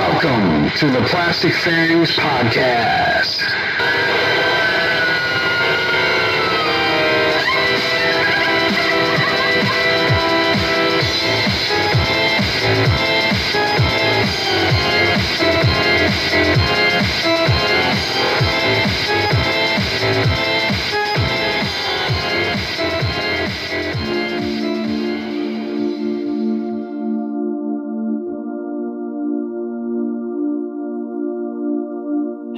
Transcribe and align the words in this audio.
Welcome 0.00 0.70
to 0.78 0.90
the 0.90 1.06
Plastic 1.08 1.52
Fangs 1.52 2.16
Podcast. 2.16 4.09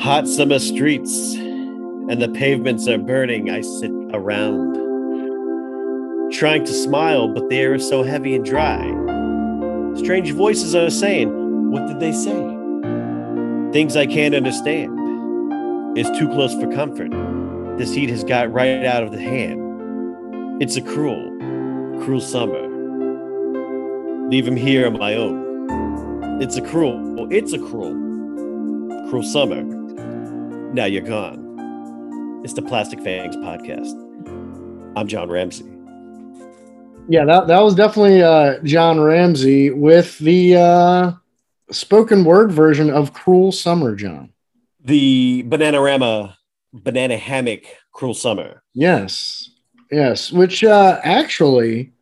Hot 0.02 0.26
summer 0.26 0.58
streets 0.58 1.34
and 1.36 2.20
the 2.20 2.28
pavements 2.28 2.88
are 2.88 2.98
burning. 2.98 3.50
I 3.50 3.60
sit 3.60 3.92
around 4.12 4.74
trying 6.32 6.64
to 6.64 6.72
smile, 6.72 7.28
but 7.28 7.48
the 7.48 7.56
air 7.56 7.74
is 7.74 7.88
so 7.88 8.02
heavy 8.02 8.34
and 8.34 8.44
dry. 8.44 8.80
Strange 9.94 10.32
voices 10.32 10.74
are 10.74 10.90
saying, 10.90 11.70
What 11.70 11.86
did 11.86 12.00
they 12.00 12.10
say? 12.10 12.34
Things 13.72 13.96
I 13.96 14.06
can't 14.06 14.34
understand. 14.34 15.96
It's 15.96 16.10
too 16.18 16.26
close 16.30 16.52
for 16.52 16.66
comfort. 16.72 17.12
This 17.78 17.94
heat 17.94 18.10
has 18.10 18.24
got 18.24 18.52
right 18.52 18.84
out 18.84 19.04
of 19.04 19.12
the 19.12 19.20
hand. 19.20 20.60
It's 20.60 20.74
a 20.74 20.82
cruel, 20.82 21.30
cruel 22.02 22.20
summer. 22.20 22.68
Leave 24.30 24.48
him 24.48 24.56
here 24.56 24.84
on 24.88 24.98
my 24.98 25.14
own. 25.14 26.42
It's 26.42 26.56
a 26.56 26.60
cruel, 26.60 27.28
it's 27.30 27.52
a 27.52 27.58
cruel, 27.60 27.92
cruel 29.08 29.22
summer. 29.22 29.81
Now 30.72 30.86
you're 30.86 31.02
gone. 31.02 32.40
It's 32.44 32.54
the 32.54 32.62
Plastic 32.62 33.02
Fangs 33.02 33.36
podcast. 33.36 33.92
I'm 34.96 35.06
John 35.06 35.28
Ramsey. 35.28 35.66
Yeah, 37.10 37.26
that, 37.26 37.46
that 37.48 37.60
was 37.60 37.74
definitely 37.74 38.22
uh, 38.22 38.58
John 38.60 38.98
Ramsey 38.98 39.68
with 39.68 40.18
the 40.18 40.56
uh, 40.56 41.12
spoken 41.70 42.24
word 42.24 42.52
version 42.52 42.88
of 42.88 43.12
Cruel 43.12 43.52
Summer, 43.52 43.94
John. 43.94 44.32
The 44.82 45.44
Bananarama 45.46 46.36
Banana 46.72 47.18
Hammock 47.18 47.64
Cruel 47.92 48.14
Summer. 48.14 48.62
Yes, 48.72 49.50
yes, 49.90 50.32
which 50.32 50.64
uh, 50.64 51.00
actually, 51.04 51.92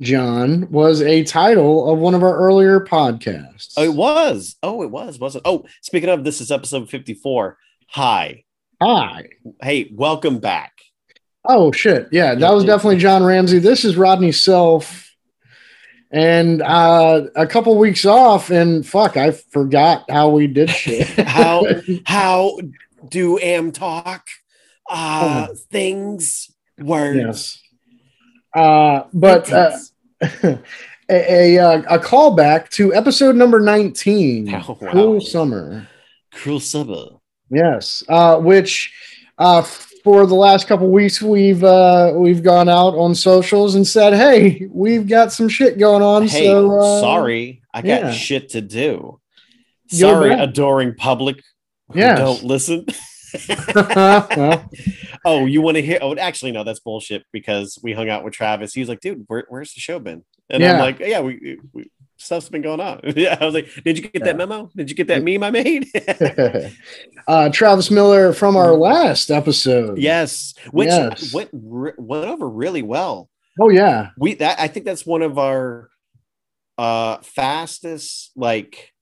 John, 0.00 0.70
was 0.70 1.02
a 1.02 1.22
title 1.24 1.92
of 1.92 1.98
one 1.98 2.14
of 2.14 2.22
our 2.22 2.34
earlier 2.38 2.80
podcasts. 2.80 3.74
Oh, 3.76 3.84
it 3.84 3.94
was. 3.94 4.56
Oh, 4.62 4.82
it 4.82 4.90
was, 4.90 5.18
wasn't 5.18 5.42
Oh, 5.44 5.66
speaking 5.82 6.08
of, 6.08 6.24
this 6.24 6.40
is 6.40 6.50
episode 6.50 6.88
54. 6.88 7.58
Hi. 7.92 8.44
Hi. 8.80 9.26
Hey, 9.60 9.90
welcome 9.92 10.38
back. 10.38 10.72
Oh, 11.44 11.72
shit. 11.72 12.08
Yeah, 12.12 12.36
that 12.36 12.54
was 12.54 12.64
definitely 12.64 12.98
John 12.98 13.24
Ramsey. 13.24 13.58
This 13.58 13.84
is 13.84 13.96
Rodney 13.96 14.30
Self. 14.30 15.08
And 16.12 16.62
uh, 16.62 17.22
a 17.34 17.46
couple 17.48 17.76
weeks 17.78 18.04
off, 18.04 18.50
and 18.50 18.86
fuck, 18.86 19.16
I 19.16 19.32
forgot 19.32 20.08
how 20.08 20.28
we 20.30 20.46
did 20.46 20.70
shit. 20.70 21.06
how 21.26 21.64
how 22.06 22.58
do 23.08 23.38
am 23.38 23.72
talk 23.72 24.26
uh 24.88 25.48
things 25.70 26.50
words 26.78 27.16
Yes. 27.16 27.62
Uh, 28.54 29.04
but 29.12 29.52
uh, 29.52 29.76
a, 30.20 30.58
a, 31.08 31.58
uh, 31.58 31.82
a 31.88 31.98
callback 31.98 32.68
to 32.70 32.92
episode 32.94 33.34
number 33.36 33.60
19, 33.60 34.52
Oh, 34.54 34.78
wow. 34.80 34.90
Cruel 34.90 35.20
Summer. 35.20 35.88
cruel 36.32 36.60
summer 36.60 37.19
Yes, 37.50 38.02
uh, 38.08 38.38
which 38.38 38.92
uh, 39.38 39.62
for 39.62 40.26
the 40.26 40.34
last 40.34 40.66
couple 40.66 40.88
weeks 40.90 41.20
we've 41.20 41.62
uh, 41.64 42.12
we've 42.14 42.42
gone 42.42 42.68
out 42.68 42.94
on 42.94 43.14
socials 43.14 43.74
and 43.74 43.86
said, 43.86 44.12
"Hey, 44.14 44.68
we've 44.70 45.06
got 45.08 45.32
some 45.32 45.48
shit 45.48 45.78
going 45.78 46.02
on." 46.02 46.26
hey 46.26 46.46
so 46.46 46.78
uh, 46.78 47.00
sorry 47.00 47.62
i 47.72 47.80
got 47.82 48.02
yeah. 48.02 48.10
shit 48.12 48.50
to 48.50 48.60
do 48.60 49.20
sorry 49.88 50.32
adoring 50.32 50.94
public 50.94 51.42
who 51.92 51.98
Yes. 51.98 52.18
don't 52.18 52.44
listen 52.44 52.86
oh 55.24 55.46
you 55.46 55.62
want 55.62 55.76
to 55.76 55.82
hear 55.82 55.98
oh 56.02 56.14
actually 56.16 56.52
no 56.52 56.64
that's 56.64 56.80
bullshit 56.80 57.24
because 57.32 57.78
we 57.82 57.92
hung 57.92 58.08
out 58.08 58.24
with 58.24 58.32
travis 58.34 58.72
he's 58.72 58.88
like 58.88 59.00
dude 59.00 59.24
where, 59.28 59.44
where's 59.48 59.72
the 59.74 59.80
show 59.80 59.98
been 59.98 60.24
and 60.48 60.64
i'm 60.64 60.78
like 60.78 60.98
yeah 60.98 61.20
we, 61.20 61.58
we 61.72 61.90
stuff's 62.20 62.48
been 62.48 62.62
going 62.62 62.80
on 62.80 63.00
yeah 63.16 63.36
i 63.40 63.44
was 63.44 63.54
like 63.54 63.68
did 63.84 63.96
you 63.98 64.08
get 64.08 64.22
that 64.24 64.36
memo 64.36 64.70
did 64.76 64.90
you 64.90 64.96
get 64.96 65.06
that 65.08 65.22
meme 65.22 65.42
i 65.42 65.50
made 65.50 65.86
uh, 67.28 67.48
Travis 67.50 67.90
Miller 67.90 68.32
from 68.32 68.56
our 68.56 68.74
last 68.74 69.30
episode. 69.30 69.98
yes 69.98 70.54
which 70.70 70.88
Yes. 70.88 71.32
went 71.32 71.48
went 71.52 72.26
over 72.26 72.48
really 72.48 72.82
well 72.82 73.28
Oh 73.58 73.68
yeah. 73.68 74.10
we 74.18 74.34
that 74.34 74.60
i 74.60 74.68
think 74.68 74.84
that's 74.86 75.04
one 75.06 75.22
of 75.22 75.38
our 75.38 75.88
uh 76.78 77.18
fastest 77.22 78.32
like 78.36 78.92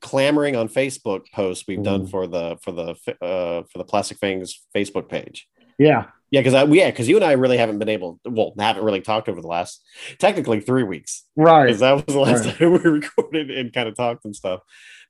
clamoring 0.00 0.56
on 0.56 0.68
facebook 0.68 1.22
posts 1.32 1.64
we've 1.66 1.82
done 1.82 2.06
Mhm. 2.06 2.10
for 2.10 2.26
the 2.26 2.58
for 2.62 2.72
the 2.72 2.90
uh 3.22 3.62
for 3.70 3.78
the 3.78 3.84
plastic 3.84 4.18
fangs 4.18 4.60
facebook 4.76 5.08
page 5.08 5.48
Yeah. 5.78 6.06
yeah 6.30 6.40
because 6.40 6.54
i 6.54 6.64
yeah 6.64 6.90
because 6.90 7.08
you 7.08 7.16
and 7.16 7.24
i 7.24 7.32
really 7.32 7.56
haven't 7.56 7.78
been 7.78 7.88
able 7.88 8.20
well 8.24 8.54
haven't 8.58 8.84
really 8.84 9.00
talked 9.00 9.28
over 9.28 9.40
the 9.40 9.48
last 9.48 9.82
technically 10.18 10.60
three 10.60 10.82
weeks 10.82 11.24
Right. 11.36 11.66
because 11.66 11.80
that 11.80 11.92
was 11.92 12.14
the 12.14 12.20
last 12.20 12.44
Right. 12.46 12.56
time 12.56 12.72
we 12.72 12.78
recorded 12.90 13.50
and 13.50 13.72
kind 13.72 13.88
of 13.88 13.96
talked 13.96 14.24
and 14.24 14.34
stuff 14.36 14.60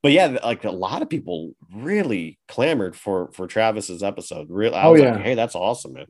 but 0.03 0.13
yeah 0.13 0.39
like 0.45 0.65
a 0.65 0.71
lot 0.71 1.03
of 1.03 1.09
people 1.09 1.53
really 1.75 2.39
clamored 2.49 2.97
for 2.97 3.31
for 3.33 3.47
travis's 3.47 4.03
episode 4.03 4.49
really 4.51 4.75
i 4.77 4.85
Oh, 4.85 4.93
was 4.93 5.01
yeah. 5.03 5.13
like 5.13 5.23
hey 5.23 5.35
that's 5.35 5.55
awesome 5.55 5.95
man 5.95 6.07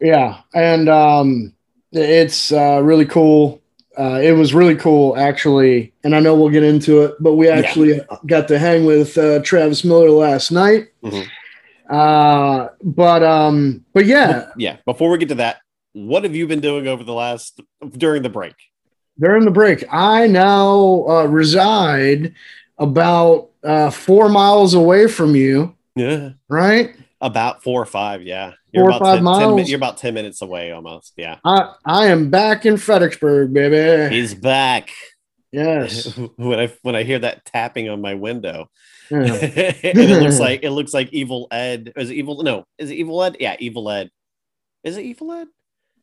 Yeah, 0.00 0.40
and 0.54 0.88
um, 0.88 1.52
it's 1.92 2.52
uh, 2.52 2.80
really 2.82 3.04
cool. 3.04 3.60
Uh, 3.98 4.18
it 4.22 4.32
was 4.32 4.54
really 4.54 4.74
cool, 4.76 5.14
actually, 5.18 5.92
and 6.04 6.16
I 6.16 6.20
know 6.20 6.34
we'll 6.34 6.48
get 6.48 6.62
into 6.62 7.02
it. 7.02 7.16
But 7.20 7.34
we 7.34 7.50
actually 7.50 8.00
got 8.24 8.48
to 8.48 8.58
hang 8.58 8.86
with 8.86 9.18
uh, 9.18 9.42
Travis 9.42 9.84
Miller 9.84 10.08
last 10.08 10.52
night. 10.52 10.88
Mhm. 11.04 11.26
Uh, 11.90 12.68
but 12.82 13.22
um, 13.22 13.84
but 13.92 14.06
yeah, 14.06 14.50
yeah 14.56 14.76
before 14.86 15.10
we 15.10 15.18
get 15.18 15.28
to 15.28 15.34
that 15.36 15.60
what 15.92 16.24
have 16.24 16.34
you 16.34 16.46
been 16.46 16.60
doing 16.60 16.86
over 16.86 17.04
the 17.04 17.12
last 17.12 17.60
during 17.96 18.22
the 18.22 18.28
break? 18.28 18.54
During 19.18 19.44
the 19.44 19.50
break, 19.50 19.84
I 19.92 20.26
now 20.26 21.04
uh, 21.08 21.24
reside 21.24 22.34
about 22.78 23.50
uh, 23.62 23.90
four 23.90 24.28
miles 24.28 24.74
away 24.74 25.08
from 25.08 25.34
you. 25.34 25.74
yeah. 25.96 26.30
Right, 26.48 26.94
about 27.20 27.62
four 27.62 27.82
or 27.82 27.86
five 27.86 28.22
yeah. 28.22 28.52
Four 28.74 28.84
or 28.84 28.88
about 28.90 29.00
five 29.00 29.16
10 29.16 29.16
10 29.16 29.24
miles? 29.24 29.56
mi- 29.56 29.68
you're 29.68 29.76
about 29.76 29.98
10 29.98 30.14
minutes 30.14 30.42
away 30.42 30.70
almost 30.70 31.12
yeah. 31.16 31.38
I 31.44 31.74
I 31.84 32.06
am 32.06 32.30
back 32.30 32.64
in 32.64 32.76
Fredericksburg, 32.76 33.52
baby. 33.52 34.14
he's 34.14 34.32
back. 34.32 34.90
Yes, 35.52 36.16
when 36.36 36.60
i 36.60 36.72
when 36.82 36.94
i 36.94 37.02
hear 37.02 37.18
that 37.18 37.44
tapping 37.44 37.88
on 37.88 38.00
my 38.00 38.14
window 38.14 38.70
it 39.82 40.22
looks 40.22 40.38
like 40.38 40.62
it 40.62 40.70
looks 40.70 40.94
like 40.94 41.12
evil 41.12 41.48
ed 41.50 41.92
is 41.96 42.10
it 42.10 42.14
evil 42.14 42.42
no 42.42 42.64
is 42.78 42.90
it 42.90 42.94
evil 42.94 43.22
ed 43.22 43.36
yeah 43.40 43.56
evil 43.58 43.90
ed 43.90 44.10
is 44.84 44.96
it 44.96 45.04
evil 45.04 45.32
ed 45.32 45.48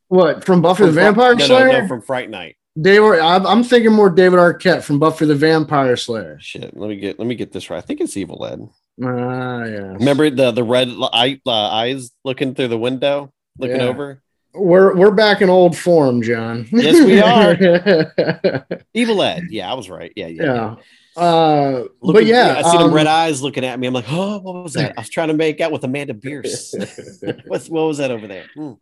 what 0.09 0.43
from 0.43 0.61
Buffy 0.61 0.83
the 0.83 0.87
From 0.89 0.93
Fri- 0.95 1.03
Vampire 1.03 1.35
no, 1.35 1.45
Slayer? 1.45 1.67
no, 1.67 1.81
no 1.81 1.87
from 1.87 2.01
fright 2.01 2.29
night 2.29 2.55
David, 2.79 3.19
I'm, 3.19 3.47
I'm 3.47 3.63
thinking 3.63 3.91
more 3.91 4.09
David 4.09 4.37
Arquette 4.37 4.83
from 4.83 4.99
Buffy 4.99 5.25
the 5.25 5.35
Vampire 5.35 5.95
Slayer. 5.97 6.37
shit 6.39 6.75
let 6.77 6.89
me 6.89 6.95
get 6.97 7.17
let 7.19 7.27
me 7.27 7.35
get 7.35 7.51
this 7.51 7.69
right 7.69 7.77
i 7.77 7.81
think 7.81 8.01
it's 8.01 8.17
evil 8.17 8.45
ed 8.45 8.67
Ah, 9.03 9.63
yeah. 9.63 9.93
remember 9.93 10.29
the 10.31 10.51
the 10.51 10.63
red 10.63 10.89
eye, 11.13 11.39
uh, 11.45 11.51
eyes 11.51 12.11
looking 12.25 12.55
through 12.55 12.69
the 12.69 12.77
window 12.77 13.31
looking 13.59 13.75
Yeah. 13.77 13.83
over 13.87 14.21
We're 14.55 14.95
we're 14.95 15.11
back 15.11 15.41
in 15.41 15.49
old 15.51 15.77
form, 15.77 16.23
John. 16.23 16.65
Yes, 16.71 17.05
we 17.05 17.21
are. 17.21 18.77
evil 18.95 19.21
ed 19.21 19.43
yeah 19.51 19.69
i 19.71 19.75
was 19.75 19.87
right 19.89 20.11
yeah 20.15 20.27
yeah, 20.27 20.43
yeah. 20.43 20.75
Uh, 21.17 21.81
but 21.81 21.89
Looking- 22.01 22.27
yeah, 22.27 22.61
I 22.63 22.71
see 22.71 22.77
them 22.77 22.87
um, 22.87 22.93
red 22.93 23.07
eyes 23.07 23.41
looking 23.41 23.65
at 23.65 23.79
me. 23.79 23.87
I'm 23.87 23.93
like, 23.93 24.05
oh, 24.09 24.37
what 24.39 24.63
was 24.63 24.73
that? 24.73 24.93
I 24.97 25.01
was 25.01 25.09
trying 25.09 25.29
to 25.29 25.33
make 25.33 25.59
out 25.61 25.71
with 25.71 25.83
Amanda 25.83 26.13
Bearse. 26.13 26.73
What's 27.47 27.67
what 27.69 27.81
was 27.87 27.97
that 27.97 28.11
over 28.11 28.27
there? 28.27 28.45
Hmm. 28.55 28.73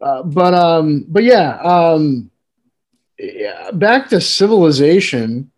uh, 0.00 0.22
but 0.22 0.54
um, 0.54 1.04
but 1.08 1.24
yeah, 1.24 1.56
um, 1.60 2.30
yeah. 3.18 3.70
Back 3.72 4.08
to 4.10 4.20
civilization. 4.20 5.50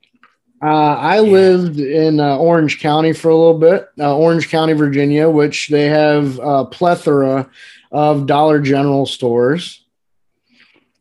Uh, 0.62 0.66
I 0.96 1.16
Yeah. 1.16 1.20
lived 1.20 1.78
in 1.78 2.20
uh, 2.20 2.38
Orange 2.38 2.80
County 2.80 3.12
for 3.12 3.28
a 3.28 3.36
little 3.36 3.58
bit, 3.58 3.86
uh, 4.00 4.16
Orange 4.16 4.48
County, 4.48 4.72
Virginia, 4.72 5.28
which 5.28 5.68
they 5.68 5.86
have 5.86 6.38
a 6.42 6.64
plethora 6.64 7.50
of 7.92 8.26
Dollar 8.26 8.60
General 8.60 9.04
stores. 9.06 9.84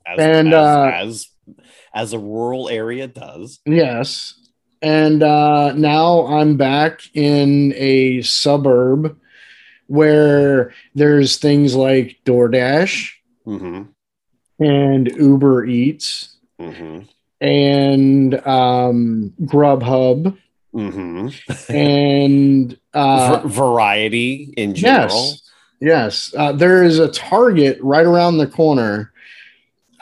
As, 0.05 0.19
And, 0.19 0.47
as, 0.49 0.53
uh, 0.53 0.91
as 0.93 1.27
as 1.95 2.13
a 2.13 2.19
rural 2.19 2.67
area 2.69 3.07
does. 3.07 3.59
Yes. 3.65 4.33
And 4.83 5.23
uh, 5.23 5.73
now 5.73 6.27
I'm 6.27 6.57
back 6.57 7.01
in 7.15 7.73
a 7.77 8.21
suburb 8.21 9.17
where 9.87 10.73
there's 10.95 11.37
things 11.37 11.75
like 11.75 12.19
DoorDash 12.25 13.11
Mm-hmm. 13.47 13.83
and 14.59 15.07
Uber 15.07 15.65
Eats 15.65 16.35
Mm-hmm. 16.59 16.99
and 17.41 18.47
um, 18.47 19.33
Grubhub 19.41 20.37
hmm 20.73 21.27
and 21.69 22.77
uh, 22.93 23.41
variety 23.45 24.53
in 24.57 24.75
general. 24.75 25.33
yes, 25.33 25.41
yes, 25.81 26.33
uh, 26.37 26.51
there 26.51 26.83
is 26.83 26.99
a 26.99 27.09
Target 27.09 27.77
right 27.81 28.05
around 28.05 28.37
the 28.37 28.47
corner. 28.47 29.12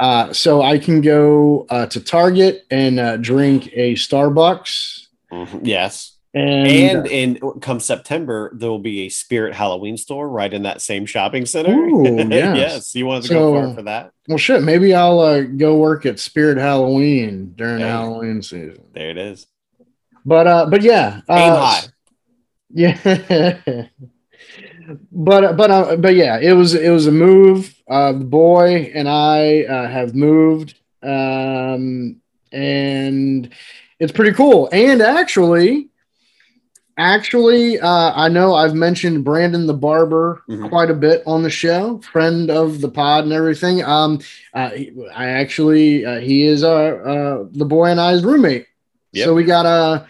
Uh, 0.02 0.34
so 0.34 0.64
I 0.64 0.80
can 0.80 1.00
go 1.02 1.68
uh, 1.70 1.86
to 1.86 2.02
Target 2.02 2.66
and 2.72 3.00
uh, 3.00 3.18
drink 3.18 3.70
a 3.74 3.94
Starbucks, 3.94 5.06
Mhm. 5.32 5.60
Yes. 5.62 6.18
and, 6.34 6.68
And 6.68 7.08
in 7.08 7.40
come 7.62 7.80
September, 7.80 8.50
there 8.56 8.70
will 8.70 8.80
be 8.80 9.02
a 9.02 9.10
Spirit 9.10 9.54
Halloween 9.54 9.98
store 9.98 10.28
right 10.28 10.52
in 10.52 10.64
that 10.64 10.82
same 10.82 11.06
shopping 11.06 11.46
center. 11.46 11.74
Ooh, 11.76 12.04
yes. 12.30 12.58
yes. 12.58 12.96
You 12.96 13.06
wanted 13.06 13.28
to 13.28 13.34
go 13.36 13.54
far 13.54 13.76
for 13.76 13.82
that? 13.84 14.12
well, 14.28 14.40
shit, 14.40 14.64
maybe 14.64 14.96
I'll 14.96 15.20
uh, 15.20 15.42
go 15.42 15.78
work 15.78 16.08
at 16.08 16.20
Spirit 16.20 16.58
Halloween 16.58 17.54
during 17.56 17.80
Hey. 17.82 17.88
Halloween 17.88 18.42
season. 18.42 18.82
There 18.94 19.12
it 19.12 19.18
is. 19.20 19.46
But 20.26 20.48
uh, 20.48 20.66
but 20.68 20.82
yeah, 20.82 21.22
uh, 21.30 21.34
Aim 21.34 21.54
high. 21.54 21.82
Yeah. 22.74 23.86
but 25.12 25.58
but 25.58 25.72
uh, 25.72 25.96
but 25.98 26.16
yeah, 26.16 26.40
it 26.40 26.54
was 26.54 26.74
it 26.74 26.90
was 26.90 27.08
a 27.08 27.12
move. 27.12 27.76
Uh, 27.92 28.14
the 28.14 28.24
boy 28.24 28.90
and 28.96 29.10
I 29.10 29.64
uh, 29.64 29.88
have 29.90 30.16
moved, 30.16 30.76
um, 31.04 32.16
and 32.54 33.50
it's 34.00 34.14
pretty 34.14 34.32
cool. 34.32 34.70
And 34.72 35.02
actually, 35.02 35.90
actually, 36.98 37.80
uh, 37.80 38.14
I 38.16 38.30
know 38.30 38.54
I've 38.54 38.74
mentioned 38.76 39.24
Brandon 39.26 39.68
the 39.68 39.74
barber 39.74 40.42
Mhm. 40.50 40.70
quite 40.70 40.90
a 40.90 40.94
bit 40.94 41.22
on 41.26 41.44
the 41.44 41.50
show, 41.50 42.00
friend 42.12 42.50
of 42.50 42.80
the 42.82 42.90
pod 42.90 43.26
and 43.26 43.34
everything. 43.34 43.84
Um, 43.84 44.20
uh, 44.54 44.70
I 45.14 45.28
actually 45.28 46.06
uh, 46.06 46.20
he 46.20 46.44
is 46.44 46.64
our 46.64 47.06
uh, 47.08 47.44
the 47.52 47.66
boy 47.66 47.88
and 47.88 48.00
I's 48.00 48.24
roommate. 48.24 48.68
Yep. 49.14 49.26
So 49.26 49.34
we 49.34 49.44
got 49.44 49.66
a 49.66 50.08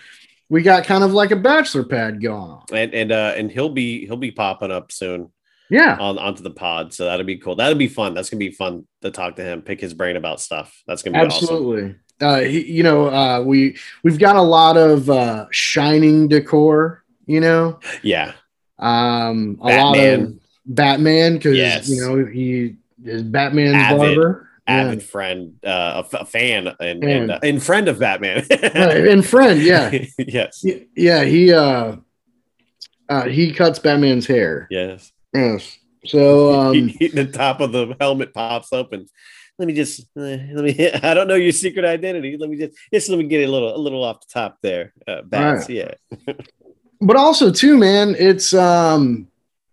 we 0.50 0.62
got 0.62 0.84
kind 0.86 1.04
of 1.04 1.14
like 1.14 1.32
a 1.32 1.36
bachelor 1.36 1.84
pad 1.84 2.22
going 2.22 2.52
on. 2.52 2.64
And 2.72 2.94
and 2.94 3.12
uh 3.12 3.34
and 3.36 3.50
he'll 3.52 3.70
be 3.70 4.06
he'll 4.06 4.18
be 4.18 4.32
popping 4.32 4.70
up 4.72 4.92
soon 4.92 5.32
Yeah. 5.72 5.98
on 6.00 6.20
onto 6.20 6.44
the 6.44 6.52
pod. 6.52 6.94
So 6.94 7.06
that'll 7.06 7.26
be 7.26 7.38
cool. 7.38 7.56
That'll 7.56 7.78
be 7.78 7.88
fun. 7.88 8.14
That's 8.14 8.30
gonna 8.30 8.40
be 8.40 8.52
fun 8.52 8.86
to 9.02 9.10
talk 9.10 9.38
to 9.38 9.44
him, 9.44 9.62
pick 9.64 9.80
his 9.82 9.94
brain 9.96 10.16
about 10.18 10.40
stuff. 10.42 10.84
That's 10.86 11.02
gonna 11.02 11.18
be 11.20 11.26
awesome. 11.26 11.44
Absolutely. 11.44 11.96
Uh, 12.22 12.42
he, 12.42 12.72
you 12.72 12.84
know, 12.84 13.08
uh, 13.10 13.42
we 13.42 13.78
we've 14.04 14.20
got 14.20 14.36
a 14.36 14.42
lot 14.42 14.78
of 14.78 15.10
uh, 15.10 15.48
shining 15.52 16.28
decor. 16.28 17.04
You 17.26 17.40
know, 17.40 17.80
Yeah. 18.04 18.34
um, 18.80 19.58
a 19.62 19.68
lot 19.78 19.98
of 19.98 20.34
Batman 20.66 21.36
because 21.36 21.56
Yes. 21.58 21.90
you 21.90 22.02
know 22.02 22.26
he 22.26 22.76
is 23.04 23.24
Batman's 23.24 23.76
Avid. 23.76 23.98
barber. 23.98 24.48
Yeah. 24.68 24.74
Avid 24.82 25.04
friend, 25.04 25.56
uh, 25.66 25.70
a, 25.70 26.00
f- 26.00 26.22
a 26.22 26.26
fan, 26.26 26.68
and 26.68 26.80
And- 26.80 27.04
and, 27.04 27.32
uh, 27.32 27.40
and 27.44 27.62
friend 27.64 27.88
of 27.88 28.00
Batman. 28.00 28.46
And 28.52 29.26
friend, 29.26 29.60
yeah, 29.62 29.92
yes. 30.20 30.64
Yeah. 30.96 31.24
He 31.24 31.52
uh, 31.54 31.96
uh, 33.10 33.26
he 33.28 33.52
cuts 33.54 33.80
Batman's 33.80 34.28
hair. 34.28 34.68
Yes. 34.70 35.12
Yes. 35.34 35.78
So 36.06 36.52
um, 36.60 36.88
the 36.88 37.30
top 37.32 37.60
of 37.62 37.72
the 37.72 37.96
helmet 38.00 38.34
pops 38.34 38.74
open. 38.74 39.08
Let 39.60 39.68
me 39.68 39.74
just 39.74 40.02
uh, 40.18 40.22
let 40.22 40.64
me. 40.64 40.92
I 41.04 41.14
don't 41.14 41.28
know 41.28 41.36
your 41.36 41.52
secret 41.52 41.86
identity. 41.86 42.38
Let 42.38 42.50
me 42.50 42.58
just 42.58 42.78
just 42.94 43.10
let 43.10 43.18
me 43.20 43.26
get 43.26 43.48
a 43.48 43.52
little 43.52 43.76
a 43.76 43.78
little 43.78 44.04
off 44.04 44.22
the 44.22 44.28
top 44.34 44.58
there. 44.62 44.94
Uh, 45.08 45.22
bats, 45.22 45.70
yeah. 45.70 45.92
but 47.02 47.16
also 47.18 47.52
too 47.52 47.78
man 47.78 48.16
it's 48.20 48.54
um 48.54 49.28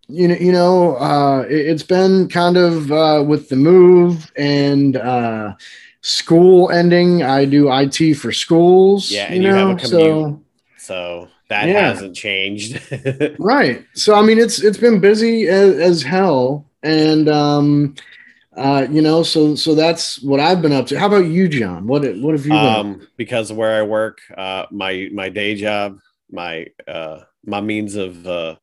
you 0.08 0.26
know 0.26 0.34
you 0.36 0.50
know 0.50 0.96
uh 0.96 1.40
it, 1.48 1.68
has 1.68 1.82
been 1.82 2.28
kind 2.28 2.56
of 2.56 2.90
uh 2.90 3.22
with 3.26 3.48
the 3.50 3.56
move 3.56 4.32
and 4.36 4.96
uh 4.96 5.54
school 6.00 6.70
ending 6.70 7.22
i 7.22 7.44
do 7.44 7.70
it 7.70 8.14
for 8.14 8.32
schools 8.32 9.10
Yeah, 9.10 9.28
you 9.28 9.34
and 9.34 9.44
you 9.44 9.52
have 9.52 9.68
know 9.68 9.76
a 9.76 9.78
so 9.78 9.98
commute. 9.98 10.40
So 10.78 11.28
that 11.48 11.68
Yeah. 11.68 11.88
hasn't 11.88 12.14
changed. 12.16 12.80
right 13.38 13.84
so 13.94 14.14
i 14.14 14.22
mean 14.22 14.38
it's 14.38 14.62
it's 14.62 14.78
been 14.78 15.00
busy 15.00 15.48
as, 15.48 15.78
as 15.78 16.02
hell 16.02 16.66
and 16.82 17.28
um 17.28 17.94
uh 18.56 18.86
you 18.90 19.00
know 19.02 19.22
so 19.22 19.54
so 19.54 19.74
that's 19.74 20.20
what 20.22 20.40
i've 20.40 20.60
been 20.60 20.72
up 20.72 20.86
to 20.86 20.98
how 20.98 21.06
about 21.06 21.26
you 21.26 21.48
john 21.48 21.86
what 21.86 22.02
what 22.18 22.34
have 22.34 22.44
you 22.44 22.52
been 22.52 22.58
um, 22.58 23.08
because 23.16 23.50
of 23.50 23.56
where 23.56 23.78
I 23.78 23.82
work, 23.82 24.18
uh, 24.36 24.66
my 24.70 25.08
my 25.12 25.28
day 25.28 25.54
job, 25.54 25.98
my 26.30 26.66
uh, 26.86 27.20
my 27.44 27.60
means 27.60 27.94
of 27.94 28.26
uh, 28.26 28.56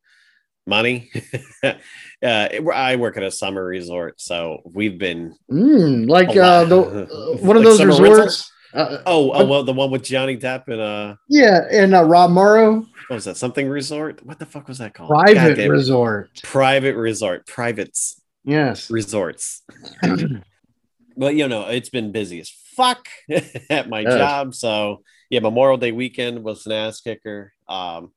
money. 0.66 1.10
uh, 1.62 1.74
I 2.22 2.96
work 2.96 3.16
at 3.16 3.22
a 3.22 3.30
summer 3.30 3.64
resort, 3.64 4.20
so 4.20 4.60
we've 4.64 4.98
been. 4.98 5.34
Mm, 5.50 6.08
like 6.08 6.36
uh 6.36 6.64
the 6.64 6.80
one 7.40 7.56
of 7.56 7.62
Like 7.62 7.64
those 7.64 7.84
resorts 7.84 8.10
rentals? 8.10 8.52
Uh, 8.76 9.02
Oh, 9.06 9.30
oh 9.32 9.46
well, 9.46 9.62
the 9.64 9.72
one 9.72 9.90
with 9.90 10.02
Johnny 10.04 10.36
Depp 10.36 10.68
and 10.68 10.80
uh, 10.80 11.16
yeah 11.28 11.60
and 11.70 11.94
uh, 11.94 12.04
rob 12.04 12.30
morrow 12.30 12.86
what 13.08 13.14
was 13.14 13.24
that? 13.26 13.36
Something 13.36 13.68
resort? 13.68 14.24
What 14.26 14.40
the 14.40 14.46
fuck 14.46 14.66
was 14.66 14.78
that 14.78 14.92
called? 14.94 15.10
private 15.10 15.34
Goddamn 15.34 15.70
resort 15.70 16.30
private 16.42 16.96
resort, 16.96 17.46
privates 17.46 18.20
yes 18.44 18.90
resorts. 18.90 19.62
but 21.16 21.34
you 21.34 21.48
know, 21.48 21.68
it's 21.68 21.88
been 21.88 22.12
busy 22.12 22.40
as 22.40 22.50
fuck 22.76 23.08
at 23.70 23.88
my 23.88 24.00
Yes. 24.00 24.14
job. 24.14 24.54
So 24.54 25.02
yeah, 25.30 25.40
Memorial 25.40 25.76
Day 25.78 25.92
weekend 25.92 26.42
was 26.44 26.66
an 26.66 26.72
ass 26.72 27.00
kicker. 27.00 27.52
Um, 27.68 28.12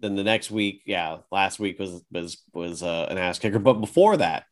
then 0.00 0.16
the 0.16 0.24
next 0.24 0.50
week, 0.50 0.82
yeah, 0.86 1.18
last 1.30 1.60
week 1.60 1.78
was 1.78 2.02
was 2.10 2.42
was 2.52 2.82
uh, 2.82 3.06
an 3.10 3.18
ass 3.18 3.38
kicker. 3.38 3.58
But 3.60 3.74
before 3.74 4.16
that, 4.16 4.44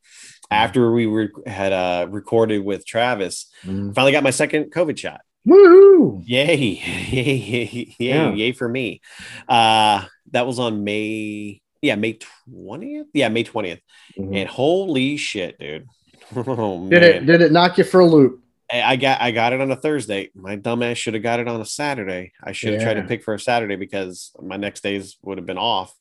after 0.51 0.93
we 0.93 1.07
were 1.07 1.31
had 1.47 1.73
uh, 1.73 2.07
recorded 2.11 2.65
with 2.65 2.87
Travis, 2.87 3.51
Mm. 3.65 3.95
finally 3.95 4.13
got 4.13 4.23
my 4.23 4.31
second 4.31 4.73
COVID 4.73 4.97
shot. 4.97 5.21
Woohoo! 5.49 6.23
Yay, 6.27 6.55
yay, 6.57 7.35
yay, 7.35 7.65
yay, 7.65 7.95
Yeah. 7.99 8.33
yay 8.33 8.53
for 8.53 8.69
me. 8.69 9.01
Uh, 9.49 10.05
that 10.33 10.47
was 10.47 10.59
on 10.59 10.85
May, 10.85 11.61
yeah, 11.83 11.97
May 11.97 12.19
20th. 12.51 13.07
Yeah, 13.15 13.29
May 13.29 13.45
20th. 13.45 13.81
And 14.17 14.49
holy 14.49 15.17
shit, 15.17 15.59
dude. 15.59 15.87
Oh, 16.37 16.89
Did 16.89 17.01
man. 17.01 17.03
it 17.03 17.27
did 17.27 17.41
it 17.43 17.51
knock 17.51 17.77
you 17.79 17.83
for 17.85 18.01
a 18.01 18.07
loop? 18.07 18.41
I 18.73 18.95
got 18.95 19.21
I 19.21 19.33
got 19.33 19.53
it 19.53 19.61
on 19.61 19.69
a 19.73 19.77
Thursday. 19.77 20.31
My 20.37 20.57
dumbass 20.57 20.95
should 20.97 21.15
have 21.15 21.25
got 21.25 21.41
it 21.41 21.49
on 21.49 21.61
a 21.61 21.65
Saturday. 21.65 22.31
I 22.45 22.53
should 22.53 22.75
have 22.75 22.83
tried 22.83 22.95
to 22.95 23.03
pick 23.03 23.25
for 23.25 23.35
a 23.35 23.41
Saturday 23.41 23.75
because 23.75 24.31
my 24.41 24.57
next 24.57 24.83
days 24.85 25.17
would 25.23 25.39
have 25.39 25.47
been 25.47 25.59
off. 25.59 25.93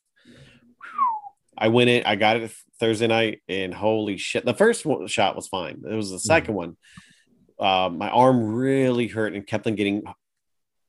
I 1.58 1.66
went 1.66 1.90
in, 1.90 2.04
I 2.06 2.14
got 2.14 2.36
it 2.36 2.52
Thursday 2.78 3.08
night, 3.08 3.42
and 3.48 3.74
holy 3.74 4.18
shit. 4.18 4.44
The 4.44 4.54
first 4.54 4.86
one, 4.86 5.04
shot 5.08 5.34
was 5.34 5.48
fine. 5.48 5.82
It 5.84 5.94
was 5.94 6.10
the 6.10 6.16
2nd 6.18 6.50
one. 6.50 6.76
Uh, 7.60 7.90
my 7.92 8.08
arm 8.08 8.42
really 8.54 9.06
hurt 9.06 9.34
and 9.34 9.46
kept 9.46 9.66
on 9.66 9.74
getting 9.74 10.02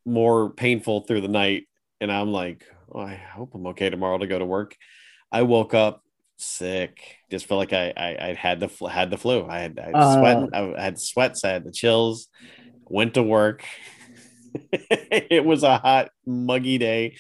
more 0.06 0.50
painful 0.52 1.02
through 1.02 1.22
the 1.22 1.28
night. 1.28 1.68
And 2.00 2.12
I'm 2.12 2.32
like, 2.32 2.66
oh, 2.92 3.02
I 3.02 3.16
hope 3.16 3.54
I'm 3.54 3.68
okay 3.68 3.90
tomorrow 3.90 4.18
to 4.18 4.26
go 4.28 4.40
to 4.40 4.46
work. 4.46 4.76
I 5.32 5.42
woke 5.44 5.74
up 5.74 6.02
sick. 6.38 7.18
Just 7.30 7.46
felt 7.46 7.60
like 7.60 7.74
I 7.74 7.94
I, 7.96 8.30
I 8.30 8.34
had 8.34 8.60
the 8.60 8.68
fl- 8.70 8.88
had 8.88 9.12
the 9.12 9.18
flu. 9.18 9.46
I 9.48 9.60
had 9.60 9.78
I 9.80 9.86
had 9.88 9.96
Uh. 9.96 10.14
sweating. 10.20 10.50
I 10.54 10.82
had 10.82 11.00
sweats. 11.00 11.44
I 11.44 11.50
had 11.50 11.64
the 11.66 11.72
chills. 11.72 12.30
Went 12.86 13.14
to 13.16 13.24
work. 13.24 13.64
it 14.72 15.46
was 15.46 15.64
a 15.64 15.78
hot, 15.78 16.10
muggy 16.26 16.78
day, 16.78 17.16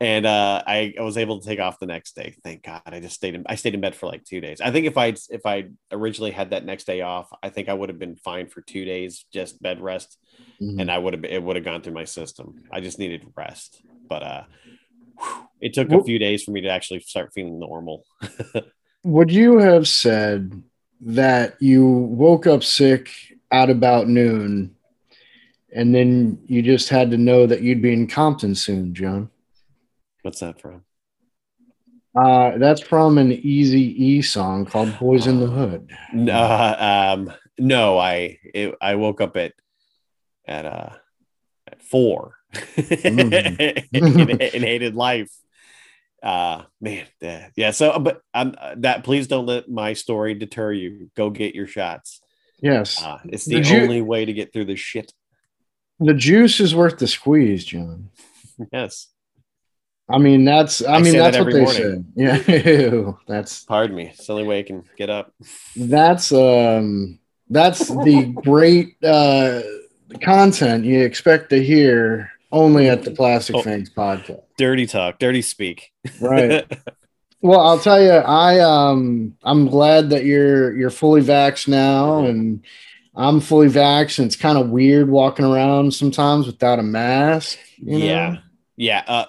and 0.00 0.26
uh, 0.26 0.62
I, 0.66 0.92
I 0.98 1.02
was 1.02 1.16
able 1.16 1.40
to 1.40 1.46
take 1.48 1.58
off 1.58 1.78
the 1.78 1.86
next 1.86 2.14
day. 2.14 2.34
Thank 2.44 2.62
God. 2.64 2.82
I 2.86 3.00
just 3.00 3.14
stayed 3.14 3.34
in. 3.34 3.44
I 3.46 3.54
stayed 3.54 3.74
in 3.74 3.80
bed 3.80 3.94
for 3.96 4.06
like 4.06 4.24
two 4.24 4.40
days. 4.40 4.60
I 4.60 4.70
think 4.70 4.86
if 4.86 4.98
I 4.98 5.14
if 5.30 5.46
I 5.46 5.68
originally 5.90 6.32
had 6.32 6.50
that 6.50 6.64
next 6.64 6.84
day 6.86 7.00
off, 7.00 7.28
I 7.42 7.48
think 7.48 7.68
I 7.68 7.74
would 7.74 7.88
have 7.88 7.98
been 7.98 8.16
fine 8.16 8.48
for 8.48 8.60
two 8.60 8.84
days, 8.84 9.24
just 9.32 9.60
bed 9.62 9.80
rest, 9.80 10.18
Mhm. 10.60 10.80
and 10.80 10.90
I 10.90 10.98
would 10.98 11.14
have 11.14 11.24
it 11.24 11.42
would 11.42 11.56
have 11.56 11.64
gone 11.64 11.82
through 11.82 11.94
my 11.94 12.04
system. 12.04 12.62
I 12.70 12.80
just 12.80 12.98
needed 12.98 13.24
rest, 13.36 13.80
but 14.08 14.22
uh, 14.22 14.42
whew, 15.18 15.48
it 15.60 15.72
took 15.74 15.90
a 15.92 16.02
few 16.04 16.18
days 16.18 16.42
for 16.44 16.50
me 16.50 16.60
to 16.62 16.68
actually 16.68 17.00
start 17.00 17.32
feeling 17.34 17.58
normal. 17.58 18.04
Would 19.04 19.30
you 19.30 19.58
have 19.58 19.86
said 19.86 20.62
that 21.00 21.54
you 21.60 21.86
woke 21.86 22.46
up 22.48 22.64
sick 22.64 23.08
at 23.52 23.70
about 23.70 24.08
noon 24.08 24.74
and 25.72 25.94
then 25.94 26.40
you 26.46 26.60
just 26.60 26.88
had 26.88 27.12
to 27.12 27.16
know 27.16 27.46
that 27.46 27.62
you'd 27.62 27.80
be 27.82 27.92
in 27.92 28.08
Compton 28.08 28.54
soon, 28.56 28.94
John? 28.94 29.30
What's 30.26 30.40
that 30.40 30.60
from? 30.60 30.82
Uh, 32.12 32.58
that's 32.58 32.80
from 32.80 33.16
an 33.16 33.30
Easy 33.30 34.04
E 34.06 34.22
song 34.22 34.66
called 34.66 34.98
Boys 34.98 35.28
in 35.28 35.38
the 35.38 35.46
Hood. 35.46 35.92
Uh, 36.28 37.14
um, 37.14 37.32
no, 37.60 37.96
I 37.96 38.40
it, 38.52 38.74
I 38.80 38.96
woke 38.96 39.20
up 39.20 39.36
at 39.36 39.52
at 40.44 40.66
uh 40.66 40.90
at 41.70 41.80
4 41.80 42.34
Mm. 42.56 43.86
and, 43.94 44.42
and 44.42 44.64
hated 44.64 44.96
life. 44.96 45.30
Uh, 46.20 46.64
man, 46.80 47.06
yeah, 47.20 47.50
yeah. 47.54 47.70
So, 47.70 47.96
but 48.00 48.20
um, 48.34 48.56
that 48.78 49.04
please 49.04 49.28
don't 49.28 49.46
let 49.46 49.70
my 49.70 49.92
story 49.92 50.34
deter 50.34 50.72
you. 50.72 51.08
Go 51.14 51.30
get 51.30 51.54
your 51.54 51.68
shots. 51.68 52.20
Yes. 52.60 53.00
Uh, 53.00 53.18
it's 53.26 53.44
the 53.44 53.60
you- 53.60 53.80
only 53.80 54.02
way 54.02 54.24
to 54.24 54.32
get 54.32 54.52
through 54.52 54.64
this 54.64 54.80
shit. 54.80 55.12
The 56.00 56.14
juice 56.14 56.58
is 56.58 56.74
worth 56.74 56.98
the 56.98 57.06
squeeze, 57.06 57.64
John. 57.64 58.10
Yes. 58.72 59.06
I 60.08 60.18
mean, 60.18 60.44
that's 60.44 60.82
I, 60.84 60.94
I 60.94 60.98
mean 61.02 61.12
say 61.12 61.18
that 61.18 61.32
that's 61.32 61.44
what 61.44 61.52
they 61.52 61.62
morning. 61.62 62.12
said. 62.16 62.46
Yeah. 62.48 62.70
Ew. 62.70 63.18
that's 63.26 63.64
Pardon 63.64 63.96
me. 63.96 64.08
It's 64.08 64.26
the 64.26 64.32
only 64.34 64.44
way 64.44 64.60
I 64.60 64.62
can 64.62 64.84
get 64.96 65.10
up. 65.10 65.32
that's 65.74 66.32
um 66.32 67.18
that's 67.50 67.88
the 67.88 68.32
great 68.44 68.96
uh 69.04 69.62
content 70.22 70.84
you 70.84 71.00
expect 71.00 71.50
to 71.50 71.62
hear 71.62 72.30
only 72.52 72.88
at 72.88 73.02
the 73.02 73.10
Plastic 73.10 73.56
Oh. 73.56 73.62
Fangs 73.62 73.90
podcast. 73.90 74.42
Dirty 74.56 74.86
talk, 74.86 75.18
dirty 75.18 75.42
speak. 75.42 75.92
Right. 76.20 76.64
Well, 77.42 77.60
I'll 77.60 77.78
tell 77.78 78.02
you, 78.02 78.10
I 78.10 78.58
um, 78.60 79.36
I'm 79.44 79.66
glad 79.68 80.10
that 80.10 80.24
you're 80.24 80.74
you're 80.76 80.90
fully 80.90 81.20
vaxxed 81.20 81.68
now, 81.68 82.24
and 82.24 82.64
I'm 83.14 83.40
fully 83.40 83.68
vaxxed. 83.68 84.18
And 84.18 84.26
it's 84.26 84.34
kind 84.34 84.58
of 84.58 84.70
weird 84.70 85.08
walking 85.10 85.44
around 85.44 85.92
sometimes 85.94 86.46
without 86.46 86.78
a 86.80 86.82
mask. 86.82 87.58
you 87.76 87.98
know? 87.98 88.04
yeah. 88.04 88.36
Yeah. 88.76 89.04
Uh 89.06 89.26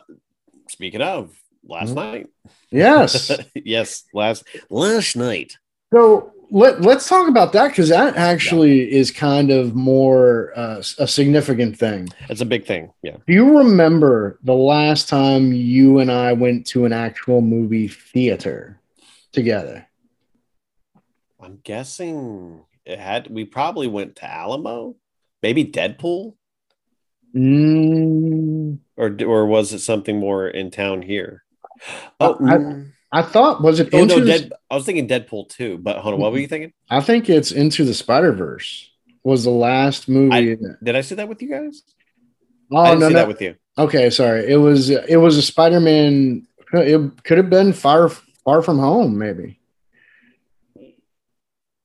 speaking 0.70 1.02
of 1.02 1.34
last 1.68 1.92
Mhm. 1.92 1.96
night. 1.96 2.28
Yes. 2.72 3.32
yes, 3.56 4.04
last 4.14 4.46
last 4.70 5.16
night. 5.16 5.58
So 5.94 6.32
let 6.50 6.82
let's 6.82 7.08
talk 7.10 7.28
about 7.28 7.52
that 7.54 7.70
because 7.70 7.90
that 7.90 8.16
actually 8.16 8.92
is 8.92 9.12
kind 9.12 9.52
of 9.52 9.76
more 9.76 10.54
uh, 10.56 10.82
a 10.98 11.08
significant 11.08 11.78
thing. 11.78 12.10
It's 12.30 12.42
a 12.42 12.46
big 12.46 12.66
thing. 12.66 12.92
Yeah. 13.04 13.18
Do 13.28 13.34
you 13.34 13.58
remember 13.58 14.40
the 14.44 14.54
last 14.54 15.10
time 15.10 15.52
you 15.54 16.00
and 16.00 16.12
I 16.12 16.34
went 16.34 16.66
to 16.68 16.86
an 16.86 16.94
actual 16.94 17.42
movie 17.42 17.88
theater 17.90 18.80
together? 19.34 19.88
I'm 21.40 21.60
guessing 21.64 22.62
it 22.86 23.00
had 23.00 23.30
we 23.30 23.46
probably 23.46 23.88
went 23.88 24.16
to 24.18 24.26
Alamo, 24.26 24.96
maybe 25.44 25.64
Deadpool, 25.66 26.34
Mm, 27.38 28.79
or 28.98 29.15
or 29.25 29.46
was 29.46 29.72
it 29.74 29.79
something 29.79 30.20
more 30.20 30.48
in 30.48 30.72
town 30.72 31.01
here? 31.03 31.44
Oh, 32.20 32.34
I- 32.46 32.58
mm. 32.58 32.91
I 33.12 33.22
thought 33.22 33.62
was 33.62 33.79
it 33.79 33.89
oh 33.94 34.00
into 34.01 34.15
no, 34.20 34.25
the- 34.25 34.32
Dead, 34.39 34.53
I 34.70 34.75
was 34.75 34.86
thinking 34.86 35.08
Deadpool 35.08 35.48
too, 35.50 35.77
but 35.77 35.98
hold 35.98 36.15
on, 36.15 36.20
what 36.20 36.32
were 36.34 36.39
you 36.39 36.48
thinking? 36.48 36.74
I 36.89 37.00
think 37.00 37.29
it's 37.29 37.51
into 37.51 37.86
the 37.86 37.94
Spider 37.94 38.34
Verse 38.34 38.89
was 39.24 39.44
the 39.46 39.50
last 39.50 40.10
movie. 40.10 40.36
I, 40.36 40.58
Did 40.84 40.96
I 40.96 41.01
see 41.01 41.15
that 41.15 41.29
with 41.29 41.41
you 41.41 41.50
guys? 41.50 41.84
I 42.72 42.75
oh 42.75 42.84
didn't 42.86 43.00
no 43.00 43.08
see 43.08 43.13
no 43.13 43.20
that 43.20 43.27
with 43.29 43.41
you. 43.41 43.56
okay 43.77 44.10
sorry 44.10 44.51
it 44.51 44.58
was 44.58 44.89
it 44.89 45.15
was 45.22 45.38
a 45.38 45.41
Spider 45.41 45.79
Man. 45.79 46.48
It 46.74 47.24
could 47.24 47.38
have 47.38 47.50
been 47.50 47.72
Far 47.72 48.10
Far 48.44 48.62
From 48.62 48.79
Home 48.79 49.17
maybe. 49.17 49.60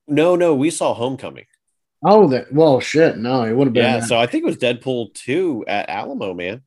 No, 0.08 0.34
no, 0.34 0.54
we 0.56 0.70
saw 0.70 0.92
Homecoming. 0.94 1.46
Oh 2.04 2.26
that 2.28 2.52
well 2.52 2.80
shit 2.80 3.16
no 3.18 3.42
it 3.44 3.52
would 3.52 3.68
have 3.68 3.74
been 3.74 3.84
Yeah, 3.84 4.00
that. 4.00 4.08
so 4.08 4.18
I 4.18 4.26
think 4.26 4.42
it 4.42 4.46
was 4.46 4.56
Deadpool 4.56 5.14
2 5.14 5.64
at 5.68 5.88
Alamo, 5.88 6.34
man. 6.34 6.62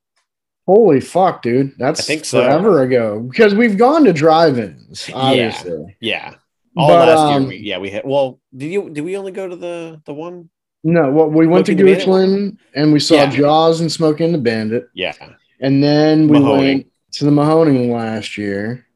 Holy 0.67 0.99
fuck, 0.99 1.43
dude! 1.43 1.73
That's 1.77 1.99
I 1.99 2.03
think 2.03 2.25
so. 2.25 2.41
forever 2.41 2.81
ago 2.81 3.19
because 3.19 3.53
we've 3.53 3.77
gone 3.77 4.03
to 4.05 4.13
drive-ins, 4.13 5.09
obviously. 5.13 5.95
Yeah. 5.99 6.33
All 6.75 6.87
But, 6.87 7.07
last 7.07 7.19
um, 7.35 7.41
year, 7.43 7.49
we, 7.49 7.57
yeah, 7.57 7.77
we 7.77 7.89
had. 7.91 8.01
Well, 8.03 8.39
did 8.57 8.71
you? 8.71 8.89
Did 8.89 9.01
we 9.05 9.15
only 9.15 9.31
go 9.31 9.47
to 9.47 9.55
the 9.55 10.01
the 10.05 10.13
one? 10.15 10.49
No, 10.83 11.11
well, 11.11 11.27
we 11.29 11.45
went 11.45 11.67
Smoking 11.67 11.85
to? 11.85 11.95
Goochland 11.95 12.57
and 12.73 12.91
we 12.93 12.99
saw 12.99 13.15
Yeah. 13.15 13.29
Jaws 13.29 13.79
and 13.79 13.91
Smokey 13.91 14.23
and 14.25 14.33
the 14.33 14.39
Bandit, 14.39 14.87
Yeah, 14.95 15.13
and 15.59 15.83
then 15.83 16.27
we 16.29 16.39
Mahoning. 16.39 16.57
went 16.59 16.87
to 17.13 17.25
the 17.25 17.31
Mahoning 17.31 17.91
last 17.93 18.35
year. 18.37 18.87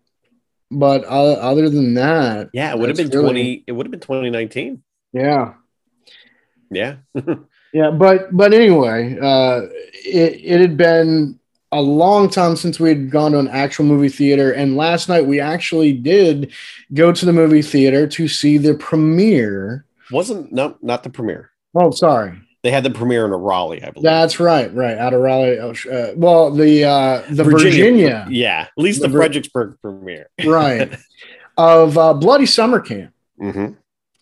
But 0.71 1.03
uh, 1.05 1.33
other 1.33 1.69
than 1.69 1.93
that, 1.95 2.49
yeah. 2.51 2.71
It 2.73 2.79
would 2.79 2.89
have 2.89 2.97
been 2.97 3.09
really- 3.09 3.23
twenty. 3.23 3.63
It 3.67 3.71
would 3.73 3.85
have 3.85 3.91
been 3.91 3.99
twenty 3.99 4.31
nineteen. 4.31 4.81
yeah, 5.13 5.53
Yeah, 6.69 6.95
yeah. 7.73 7.91
But 7.91 8.35
but 8.35 8.53
anyway, 8.53 9.17
uh, 9.21 9.61
it 10.05 10.41
it 10.43 10.61
had 10.61 10.77
been 10.77 11.39
a 11.71 11.81
long 11.81 12.29
time 12.29 12.55
since 12.55 12.79
we 12.79 12.89
had 12.89 13.11
gone 13.11 13.33
to 13.33 13.39
an 13.39 13.47
actual 13.47 13.85
movie 13.85 14.09
theater, 14.09 14.51
and 14.51 14.75
last 14.75 15.07
night 15.09 15.25
we 15.25 15.39
actually 15.39 15.93
did 15.93 16.51
go 16.93 17.11
to 17.11 17.25
the 17.25 17.33
movie 17.33 17.61
theater 17.61 18.07
to 18.07 18.27
see 18.27 18.57
the 18.57 18.73
premiere. 18.73 19.85
wasn't 20.11 20.51
no 20.51 20.77
not 20.81 21.03
the 21.03 21.09
premiere. 21.09 21.51
Oh, 21.75 21.91
sorry. 21.91 22.33
They 22.61 22.71
had 22.71 22.83
the 22.83 22.89
premiere 22.89 23.25
in 23.25 23.31
a 23.31 23.37
Raleigh, 23.37 23.81
I 23.81 23.91
believe. 23.91 24.03
That's 24.03 24.37
right, 24.39 24.73
right 24.75 24.97
out 24.97 25.13
of 25.13 25.21
Raleigh. 25.21 25.59
oh, 25.59 25.73
Uh, 25.89 26.13
well, 26.17 26.51
the 26.51 26.83
uh, 26.83 27.23
the 27.29 27.43
Virginia, 27.45 28.27
Yeah, 28.29 28.63
at 28.63 28.71
least 28.75 29.01
the, 29.01 29.07
The 29.07 29.13
Fredericksburg 29.17 29.77
premiere. 29.81 30.29
right, 30.45 30.93
of 31.57 31.97
uh, 31.97 32.13
Bloody 32.15 32.45
Summer 32.45 32.79
Camp, 32.79 33.13
hmm 33.39 33.67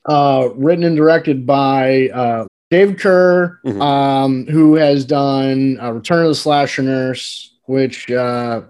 uh, 0.08 0.50
written 0.56 0.84
and 0.84 0.96
directed 0.96 1.46
by 1.46 2.10
uh, 2.10 2.46
David 2.72 3.00
Kerr, 3.00 3.60
Mhm. 3.66 3.82
um, 3.82 4.46
who 4.48 4.76
has 4.76 5.06
done 5.06 5.78
uh, 5.82 5.92
Return 5.94 6.24
of 6.24 6.30
the 6.30 6.36
Slasher 6.36 6.82
Nurse, 6.84 7.52
which 7.66 8.10
uh, 8.12 8.62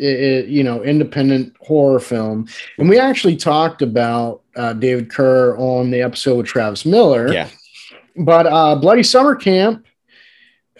i 0.00 0.04
i- 0.04 0.44
you 0.46 0.62
know, 0.62 0.82
independent 0.82 1.54
horror 1.60 2.00
film, 2.00 2.46
and 2.78 2.88
we 2.88 2.98
actually 2.98 3.36
talked 3.36 3.82
about 3.82 4.42
uh, 4.56 4.72
David 4.72 5.10
Kerr 5.10 5.56
on 5.58 5.90
the 5.90 6.02
episode 6.02 6.36
with 6.38 6.46
Travis 6.46 6.84
Miller. 6.86 7.32
Yeah, 7.32 7.48
but 8.16 8.46
uh, 8.46 8.74
Bloody 8.76 9.02
Summer 9.02 9.34
Camp, 9.34 9.84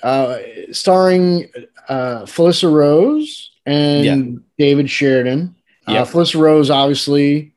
uh, 0.02 0.38
starring 0.72 1.48
uh, 1.88 2.22
Felissa 2.22 2.70
Rose 2.72 3.50
and 3.64 4.04
Yeah. 4.04 4.38
David 4.58 4.90
Sheridan. 4.90 5.54
Uh, 5.86 6.04
Felissa 6.04 6.40
Rose, 6.40 6.68
obviously, 6.70 7.52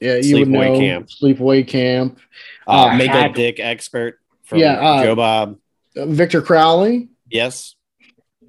yeah, 0.00 0.16
you 0.16 0.38
would 0.38 0.48
Sleepaway 0.48 0.72
know 0.72 0.78
Camp. 0.80 1.08
Sleepaway 1.08 1.66
Camp. 1.66 2.18
uh, 2.66 2.86
Uh, 2.86 2.96
make 2.96 3.10
a 3.10 3.28
dick 3.32 3.58
expert 3.60 4.18
from 4.44 4.58
Yeah, 4.58 4.74
uh, 4.74 5.02
Joe 5.02 5.14
Bob. 5.16 5.58
Uh, 5.96 6.06
Victor 6.06 6.42
Crowley, 6.42 7.08
Yes, 7.30 7.74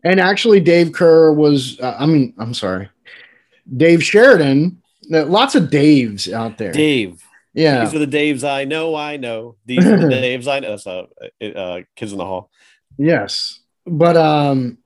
and 0.03 0.19
actually 0.19 0.59
Dave 0.59 0.91
Kerr 0.91 1.31
was. 1.31 1.79
Uh, 1.79 1.95
I 1.99 2.05
mean, 2.05 2.33
I'm 2.37 2.53
sorry, 2.53 2.89
Dave 3.75 4.03
Sheridan. 4.03 4.81
uh, 5.13 5.25
Lots 5.25 5.55
of 5.55 5.63
Daves 5.69 6.31
out 6.31 6.57
there. 6.57 6.71
Dave. 6.73 7.23
yeah, 7.53 7.83
These 7.85 7.95
are 7.95 8.05
the 8.05 8.17
Daves 8.17 8.43
I 8.47 8.65
know. 8.65 8.93
I 8.95 9.17
know. 9.17 9.55
These 9.65 9.85
are 9.85 9.97
the 9.97 10.07
Daves 10.15 10.47
I 10.47 10.59
know. 10.59 10.69
That's 10.77 10.85
uh, 10.87 11.05
uh, 11.43 11.81
Kids 11.95 12.11
in 12.11 12.17
the 12.17 12.25
Hall. 12.25 12.49
Yes, 12.97 13.59
but 13.85 14.17
um, 14.17 14.77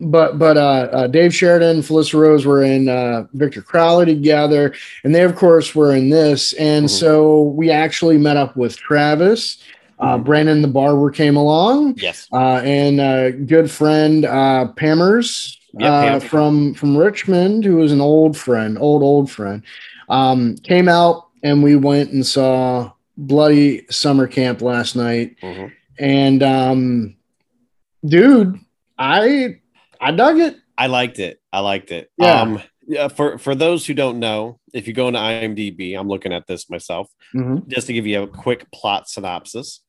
but 0.00 0.38
but 0.38 0.56
uh, 0.56 0.88
uh 0.92 1.06
Dave 1.06 1.34
Sheridan, 1.34 1.80
Felissa 1.82 2.18
Rose 2.20 2.44
were 2.44 2.62
in 2.62 2.88
uh, 2.88 3.26
Victor 3.32 3.62
Crowley 3.62 4.06
together, 4.06 4.74
and 5.04 5.14
they 5.14 5.22
of 5.22 5.34
course 5.36 5.74
were 5.74 5.94
in 5.94 6.10
this, 6.10 6.52
and 6.54 6.86
Mhm. 6.86 6.90
so 6.90 7.42
we 7.42 7.70
actually 7.70 8.18
met 8.18 8.36
up 8.36 8.56
with 8.56 8.76
Travis. 8.76 9.58
Uh, 10.00 10.18
Mhm. 10.18 10.24
Brandon 10.24 10.62
the 10.62 10.68
barber 10.68 11.10
came 11.10 11.36
along, 11.36 11.94
Yes. 11.98 12.26
uh, 12.32 12.60
and 12.64 13.00
uh, 13.00 13.30
good 13.30 13.70
friend 13.70 14.24
uh, 14.24 14.66
Pammers 14.76 15.58
Yeah, 15.78 16.16
uh, 16.16 16.18
from 16.20 16.74
from 16.74 16.96
Richmond, 16.96 17.64
who 17.64 17.76
was 17.76 17.92
an 17.92 18.00
old 18.00 18.36
friend, 18.36 18.76
old 18.80 19.02
old 19.02 19.30
friend, 19.30 19.62
um, 20.08 20.56
came 20.64 20.88
out, 20.88 21.26
and 21.42 21.62
we 21.62 21.76
went 21.76 22.10
and 22.12 22.24
saw 22.26 22.90
Bloody 23.16 23.86
Summer 23.90 24.26
Camp 24.26 24.60
last 24.62 24.96
night 24.96 25.36
Mhm. 25.42 25.70
and 26.00 26.42
um 26.42 27.14
dude 28.04 28.58
i 28.98 29.56
i 30.00 30.10
dug 30.10 30.38
it 30.38 30.56
I 30.76 30.86
liked 30.86 31.18
it. 31.18 31.40
I 31.52 31.60
liked 31.60 31.90
it. 31.90 32.10
Yeah. 32.18 32.40
Um, 32.40 32.62
yeah. 32.86 33.08
For 33.08 33.38
for 33.38 33.54
those 33.54 33.86
who 33.86 33.94
don't 33.94 34.18
know, 34.18 34.58
if 34.72 34.86
you 34.86 34.92
go 34.92 35.08
into 35.08 35.20
IMDb, 35.20 35.98
I'm 35.98 36.08
looking 36.08 36.32
at 36.32 36.46
this 36.46 36.68
myself. 36.68 37.08
Just 37.68 37.86
to 37.86 37.92
give 37.92 38.06
you 38.06 38.22
a 38.22 38.28
quick 38.28 38.70
plot 38.72 39.08
synopsis: 39.08 39.80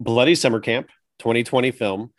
Bloody 0.00 0.34
Summer 0.34 0.60
Camp, 0.60 0.88
2020 1.20 1.70
film. 1.70 2.12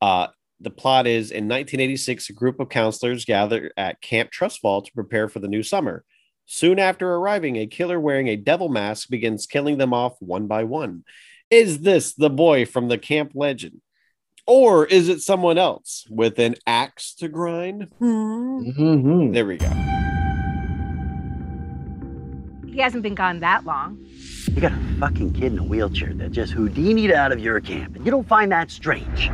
Uh, 0.00 0.28
the 0.60 0.70
plot 0.70 1.06
is 1.06 1.30
in 1.30 1.44
1986, 1.44 2.30
a 2.30 2.32
group 2.34 2.60
of 2.60 2.68
counselors 2.68 3.24
gather 3.24 3.72
at 3.76 4.00
Camp 4.02 4.30
Trustfall 4.30 4.84
to 4.84 4.92
prepare 4.92 5.28
for 5.28 5.38
the 5.38 5.48
new 5.48 5.62
summer. 5.62 6.04
Soon 6.44 6.78
after 6.78 7.14
arriving, 7.14 7.56
a 7.56 7.66
killer 7.66 7.98
wearing 7.98 8.28
a 8.28 8.36
devil 8.36 8.68
mask 8.68 9.08
begins 9.08 9.46
killing 9.46 9.78
them 9.78 9.94
off 9.94 10.16
one 10.20 10.46
by 10.46 10.64
one. 10.64 11.04
Is 11.48 11.80
this 11.80 12.14
the 12.14 12.28
boy 12.28 12.66
from 12.66 12.88
the 12.88 12.98
camp 12.98 13.32
legend? 13.34 13.80
Or 14.52 14.84
is 14.86 15.08
it 15.08 15.20
someone 15.20 15.58
else 15.58 16.04
with 16.10 16.36
an 16.40 16.56
axe 16.66 17.14
to 17.14 17.28
grind? 17.28 17.84
Hmm. 18.00 18.62
Mhm. 18.68 19.32
There 19.32 19.46
we 19.46 19.56
go. 19.58 19.68
He 22.68 22.80
hasn't 22.80 23.04
been 23.04 23.14
gone 23.14 23.38
that 23.38 23.64
long. 23.64 23.96
You 24.52 24.60
got 24.60 24.72
a 24.72 24.96
fucking 24.98 25.34
kid 25.34 25.52
in 25.52 25.58
a 25.60 25.62
wheelchair 25.62 26.12
that 26.14 26.32
just 26.32 26.52
Houdini'd 26.52 27.12
out 27.12 27.30
of 27.30 27.38
your 27.38 27.60
camp, 27.60 27.94
and 27.94 28.04
you 28.04 28.10
don't 28.10 28.26
find 28.26 28.50
that 28.50 28.72
strange. 28.72 29.30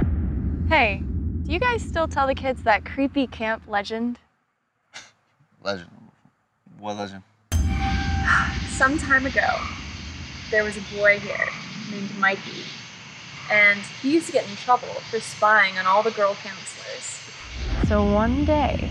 Hey, 0.68 1.02
do 1.44 1.50
you 1.50 1.58
guys 1.60 1.80
still 1.80 2.06
tell 2.06 2.26
the 2.26 2.34
kids 2.34 2.62
that 2.64 2.84
creepy 2.84 3.26
camp 3.26 3.62
legend? 3.66 4.18
Legend. 5.64 5.88
What 6.78 6.96
legend? 6.98 7.22
Some 8.68 8.98
time 8.98 9.24
ago, 9.24 9.48
there 10.50 10.62
was 10.62 10.76
a 10.76 10.82
boy 10.94 11.18
here 11.20 11.48
named 11.90 12.10
Mikey, 12.18 12.64
and 13.50 13.78
he 14.02 14.12
used 14.14 14.26
to 14.26 14.32
get 14.32 14.48
in 14.48 14.56
trouble 14.56 14.88
for 15.10 15.20
spying 15.20 15.76
on 15.78 15.86
all 15.86 16.02
the 16.02 16.10
girl 16.12 16.34
counselors. 16.42 17.20
So 17.88 18.04
one 18.04 18.44
day, 18.44 18.88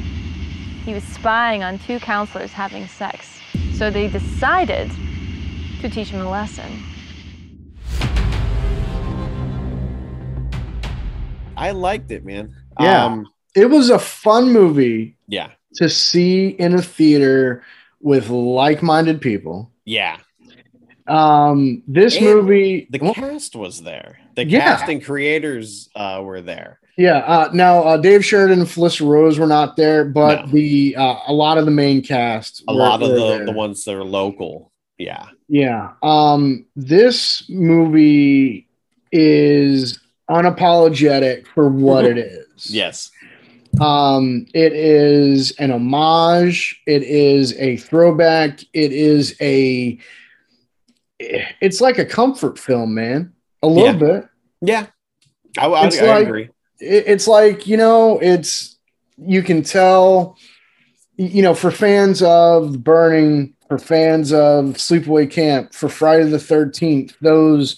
he 0.85 0.93
was 0.93 1.03
spying 1.03 1.63
on 1.63 1.79
two 1.79 1.99
counselors 1.99 2.51
having 2.51 2.87
sex. 2.87 3.39
So 3.77 3.89
they 3.89 4.07
decided 4.07 4.91
to 5.81 5.89
teach 5.89 6.09
him 6.09 6.21
a 6.21 6.29
lesson. 6.29 6.83
I 11.57 11.71
liked 11.71 12.11
it, 12.11 12.25
man. 12.25 12.53
Yeah. 12.79 13.05
Um, 13.05 13.27
it 13.55 13.69
was 13.69 13.89
a 13.89 13.99
fun 13.99 14.51
movie 14.51 15.15
yeah. 15.27 15.51
to 15.75 15.89
see 15.89 16.49
in 16.49 16.73
a 16.73 16.81
theater 16.81 17.63
with 18.01 18.29
like-minded 18.29 19.21
people 19.21 19.71
Yeah. 19.85 20.17
um 21.07 21.81
this 21.87 22.17
And 22.17 22.25
movie 22.25 22.87
The 22.91 22.99
well, 22.99 23.13
cast 23.13 23.55
was 23.55 23.81
there. 23.83 24.19
The 24.35 24.45
Yeah. 24.45 24.59
cast 24.77 24.89
and 24.89 25.03
creators 25.03 25.89
uh, 25.95 26.21
were 26.23 26.41
there. 26.41 26.79
Yeah. 26.97 27.17
Uh, 27.19 27.49
now, 27.53 27.83
uh, 27.83 27.97
Dave 27.97 28.23
Sheridan 28.23 28.59
and 28.59 28.67
Felissa 28.67 29.07
Rose 29.07 29.37
were 29.39 29.47
not 29.47 29.75
there, 29.75 30.05
but 30.05 30.45
No. 30.47 30.51
the 30.51 30.95
uh, 30.97 31.15
a 31.27 31.33
lot 31.33 31.57
of 31.57 31.65
the 31.65 31.71
main 31.71 32.01
cast, 32.01 32.63
A 32.67 32.73
lot 32.73 33.01
of 33.01 33.09
the, 33.09 33.15
there. 33.15 33.45
the 33.45 33.51
ones 33.51 33.83
that 33.85 33.95
are 33.95 34.03
local. 34.03 34.71
Yeah. 34.97 35.25
Yeah. 35.49 35.91
Um, 36.01 36.65
this 36.75 37.43
movie 37.49 38.67
is 39.11 39.99
unapologetic 40.29 41.47
for 41.47 41.67
what 41.69 42.05
it 42.05 42.17
is. 42.57 42.73
Yes. 42.73 43.11
Um, 43.81 44.45
it 44.53 44.71
is 44.71 45.51
an 45.59 45.71
homage. 45.71 46.81
It 46.87 47.03
is 47.03 47.53
a 47.57 47.75
throwback. 47.77 48.61
It 48.73 48.93
is 48.93 49.35
a. 49.41 49.97
It's 51.19 51.81
like 51.81 51.97
a 51.97 52.05
comfort 52.05 52.57
film, 52.59 52.93
man. 52.93 53.33
A 53.65 53.67
little 53.67 53.85
Yeah. 53.93 53.93
bit. 54.19 54.25
Yeah. 54.61 54.85
I, 55.57 55.65
I, 55.67 55.87
It's 55.87 55.99
I 56.01 56.05
like- 56.05 56.27
agree. 56.27 56.49
It- 56.79 57.03
it's 57.07 57.27
like 57.27 57.67
you 57.67 57.77
know, 57.77 58.19
it's 58.19 58.77
you 59.17 59.41
can 59.43 59.63
tell. 59.63 60.37
You 61.17 61.41
know, 61.43 61.53
for 61.53 61.71
fans 61.71 62.21
of 62.21 62.83
Burning, 62.83 63.53
for 63.69 63.77
fans 63.77 64.33
of 64.33 64.75
Sleepaway 64.75 65.31
Camp, 65.31 65.73
for 65.73 65.87
Friday 65.87 66.25
the 66.25 66.39
Thirteenth, 66.39 67.15
those 67.21 67.77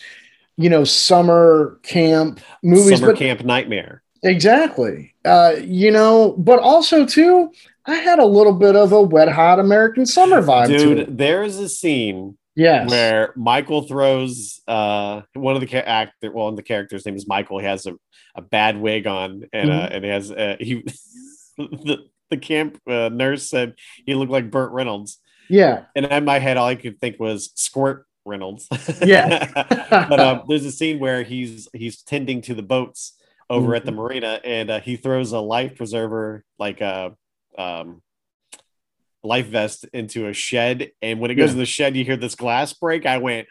you 0.58 0.72
know 0.72 0.84
summer 0.84 1.80
camp 1.84 2.40
movies, 2.64 2.98
Summer 3.00 3.12
but 3.14 3.20
Camp 3.20 3.44
Nightmare. 3.46 4.02
Exactly. 4.24 5.14
Uh, 5.24 5.54
you 5.64 5.92
know, 5.92 6.34
but 6.40 6.58
also 6.58 7.06
too, 7.06 7.52
I 7.86 7.96
had 7.98 8.18
a 8.18 8.26
little 8.26 8.54
bit 8.54 8.76
of 8.76 8.92
a 8.92 9.02
wet 9.04 9.30
hot 9.30 9.60
American 9.60 10.08
summer 10.08 10.42
vibe. 10.42 10.70
Dude, 10.76 11.16
there 11.20 11.44
is 11.44 11.60
a 11.60 11.70
scene 11.70 12.40
Yes. 12.58 12.90
where 12.90 13.34
Michael 13.36 13.84
throws 13.84 14.60
uh 14.68 15.22
one 15.34 15.54
of 15.56 15.62
the 15.62 15.68
ca- 15.68 15.78
actor 15.86 16.32
well 16.32 16.52
the 16.54 16.64
character's 16.64 17.06
name 17.06 17.16
is 17.16 17.28
Michael 17.28 17.60
he 17.60 17.66
has 17.66 17.86
a, 17.86 17.94
a 18.36 18.42
bad 18.42 18.78
wig 18.82 19.06
on 19.06 19.44
and 19.54 19.70
uh 19.72 19.90
and 19.92 20.04
he 20.04 20.10
has 20.10 20.32
uh, 20.32 20.56
he 20.60 20.84
the, 21.58 22.00
the 22.32 22.38
camp 22.38 22.80
uh, 22.90 23.10
nurse 23.14 23.50
said 23.50 23.76
he 24.06 24.16
looked 24.16 24.32
like 24.32 24.50
Burt 24.52 24.72
Reynolds 24.72 25.20
Yeah. 25.50 25.86
and 25.96 26.06
in 26.08 26.26
my 26.26 26.40
head 26.40 26.58
all 26.58 26.68
I 26.68 26.76
could 26.76 27.00
think 27.00 27.20
was 27.20 27.52
Squirt 27.56 28.06
Reynolds 28.26 28.68
Yeah. 29.02 29.52
but 30.10 30.20
um 30.20 30.42
there's 30.50 30.66
a 30.66 30.72
scene 30.72 31.00
where 31.00 31.24
he's 31.24 31.68
he's 31.74 32.02
tending 32.02 32.42
to 32.42 32.54
the 32.56 32.64
boats 32.64 33.14
over 33.50 33.76
at 33.76 33.86
the 33.86 33.92
Mm-hmm. 33.92 34.00
marina 34.02 34.42
and 34.44 34.70
uh, 34.70 34.80
he 34.82 34.98
throws 34.98 35.32
a 35.32 35.40
life 35.40 35.76
preserver 35.78 36.44
like 36.60 36.82
a 36.82 37.16
um 37.58 38.02
life 39.28 39.48
vest 39.48 39.86
into 39.94 40.28
a 40.28 40.34
shed 40.34 40.92
and 41.02 41.20
when 41.20 41.30
it 41.32 41.36
goes 41.36 41.50
Yeah. 41.50 41.54
in 41.54 41.60
the 41.60 41.66
shed 41.66 41.96
you 41.96 42.04
hear 42.06 42.18
this 42.18 42.36
glass 42.36 42.74
break 42.74 43.06
i 43.06 43.18
went 43.18 43.48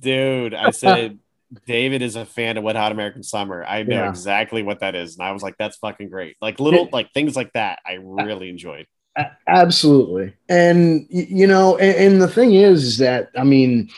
dude 0.00 0.54
i 0.54 0.70
said 0.84 1.18
david 1.66 2.02
is 2.02 2.16
a 2.16 2.24
fan 2.24 2.56
of 2.56 2.64
wet 2.64 2.76
hot 2.76 2.92
american 2.92 3.22
summer 3.22 3.64
i 3.64 3.82
know 3.82 3.96
Yeah. 4.02 4.08
exactly 4.08 4.62
what 4.62 4.80
that 4.80 4.94
is 4.94 5.16
and 5.18 5.26
i 5.26 5.32
was 5.32 5.42
like 5.42 5.56
that's 5.58 5.76
fucking 5.76 6.08
great 6.08 6.36
like 6.40 6.58
little 6.60 6.86
It- 6.86 6.92
like 6.92 7.12
things 7.12 7.36
like 7.36 7.52
that 7.52 7.78
i 7.86 7.94
really 8.00 8.48
enjoyed 8.48 8.86
Absolutely. 9.46 10.32
And 10.48 11.06
you 11.10 11.46
know, 11.46 11.76
and, 11.76 11.94
and 12.14 12.22
the 12.22 12.28
thing 12.28 12.54
is, 12.54 12.82
is 12.84 12.96
that 12.98 13.28
I 13.36 13.44
mean, 13.44 13.90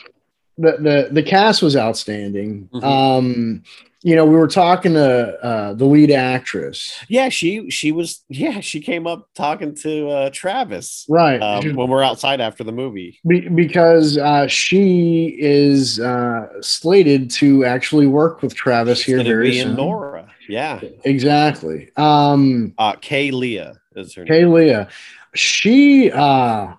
the 0.57 0.71
the 0.79 1.09
the 1.11 1.23
cast 1.23 1.61
was 1.61 1.75
outstanding. 1.75 2.69
Mhm. 2.73 2.83
Um, 2.83 3.63
you 4.03 4.15
know, 4.15 4.23
we 4.23 4.35
were 4.35 4.47
talking 4.47 4.93
to 4.93 5.33
uh, 5.43 5.73
the 5.73 5.85
lead 5.85 6.11
actress, 6.11 6.99
yeah 7.09 7.27
she 7.27 7.71
she 7.71 7.91
was 7.91 8.23
yeah 8.29 8.59
she 8.59 8.79
came 8.79 9.07
up 9.07 9.27
talking 9.33 9.73
to 9.73 10.07
uh 10.09 10.29
travis 10.31 11.07
right? 11.09 11.41
um, 11.41 11.75
when 11.75 11.89
we're 11.89 12.03
outside 12.03 12.39
after 12.39 12.63
the 12.63 12.71
movie 12.71 13.19
Be- 13.27 13.49
because 13.49 14.19
uh, 14.19 14.45
she 14.45 15.35
is 15.39 15.99
uh, 15.99 16.47
slated 16.61 17.31
to 17.31 17.65
actually 17.65 18.05
work 18.05 18.43
with 18.43 18.53
Travis 18.53 18.99
She's 18.99 19.05
here 19.07 19.23
very 19.23 19.53
soon. 19.59 19.75
nora 19.75 20.29
yeah 20.47 20.81
Exactly. 21.03 21.89
Um, 21.97 22.73
uh 22.77 22.93
kay 23.01 23.31
leah 23.31 23.73
is 23.95 24.13
her 24.13 24.23
name 24.23 24.27
Kay 24.27 24.45
Leah, 24.45 24.87
she, 25.33 26.11
uh, 26.11 26.73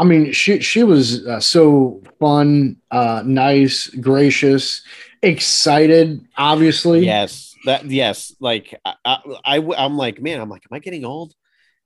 I 0.00 0.04
mean, 0.04 0.32
she 0.32 0.60
she 0.60 0.82
was 0.82 1.26
uh, 1.26 1.40
so 1.40 2.02
fun, 2.18 2.76
uh, 2.90 3.22
nice, 3.26 3.88
gracious, 3.88 4.82
excited. 5.22 6.26
Obviously, 6.36 7.04
Yes, 7.04 7.54
that 7.66 7.84
yes. 7.84 8.34
Like 8.40 8.74
I, 8.84 8.94
I, 9.04 9.18
I, 9.44 9.84
am 9.84 9.96
like, 9.98 10.20
man, 10.22 10.40
I'm 10.40 10.48
like, 10.48 10.62
am 10.70 10.74
I 10.74 10.78
getting 10.78 11.04
old? 11.04 11.34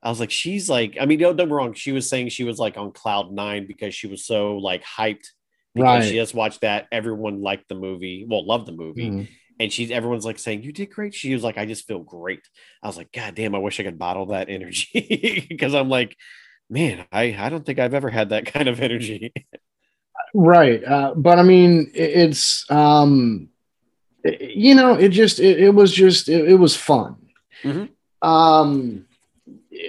I 0.02 0.10
was 0.10 0.20
like, 0.20 0.30
she's 0.30 0.68
like, 0.68 0.96
I 1.00 1.06
mean, 1.06 1.18
don't 1.18 1.36
get 1.36 1.46
me 1.48 1.52
wrong. 1.54 1.74
She 1.74 1.92
was 1.92 2.08
saying 2.08 2.28
she 2.28 2.44
was 2.44 2.58
like 2.58 2.76
on 2.76 2.92
cloud 2.92 3.32
nine 3.32 3.66
because 3.66 3.94
she 3.94 4.06
was 4.06 4.24
so 4.24 4.58
like 4.58 4.84
hyped 4.84 5.26
because 5.74 5.84
Right. 5.84 6.04
she 6.04 6.14
just 6.14 6.34
watched 6.34 6.60
that. 6.60 6.86
Everyone 6.92 7.42
liked 7.42 7.68
the 7.68 7.74
movie, 7.74 8.26
well, 8.28 8.46
loved 8.46 8.66
the 8.66 8.72
movie, 8.72 9.10
Mhm. 9.10 9.28
and 9.58 9.72
she's 9.72 9.90
everyone's 9.90 10.24
like 10.26 10.38
saying 10.38 10.62
you 10.62 10.72
did 10.72 10.90
great. 10.90 11.14
She 11.14 11.32
was 11.34 11.42
like, 11.42 11.58
I 11.58 11.66
just 11.66 11.88
feel 11.88 12.00
great. 12.00 12.42
I 12.82 12.86
was 12.86 12.96
like, 12.96 13.10
God 13.12 13.34
damn, 13.34 13.54
I 13.56 13.58
wish 13.58 13.80
I 13.80 13.82
could 13.82 13.98
bottle 13.98 14.26
that 14.26 14.48
energy 14.50 15.46
because 15.50 15.74
I'm 15.74 15.88
like, 15.88 16.16
man, 16.70 17.04
I 17.12 17.36
I 17.38 17.48
don't 17.48 17.64
think 17.64 17.78
I've 17.78 17.94
ever 17.94 18.10
had 18.10 18.30
that 18.30 18.46
kind 18.52 18.68
of 18.68 18.80
energy. 18.80 19.32
right. 20.34 20.82
Uh, 20.84 21.14
but 21.16 21.38
I 21.38 21.42
mean, 21.42 21.90
it, 21.94 22.10
it's 22.30 22.70
um, 22.70 23.48
it- 24.24 24.52
you 24.56 24.74
know, 24.74 24.94
it 24.94 25.10
just 25.10 25.38
it, 25.40 25.60
it 25.60 25.70
was 25.70 25.92
just 25.92 26.28
it, 26.28 26.48
it 26.48 26.54
was 26.56 26.76
fun. 26.76 27.16
Mhm. 27.62 27.88
Um, 28.22 29.06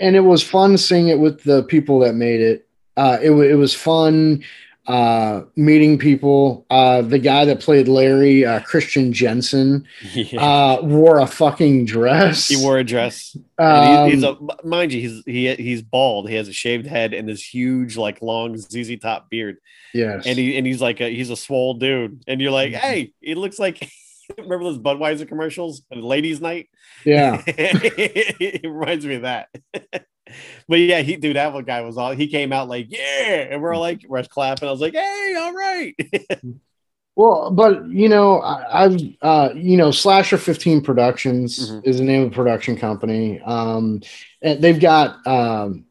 and 0.02 0.16
it 0.16 0.22
was 0.22 0.44
fun 0.44 0.78
seeing 0.78 1.08
it 1.10 1.20
with 1.20 1.44
the 1.44 1.64
people 1.64 2.00
that 2.00 2.14
made 2.16 2.42
it. 2.42 2.68
Uh, 2.98 3.18
it, 3.22 3.32
it 3.32 3.56
was 3.56 3.74
fun 3.74 4.44
uh, 4.88 5.42
meeting 5.56 5.98
people. 5.98 6.66
Uh, 6.70 7.02
the 7.02 7.20
guy 7.20 7.46
that 7.46 7.60
played 7.60 7.88
Larry, 7.88 8.46
uh, 8.46 8.60
Christian 8.62 9.12
Jensen, 9.14 9.88
yeah. 10.14 10.42
uh, 10.42 10.82
wore 10.84 11.20
a 11.20 11.28
fucking 11.28 11.86
dress. 11.86 12.48
he 12.48 12.58
wore 12.58 12.78
a 12.78 12.84
dress. 12.84 13.36
Um, 13.58 13.68
And 13.68 14.06
he, 14.10 14.16
he's 14.16 14.24
a 14.24 14.38
mind 14.64 14.94
you, 14.94 15.02
he's 15.02 15.24
he 15.26 15.54
he's 15.56 15.82
bald. 15.82 16.30
He 16.30 16.36
has 16.36 16.48
a 16.48 16.54
shaved 16.54 16.86
head 16.88 17.14
and 17.14 17.28
this 17.28 17.44
huge, 17.44 17.98
like 17.98 18.22
long 18.22 18.58
ZZ 18.58 18.98
top 19.02 19.30
beard. 19.30 19.58
yes. 19.94 20.26
And 20.26 20.38
he 20.38 20.58
and 20.58 20.66
he's 20.68 20.82
like 20.82 21.00
a 21.02 21.10
he's 21.14 21.30
a 21.30 21.36
swole 21.38 21.74
dude. 21.76 22.24
And 22.28 22.42
you're 22.42 22.52
like, 22.52 22.74
Mhm. 22.74 22.78
hey, 22.78 23.14
he 23.22 23.36
looks 23.36 23.58
like 23.60 23.90
remember 24.38 24.64
those 24.66 24.80
Budweiser 24.80 25.28
commercials? 25.28 25.84
And 25.92 26.04
ladies' 26.04 26.42
night. 26.42 26.70
yeah. 27.06 27.42
it 27.48 28.64
reminds 28.70 29.06
me 29.06 29.16
of 29.16 29.22
that. 29.24 29.50
But 30.68 30.80
yeah, 30.80 31.02
he 31.02 31.16
dude, 31.16 31.36
that 31.36 31.54
one 31.54 31.64
guy 31.64 31.82
was 31.82 31.98
all 31.98 32.12
he 32.12 32.28
came 32.28 32.52
out 32.54 32.70
like, 32.70 32.88
yeah, 32.90 33.48
and 33.52 33.62
we're 33.62 33.78
like, 33.78 34.06
we're 34.08 34.24
clapping. 34.24 34.68
I 34.68 34.72
was 34.72 34.82
like, 34.82 34.94
hey, 34.94 35.36
all 35.40 35.54
right. 35.54 35.96
Well, 37.18 37.50
but 37.52 37.88
you 37.88 38.10
know, 38.10 38.42
I, 38.42 38.84
I've 38.84 39.00
uh, 39.22 39.50
you 39.56 39.78
know, 39.78 39.92
Slasher 39.92 40.38
15 40.38 40.82
Productions 40.82 41.72
Mhm. 41.72 41.88
is 41.88 41.98
the 41.98 42.04
name 42.04 42.24
of 42.24 42.32
the 42.32 42.36
production 42.36 42.76
company. 42.76 43.40
Um, 43.40 44.02
and 44.42 44.62
they've 44.62 44.80
got 44.80 45.26
um, 45.26 45.86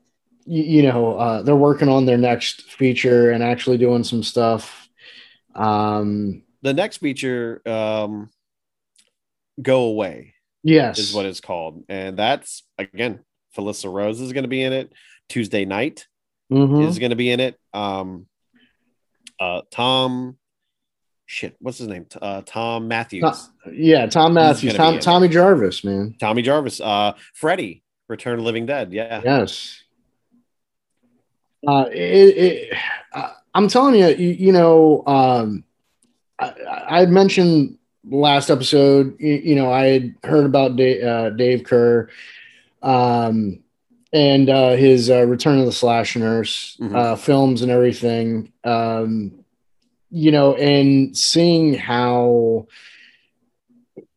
you, 0.44 0.62
you 0.62 0.82
know, 0.82 1.16
uh, 1.18 1.42
they're 1.42 1.56
working 1.56 1.88
on 1.88 2.04
their 2.04 2.18
next 2.18 2.62
feature 2.72 3.30
and 3.30 3.42
actually 3.42 3.78
doing 3.78 4.04
some 4.04 4.22
stuff. 4.22 4.88
Um, 5.54 6.42
the 6.60 6.74
next 6.74 6.98
feature, 6.98 7.62
um, 7.66 8.28
go 9.60 9.84
away. 9.84 10.34
yes, 10.62 10.98
is 10.98 11.14
what 11.14 11.26
it's 11.26 11.40
called. 11.40 11.84
And 11.88 12.18
that's 12.18 12.64
again, 12.78 13.20
Felissa 13.56 13.92
Rose 13.92 14.20
is 14.20 14.32
going 14.32 14.44
to 14.44 14.48
be 14.48 14.62
in 14.62 14.72
it. 14.72 14.92
Tuesday 15.28 15.64
Knight 15.64 16.06
Mhm. 16.52 16.86
is 16.88 16.98
going 16.98 17.10
to 17.10 17.16
be 17.16 17.30
in 17.30 17.40
it. 17.40 17.58
Um, 17.72 18.26
uh, 19.40 19.62
Tom, 19.70 20.36
shit, 21.26 21.56
what's 21.60 21.78
his 21.78 21.88
name? 21.88 22.06
Uh, 22.20 22.42
Thom 22.42 22.86
Mathews, 22.88 23.22
To- 23.64 23.72
yeah, 23.74 24.06
Thom 24.06 24.34
Mathews, 24.34 24.74
Tom, 24.74 24.94
in 24.94 24.98
it. 24.98 25.02
Tommy 25.02 25.28
Jarvis, 25.28 25.82
man. 25.84 26.14
Tommy 26.20 26.42
Jarvis, 26.42 26.80
uh, 26.80 27.14
Freddie, 27.32 27.82
Return 28.08 28.38
of 28.38 28.44
Living 28.44 28.66
Dead. 28.66 28.92
Yeah, 28.92 29.22
Yes. 29.24 29.80
Uh, 31.66 31.86
it, 31.90 31.96
it, 32.36 32.78
uh, 33.14 33.30
I'm 33.54 33.68
telling 33.68 33.94
you, 33.94 34.08
you, 34.08 34.28
you 34.32 34.52
know, 34.52 35.02
um, 35.06 35.64
I, 36.38 36.52
I 36.88 37.00
had 37.00 37.08
mentioned 37.08 37.78
last 38.06 38.50
episode, 38.50 39.16
you, 39.18 39.32
you 39.32 39.54
know, 39.54 39.72
I 39.72 39.86
had 39.86 40.14
heard 40.24 40.44
about 40.44 40.76
Dave, 40.76 41.02
uh, 41.02 41.30
Dave 41.30 41.64
Kerr 41.64 42.10
um, 42.84 43.58
and 44.12 44.48
uh, 44.48 44.70
his 44.76 45.10
uh, 45.10 45.26
Return 45.26 45.58
of 45.58 45.66
the 45.66 45.72
Slash 45.72 46.14
Nurse 46.14 46.76
Mhm. 46.80 46.94
uh, 46.94 47.16
films 47.16 47.62
and 47.62 47.70
everything. 47.72 48.52
Um, 48.62 49.32
you 50.10 50.30
know, 50.30 50.54
and 50.54 51.16
seeing 51.16 51.74
how 51.74 52.68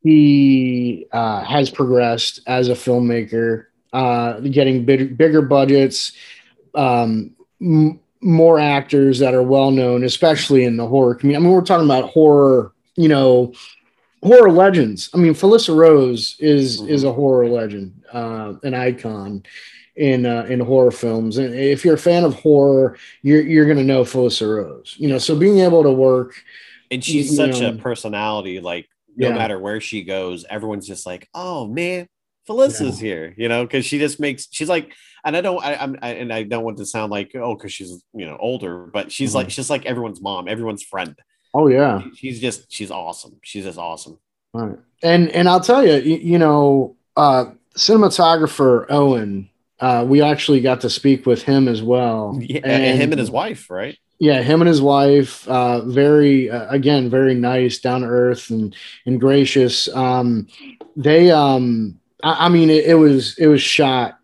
he 0.04 1.08
uh, 1.12 1.44
has 1.44 1.70
progressed 1.70 2.42
as 2.48 2.70
a 2.70 2.74
filmmaker, 2.74 3.66
uh, 3.94 4.40
getting 4.42 4.86
big, 4.86 5.18
bigger 5.18 5.42
budgets, 5.42 6.12
um, 6.76 7.32
m- 7.62 8.00
more 8.22 8.60
actors 8.60 9.20
that 9.20 9.34
are 9.34 9.44
well 9.44 9.72
known, 9.72 10.04
especially 10.04 10.64
in 10.66 10.78
the 10.78 10.86
horror 10.88 11.16
community. 11.16 11.44
I 11.44 11.48
mean, 11.48 11.54
we're 11.56 11.62
talking 11.66 11.86
about 11.86 12.10
horror, 12.10 12.74
you 12.96 13.08
know, 13.08 13.54
horror 14.24 14.52
legends. 14.52 15.10
I 15.14 15.18
mean, 15.18 15.34
Felissa 15.34 15.76
Rose 15.76 16.36
is 16.40 16.82
Mhm. 16.82 16.90
is 16.90 17.04
a 17.04 17.14
horror 17.14 17.48
legend, 17.48 17.94
uh, 18.12 18.54
an 18.64 18.74
icon 18.74 19.44
in 19.96 20.26
uh, 20.26 20.46
in 20.50 20.60
horror 20.60 20.92
films. 20.92 21.38
And 21.38 21.54
if 21.56 21.84
you're 21.86 21.96
a 21.96 22.00
fan 22.00 22.24
of 22.24 22.34
horror, 22.36 22.98
you're 23.24 23.42
you're 23.42 23.66
gonna 23.68 23.84
know 23.84 24.04
Felissa 24.04 24.48
Rose. 24.64 24.96
You 24.98 25.08
know, 25.10 25.18
so 25.18 25.36
being 25.36 25.60
able 25.60 25.84
to 25.84 25.92
work 25.92 26.34
and 26.92 27.04
she's 27.04 27.36
such 27.36 27.62
a 27.62 27.74
personality. 27.74 28.60
Like 28.60 28.88
no 29.16 29.30
Yeah. 29.30 29.36
matter 29.36 29.60
where 29.60 29.82
she 29.82 30.04
goes, 30.04 30.46
everyone's 30.50 30.88
just 30.88 31.06
like, 31.06 31.28
"Oh 31.34 31.68
man, 31.68 32.08
Felicia's 32.46 33.00
here," 33.00 33.34
you 33.38 33.50
know, 33.50 33.64
because 33.66 33.86
she 33.86 33.98
just 34.00 34.20
makes 34.20 34.48
she's 34.52 34.70
like, 34.70 34.94
and 35.26 35.36
I 35.36 35.42
don't, 35.42 35.62
I, 35.64 35.76
I'm, 35.76 35.98
I, 36.02 36.10
and 36.14 36.32
I 36.32 36.44
don't 36.44 36.64
want 36.64 36.78
to 36.78 36.86
sound 36.86 37.12
like 37.12 37.32
oh, 37.36 37.56
because 37.56 37.74
she's 37.74 38.02
you 38.14 38.26
know 38.26 38.38
older, 38.40 38.86
but 38.94 39.12
she's 39.12 39.32
Mhm. 39.32 39.36
like 39.36 39.50
she's 39.50 39.70
like 39.70 39.86
everyone's 39.86 40.22
mom, 40.22 40.48
everyone's 40.48 40.84
friend. 40.84 41.16
Oh 41.58 41.68
yeah. 41.68 42.04
She's 42.16 42.40
just 42.40 42.72
she's 42.72 42.92
awesome. 42.92 43.40
She's 43.42 43.64
just 43.64 43.80
awesome. 43.80 44.20
Right. 44.54 44.78
And 45.02 45.30
and 45.32 45.50
I'll 45.50 45.60
tell 45.60 45.84
you, 45.84 45.96
you, 45.96 46.18
you 46.18 46.38
know, 46.38 46.96
uh, 47.16 47.46
cinematographer 47.76 48.86
Owen, 48.90 49.50
uh, 49.80 50.06
we 50.08 50.22
actually 50.22 50.62
got 50.62 50.82
to 50.82 50.90
speak 50.90 51.26
with 51.26 51.42
him 51.42 51.68
as 51.68 51.82
well. 51.82 52.38
Yeah, 52.40 52.62
and 52.64 53.02
him 53.02 53.12
and 53.12 53.20
his 53.20 53.32
wife, 53.32 53.72
right? 53.72 53.98
Yeah, 54.20 54.44
him 54.44 54.62
and 54.62 54.68
his 54.68 54.84
wife, 54.84 55.48
uh, 55.48 55.82
very 55.82 56.50
uh, 56.52 56.70
again, 56.70 57.10
very 57.10 57.34
nice, 57.34 57.80
down 57.80 58.02
to 58.02 58.08
earth, 58.08 58.52
and 58.52 58.76
and 59.08 59.20
gracious. 59.20 59.88
Um, 59.96 60.48
they, 60.96 61.32
um, 61.32 62.00
I, 62.24 62.46
I 62.46 62.50
mean, 62.50 62.70
it, 62.70 62.86
it 62.86 62.96
was 62.96 63.36
it 63.40 63.48
was 63.48 63.64
shot, 63.64 64.20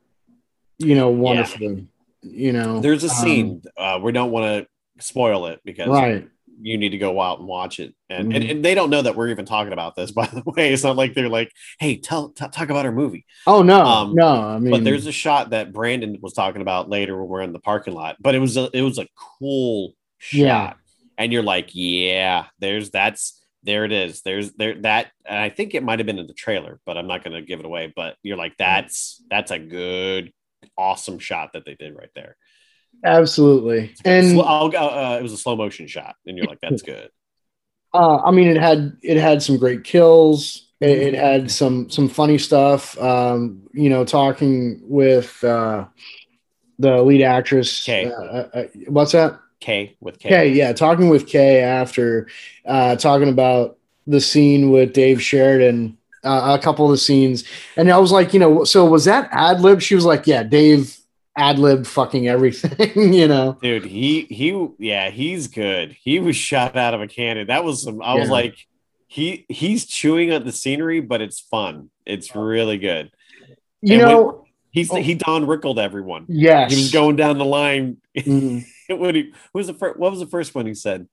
you 0.78 0.94
know, 0.94 1.10
wonderfully. 1.10 1.88
You 2.22 2.54
know, 2.54 2.80
There's 2.80 3.04
a 3.04 3.10
um, 3.10 3.16
scene. 3.16 3.64
uh, 3.76 4.00
we 4.02 4.12
don't 4.12 4.32
want 4.32 4.46
to 4.46 5.04
spoil 5.04 5.48
it 5.48 5.62
because 5.66 5.88
right? 5.90 6.28
You 6.62 6.78
need 6.78 6.90
to 6.90 6.98
go 6.98 7.20
out 7.20 7.40
and 7.40 7.48
watch 7.48 7.80
it. 7.80 7.94
And, 8.10 8.34
and 8.34 8.44
Mhm. 8.44 8.52
and 8.52 8.66
they 8.66 8.74
don't 8.76 8.90
know 8.90 9.02
that 9.02 9.16
we're 9.16 9.30
even 9.30 9.46
talking 9.46 9.74
about 9.74 9.96
this. 9.96 10.12
By 10.20 10.26
the 10.28 10.44
way, 10.46 10.72
it's 10.74 10.84
not 10.84 10.96
like 10.96 11.14
they're 11.14 11.30
like, 11.30 11.52
"Hey, 11.80 11.98
tell 11.98 12.30
t- 12.30 12.46
talk 12.52 12.70
about 12.70 12.86
our 12.86 12.92
movie." 12.92 13.26
Oh 13.48 13.62
no, 13.64 13.82
Um, 13.82 14.16
no, 14.16 14.28
I 14.28 14.60
mean, 14.60 14.72
but 14.72 14.84
there's 14.84 15.08
a 15.08 15.12
shot 15.12 15.50
that 15.52 15.74
Brandon 15.74 16.18
was 16.22 16.34
talking 16.34 16.62
about 16.62 16.90
later 16.90 17.18
when 17.18 17.28
we're 17.28 17.42
in 17.42 17.54
the 17.54 17.60
parking 17.60 17.94
lot. 17.94 18.18
But 18.20 18.36
it 18.36 18.40
was 18.40 18.56
a, 18.58 18.70
it 18.74 18.82
was 18.82 18.98
a 19.00 19.08
cool 19.40 19.94
shot, 20.20 20.38
Yeah. 20.38 20.74
and 21.18 21.34
you're 21.34 21.44
like, 21.44 21.70
"Yeah, 21.74 22.46
there's 22.60 22.90
that's." 22.92 23.40
There 23.66 23.86
it 23.86 23.94
is. 23.94 24.22
There's 24.24 24.52
there 24.56 24.76
that, 24.82 25.12
and 25.26 25.40
I 25.40 25.48
think 25.48 25.74
it 25.74 25.84
might 25.84 26.00
have 26.00 26.06
been 26.06 26.20
in 26.20 26.28
the 26.28 26.34
trailer, 26.34 26.82
but 26.86 26.98
I'm 26.98 27.08
not 27.08 27.24
going 27.24 27.34
to 27.34 27.42
give 27.48 27.62
it 27.62 27.66
away. 27.66 27.94
But 27.96 28.18
you're 28.22 28.36
like, 28.36 28.58
that's 28.58 29.24
that's 29.30 29.52
a 29.52 29.58
good, 29.58 30.34
awesome 30.78 31.18
shot 31.18 31.54
that 31.54 31.64
they 31.64 31.76
did 31.76 31.96
right 31.96 32.10
there. 32.14 32.36
Absolutely, 33.04 33.94
and. 34.06 34.40
Uh, 34.40 35.18
it 35.20 35.24
was 35.24 35.34
a 35.34 35.38
slow 35.38 35.56
motion 35.56 35.88
shot, 35.88 36.16
and 36.26 36.38
you're 36.38 36.48
like, 36.48 36.60
that's 36.62 36.82
good. 36.82 37.10
Uh, 37.94 38.18
I 38.26 38.32
mean, 38.32 38.48
it 38.48 38.58
had 38.58 38.98
it 39.04 39.18
had 39.18 39.44
some 39.44 39.58
great 39.58 39.84
kills. 39.84 40.72
It, 40.80 40.90
it 40.90 41.14
had 41.14 41.52
some 41.52 41.90
some 41.92 42.10
funny 42.10 42.40
stuff. 42.40 42.98
Um, 43.00 43.68
you 43.72 43.90
know, 43.90 44.04
talking 44.04 44.82
with 44.84 45.44
uh, 45.44 45.86
the 46.80 47.02
lead 47.04 47.22
actress. 47.22 47.84
Kay. 47.84 48.12
Uh, 48.12 48.22
uh, 48.22 48.50
uh, 48.54 48.64
what's 48.88 49.12
that? 49.12 49.40
K 49.60 49.96
with 50.02 50.20
K. 50.20 50.30
Kay. 50.30 50.50
Yeah, 50.50 50.74
talking 50.74 51.10
with 51.10 51.28
Kay 51.28 51.62
after 51.62 52.28
uh, 52.66 52.96
talking 52.96 53.30
about 53.30 53.78
the 54.08 54.20
scene 54.20 54.72
with 54.72 54.94
Dave 54.94 55.22
Sheridan. 55.22 55.98
Uh, 56.24 56.58
a 56.58 56.64
couple 56.64 56.86
of 56.86 56.92
the 56.92 56.98
scenes, 56.98 57.44
and 57.76 57.92
I 57.92 57.98
was 57.98 58.14
like, 58.14 58.34
you 58.34 58.40
know, 58.40 58.64
so 58.64 58.86
was 58.86 59.04
that 59.04 59.28
ad 59.34 59.60
lib? 59.60 59.82
She 59.82 59.94
was 59.94 60.06
like, 60.06 60.26
yeah, 60.26 60.42
Dave 60.42 60.98
ad 61.38 61.60
lib 61.60 61.86
fucking 61.86 62.28
everything. 62.28 63.14
you 63.14 63.28
know. 63.28 63.58
Dude, 63.62 63.86
he 63.86 64.22
he 64.30 64.68
yeah, 64.80 65.10
he's 65.10 65.48
good. 65.48 65.96
He 66.02 66.20
was 66.20 66.36
shot 66.36 66.76
out 66.78 66.94
of 66.94 67.02
a 67.02 67.08
cannon. 67.08 67.48
That 67.48 67.64
was 67.64 67.84
some 67.84 68.02
I 68.02 68.16
was 68.16 68.30
like 68.30 68.56
he 69.08 69.46
he's 69.50 69.86
chewing 69.86 70.32
at 70.32 70.46
the 70.46 70.52
scenery, 70.52 71.00
but 71.00 71.22
it's 71.22 71.40
fun. 71.40 71.90
It's 72.06 72.36
really 72.36 72.78
good. 72.78 73.12
You 73.82 74.00
And 74.00 74.02
know. 74.04 74.40
He's 74.72 74.92
Oh. 74.92 74.96
he 74.96 75.14
Don 75.14 75.46
Rickled 75.46 75.78
everyone. 75.78 76.26
yes. 76.28 76.72
He 76.72 76.78
was 76.78 76.92
going 76.92 77.16
down 77.16 77.38
the 77.38 77.46
line. 77.46 77.98
Mhm. 78.18 78.66
what, 78.90 79.14
he, 79.16 79.32
what 79.52 79.60
was 79.60 79.68
the 79.68 79.74
first 79.76 80.00
what 80.00 80.10
was 80.12 80.20
the 80.20 80.26
first 80.28 80.56
one 80.56 80.66
he 80.66 80.74
said 80.74 81.08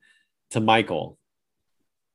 to 0.51 0.61
Michael? 0.61 1.19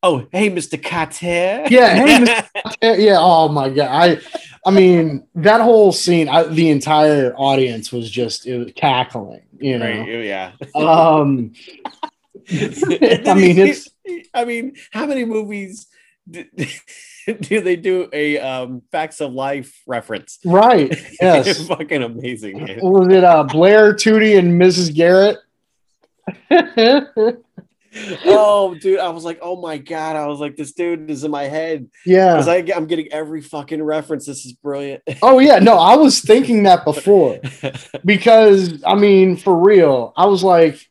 Oh, 0.03 0.27
hey, 0.31 0.51
Mr. 0.51 0.81
Carter. 0.81 1.65
Yeah, 1.69 1.95
hey, 1.95 2.23
Mr. 2.25 2.47
Yeah, 2.81 2.93
yeah. 2.97 3.17
Oh 3.19 3.47
my 3.47 3.69
god. 3.69 3.87
I 3.89 4.21
I 4.65 4.71
mean 4.71 5.27
that 5.35 5.61
whole 5.61 5.91
scene, 5.91 6.27
I, 6.27 6.43
the 6.43 6.69
entire 6.69 7.33
audience 7.35 7.91
was 7.91 8.09
just 8.09 8.47
it 8.47 8.57
was 8.57 8.71
cackling, 8.75 9.43
you 9.59 9.77
know. 9.77 9.85
Right, 9.85 10.25
yeah. 10.25 10.51
Um 10.73 11.53
I 12.49 13.33
mean 13.35 13.59
it's 13.59 13.89
I 14.33 14.45
mean, 14.45 14.75
how 14.91 15.05
many 15.05 15.23
movies 15.23 15.87
do, 16.29 16.45
do 17.41 17.61
they 17.61 17.75
do 17.75 18.09
a 18.11 18.39
um, 18.39 18.81
facts 18.91 19.21
of 19.21 19.33
life 19.33 19.81
reference? 19.85 20.39
right. 20.45 20.89
Yes. 21.21 21.47
It's 21.47 21.67
fucking 21.67 22.03
amazing. 22.03 22.63
man. 22.63 22.79
was 22.81 23.07
it 23.13 23.23
uh 23.23 23.43
Blair 23.43 23.93
Tootie 23.93 24.37
and 24.37 24.59
Mrs. 24.59 24.93
Garrett? 24.93 25.37
Oh, 28.25 28.75
dude, 28.75 28.99
I 28.99 29.09
was 29.09 29.23
like, 29.23 29.39
oh 29.41 29.59
my 29.59 29.77
god, 29.77 30.15
I 30.15 30.27
was 30.27 30.39
like, 30.39 30.55
this 30.55 30.73
dude 30.73 31.09
is 31.09 31.23
in 31.23 31.31
my 31.31 31.43
head 31.43 31.87
yeah. 32.05 32.37
because 32.37 32.47
I'm 32.47 32.87
getting 32.87 33.11
every 33.11 33.41
fucking 33.41 33.81
reference. 33.81 34.25
This 34.25 34.45
is 34.45 34.53
brilliant. 34.53 35.03
Oh 35.21 35.39
yeah, 35.39 35.59
no, 35.59 35.77
I 35.77 35.95
was 35.95 36.19
thinking 36.25 36.63
that 36.63 36.83
before 36.83 37.39
because 38.03 38.83
I 38.85 38.95
mean, 38.95 39.37
for 39.37 39.55
real, 39.55 40.13
I 40.15 40.25
was 40.25 40.43
like, 40.43 40.89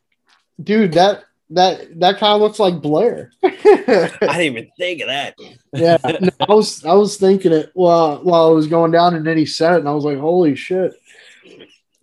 dude, 0.61 0.93
that 0.93 1.23
that 1.51 1.99
that 1.99 2.17
kind 2.17 2.33
of 2.33 2.41
looks 2.41 2.59
like 2.59 2.81
Blair. 2.81 3.31
I 3.43 3.49
didn't 3.49 4.41
even 4.41 4.71
think 4.77 5.01
of 5.01 5.07
that. 5.07 5.35
yeah, 5.73 5.97
no, 6.03 6.29
I 6.39 6.53
was 6.53 6.83
I 6.85 6.93
was 6.93 7.17
thinking 7.17 7.53
it 7.53 7.71
while 7.73 8.17
while 8.23 8.47
I 8.47 8.51
was 8.51 8.67
going 8.67 8.91
down, 8.91 9.15
and 9.15 9.25
then 9.25 9.37
he 9.37 9.45
said 9.45 9.73
it, 9.73 9.79
and 9.79 9.89
I 9.89 9.93
was 9.93 10.05
like, 10.05 10.17
holy 10.17 10.55
shit. 10.55 10.93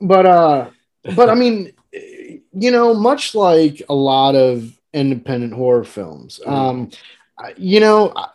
But 0.00 0.26
uh, 0.26 0.70
but 1.16 1.28
I 1.28 1.34
mean, 1.34 1.72
you 2.52 2.70
know, 2.70 2.94
much 2.94 3.34
like 3.34 3.82
a 3.88 3.94
lot 3.94 4.34
of 4.34 4.72
independent 4.94 5.52
horror 5.54 5.84
films, 5.84 6.40
um, 6.46 6.90
you 7.56 7.80
know, 7.80 8.12
I, 8.14 8.26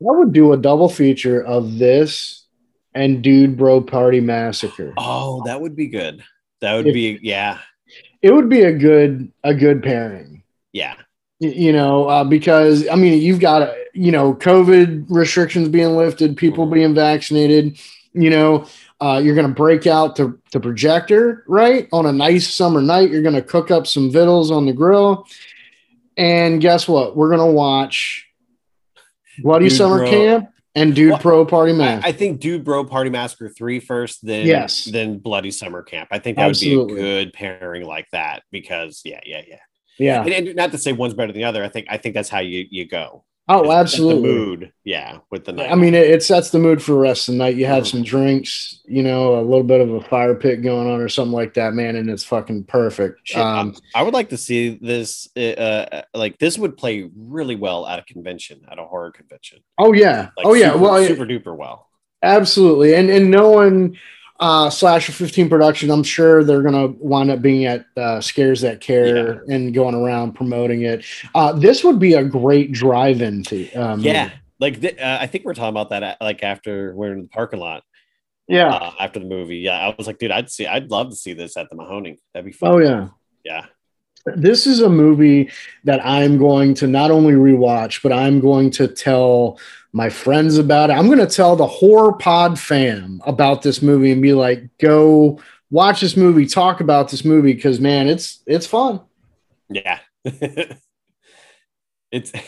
would 0.00 0.32
do 0.32 0.52
a 0.52 0.56
double 0.56 0.88
feature 0.88 1.42
of 1.42 1.78
this 1.78 2.46
and 2.94 3.22
Dude 3.22 3.56
Bro 3.56 3.82
Party 3.82 4.20
Massacre. 4.20 4.92
Oh, 4.96 5.42
that 5.46 5.60
would 5.60 5.76
be 5.76 5.86
good. 5.88 6.22
That 6.60 6.74
would 6.76 6.86
If- 6.88 6.94
be 6.94 7.18
yeah, 7.22 7.58
It 8.20 8.32
would 8.32 8.48
be 8.48 8.62
a 8.62 8.72
good 8.72 9.32
a 9.42 9.54
good 9.54 9.82
pairing. 9.82 10.42
yeah. 10.72 10.94
You 11.40 11.72
know, 11.72 12.04
uh, 12.08 12.22
because 12.22 12.88
I 12.88 12.94
mean, 12.94 13.20
you've 13.20 13.40
got 13.40 13.62
uh, 13.62 13.72
you 13.94 14.12
know 14.12 14.34
COVID 14.34 15.06
restrictions 15.08 15.68
being 15.68 15.96
lifted, 15.96 16.36
people 16.36 16.66
Mhm. 16.68 16.72
being 16.74 16.94
vaccinated. 16.94 17.78
You 18.12 18.30
know, 18.30 18.66
uh, 19.02 19.18
you're 19.18 19.34
going 19.34 19.48
to 19.48 19.52
break 19.54 19.86
out 19.86 20.14
the, 20.16 20.38
the 20.52 20.60
projector 20.60 21.44
right 21.48 21.88
on 21.92 22.06
a 22.06 22.12
nice 22.12 22.48
summer 22.48 22.80
night. 22.80 23.10
You're 23.10 23.22
going 23.22 23.34
to 23.34 23.42
cook 23.42 23.70
up 23.70 23.86
some 23.86 24.12
vittles 24.12 24.50
on 24.50 24.64
the 24.66 24.72
grill, 24.72 25.26
and 26.16 26.60
guess 26.60 26.86
what? 26.86 27.16
We're 27.16 27.28
going 27.28 27.40
to 27.40 27.52
watch 27.52 28.28
Bloody 29.38 29.68
Dude 29.68 29.78
Summer 29.78 29.98
Bro- 29.98 30.10
Camp 30.10 30.48
and 30.74 30.94
Dude 30.94 31.10
Well, 31.10 31.18
Pro 31.18 31.44
Party 31.44 31.72
I, 31.72 31.76
Man. 31.76 32.00
I 32.04 32.12
think 32.12 32.40
Dude 32.40 32.64
Bro 32.64 32.84
Party 32.84 33.10
Massacre 33.10 33.48
3 33.48 33.80
first, 33.80 34.24
then 34.24 34.46
Yes. 34.46 34.84
then 34.84 35.18
Bloody 35.18 35.50
Summer 35.50 35.82
Camp. 35.82 36.08
I 36.12 36.18
think 36.18 36.36
that 36.36 36.48
Absolutely. 36.48 36.94
would 36.94 37.00
be 37.00 37.08
a 37.08 37.24
good 37.24 37.32
pairing 37.32 37.84
like 37.84 38.08
that 38.12 38.42
because 38.50 39.02
yeah, 39.04 39.20
yeah, 39.26 39.42
yeah. 39.48 39.58
yeah. 39.98 40.22
And, 40.22 40.48
and 40.48 40.56
not 40.56 40.70
to 40.72 40.78
say 40.78 40.92
one's 40.92 41.14
better 41.14 41.32
than 41.32 41.40
the 41.40 41.44
other. 41.44 41.64
I 41.64 41.68
think 41.68 41.88
I 41.90 41.96
think 41.96 42.14
that's 42.14 42.28
how 42.28 42.40
you 42.40 42.66
you 42.70 42.86
go. 42.86 43.24
Oh, 43.54 43.72
absolutely. 43.72 44.28
The 44.30 44.34
mood, 44.36 44.72
yeah, 44.84 45.18
with 45.30 45.44
the 45.44 45.52
night. 45.52 45.70
I 45.70 45.74
mean, 45.74 45.94
it, 45.94 46.08
it 46.10 46.22
sets 46.22 46.50
the 46.50 46.58
mood 46.58 46.82
for 46.82 46.92
the 46.92 46.98
rest 46.98 47.28
of 47.28 47.34
the 47.34 47.38
night. 47.38 47.56
You 47.56 47.66
have 47.66 47.84
Mhm. 47.84 47.90
some 47.90 48.02
drinks, 48.02 48.80
you 48.86 49.02
know, 49.02 49.38
a 49.38 49.42
little 49.42 49.62
bit 49.64 49.80
of 49.80 49.90
a 49.92 50.00
fire 50.02 50.34
pit 50.34 50.62
going 50.62 50.90
on 50.90 51.00
or 51.00 51.08
something 51.08 51.32
like 51.32 51.54
that, 51.54 51.74
man, 51.74 51.96
and 51.96 52.08
it's 52.10 52.24
fucking 52.24 52.64
perfect. 52.64 53.20
Shit, 53.24 53.38
I- 53.38 53.60
Um, 53.60 53.74
I 53.94 54.02
would 54.02 54.14
like 54.14 54.30
to 54.30 54.36
see 54.36 54.78
this. 54.80 55.28
Uh, 55.36 56.02
like 56.14 56.38
this 56.38 56.58
would 56.58 56.76
play 56.76 57.10
really 57.16 57.56
well 57.56 57.86
at 57.86 57.98
a 57.98 58.02
convention, 58.02 58.60
at 58.70 58.78
a 58.78 58.84
horror 58.84 59.10
convention. 59.10 59.58
oh 59.78 59.92
yeah, 59.92 60.28
Like 60.36 60.46
oh 60.46 60.54
yeah, 60.54 60.72
super, 60.72 60.78
well, 60.78 61.04
super 61.06 61.26
duper 61.26 61.56
well. 61.56 61.88
absolutely, 62.22 62.94
and 62.94 63.10
and 63.10 63.30
knowing 63.30 63.96
uh, 64.42 64.68
Slasher 64.68 65.12
15 65.12 65.48
production, 65.48 65.88
I'm 65.88 66.02
sure 66.02 66.42
they're 66.42 66.62
gonna 66.62 66.88
wind 66.88 67.30
up 67.30 67.40
being 67.40 67.64
at 67.64 67.86
uh, 67.96 68.20
Scares 68.20 68.60
That 68.62 68.80
Care 68.80 69.44
and 69.48 69.72
going 69.72 69.94
around 69.94 70.32
promoting 70.32 70.82
it. 70.82 71.04
Uh, 71.32 71.52
this 71.52 71.84
would 71.84 72.00
be 72.00 72.14
a 72.14 72.24
great 72.24 72.72
drive-in. 72.72 73.42
The, 73.42 73.72
um, 73.76 74.00
Yeah, 74.00 74.32
like 74.58 74.80
th- 74.80 74.98
uh, 74.98 75.18
I 75.20 75.28
think 75.28 75.44
we're 75.44 75.54
talking 75.54 75.68
about 75.68 75.90
that. 75.90 76.02
At, 76.02 76.20
like 76.20 76.42
after 76.42 76.92
we're 76.96 77.12
in 77.12 77.22
the 77.22 77.28
parking 77.28 77.60
lot, 77.60 77.84
yeah. 78.48 78.74
uh, 78.74 78.92
after 78.98 79.20
the 79.20 79.26
movie. 79.26 79.58
Yeah, 79.58 79.78
I 79.78 79.94
was 79.96 80.08
like, 80.08 80.18
dude, 80.18 80.32
I'd 80.32 80.50
see, 80.50 80.66
I'd 80.66 80.90
love 80.90 81.10
to 81.10 81.16
see 81.16 81.34
this 81.34 81.56
at 81.56 81.70
the 81.70 81.76
Mahoning. 81.76 82.18
That'd 82.34 82.44
be 82.44 82.52
fun. 82.52 82.72
Oh 82.72 82.78
yeah. 82.78 83.08
yeah. 83.44 83.66
this 84.36 84.66
is 84.66 84.80
a 84.80 84.88
movie 84.88 85.52
that 85.84 86.04
I'm 86.04 86.36
going 86.36 86.74
to 86.74 86.88
not 86.88 87.12
only 87.12 87.34
rewatch, 87.34 88.02
but 88.02 88.12
I'm 88.12 88.40
going 88.40 88.72
to 88.72 88.88
tell 88.88 89.60
my 89.92 90.08
friends 90.08 90.56
about 90.58 90.90
it. 90.90 90.94
I'm 90.94 91.06
going 91.06 91.18
to 91.18 91.26
tell 91.26 91.54
the 91.56 91.66
horror 91.66 92.12
pod 92.14 92.58
fam 92.58 93.20
about 93.26 93.62
this 93.62 93.82
movie 93.82 94.10
and 94.10 94.22
be 94.22 94.32
like, 94.32 94.64
go 94.78 95.40
watch 95.70 96.00
this 96.00 96.16
movie, 96.16 96.46
talk 96.46 96.80
about 96.80 97.10
this 97.10 97.24
movie 97.24 97.52
because 97.52 97.80
man, 97.80 98.08
it's 98.08 98.42
it's 98.46 98.66
fun. 98.66 99.00
Yeah. 99.68 99.98
it's 102.10 102.32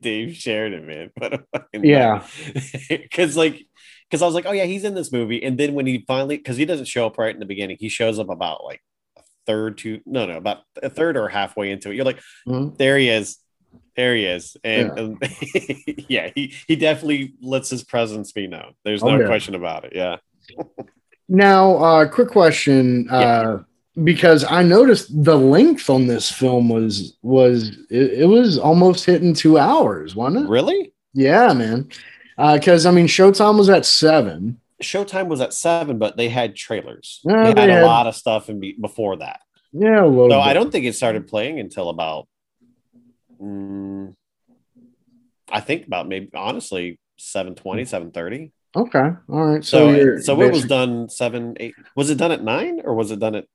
Dave 0.00 0.36
Sheridan, 0.36 0.86
man. 0.86 1.10
What 1.16 1.34
a 1.34 1.44
fucking 1.52 1.84
Yeah. 1.84 2.26
Because 2.88 3.36
like, 3.36 3.66
because 4.08 4.22
I 4.22 4.26
was 4.26 4.34
like, 4.34 4.46
oh 4.46 4.52
yeah, 4.52 4.64
he's 4.64 4.84
in 4.84 4.94
this 4.94 5.10
movie, 5.12 5.42
and 5.42 5.56
then 5.58 5.72
when 5.74 5.86
he 5.86 6.04
finally, 6.06 6.36
because 6.36 6.56
he 6.58 6.64
doesn't 6.66 6.86
show 6.86 7.06
up 7.06 7.16
right 7.18 7.32
in 7.34 7.40
the 7.40 7.46
beginning, 7.46 7.78
he 7.80 7.88
shows 7.88 8.18
up 8.18 8.28
about 8.28 8.62
like 8.64 8.82
a 9.16 9.22
third 9.46 9.78
to 9.78 10.00
no, 10.04 10.26
no, 10.26 10.36
about 10.36 10.58
a 10.82 10.90
third 10.90 11.16
or 11.16 11.28
halfway 11.28 11.70
into 11.70 11.90
it. 11.90 11.96
You're 11.96 12.04
like, 12.04 12.20
Mhm. 12.46 12.76
there 12.76 12.98
he 12.98 13.08
is. 13.08 13.38
There 13.96 14.14
he 14.16 14.24
is, 14.24 14.56
and 14.64 14.92
Yeah. 14.96 15.02
um, 15.02 15.18
yeah, 16.08 16.30
he 16.34 16.54
he 16.66 16.76
definitely 16.76 17.34
lets 17.42 17.68
his 17.70 17.84
presence 17.84 18.32
be 18.32 18.46
known. 18.46 18.72
There's 18.84 19.02
Oh, 19.02 19.10
no 19.10 19.20
yeah. 19.20 19.26
question 19.26 19.54
about 19.54 19.84
it. 19.84 19.92
Yeah. 19.94 20.16
Now, 21.28 21.76
uh, 21.76 22.08
quick 22.08 22.28
question, 22.28 23.08
uh, 23.10 23.62
because 24.04 24.44
I 24.44 24.62
noticed 24.62 25.24
the 25.24 25.36
length 25.36 25.88
on 25.90 26.06
this 26.06 26.30
film 26.30 26.68
was 26.68 27.16
was 27.22 27.68
it, 27.90 28.20
it 28.22 28.26
was 28.26 28.58
almost 28.58 29.04
hitting 29.04 29.34
two 29.34 29.58
hours, 29.58 30.14
wasn't 30.16 30.44
it? 30.46 30.48
Really? 30.48 30.92
Yeah, 31.14 31.52
man. 31.52 31.88
Because 32.36 32.86
I 32.86 32.90
mean, 32.90 33.06
Showtime 33.06 33.58
was 33.58 33.68
at 33.68 33.84
seven. 33.86 34.58
Showtime 34.82 35.28
was 35.28 35.40
at 35.40 35.52
seven, 35.54 35.98
but 35.98 36.16
they 36.16 36.28
had 36.28 36.56
trailers. 36.56 37.20
Yeah, 37.24 37.52
they 37.52 37.60
had 37.60 37.70
they 37.70 37.80
a 37.80 37.86
lot 37.86 38.06
of 38.06 38.16
stuff 38.16 38.48
in 38.48 38.58
be- 38.58 38.76
before 38.80 39.16
that. 39.16 39.40
Yeah. 39.72 40.00
So 40.00 40.28
bit. 40.28 40.38
I 40.38 40.52
don't 40.54 40.70
think 40.72 40.84
it 40.86 40.94
started 40.94 41.28
playing 41.28 41.60
until 41.60 41.88
about, 41.88 42.26
mm, 43.42 44.14
I 45.50 45.60
think 45.60 45.86
about 45.86 46.08
maybe 46.08 46.30
honestly 46.34 46.98
720, 47.18 47.84
730. 47.84 48.52
Okay, 48.74 48.98
all 48.98 49.16
right. 49.28 49.64
So 49.64 49.92
So, 49.94 50.18
so 50.18 50.42
it 50.42 50.52
was 50.52 50.64
done 50.64 51.08
seven, 51.08 51.56
eight. 51.60 51.74
Was 51.94 52.10
it 52.10 52.16
done 52.16 52.32
at 52.32 52.42
nine 52.42 52.80
or 52.84 52.94
was 52.94 53.10
it 53.10 53.18
done 53.18 53.34
at? 53.34 53.46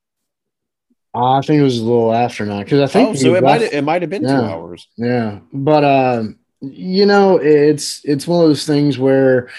I 1.15 1.41
think 1.41 1.60
it 1.60 1.63
was 1.63 1.80
a 1.80 1.84
little 1.84 2.13
after 2.13 2.45
now 2.45 2.60
because 2.60 2.80
I 2.80 2.91
think 2.93 3.10
Oh, 3.10 3.13
so 3.13 3.34
it 3.34 3.43
might 3.43 3.62
it 3.62 3.84
might 3.84 4.02
have 4.04 4.12
been 4.12 4.28
two 4.28 4.43
hours. 4.43 4.88
Yeah, 4.97 5.39
but 5.52 5.84
uh, 5.84 6.23
you 6.62 7.06
know, 7.06 7.38
it's 7.38 8.02
it's 8.04 8.28
one 8.28 8.43
of 8.43 8.50
those 8.50 8.65
things 8.65 9.00
where, 9.00 9.50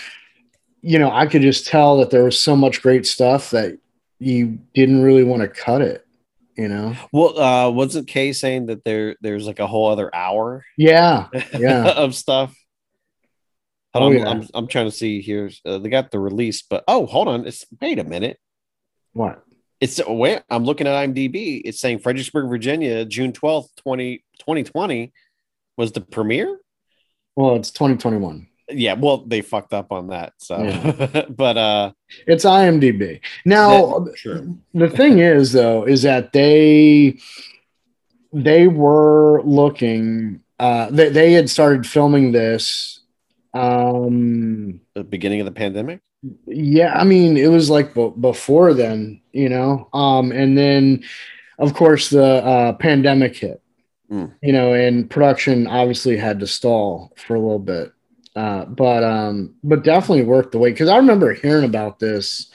you 0.82 0.98
know, 0.98 1.10
I 1.10 1.26
could 1.26 1.42
just 1.42 1.66
tell 1.66 1.98
that 1.98 2.10
there 2.10 2.24
was 2.24 2.38
so 2.38 2.54
much 2.54 2.82
great 2.82 3.06
stuff 3.06 3.50
that 3.50 3.78
you 4.20 4.58
didn't 4.74 5.02
really 5.02 5.24
want 5.24 5.42
to 5.42 5.48
cut 5.48 5.82
it. 5.82 6.06
You 6.58 6.66
know? 6.68 6.96
Well, 7.12 7.38
uh, 7.38 7.70
wasn't 7.70 8.08
Kay 8.08 8.32
saying 8.32 8.66
that 8.66 8.84
there 8.84 9.14
there's 9.20 9.46
like 9.46 9.60
a 9.60 9.66
whole 9.66 9.88
other 9.88 10.12
hour 10.14 10.64
Yeah, 10.76 11.28
yeah. 11.58 11.86
of 11.92 12.14
stuff? 12.16 12.52
Hold 13.94 14.02
Oh, 14.02 14.06
on, 14.08 14.18
yeah. 14.22 14.28
I'm, 14.28 14.48
I'm 14.54 14.66
trying 14.66 14.86
to 14.86 14.90
see 14.90 15.20
here. 15.20 15.50
Uh, 15.64 15.78
they 15.78 15.88
got 15.88 16.10
the 16.10 16.18
release, 16.18 16.62
but 16.62 16.82
oh, 16.88 17.06
hold 17.06 17.28
on. 17.28 17.46
It's 17.46 17.64
wait 17.80 17.98
a 18.00 18.04
minute. 18.04 18.38
What? 19.12 19.42
It's 19.80 20.00
wait, 20.04 20.42
I'm 20.50 20.64
looking 20.64 20.88
at 20.88 21.08
IMDb. 21.08 21.62
It's 21.64 21.80
saying 21.80 22.00
Fredericksburg, 22.00 22.48
Virginia, 22.48 23.04
June 23.04 23.32
12th, 23.32 23.68
20, 23.76 24.18
2020 24.40 25.12
was 25.76 25.92
the 25.92 26.00
premiere. 26.00 26.58
Well, 27.36 27.54
it's 27.54 27.70
2021. 27.70 28.48
Yeah, 28.70 28.94
well, 28.94 29.18
they 29.18 29.40
fucked 29.40 29.72
up 29.72 29.92
on 29.92 30.08
that. 30.08 30.34
So, 30.38 30.62
Yeah. 30.62 31.24
but 31.30 31.56
uh, 31.56 31.92
It's 32.26 32.44
IMDb. 32.44 33.20
Now, 33.44 34.00
that- 34.00 34.18
sure. 34.18 34.46
the 34.74 34.90
thing 34.90 35.18
is 35.20 35.52
though 35.52 35.84
is 35.84 36.02
that 36.02 36.32
they 36.32 37.18
they 38.32 38.68
were 38.68 39.42
looking 39.44 40.40
uh 40.58 40.90
they, 40.90 41.08
they 41.08 41.32
had 41.32 41.48
started 41.48 41.86
filming 41.86 42.32
this 42.32 43.00
um 43.54 44.80
The 44.94 45.04
beginning 45.04 45.40
of 45.40 45.46
the 45.46 45.52
pandemic. 45.52 46.00
yeah 46.46 46.92
i 46.94 47.04
mean 47.04 47.36
it 47.36 47.46
was 47.48 47.70
like 47.70 47.94
b- 47.94 48.12
before 48.20 48.74
then 48.74 49.20
you 49.32 49.48
know 49.48 49.88
um 49.94 50.30
and 50.32 50.58
then 50.58 51.02
of 51.58 51.72
course 51.74 52.10
the 52.10 52.24
uh 52.44 52.72
pandemic 52.74 53.36
hit 53.36 53.62
Mm. 54.10 54.32
you 54.42 54.54
know 54.54 54.72
and 54.72 55.10
production 55.10 55.66
obviously 55.66 56.16
had 56.16 56.40
to 56.40 56.46
stall 56.46 57.12
for 57.16 57.34
a 57.36 57.38
little 57.40 57.58
bit 57.58 57.92
uh 58.38 58.64
but 58.66 59.02
um 59.04 59.54
but 59.64 59.82
definitely 59.84 60.24
worked 60.24 60.52
the 60.52 60.58
wait. 60.58 60.72
Because 60.74 60.88
i 60.88 60.96
remember 60.96 61.34
hearing 61.34 61.64
about 61.64 61.98
this 61.98 62.50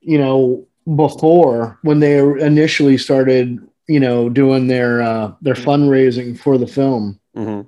you 0.00 0.18
know 0.18 0.66
before 0.96 1.78
when 1.82 2.00
they 2.00 2.18
initially 2.18 2.98
started 2.98 3.58
you 3.88 4.00
know 4.00 4.28
doing 4.28 4.66
their 4.66 5.02
uh 5.02 5.32
their 5.42 5.54
fundraising 5.54 6.38
for 6.38 6.58
the 6.58 6.66
film. 6.66 7.20
Mhm. 7.36 7.66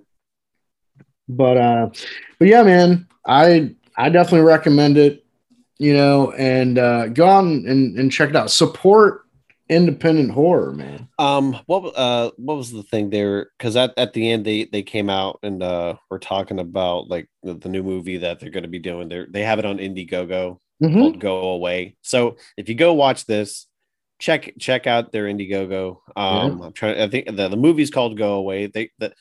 but 1.28 1.56
uh 1.56 1.90
but 2.38 2.48
yeah 2.48 2.62
man 2.62 3.06
i 3.26 3.74
i 3.96 4.08
definitely 4.08 4.46
recommend 4.46 4.96
it 4.96 5.24
you 5.78 5.94
know 5.94 6.32
and 6.32 6.78
uh 6.78 7.08
go 7.08 7.26
on 7.26 7.64
and, 7.66 7.98
and 7.98 8.12
check 8.12 8.30
it 8.30 8.36
out. 8.36 8.50
Support 8.50 9.25
independent 9.68 10.30
horror 10.30 10.72
man 10.72 11.08
Um, 11.18 11.58
what 11.66 11.80
uh, 11.96 12.30
what 12.36 12.56
was 12.56 12.70
the 12.72 12.82
thing 12.82 13.10
there? 13.10 13.50
Because 13.58 13.74
at, 13.76 13.94
at 13.96 14.12
the 14.12 14.30
end 14.30 14.44
they 14.44 14.64
they 14.64 14.82
came 14.82 15.08
out 15.10 15.38
and 15.42 15.62
uh, 15.62 15.94
were 16.10 16.18
talking 16.18 16.58
about 16.60 17.08
like 17.08 17.28
the, 17.42 17.54
the 17.54 17.68
new 17.68 17.82
movie 17.82 18.18
that 18.18 18.38
they're 18.38 18.50
going 18.50 18.64
to 18.64 18.68
be 18.68 18.78
doing. 18.78 19.08
They 19.08 19.24
they 19.28 19.42
have 19.42 19.58
it 19.58 19.64
on 19.64 19.78
Indiegogo 19.78 20.58
Mhm. 20.82 20.92
called 21.00 21.18
Go 21.20 21.38
Away. 21.50 21.96
So 22.02 22.36
if 22.58 22.68
you 22.68 22.74
go 22.74 22.92
watch 22.92 23.24
this, 23.24 23.66
check 24.18 24.52
check 24.58 24.86
out 24.86 25.10
their 25.10 25.24
Indiegogo. 25.24 25.98
Um, 26.14 26.60
I'm 26.60 26.72
trying. 26.72 27.00
I 27.00 27.08
think 27.08 27.26
the, 27.34 27.48
the 27.48 27.56
movie's 27.56 27.90
called 27.90 28.18
Go 28.18 28.34
Away. 28.34 28.66
They 28.66 28.90
the, 28.98 29.14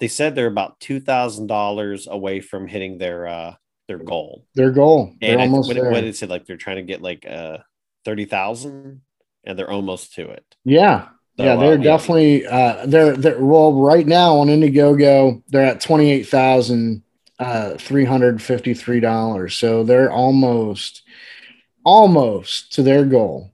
they 0.00 0.08
said 0.08 0.34
they're 0.34 0.46
about 0.46 0.80
two 0.80 0.98
thousand 0.98 1.46
dollars 1.46 2.08
away 2.08 2.40
from 2.40 2.66
hitting 2.66 2.98
their 2.98 3.26
uh 3.28 3.54
their 3.86 3.98
goal. 3.98 4.46
their 4.54 4.70
goal 4.70 5.12
they're 5.20 5.32
And 5.32 5.42
I, 5.42 5.44
almost 5.44 5.68
what, 5.68 5.76
there. 5.76 5.90
what 5.90 6.00
did 6.00 6.08
it 6.08 6.16
say? 6.16 6.26
Like 6.26 6.46
they're 6.46 6.56
trying 6.56 6.76
to 6.76 6.82
get 6.82 7.02
like 7.02 7.26
uh 7.28 7.58
thirty 8.06 8.24
thousand, 8.24 9.02
and 9.46 9.58
they're 9.58 9.70
almost 9.70 10.14
to 10.14 10.28
it. 10.30 10.44
yeah 10.64 11.08
So, 11.36 11.44
yeah, 11.44 11.54
uh, 11.54 11.60
they're 11.60 11.78
definitely 11.78 12.46
uh 12.46 12.86
they're 12.86 13.16
they're 13.16 13.44
well 13.44 13.72
right 13.74 14.06
now 14.06 14.36
on 14.38 14.48
Indiegogo, 14.48 15.42
they're 15.48 15.64
at 15.64 15.80
twenty 15.80 16.10
eight 16.10 16.28
thousand 16.28 17.02
uh 17.38 17.74
three 17.78 18.04
hundred 18.04 18.40
fifty 18.42 18.74
three 18.74 19.00
dollars. 19.00 19.54
So 19.56 19.82
they're 19.84 20.10
almost 20.12 21.02
almost 21.84 22.72
to 22.74 22.82
their 22.82 23.04
goal. 23.04 23.52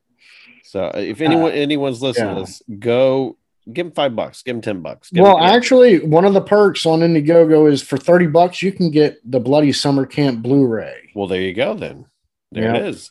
So 0.64 0.85
uh, 0.85 0.92
if 0.98 1.20
anyone 1.20 1.53
anyone's 1.53 2.00
listening 2.03 2.29
yeah. 2.29 2.35
to 2.35 2.40
this, 2.42 2.62
go 2.79 3.37
give 3.72 3.87
them 3.87 3.92
five 3.94 4.14
bucks, 4.14 4.42
give 4.42 4.55
them 4.55 4.62
ten 4.62 4.81
bucks. 4.83 5.11
Give 5.11 5.22
Well, 5.24 5.38
'em- 5.38 5.44
yeah. 5.44 5.53
actually, 5.55 5.98
one 6.07 6.24
of 6.24 6.35
the 6.35 6.40
perks 6.40 6.87
on 6.87 7.00
Indiegogo 7.00 7.70
is 7.70 7.83
for 7.83 7.96
30 7.98 8.26
bucks, 8.29 8.62
you 8.62 8.72
can 8.72 8.90
get 8.90 9.18
the 9.29 9.40
Bloody 9.40 9.72
Summer 9.72 10.07
Camp 10.07 10.42
Blu-ray. 10.42 11.11
well, 11.14 11.26
there 11.26 11.40
you 11.40 11.53
go. 11.55 11.74
Then 11.74 12.07
there 12.53 12.64
Yeah. 12.64 12.76
it 12.76 12.87
is. 12.87 13.11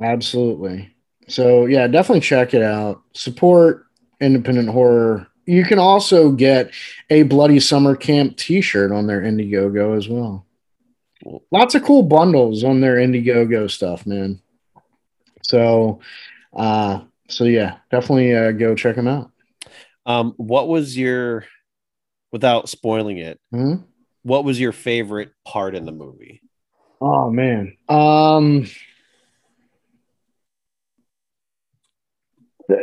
Absolutely. 0.00 0.93
So 1.28 1.66
yeah, 1.66 1.86
definitely 1.86 2.20
check 2.20 2.54
it 2.54 2.62
out. 2.62 3.02
Support 3.14 3.86
independent 4.20 4.68
horror. 4.68 5.26
You 5.46 5.64
can 5.64 5.78
also 5.78 6.32
get 6.32 6.70
a 7.10 7.22
Bloody 7.24 7.60
Summer 7.60 7.94
Camp 7.96 8.36
t-shirt 8.36 8.92
on 8.92 9.06
their 9.06 9.20
Indiegogo 9.20 9.96
as 9.96 10.08
well. 10.08 10.46
Lots 11.50 11.74
of 11.74 11.82
cool 11.84 12.02
bundles 12.02 12.64
on 12.64 12.80
their 12.80 12.96
Indiegogo 12.96 13.70
stuff, 13.70 14.06
man. 14.06 14.40
So 15.42 16.00
uh 16.54 17.00
so 17.28 17.44
yeah, 17.44 17.76
definitely 17.90 18.34
uh, 18.34 18.52
go 18.52 18.74
check 18.74 18.96
them 18.96 19.08
out. 19.08 19.30
Um, 20.06 20.34
what 20.36 20.68
was 20.68 20.96
your, 20.96 21.46
without 22.30 22.68
spoiling 22.68 23.16
it, 23.16 23.40
Hmm? 23.50 23.76
what 24.22 24.44
was 24.44 24.60
your 24.60 24.72
favorite 24.72 25.32
part 25.46 25.74
in 25.74 25.86
the 25.86 25.92
movie? 25.92 26.42
Oh 27.00 27.30
man. 27.30 27.76
Um 27.88 28.66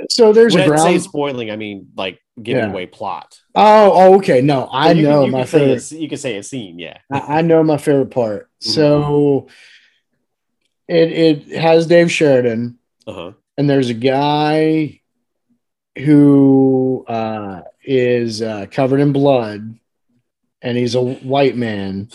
so 0.10 0.34
there's 0.34 0.54
when 0.56 0.70
a 0.70 0.74
I 0.74 0.78
say 0.78 0.98
spoiling, 1.00 1.52
I 1.52 1.56
mean 1.56 1.88
like 1.96 2.20
giving 2.42 2.64
Yeah. 2.66 2.70
away 2.72 2.86
plot. 2.86 3.40
Oh, 3.56 3.92
oh, 3.94 4.16
okay. 4.18 4.42
No, 4.42 4.68
I 4.72 4.92
You 4.94 5.04
know 5.04 5.26
you 5.26 5.32
my 5.32 5.46
say 5.46 5.72
a 5.74 5.80
you 6.00 6.08
can 6.10 6.18
say 6.18 6.38
a 6.38 6.44
scene, 6.44 6.80
yeah. 6.80 6.98
I, 7.12 7.40
I 7.40 7.42
know 7.42 7.64
my 7.64 7.78
favorite 7.78 8.12
part. 8.12 8.50
Mhm. 8.64 8.68
So 8.68 9.48
it 10.88 11.12
it 11.12 11.48
has 11.58 11.88
Dave 11.88 12.12
Sheridan, 12.12 12.78
Uh 13.08 13.14
huh. 13.14 13.32
and 13.58 13.70
there's 13.70 13.90
a 13.90 13.94
guy 13.96 15.00
who 15.98 17.04
uh, 17.08 17.62
is 17.84 18.42
uh, 18.42 18.66
covered 18.72 19.00
in 19.02 19.12
blood, 19.12 19.78
and 20.62 20.78
he's 20.78 20.96
a 20.96 21.02
white 21.02 21.56
man, 21.58 22.10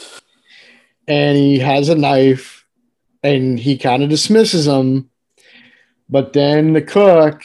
and 1.06 1.36
he 1.36 1.58
has 1.58 1.88
a 1.88 1.94
knife, 1.94 2.64
and 3.22 3.58
he 3.58 3.76
kind 3.76 4.02
of 4.02 4.08
dismisses 4.08 4.66
him, 4.66 5.10
but 6.08 6.32
then 6.32 6.72
the 6.72 6.82
cook, 6.82 7.42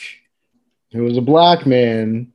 who 0.91 1.03
was 1.03 1.17
a 1.17 1.21
black 1.21 1.65
man, 1.65 2.31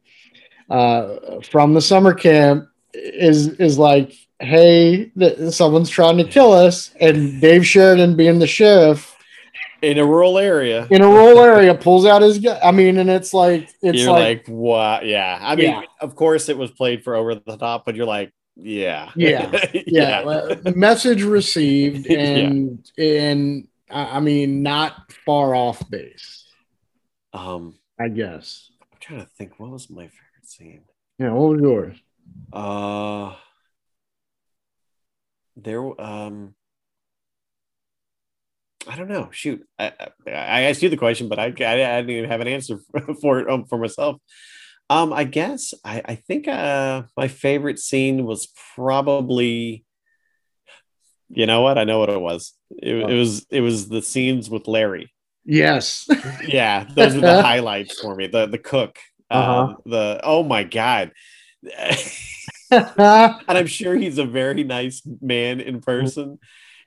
uh, 0.71 1.41
from 1.51 1.75
the 1.75 1.81
summer 1.81 2.15
camp, 2.15 2.69
is 2.95 3.49
is 3.61 3.79
like, 3.79 4.13
"Hey, 4.41 5.07
th- 5.19 5.53
someone's 5.53 5.91
trying 5.91 6.17
to 6.19 6.25
kill 6.25 6.53
us," 6.53 6.91
and 7.01 7.41
Dave 7.41 7.67
Sheridan, 7.67 8.17
being 8.17 8.39
the 8.39 8.47
sheriff 8.47 9.15
In 9.83 9.99
a 9.99 10.05
rural 10.07 10.39
area, 10.39 10.89
in 10.91 11.03
a 11.03 11.09
rural 11.09 11.41
area 11.41 11.75
pulls 11.75 12.07
out 12.07 12.23
his 12.23 12.39
gun. 12.39 12.59
I 12.65 12.71
mean, 12.73 12.97
and 12.99 13.11
it's 13.11 13.35
like 13.35 13.69
it's 13.83 13.99
you're 13.99 14.11
like, 14.11 14.39
like, 14.39 14.49
what? 14.49 15.05
Yeah. 15.07 15.39
I 15.41 15.55
mean, 15.55 15.67
Yeah. 15.67 15.83
of 16.01 16.17
course 16.17 16.49
it 16.49 16.57
was 16.57 16.71
played 16.71 17.05
for 17.05 17.15
over 17.15 17.35
the 17.35 17.57
top, 17.59 17.85
but 17.85 17.95
you're 17.95 18.07
like, 18.07 18.33
yeah, 18.57 19.11
Yeah. 19.15 19.53
yeah, 19.87 20.25
well, 20.25 20.57
message 20.75 21.23
received, 21.23 22.07
Yeah. 22.11 22.19
and 22.19 22.91
and 22.97 23.69
I 23.91 24.21
mean, 24.21 24.63
not 24.63 25.13
far 25.25 25.55
off 25.55 25.89
base, 25.89 26.45
Um, 27.33 27.79
I 28.01 28.09
guess. 28.09 28.71
I'm 28.83 28.99
trying 29.01 29.21
to 29.21 29.27
think. 29.27 29.59
What 29.61 29.71
was 29.71 29.91
my 29.91 30.09
favorite 30.09 30.47
scene? 30.47 30.85
Yeah, 31.19 31.33
what 31.33 31.53
was 31.53 31.61
yours? 31.61 31.97
Uh, 32.53 33.35
there. 35.57 36.01
Um, 36.01 36.55
I 38.89 38.97
don't 38.97 39.09
know. 39.09 39.29
Shoot, 39.33 39.67
I, 39.79 39.93
I, 39.99 40.31
I 40.31 40.61
asked 40.63 40.83
you 40.83 40.89
the 40.89 40.97
question, 40.97 41.29
but 41.29 41.39
I, 41.39 41.47
I, 41.47 41.49
I 41.97 42.01
didn't 42.03 42.11
even 42.11 42.31
have 42.31 42.41
an 42.41 42.49
answer 42.49 42.79
for 43.21 43.41
it 43.41 43.51
um, 43.51 43.65
for 43.67 43.79
myself. 43.79 44.21
Um, 44.91 45.13
I 45.15 45.25
guess 45.25 45.75
I, 45.85 46.03
I 46.05 46.17
think 46.17 46.49
uh 46.49 47.05
my 47.17 47.29
favorite 47.29 47.81
scene 47.81 48.27
was 48.27 48.49
probably 48.77 49.86
you 51.29 51.47
know 51.47 51.63
what? 51.63 51.79
I 51.79 51.85
know 51.85 51.99
what 51.99 52.11
it 52.11 52.21
was. 52.21 52.53
It, 52.71 52.95
it 52.95 53.19
was 53.19 53.47
it 53.51 53.61
was 53.61 53.89
the 53.89 54.03
scenes 54.03 54.49
with 54.51 54.69
Larry. 54.69 55.13
Yes. 55.45 56.09
Yeah, 56.47 56.87
those 56.95 57.15
were 57.15 57.21
the 57.21 57.43
highlights 57.51 58.01
for 58.01 58.15
me. 58.15 58.27
The 58.27 58.47
the 58.47 58.59
cook. 58.59 58.99
Uh-huh. 59.31 59.61
Um, 59.61 59.77
the 59.85 60.21
oh 60.23 60.43
my 60.43 60.63
god. 60.65 61.13
and 62.71 63.43
I'm 63.49 63.67
sure 63.67 63.97
he's 63.97 64.19
a 64.19 64.25
very 64.25 64.63
nice 64.63 65.03
man 65.21 65.61
in 65.61 65.81
person 65.81 66.39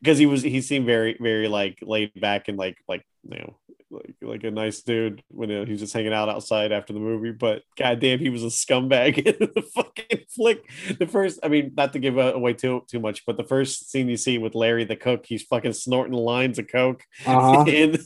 because 0.02 0.17
he 0.17 0.25
was 0.25 0.41
he 0.41 0.62
seemed 0.62 0.86
very 0.86 1.17
very 1.19 1.47
like 1.47 1.80
laid 1.82 2.13
back 2.19 2.47
and 2.47 2.58
like 2.58 2.78
like 2.88 3.06
you 3.30 3.39
know 3.39 3.58
like, 3.91 4.15
like 4.21 4.43
a 4.43 4.52
nice 4.52 4.82
dude 4.82 5.23
when 5.30 5.52
uh, 5.52 5.65
he 5.65 5.71
was 5.71 5.82
just 5.82 5.93
hanging 5.93 6.13
out 6.13 6.30
outside 6.30 6.71
after 6.71 6.93
the 6.93 6.99
movie. 6.99 7.32
But 7.32 7.63
goddamn, 7.78 8.19
he 8.19 8.30
was 8.30 8.43
a 8.43 8.47
scumbag 8.47 9.17
in 9.25 9.36
the 9.39 9.62
fucking 9.73 10.25
flick. 10.30 10.69
The 10.99 11.08
first, 11.08 11.39
I 11.43 11.47
mean, 11.47 11.73
not 11.75 11.93
to 11.93 11.99
give 11.99 12.17
away 12.17 12.54
too 12.54 12.84
too 12.88 12.99
much, 12.99 13.25
but 13.25 13.38
the 13.38 13.43
first 13.43 13.89
scene 13.91 14.10
you 14.10 14.17
see 14.17 14.38
with 14.38 14.56
Larry 14.56 14.84
the 14.86 14.95
cook, 14.95 15.25
he's 15.25 15.43
fucking 15.43 15.73
snorting 15.73 16.13
lines 16.13 16.60
of 16.60 16.67
coke 16.67 17.04
Uh-huh. 17.25 17.65
in 17.67 17.97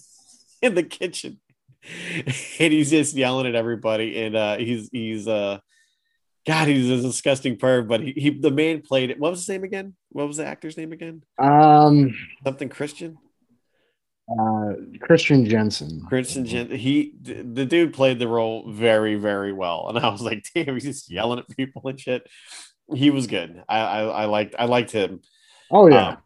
in 0.61 0.75
the 0.75 0.83
kitchen, 0.83 1.39
and 2.59 2.71
he's 2.73 2.89
just 2.91 3.15
yelling 3.15 3.47
at 3.47 3.55
everybody, 3.55 4.23
and 4.23 4.35
uh, 4.35 4.57
he's 4.57 4.89
he's 4.91 5.27
uh. 5.27 5.59
God, 6.45 6.67
he's 6.67 6.89
a 6.89 7.01
disgusting 7.01 7.55
perv, 7.55 7.87
but 7.87 8.01
he, 8.01 8.11
he 8.17 8.29
the 8.29 8.51
man 8.51 8.81
played 8.81 9.09
it. 9.09 9.17
What 9.17 9.31
was 9.31 9.39
his 9.39 9.47
name 9.47 9.63
again? 9.63 9.95
What 10.09 10.27
was 10.27 10.35
the 10.35 10.45
actor's 10.45 10.75
name 10.75 10.91
again? 10.91 11.23
Um, 11.39 12.13
Something 12.43 12.67
Christian? 12.67 13.17
Uh, 14.29 14.73
Christian 15.01 15.45
Jensen. 15.45 16.05
Christian 16.07 16.45
Jensen. 16.45 16.77
he 16.77 17.13
the 17.21 17.65
dude 17.65 17.93
played 17.93 18.19
the 18.19 18.27
role 18.27 18.71
very 18.71 19.15
very 19.15 19.53
well, 19.53 19.87
and 19.89 19.99
I 19.99 20.09
was 20.09 20.21
like, 20.21 20.45
damn, 20.53 20.73
he's 20.73 20.83
just 20.83 21.11
yelling 21.11 21.39
at 21.39 21.55
people 21.55 21.81
and 21.85 21.99
shit. 21.99 22.27
He 22.93 23.09
was 23.09 23.27
good. 23.27 23.63
I 23.67 23.79
I, 23.79 24.01
I 24.03 24.25
liked 24.25 24.55
I 24.57 24.65
liked 24.65 24.91
him. 24.91 25.21
Oh 25.71 25.87
yeah. 25.87 26.07
Um, 26.09 26.17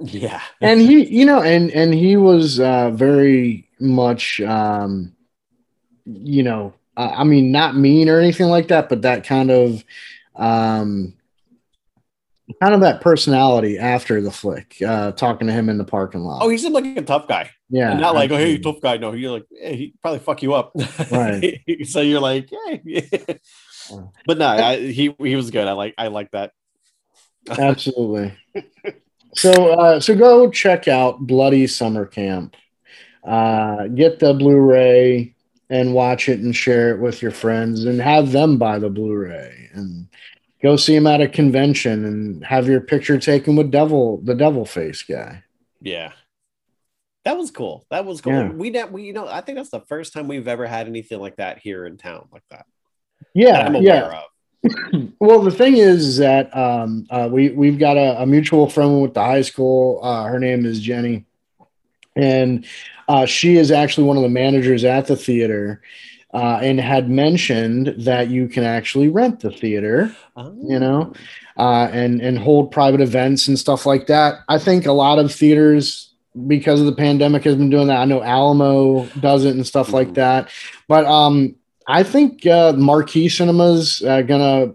yeah, 0.00 0.40
and 0.60 0.80
he 0.80 1.04
you 1.18 1.24
know 1.24 1.42
and 1.42 1.70
and 1.70 1.94
he 1.94 2.16
was 2.16 2.60
uh 2.60 2.90
very 2.90 3.68
much 3.78 4.40
um 4.40 5.14
you 6.04 6.42
know 6.42 6.74
uh, 6.96 7.12
i 7.16 7.24
mean 7.24 7.52
not 7.52 7.76
mean 7.76 8.08
or 8.08 8.18
anything 8.18 8.48
like 8.48 8.68
that 8.68 8.88
but 8.88 9.02
that 9.02 9.24
kind 9.24 9.50
of 9.50 9.84
um 10.36 11.14
kind 12.62 12.74
of 12.74 12.80
that 12.82 13.00
personality 13.00 13.76
after 13.78 14.20
the 14.20 14.30
flick 14.30 14.76
uh 14.86 15.10
talking 15.12 15.48
to 15.48 15.52
him 15.52 15.68
in 15.68 15.78
the 15.78 15.84
parking 15.84 16.20
lot 16.20 16.42
Oh, 16.42 16.48
he 16.48 16.56
seemed 16.58 16.74
like 16.74 16.84
a 16.84 17.02
tough 17.02 17.26
guy. 17.26 17.50
yeah 17.70 17.90
and 17.90 18.00
not 18.00 18.14
like, 18.14 18.30
oh, 18.30 18.36
hey, 18.36 18.58
tough 18.58 18.80
guy. 18.80 18.98
No, 18.98 19.12
you're 19.12 19.32
like, 19.32 19.46
hey, 19.50 19.76
he 19.76 19.94
probably 20.00 20.20
fuck 20.20 20.42
you 20.42 20.54
up. 20.54 20.72
Right. 21.10 21.60
so 21.84 22.00
you're 22.00 22.20
like, 22.20 22.48
hey. 22.66 22.82
yeah. 22.84 23.34
but 24.26 24.38
no, 24.38 24.46
I, 24.46 24.76
he 24.78 25.14
he 25.18 25.34
was 25.34 25.50
good. 25.50 25.66
I 25.66 25.72
like 25.72 25.94
I 25.98 26.06
like 26.08 26.30
that. 26.30 26.52
absolutely 27.50 28.32
so 29.34 29.72
uh 29.72 29.98
so 29.98 30.14
go 30.14 30.48
check 30.48 30.86
out 30.86 31.18
bloody 31.18 31.66
summer 31.66 32.06
camp 32.06 32.54
uh 33.24 33.88
get 33.88 34.20
the 34.20 34.32
blu-ray 34.34 35.34
and 35.68 35.94
watch 35.94 36.28
it 36.28 36.38
and 36.38 36.54
share 36.54 36.94
it 36.94 37.00
with 37.00 37.20
your 37.22 37.32
friends 37.32 37.84
and 37.84 38.00
have 38.00 38.30
them 38.30 38.58
buy 38.58 38.78
the 38.78 38.90
blu-ray 38.90 39.70
and 39.72 40.06
go 40.62 40.76
see 40.76 40.94
him 40.94 41.06
at 41.06 41.20
a 41.20 41.28
convention 41.28 42.04
and 42.04 42.44
have 42.44 42.68
your 42.68 42.80
picture 42.80 43.18
taken 43.18 43.56
with 43.56 43.70
devil 43.70 44.20
the 44.24 44.34
devil 44.34 44.64
face 44.64 45.02
guy 45.02 45.42
Yeah. 45.80 46.12
That 47.24 47.36
was 47.36 47.52
cool. 47.52 47.86
That 47.90 48.04
was 48.04 48.20
cool. 48.20 48.32
Yeah. 48.32 48.50
We 48.50 48.70
we 48.90 49.02
you 49.04 49.12
know 49.12 49.28
I 49.28 49.42
think 49.42 49.56
that's 49.56 49.70
the 49.70 49.80
first 49.80 50.12
time 50.12 50.26
we've 50.26 50.48
ever 50.48 50.66
had 50.66 50.88
anything 50.88 51.20
like 51.20 51.36
that 51.36 51.58
here 51.58 51.86
in 51.86 51.96
town 51.96 52.28
like 52.32 52.42
that. 52.50 52.66
that 53.20 53.26
yeah 53.34 53.66
I'm 53.66 53.76
yeah 53.76 54.22
of. 54.22 54.24
Well, 55.18 55.40
the 55.40 55.50
thing 55.50 55.76
is 55.76 56.18
that 56.18 56.56
um, 56.56 57.06
uh, 57.10 57.28
we 57.30 57.50
we've 57.50 57.78
got 57.78 57.96
a, 57.96 58.22
a 58.22 58.26
mutual 58.26 58.68
friend 58.68 59.02
with 59.02 59.14
the 59.14 59.22
high 59.22 59.42
school. 59.42 60.00
Uh, 60.02 60.24
her 60.24 60.38
name 60.38 60.64
is 60.66 60.80
Jenny, 60.80 61.24
and 62.16 62.66
uh, 63.08 63.26
she 63.26 63.56
is 63.56 63.70
actually 63.70 64.06
one 64.06 64.16
of 64.16 64.22
the 64.22 64.28
managers 64.28 64.84
at 64.84 65.06
the 65.06 65.16
theater, 65.16 65.82
uh, 66.32 66.58
and 66.62 66.80
had 66.80 67.10
mentioned 67.10 67.94
that 67.98 68.28
you 68.30 68.48
can 68.48 68.64
actually 68.64 69.08
rent 69.08 69.40
the 69.40 69.50
theater, 69.50 70.14
you 70.36 70.78
know, 70.78 71.12
uh, 71.58 71.88
and 71.92 72.20
and 72.20 72.38
hold 72.38 72.70
private 72.70 73.00
events 73.00 73.48
and 73.48 73.58
stuff 73.58 73.84
like 73.86 74.06
that. 74.06 74.40
I 74.48 74.58
think 74.58 74.86
a 74.86 74.92
lot 74.92 75.18
of 75.18 75.32
theaters, 75.32 76.12
because 76.46 76.80
of 76.80 76.86
the 76.86 76.94
pandemic, 76.94 77.44
has 77.44 77.56
been 77.56 77.68
doing 77.70 77.88
that. 77.88 77.98
I 78.00 78.04
know 78.06 78.22
Alamo 78.22 79.04
does 79.20 79.44
it 79.44 79.54
and 79.54 79.66
stuff 79.66 79.92
like 79.92 80.08
Mhm. 80.08 80.14
that, 80.14 80.48
but 80.88 81.04
um, 81.04 81.54
I 81.86 82.02
think 82.02 82.46
uh, 82.46 82.72
marquee 82.74 83.28
cinemas 83.28 84.02
uh, 84.02 84.22
gonna 84.22 84.72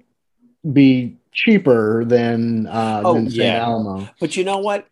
be 0.71 1.15
cheaper 1.31 2.03
than 2.05 2.67
uh, 2.67 3.01
Oh, 3.05 3.13
than 3.15 3.27
yeah. 3.27 3.63
Alamo. 3.65 4.07
But 4.19 4.35
you 4.37 4.43
know 4.43 4.59
what? 4.59 4.85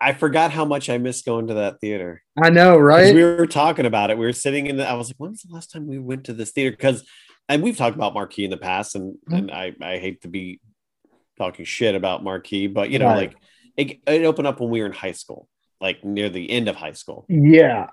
I 0.00 0.12
forgot 0.12 0.50
how 0.50 0.64
much 0.64 0.88
I 0.90 0.98
missed 0.98 1.24
going 1.24 1.46
to 1.48 1.54
that 1.54 1.80
theater. 1.80 2.22
I 2.42 2.50
know, 2.50 2.76
right? 2.78 3.14
We 3.14 3.22
were 3.22 3.46
talking 3.46 3.86
about 3.86 4.10
it. 4.10 4.18
We 4.18 4.26
were 4.26 4.32
sitting 4.32 4.66
in 4.66 4.76
the. 4.76 4.88
I 4.88 4.94
was 4.94 5.08
like, 5.08 5.16
when 5.18 5.30
was 5.30 5.42
the 5.42 5.52
last 5.54 5.70
time 5.72 5.86
we 5.86 5.98
went 5.98 6.24
to 6.24 6.32
this 6.32 6.52
theater? 6.52 6.70
Because, 6.70 7.04
and 7.48 7.62
we've 7.62 7.76
talked 7.76 7.96
about 7.96 8.14
Marquee 8.14 8.44
in 8.44 8.50
the 8.50 8.56
past, 8.56 8.94
and 8.94 9.16
Mhm. 9.30 9.38
and 9.38 9.50
I 9.50 9.74
I 9.80 9.98
hate 9.98 10.22
to 10.22 10.28
be 10.28 10.60
talking 11.38 11.64
shit 11.64 11.94
about 11.94 12.22
Marquee, 12.24 12.66
but 12.66 12.90
you 12.90 12.98
know, 12.98 13.06
Right. 13.06 13.32
like 13.32 13.36
it, 13.76 13.98
it 14.06 14.24
opened 14.24 14.46
up 14.48 14.60
when 14.60 14.70
we 14.70 14.80
were 14.80 14.86
in 14.86 14.92
high 14.92 15.12
school, 15.12 15.48
like 15.80 16.02
near 16.04 16.28
the 16.30 16.50
end 16.50 16.68
of 16.68 16.76
high 16.76 16.92
school. 16.92 17.26
yeah, 17.28 17.90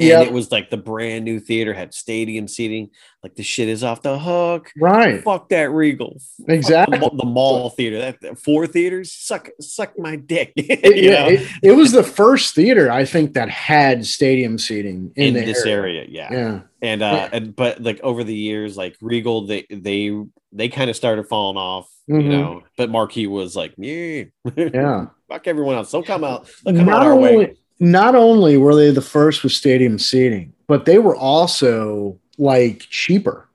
And 0.00 0.08
Yeah. 0.08 0.20
it 0.22 0.32
was 0.32 0.52
like 0.52 0.70
the 0.70 0.76
brand 0.76 1.24
new 1.24 1.40
theater 1.40 1.74
had 1.74 1.92
stadium 1.92 2.46
seating. 2.46 2.90
Like 3.22 3.34
the 3.34 3.42
shit 3.42 3.68
is 3.68 3.82
off 3.82 4.02
the 4.02 4.16
hook. 4.18 4.70
right. 4.78 5.22
Fuck 5.24 5.48
that 5.48 5.70
Regal. 5.72 6.20
Exactly. 6.46 6.98
The, 6.98 7.10
the 7.12 7.24
mall 7.24 7.70
theater. 7.70 7.98
That 7.98 8.20
that- 8.20 8.38
four 8.38 8.66
theaters. 8.68 9.12
Suck 9.12 9.48
suck 9.60 9.98
my 9.98 10.16
dick. 10.16 10.52
It, 10.56 11.02
yeah, 11.02 11.26
it, 11.26 11.48
it 11.62 11.72
was 11.72 11.90
the 11.92 12.04
first 12.04 12.54
theater 12.54 12.90
I 12.92 13.04
think 13.04 13.34
that 13.34 13.48
had 13.50 14.06
stadium 14.06 14.56
seating 14.58 15.12
in, 15.16 15.36
in 15.36 15.44
this 15.44 15.64
area. 15.66 16.02
area. 16.02 16.06
Yeah. 16.08 16.28
Yeah, 16.32 16.60
And 16.80 17.02
uh 17.02 17.06
Yeah. 17.12 17.28
and 17.32 17.56
but 17.56 17.82
like 17.82 18.00
over 18.02 18.22
the 18.22 18.34
years, 18.34 18.76
like 18.76 18.96
Regal, 19.00 19.46
they 19.46 19.66
they 19.70 20.16
they 20.52 20.68
kind 20.68 20.88
of 20.88 20.96
started 20.96 21.26
falling 21.26 21.56
off, 21.58 21.90
Mhm. 22.08 22.22
you 22.22 22.28
know. 22.28 22.62
But 22.76 22.88
Marquee 22.90 23.26
was 23.26 23.56
like, 23.56 23.74
yeah, 23.76 24.24
yeah. 24.56 25.06
fuck 25.28 25.46
everyone 25.48 25.74
else. 25.74 25.90
They'll 25.90 26.02
come 26.04 26.22
out. 26.24 26.48
They'll 26.64 26.76
come 26.76 26.86
Not 26.86 27.00
out 27.02 27.06
our 27.06 27.12
only, 27.14 27.36
way. 27.36 27.54
Not 27.80 28.14
only 28.14 28.56
were 28.56 28.74
they 28.74 28.90
the 28.90 29.00
first 29.02 29.42
with 29.42 29.52
stadium 29.52 29.98
seating, 29.98 30.52
but 30.66 30.84
they 30.84 30.98
were 30.98 31.16
also 31.16 32.18
like 32.38 32.80
cheaper. 32.90 33.48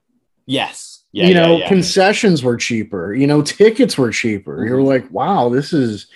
Yes. 0.45 1.03
Yeah. 1.11 1.27
you 1.27 1.33
know, 1.35 1.57
yeah. 1.57 1.67
concessions 1.67 2.43
were 2.43 2.57
cheaper. 2.57 3.13
You 3.13 3.27
know, 3.27 3.43
tickets 3.43 3.97
were 3.99 4.09
cheaper. 4.11 4.65
You're 4.65 4.79
Mhm. 4.79 4.85
like, 4.87 5.11
wow, 5.11 5.47
this 5.49 5.71
is, 5.71 6.07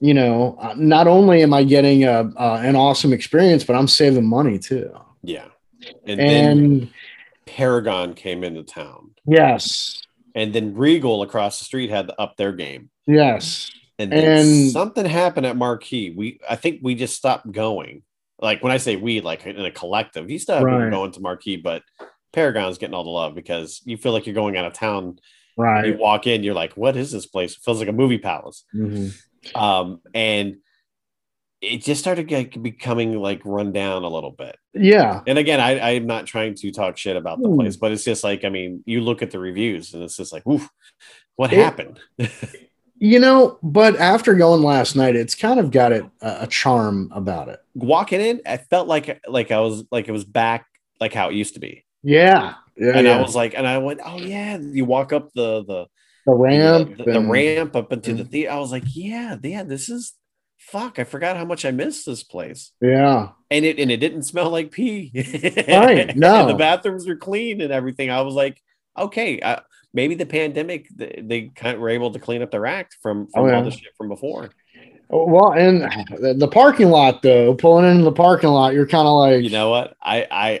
you 0.00 0.14
know, 0.14 0.56
uh, 0.60 0.74
not 0.76 1.08
only 1.08 1.42
am 1.42 1.52
I 1.52 1.64
getting 1.64 2.04
a, 2.04 2.30
uh, 2.36 2.60
an 2.62 2.76
awesome 2.76 3.12
experience, 3.12 3.64
but 3.64 3.74
I'm 3.74 3.88
saving 3.88 4.26
money 4.26 4.58
too. 4.58 4.90
yeah. 5.22 5.46
And, 6.06 6.20
then 6.20 6.90
Paragon 7.46 8.14
came 8.14 8.44
into 8.44 8.62
town. 8.62 9.10
yes, 9.26 10.00
And 10.34 10.52
then 10.52 10.74
Regal 10.74 11.22
across 11.22 11.58
the 11.58 11.64
street 11.64 11.90
had 11.90 12.06
to 12.08 12.20
up 12.20 12.36
their 12.36 12.52
game. 12.52 12.90
yes, 13.06 13.70
And 14.00 14.10
then 14.12 14.24
And- 14.38 14.70
something 14.70 15.04
happened 15.06 15.46
at 15.46 15.56
Marquee. 15.56 16.10
We 16.16 16.40
I 16.48 16.56
think 16.56 16.80
we 16.82 16.94
just 16.94 17.16
stopped 17.16 17.50
going. 17.52 18.02
Like 18.40 18.62
when 18.62 18.72
I 18.72 18.78
say 18.78 18.96
we, 18.96 19.20
like 19.20 19.44
in 19.46 19.58
a 19.64 19.70
collective, 19.70 20.30
you 20.30 20.38
still 20.38 20.56
have 20.56 20.64
people 20.64 20.78
Right. 20.80 20.90
going 20.90 21.12
to 21.12 21.20
Marquee, 21.20 21.56
but 21.56 21.82
Paragon's 22.32 22.78
getting 22.78 22.94
all 22.94 23.04
the 23.04 23.10
love 23.10 23.34
because 23.34 23.82
you 23.84 23.96
feel 23.96 24.12
like 24.12 24.24
you're 24.26 24.34
going 24.34 24.56
out 24.56 24.64
of 24.64 24.72
town. 24.72 25.18
Right. 25.58 25.88
You 25.88 25.98
walk 25.98 26.26
in, 26.26 26.42
you're 26.42 26.54
like, 26.54 26.72
what 26.74 26.96
is 26.96 27.12
this 27.12 27.26
place? 27.26 27.52
It 27.56 27.62
feels 27.62 27.80
like 27.80 27.88
a 27.88 27.92
movie 27.92 28.16
palace. 28.18 28.64
Mhm. 28.74 29.12
Um, 29.54 30.00
and 30.14 30.56
it 31.60 31.82
just 31.82 32.00
started 32.00 32.30
like 32.30 32.62
becoming 32.62 33.18
like 33.20 33.42
run 33.44 33.72
down 33.72 34.02
a 34.04 34.08
little 34.08 34.30
bit. 34.30 34.56
Yeah, 34.72 35.20
And 35.26 35.36
again, 35.36 35.60
I, 35.60 35.78
I'm 35.96 36.06
not 36.06 36.24
trying 36.26 36.54
to 36.54 36.70
talk 36.70 36.96
shit 36.96 37.16
about 37.18 37.42
the 37.42 37.48
Hmm. 37.48 37.56
place, 37.58 37.76
but 37.76 37.92
it's 37.92 38.04
just 38.04 38.24
like, 38.24 38.44
I 38.46 38.48
mean, 38.48 38.82
you 38.86 39.02
look 39.02 39.20
at 39.20 39.30
the 39.32 39.38
reviews 39.38 39.92
and 39.92 40.02
it's 40.02 40.16
just 40.16 40.32
like, 40.32 40.46
oof, 40.46 40.70
what 41.36 41.52
It- 41.52 41.58
happened? 41.58 42.00
you 43.00 43.18
know, 43.18 43.58
but 43.62 43.96
after 43.98 44.34
going 44.34 44.62
last 44.62 44.94
night, 44.94 45.16
it's 45.16 45.34
kind 45.34 45.58
of 45.58 45.70
got 45.72 45.90
it 45.90 46.04
a, 46.20 46.42
a 46.42 46.46
charm 46.46 47.10
about 47.12 47.48
it. 47.48 47.58
walking 47.74 48.20
in, 48.20 48.40
I 48.46 48.58
felt 48.58 48.86
like 48.86 49.20
like 49.26 49.50
I 49.50 49.58
was 49.60 49.84
like 49.90 50.06
it 50.06 50.12
was 50.12 50.24
back 50.24 50.66
like 51.00 51.12
how 51.14 51.30
it 51.30 51.34
used 51.34 51.54
to 51.54 51.60
be. 51.60 51.84
Yeah, 52.02 52.54
yeah, 52.76 52.92
and 52.96 53.06
yeah. 53.06 53.18
I 53.18 53.22
was 53.22 53.34
like, 53.34 53.54
and 53.54 53.66
I 53.66 53.78
went, 53.78 54.00
oh 54.04 54.18
yeah, 54.18 54.58
you 54.60 54.84
walk 54.84 55.12
up 55.12 55.32
the 55.34 55.64
the 55.64 55.86
the 56.26 56.34
ramp, 56.34 56.98
the, 56.98 57.04
the 57.04 57.18
and- 57.18 57.30
ramp 57.30 57.74
up 57.74 57.92
into 57.92 58.14
the 58.14 58.24
theater. 58.24 58.52
I 58.52 58.58
was 58.58 58.70
like, 58.70 58.84
yeah, 58.86 59.36
yeah, 59.42 59.62
this 59.64 59.88
is 59.88 60.12
fuck. 60.58 60.98
I 60.98 61.04
forgot 61.04 61.36
how 61.38 61.46
much 61.46 61.64
I 61.64 61.70
missed 61.70 62.04
this 62.06 62.22
place, 62.22 62.72
Yeah, 62.82 63.30
and 63.50 63.64
it 63.64 63.78
and 63.78 63.90
it 63.90 63.96
didn't 63.96 64.24
smell 64.24 64.50
like 64.50 64.70
pee. 64.70 65.10
Right, 65.68 66.14
no. 66.16 66.40
and 66.42 66.50
the 66.50 66.54
bathrooms 66.54 67.06
were 67.08 67.16
clean 67.16 67.60
and 67.62 67.72
everything. 67.72 68.10
I 68.10 68.20
was 68.20 68.34
like, 68.34 68.60
okay, 68.96 69.40
uh, 69.40 69.60
maybe 69.92 70.14
the 70.14 70.26
pandemic 70.26 70.88
they, 70.94 71.22
they 71.24 71.42
kind 71.54 71.74
of 71.74 71.80
were 71.80 71.88
able 71.90 72.12
to 72.12 72.18
clean 72.18 72.42
up 72.42 72.50
their 72.50 72.66
act 72.66 72.96
from 73.02 73.26
from 73.28 73.44
Oh, 73.44 73.48
yeah. 73.48 73.56
all 73.56 73.64
the 73.64 73.70
shit 73.70 73.94
from 73.96 74.08
before. 74.08 74.50
Oh, 75.12 75.26
well, 75.26 75.52
and 75.52 75.82
the, 76.38 76.46
parking 76.46 76.88
lot 76.88 77.20
though, 77.22 77.54
pulling 77.54 77.90
into 77.90 78.04
the 78.04 78.12
parking 78.12 78.50
lot, 78.50 78.74
you're 78.74 78.86
kind 78.86 79.08
of 79.08 79.14
like, 79.14 79.42
You 79.42 79.50
know 79.50 79.70
what? 79.70 79.96
I 80.00 80.26
I 80.30 80.60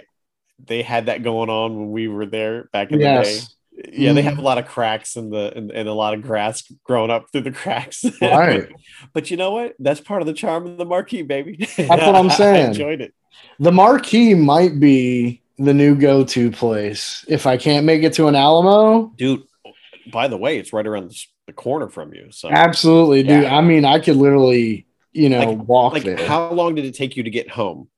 they 0.66 0.82
had 0.82 1.06
that 1.06 1.22
going 1.22 1.48
on 1.50 1.76
when 1.78 1.90
we 1.92 2.08
were 2.08 2.26
there 2.26 2.68
back 2.72 2.90
in 2.90 3.00
Yes. 3.00 3.26
the 3.26 3.40
day. 3.40 3.46
Yeah, 3.92 4.12
they 4.12 4.22
have 4.22 4.34
mm. 4.34 4.40
a 4.40 4.42
lot 4.42 4.58
of 4.58 4.66
cracks 4.66 5.16
in 5.16 5.30
the 5.30 5.52
and, 5.56 5.70
and 5.70 5.88
a 5.88 5.94
lot 5.94 6.12
of 6.12 6.20
grass 6.20 6.70
growing 6.84 7.10
up 7.10 7.26
through 7.32 7.42
the 7.42 7.52
cracks. 7.52 8.04
Right. 8.20 8.68
but 9.14 9.30
you 9.30 9.36
know 9.38 9.52
what? 9.52 9.74
That's 9.78 10.00
part 10.00 10.20
of 10.20 10.26
the 10.26 10.34
charm 10.34 10.66
of 10.66 10.76
the 10.76 10.84
marquee, 10.84 11.22
baby. 11.22 11.56
That's 11.76 11.88
what 11.88 12.14
I'm 12.14 12.28
saying. 12.42 12.66
I 12.66 12.68
enjoyed 12.68 13.00
it. 13.00 13.14
The 13.58 13.72
marquee 13.72 14.34
might 14.34 14.78
be 14.80 15.40
the 15.60 15.74
new 15.74 15.94
go-to 15.94 16.50
place 16.50 17.24
if 17.28 17.46
I 17.46 17.56
can't 17.58 17.84
make 17.84 18.02
it 18.02 18.14
to 18.14 18.28
an 18.28 18.34
Alamo. 18.34 19.12
Dude, 19.16 19.42
by 20.10 20.26
the 20.26 20.36
way, 20.36 20.58
it's 20.58 20.72
right 20.72 20.86
around 20.86 21.10
the, 21.10 21.52
corner 21.52 21.88
from 21.88 22.14
you. 22.14 22.28
So 22.30 22.48
Absolutely, 22.48 23.24
dude. 23.24 23.42
Yeah. 23.42 23.56
I 23.56 23.60
mean, 23.60 23.84
I 23.84 23.98
could 23.98 24.14
literally, 24.16 24.86
you 25.12 25.28
know, 25.28 25.50
Like- 25.52 25.68
walk 25.68 25.92
like 25.94 26.04
there. 26.04 26.16
how 26.16 26.52
long 26.52 26.76
did 26.76 26.84
it 26.84 26.94
take 26.94 27.16
you 27.16 27.24
to 27.24 27.30
get 27.30 27.50
home 27.50 27.88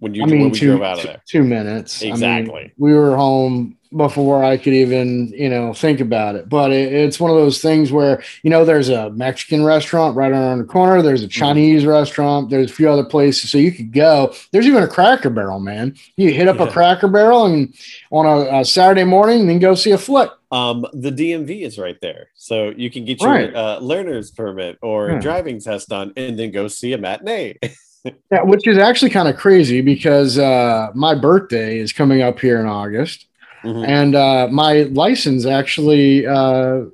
when 0.00 0.14
you 0.14 0.22
I 0.22 0.26
when 0.26 0.34
mean, 0.38 0.50
we 0.50 0.58
two, 0.58 0.66
drove 0.70 0.82
out 0.82 0.98
of 0.98 1.04
there? 1.04 1.22
two 1.26 1.44
minutes. 1.44 2.02
I 2.02 2.06
mean, 2.06 2.12
Exactly. 2.14 2.72
we 2.78 2.92
were 2.94 3.16
home 3.16 3.76
before 3.96 4.44
I 4.44 4.56
could 4.56 4.72
even, 4.72 5.28
you 5.36 5.48
know, 5.50 5.74
think 5.74 5.98
about 5.98 6.36
it. 6.36 6.48
But 6.48 6.70
it, 6.70 6.92
it's 6.92 7.18
one 7.18 7.30
of 7.32 7.36
those 7.36 7.60
things 7.60 7.90
where, 7.90 8.22
you 8.44 8.48
know, 8.50 8.64
there's 8.64 8.88
a 8.88 9.10
Mexican 9.10 9.64
restaurant 9.64 10.14
right 10.16 10.30
around 10.30 10.58
the 10.58 10.64
corner. 10.64 11.02
There's 11.02 11.22
a 11.22 11.26
Mm-hmm. 11.26 11.40
Chinese 11.40 11.84
restaurant. 11.84 12.50
There's 12.50 12.70
a 12.70 12.74
few 12.74 12.88
other 12.88 13.02
places. 13.04 13.50
So 13.50 13.58
you 13.58 13.72
could 13.72 13.92
go. 13.92 14.32
There's 14.52 14.66
even 14.68 14.82
a 14.84 14.88
Cracker 14.88 15.28
Barrel, 15.30 15.58
man. 15.58 15.96
You 16.16 16.32
hit 16.32 16.46
up 16.46 16.58
Yeah. 16.58 16.66
a 16.68 16.70
Cracker 16.72 17.08
Barrel 17.08 17.46
and 17.46 17.74
on 18.12 18.26
a, 18.26 18.60
a 18.60 18.64
Saturday 18.64 19.02
morning, 19.04 19.48
then 19.48 19.58
go 19.58 19.74
see 19.74 19.90
a 19.90 19.98
flick. 19.98 20.30
Um, 20.52 20.86
the 20.92 21.10
DMV 21.12 21.62
is 21.62 21.76
right 21.78 22.00
there, 22.00 22.28
so 22.34 22.70
you 22.76 22.90
can 22.90 23.04
get 23.04 23.20
your 23.20 23.30
Right. 23.30 23.54
uh, 23.54 23.78
learner's 23.80 24.30
permit 24.32 24.78
or 24.82 25.10
Yeah. 25.10 25.18
driving 25.20 25.60
test 25.60 25.88
done, 25.88 26.12
and 26.16 26.36
then 26.38 26.50
go 26.52 26.66
see 26.68 26.92
a 26.92 26.98
matinee. 26.98 27.54
Yeah, 28.04 28.42
which 28.42 28.66
is 28.66 28.78
actually 28.78 29.10
kind 29.10 29.28
of 29.28 29.36
crazy 29.36 29.80
because 29.82 30.38
uh, 30.38 30.88
my 30.94 31.14
birthday 31.14 31.78
is 31.78 31.92
coming 31.92 32.22
up 32.22 32.38
here 32.40 32.58
in 32.60 32.66
August. 32.66 33.26
Mhm. 33.62 33.86
and 33.86 34.14
uh, 34.14 34.48
my 34.50 34.84
license 34.84 35.44
actually 35.44 36.26
uh, 36.26 36.84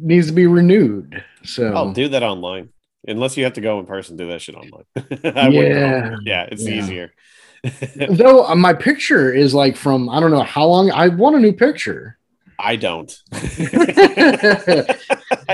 needs 0.00 0.28
to 0.28 0.32
be 0.32 0.46
renewed. 0.46 1.20
So 1.42 1.72
I'll 1.74 1.92
do 1.92 2.06
that 2.08 2.22
online, 2.22 2.68
unless 3.08 3.36
you 3.36 3.42
have 3.42 3.54
to 3.54 3.60
go 3.60 3.80
in 3.80 3.86
person. 3.86 4.16
Do 4.16 4.28
that 4.28 4.40
shit 4.40 4.54
online. 4.54 4.84
Yeah. 5.52 6.14
yeah, 6.24 6.46
it's 6.52 6.62
Yeah. 6.62 6.74
easier. 6.74 7.12
though 8.10 8.44
uh, 8.46 8.54
my 8.54 8.74
picture 8.74 9.32
is 9.32 9.54
like 9.54 9.74
from 9.76 10.08
I 10.08 10.20
don't 10.20 10.30
know 10.30 10.44
how 10.44 10.66
long. 10.66 10.92
I 10.92 11.08
want 11.08 11.34
a 11.34 11.40
new 11.40 11.52
picture. 11.52 12.16
I 12.60 12.76
don't. 12.76 13.10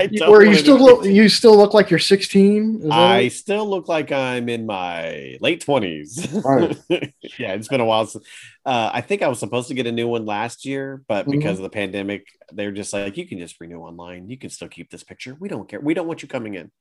I 0.01 0.07
don't 0.07 0.45
you 0.45 0.55
still 0.55 0.77
look, 0.79 1.05
you 1.05 1.29
still 1.29 1.55
look 1.57 1.73
like 1.73 1.89
you're 1.89 1.99
16. 1.99 2.75
Is 2.75 2.81
that 2.83 2.91
I 2.93 3.15
right? 3.17 3.31
still 3.31 3.69
look 3.69 3.87
like 3.87 4.11
I'm 4.11 4.49
in 4.49 4.65
my 4.65 5.37
late 5.41 5.61
twenties. 5.61 6.27
Right. 6.31 6.77
yeah, 6.89 7.53
it's 7.53 7.67
been 7.67 7.81
a 7.81 7.85
while. 7.85 8.05
Since, 8.05 8.25
uh, 8.65 8.89
I 8.93 9.01
think 9.01 9.21
I 9.21 9.27
was 9.27 9.39
supposed 9.39 9.67
to 9.69 9.73
get 9.73 9.87
a 9.87 9.91
new 9.91 10.07
one 10.07 10.25
last 10.25 10.65
year, 10.65 11.03
but 11.07 11.25
Mhm. 11.25 11.31
because 11.31 11.57
of 11.59 11.63
the 11.63 11.69
pandemic, 11.69 12.27
they're 12.51 12.71
just 12.71 12.93
like, 12.93 13.17
you 13.17 13.25
can 13.27 13.39
just 13.39 13.59
renew 13.59 13.79
online. 13.79 14.29
You 14.29 14.37
can 14.37 14.49
still 14.49 14.67
keep 14.67 14.89
this 14.89 15.03
picture. 15.03 15.35
We 15.39 15.49
don't 15.49 15.67
care. 15.69 15.79
We 15.79 15.93
don't 15.93 16.07
want 16.07 16.21
you 16.21 16.27
coming 16.27 16.55
in. 16.55 16.71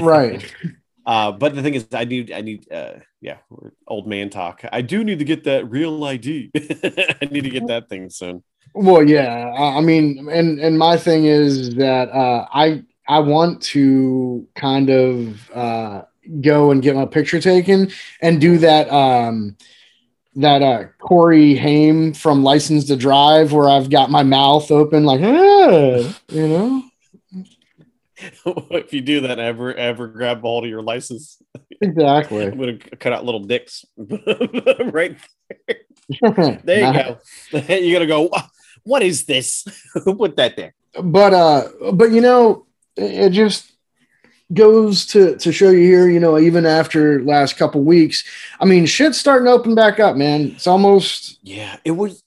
right. 0.00 0.44
Uh, 1.04 1.32
but 1.32 1.52
the 1.56 1.62
thing 1.62 1.74
is, 1.74 1.88
I 1.92 2.04
need, 2.04 2.30
I 2.30 2.42
need, 2.42 2.70
uh, 2.70 2.92
yeah, 3.20 3.38
old 3.88 4.06
man 4.06 4.30
talk. 4.30 4.62
I 4.70 4.82
do 4.82 5.02
need 5.02 5.18
to 5.18 5.24
get 5.24 5.42
that 5.44 5.68
real 5.68 6.04
ID. 6.04 6.52
I 6.54 7.26
need 7.28 7.42
to 7.42 7.50
get 7.50 7.66
that 7.66 7.88
thing 7.88 8.08
soon. 8.08 8.44
Well, 8.74 9.02
yeah. 9.06 9.52
I 9.52 9.80
mean, 9.80 10.28
and 10.30 10.58
and 10.58 10.78
my 10.78 10.96
thing 10.96 11.26
is 11.26 11.74
that 11.76 12.10
uh, 12.10 12.46
I 12.52 12.82
I 13.08 13.18
want 13.18 13.62
to 13.62 14.46
kind 14.54 14.88
of 14.90 15.50
uh, 15.50 16.02
go 16.40 16.70
and 16.70 16.82
get 16.82 16.96
my 16.96 17.06
picture 17.06 17.40
taken 17.40 17.90
and 18.20 18.40
do 18.40 18.58
that 18.58 18.90
um, 18.90 19.56
that 20.36 20.62
uh, 20.62 20.84
Corey 20.98 21.54
Haim 21.56 22.14
from 22.14 22.42
License 22.42 22.86
to 22.86 22.96
Drive, 22.96 23.52
where 23.52 23.68
I've 23.68 23.90
got 23.90 24.10
my 24.10 24.22
mouth 24.22 24.70
open, 24.70 25.04
like, 25.04 25.20
"Ah," 25.22 26.18
you 26.28 26.48
know, 26.48 26.82
if 28.70 28.92
you 28.92 29.00
do 29.00 29.20
that, 29.22 29.38
ever, 29.38 29.74
ever 29.74 30.08
grab 30.08 30.40
hold 30.40 30.64
of 30.64 30.70
your 30.70 30.82
license, 30.82 31.42
exactly. 31.82 32.44
I'm 32.46 32.58
gonna 32.58 32.78
cut 32.78 33.12
out 33.12 33.24
little 33.24 33.42
dicks 33.44 33.84
right 33.98 35.16
there. 35.68 35.76
There 36.64 36.80
you 36.86 36.92
go. 36.92 37.18
You're 37.68 37.94
gonna 38.00 38.06
go. 38.06 38.30
What 38.84 39.02
is 39.02 39.24
this? 39.24 39.64
Who 40.04 40.14
put 40.16 40.36
that 40.36 40.56
there? 40.56 40.74
but 41.02 41.32
uh 41.32 41.68
but 41.94 42.12
you 42.12 42.20
know 42.20 42.66
it 42.96 43.12
it 43.26 43.32
just 43.32 43.72
goes 44.52 45.06
to 45.06 45.36
to 45.38 45.50
show 45.50 45.70
you 45.70 45.78
here 45.80 46.06
you 46.10 46.20
know 46.20 46.38
even 46.38 46.66
after 46.66 47.24
last 47.24 47.56
couple 47.56 47.80
weeks 47.82 48.22
i 48.60 48.66
mean 48.66 48.84
shit's 48.84 49.16
starting 49.18 49.46
to 49.46 49.50
open 49.52 49.74
back 49.74 49.98
up 49.98 50.16
man 50.16 50.48
it's 50.54 50.66
almost 50.66 51.38
Yeah, 51.42 51.78
it 51.86 51.92
was. 51.92 52.22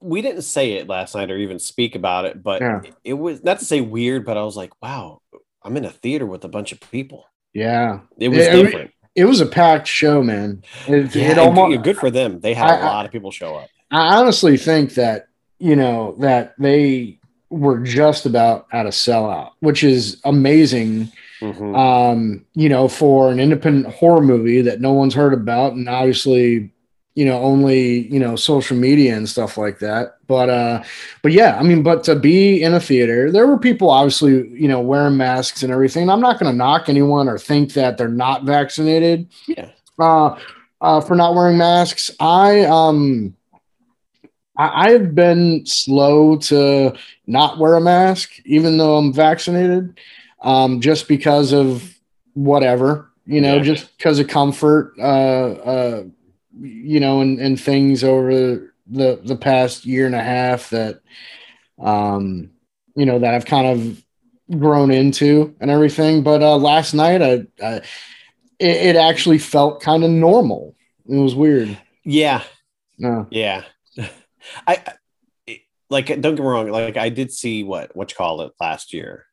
We 0.00 0.22
didn't 0.22 0.42
say 0.42 0.74
it 0.74 0.88
last 0.88 1.14
night 1.14 1.30
or 1.30 1.36
even 1.36 1.58
speak 1.58 1.96
about 1.96 2.24
it, 2.24 2.40
but 2.42 2.62
Yeah. 2.62 2.80
it 3.04 3.14
was 3.14 3.42
not 3.44 3.58
to 3.58 3.64
say 3.66 3.80
weird, 3.82 4.24
but 4.24 4.36
I 4.38 4.42
was 4.44 4.56
like, 4.56 4.70
wow, 4.80 5.20
I'm 5.62 5.76
in 5.76 5.84
a 5.84 5.90
theater 5.90 6.24
with 6.24 6.44
a 6.44 6.48
bunch 6.48 6.70
of 6.72 6.78
people. 6.90 7.24
Yeah 7.54 8.00
It 8.18 8.28
was 8.28 8.38
it- 8.38 8.52
different. 8.62 8.90
it 9.14 9.24
was 9.24 9.40
a 9.40 9.46
packed 9.46 9.88
show 9.88 10.22
man 10.22 10.62
it, 10.86 11.14
Yeah, 11.14 11.30
it 11.32 11.38
almost 11.38 11.82
good- 11.82 11.96
for 11.98 12.10
them. 12.10 12.40
They 12.40 12.54
had 12.54 12.70
a 12.70 12.72
I- 12.74 12.76
I- 12.80 12.86
lot 12.94 13.06
of 13.06 13.12
people 13.12 13.30
show 13.30 13.56
up. 13.56 13.68
i 13.90 14.16
honestly 14.18 14.56
think 14.56 14.94
that 14.94 15.26
you 15.58 15.74
know 15.76 16.14
that 16.20 16.54
they 16.58 17.18
were 17.50 17.78
just 17.78 18.26
about 18.26 18.66
at 18.72 18.86
a 18.86 18.90
sellout 18.90 19.50
which 19.60 19.82
is 19.82 20.20
amazing 20.24 21.10
Mhm. 21.40 21.76
um, 21.76 22.44
you 22.54 22.68
know, 22.68 22.88
for 22.88 23.30
an 23.30 23.38
independent 23.38 23.94
horror 23.94 24.20
movie 24.20 24.60
that 24.62 24.80
no 24.80 24.92
one's 24.92 25.14
heard 25.14 25.32
about, 25.32 25.72
and 25.74 25.88
obviously, 25.88 26.72
you 27.18 27.24
know, 27.24 27.38
only 27.42 28.06
you 28.14 28.20
know 28.20 28.36
social 28.36 28.76
media 28.76 29.16
and 29.16 29.28
stuff 29.28 29.58
like 29.58 29.78
that. 29.80 30.18
But 30.28 30.48
uh, 30.50 30.82
but 31.22 31.32
yeah, 31.32 31.58
I 31.58 31.62
mean, 31.64 31.82
but 31.82 32.04
to 32.04 32.14
be 32.14 32.62
in 32.62 32.74
a 32.74 32.80
theater, 32.80 33.32
there 33.32 33.46
were 33.46 33.58
people 33.58 33.90
obviously, 33.90 34.34
you 34.62 34.68
know, 34.68 34.80
wearing 34.80 35.16
masks 35.16 35.62
and 35.64 35.72
everything. 35.72 36.08
I'm 36.08 36.20
not 36.20 36.38
going 36.38 36.52
to 36.52 36.56
knock 36.56 36.88
anyone 36.88 37.28
or 37.28 37.38
think 37.38 37.72
that 37.72 37.98
they're 37.98 38.08
not 38.26 38.44
vaccinated 38.44 39.26
yeah, 39.48 39.70
uh, 39.98 40.38
uh, 40.80 41.00
for 41.00 41.16
not 41.16 41.34
wearing 41.34 41.58
masks. 41.58 42.10
I 42.20 42.64
um. 42.66 43.34
I- 44.56 44.86
I've 44.90 45.14
been 45.14 45.64
slow 45.66 46.36
to 46.50 46.92
not 47.26 47.58
wear 47.58 47.74
a 47.74 47.80
mask, 47.80 48.30
even 48.44 48.76
though 48.78 48.96
I'm 48.96 49.12
vaccinated, 49.12 49.98
um, 50.42 50.80
just 50.80 51.06
because 51.08 51.52
of 51.52 51.94
whatever, 52.34 53.08
you 53.26 53.40
know, 53.40 53.56
Yeah. 53.56 53.62
just 53.62 53.96
because 53.96 54.18
of 54.18 54.26
comfort, 54.28 54.94
uh, 54.98 55.02
uh, 55.02 56.02
you 56.60 57.00
know, 57.00 57.20
and, 57.20 57.38
and 57.40 57.60
things 57.60 58.02
over 58.04 58.72
the 58.90 59.20
the 59.22 59.36
past 59.36 59.84
year 59.86 60.06
and 60.06 60.14
a 60.14 60.22
half 60.22 60.70
that, 60.70 61.00
um, 61.80 62.50
you 62.96 63.06
know, 63.06 63.18
that 63.18 63.34
I've 63.34 63.44
kind 63.46 63.66
of 63.66 64.58
grown 64.58 64.90
into 64.90 65.54
and 65.60 65.70
everything. 65.70 66.22
But 66.22 66.42
uh, 66.42 66.56
last 66.56 66.94
night, 66.94 67.22
I, 67.22 67.32
I 67.62 67.74
it, 68.58 68.76
it 68.76 68.96
actually 68.96 69.38
felt 69.38 69.82
kind 69.82 70.04
of 70.04 70.10
normal. 70.10 70.74
It 71.08 71.16
was 71.16 71.34
weird. 71.34 71.76
yeah, 72.04 72.42
No. 72.98 73.26
yeah. 73.30 73.64
I, 74.66 74.82
I 75.48 75.60
like. 75.90 76.06
Don't 76.06 76.34
get 76.34 76.38
me 76.38 76.42
wrong. 76.46 76.68
Like 76.70 76.96
I 76.96 77.08
did 77.08 77.30
see 77.32 77.64
what 77.64 77.94
what 77.96 78.10
you 78.10 78.16
call 78.16 78.42
it 78.42 78.52
last 78.60 78.92
year, 78.92 79.24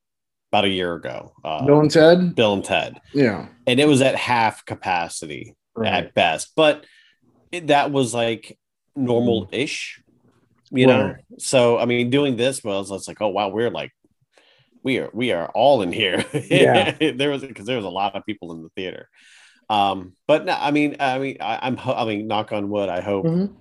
about 0.52 0.66
a 0.66 0.70
year 0.70 0.94
ago. 0.96 1.34
Uh, 1.44 1.66
Bill 1.66 1.80
and 1.80 1.92
Ted? 1.92 2.36
Bill 2.36 2.54
and 2.54 2.64
Ted, 2.64 3.00
Yeah. 3.14 3.48
and 3.68 3.80
it 3.80 3.88
was 3.88 4.02
at 4.02 4.16
half 4.16 4.66
capacity. 4.66 5.56
Right. 5.78 5.92
at 5.94 6.14
best. 6.14 6.54
But 6.56 6.86
it, 7.52 7.68
that 7.68 7.92
was 7.92 8.14
like 8.14 8.58
normal 8.96 9.48
ish, 9.52 10.02
you 10.72 10.88
know. 10.88 11.16
So 11.38 11.78
I 11.78 11.86
mean, 11.86 12.10
doing 12.10 12.36
this 12.38 12.64
was 12.64 12.92
it's 12.92 13.08
like, 13.08 13.22
oh 13.22 13.30
wow, 13.30 13.50
we're 13.50 13.70
like, 13.70 13.92
we 14.84 15.00
are 15.00 15.10
we 15.14 15.32
are 15.32 15.48
all 15.50 15.82
in 15.82 15.92
here. 15.92 16.26
Yeah. 16.50 16.92
there 17.00 17.30
was 17.30 17.44
because 17.44 17.66
there 17.66 17.78
was 17.78 17.86
a 17.86 17.90
lot 17.90 18.16
of 18.16 18.26
people 18.26 18.54
in 18.54 18.64
the 18.64 18.70
theater. 18.70 19.10
Um, 19.70 20.14
but 20.28 20.46
no, 20.46 20.54
I 20.54 20.72
mean, 20.72 20.98
I 21.00 21.18
mean, 21.18 21.38
I, 21.42 21.60
I'm 21.62 21.78
ho- 21.78 21.96
I 21.96 22.06
mean, 22.06 22.28
knock 22.28 22.52
on 22.52 22.70
wood. 22.70 22.90
I 22.90 23.02
hope 23.02 23.26
Mhm. 23.26 23.56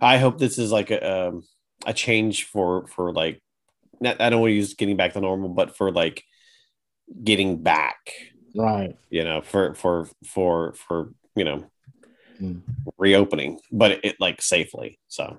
I 0.00 0.18
hope 0.18 0.38
this 0.38 0.58
is 0.58 0.70
like 0.70 0.90
a 0.90 1.28
um, 1.28 1.42
a 1.86 1.94
change 1.94 2.44
for 2.44 2.86
for 2.88 3.12
like 3.12 3.42
not, 4.00 4.20
I 4.20 4.28
don't 4.28 4.42
want 4.42 4.50
to 4.50 4.54
use 4.56 4.74
getting 4.74 4.96
back 4.96 5.14
to 5.14 5.20
normal, 5.20 5.48
but 5.48 5.76
for 5.76 5.90
like 5.90 6.22
getting 7.22 7.62
back 7.62 7.96
Right. 8.54 8.96
you 9.10 9.24
know, 9.24 9.40
for 9.42 9.74
for 9.74 10.08
for 10.26 10.74
for 10.74 11.12
you 11.34 11.44
know, 11.44 11.70
Mm. 12.40 12.60
reopening, 12.98 13.60
but 13.72 14.04
it, 14.04 14.16
like 14.20 14.42
safely. 14.42 14.98
So 15.08 15.38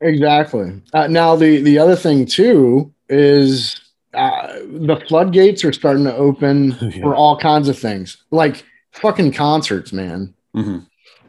Exactly. 0.00 0.82
Uh, 0.92 1.06
now 1.06 1.36
the 1.36 1.62
the 1.62 1.78
other 1.78 1.96
thing 1.96 2.26
too 2.26 2.92
is 3.08 3.80
uh, 4.14 4.58
the 4.66 4.96
floodgates 5.08 5.64
are 5.64 5.72
starting 5.72 6.04
to 6.04 6.14
open 6.14 6.76
Yeah. 6.80 7.02
for 7.02 7.14
all 7.14 7.38
kinds 7.38 7.68
of 7.68 7.78
things, 7.78 8.16
like 8.30 8.64
fucking 8.92 9.32
concerts, 9.32 9.92
man. 9.92 10.34
Mm-hmm. 10.54 10.78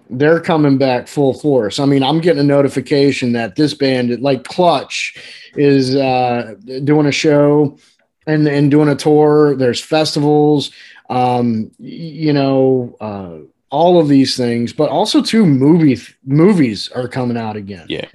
They're 0.09 0.39
coming 0.39 0.77
back 0.77 1.07
full 1.09 1.33
force. 1.33 1.79
I 1.79 1.85
mean, 1.85 2.01
I'm 2.01 2.21
getting 2.21 2.39
a 2.39 2.43
notification 2.43 3.33
that 3.33 3.57
this 3.57 3.73
band, 3.73 4.21
like 4.21 4.45
Clutch, 4.45 5.15
is 5.55 5.95
uh, 5.95 6.55
doing 6.85 7.07
a 7.07 7.11
show 7.11 7.77
and 8.25 8.47
and 8.47 8.71
doing 8.71 8.87
a 8.89 8.95
tour. 8.95 9.55
There's 9.55 9.81
festivals. 9.83 10.71
Um, 11.09 11.71
you 11.79 12.33
know, 12.33 12.95
uh, 12.99 13.37
all 13.69 13.99
of 13.99 14.07
these 14.07 14.37
things, 14.37 14.73
but 14.73 14.89
also 14.89 15.21
two 15.21 15.45
movie 15.45 15.99
movies 16.25 16.89
are 16.95 17.07
coming 17.07 17.37
out 17.37 17.55
again. 17.55 17.85
Yeah. 17.89 18.05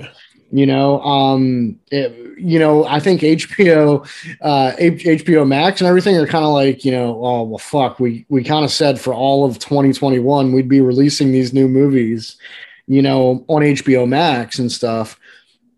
You 0.55 0.67
know, 0.67 1.01
um, 1.03 1.79
it, 1.91 2.15
you 2.39 2.59
know, 2.59 2.85
I 2.85 3.01
think 3.01 3.23
HBO, 3.23 4.07
uh, 4.43 4.73
HBO 4.79 5.47
Max 5.47 5.81
and 5.81 5.89
everything 5.89 6.17
are 6.17 6.27
kind 6.27 6.45
of 6.45 6.53
like, 6.53 6.85
you 6.85 6.91
know, 6.93 7.25
oh 7.25 7.43
well, 7.45 7.59
fuck. 7.59 7.99
We 7.99 8.27
we 8.29 8.45
kind 8.45 8.65
of 8.65 8.71
said 8.71 9.01
for 9.01 9.15
all 9.15 9.47
of 9.47 9.59
2021 9.59 10.53
we'd 10.53 10.69
be 10.69 10.83
releasing 10.83 11.33
these 11.33 11.55
new 11.55 11.69
movies, 11.69 12.37
you 12.87 13.01
know, 13.01 13.45
on 13.49 13.63
HBO 13.63 14.07
Max 14.07 14.59
and 14.59 14.71
stuff. 14.71 15.19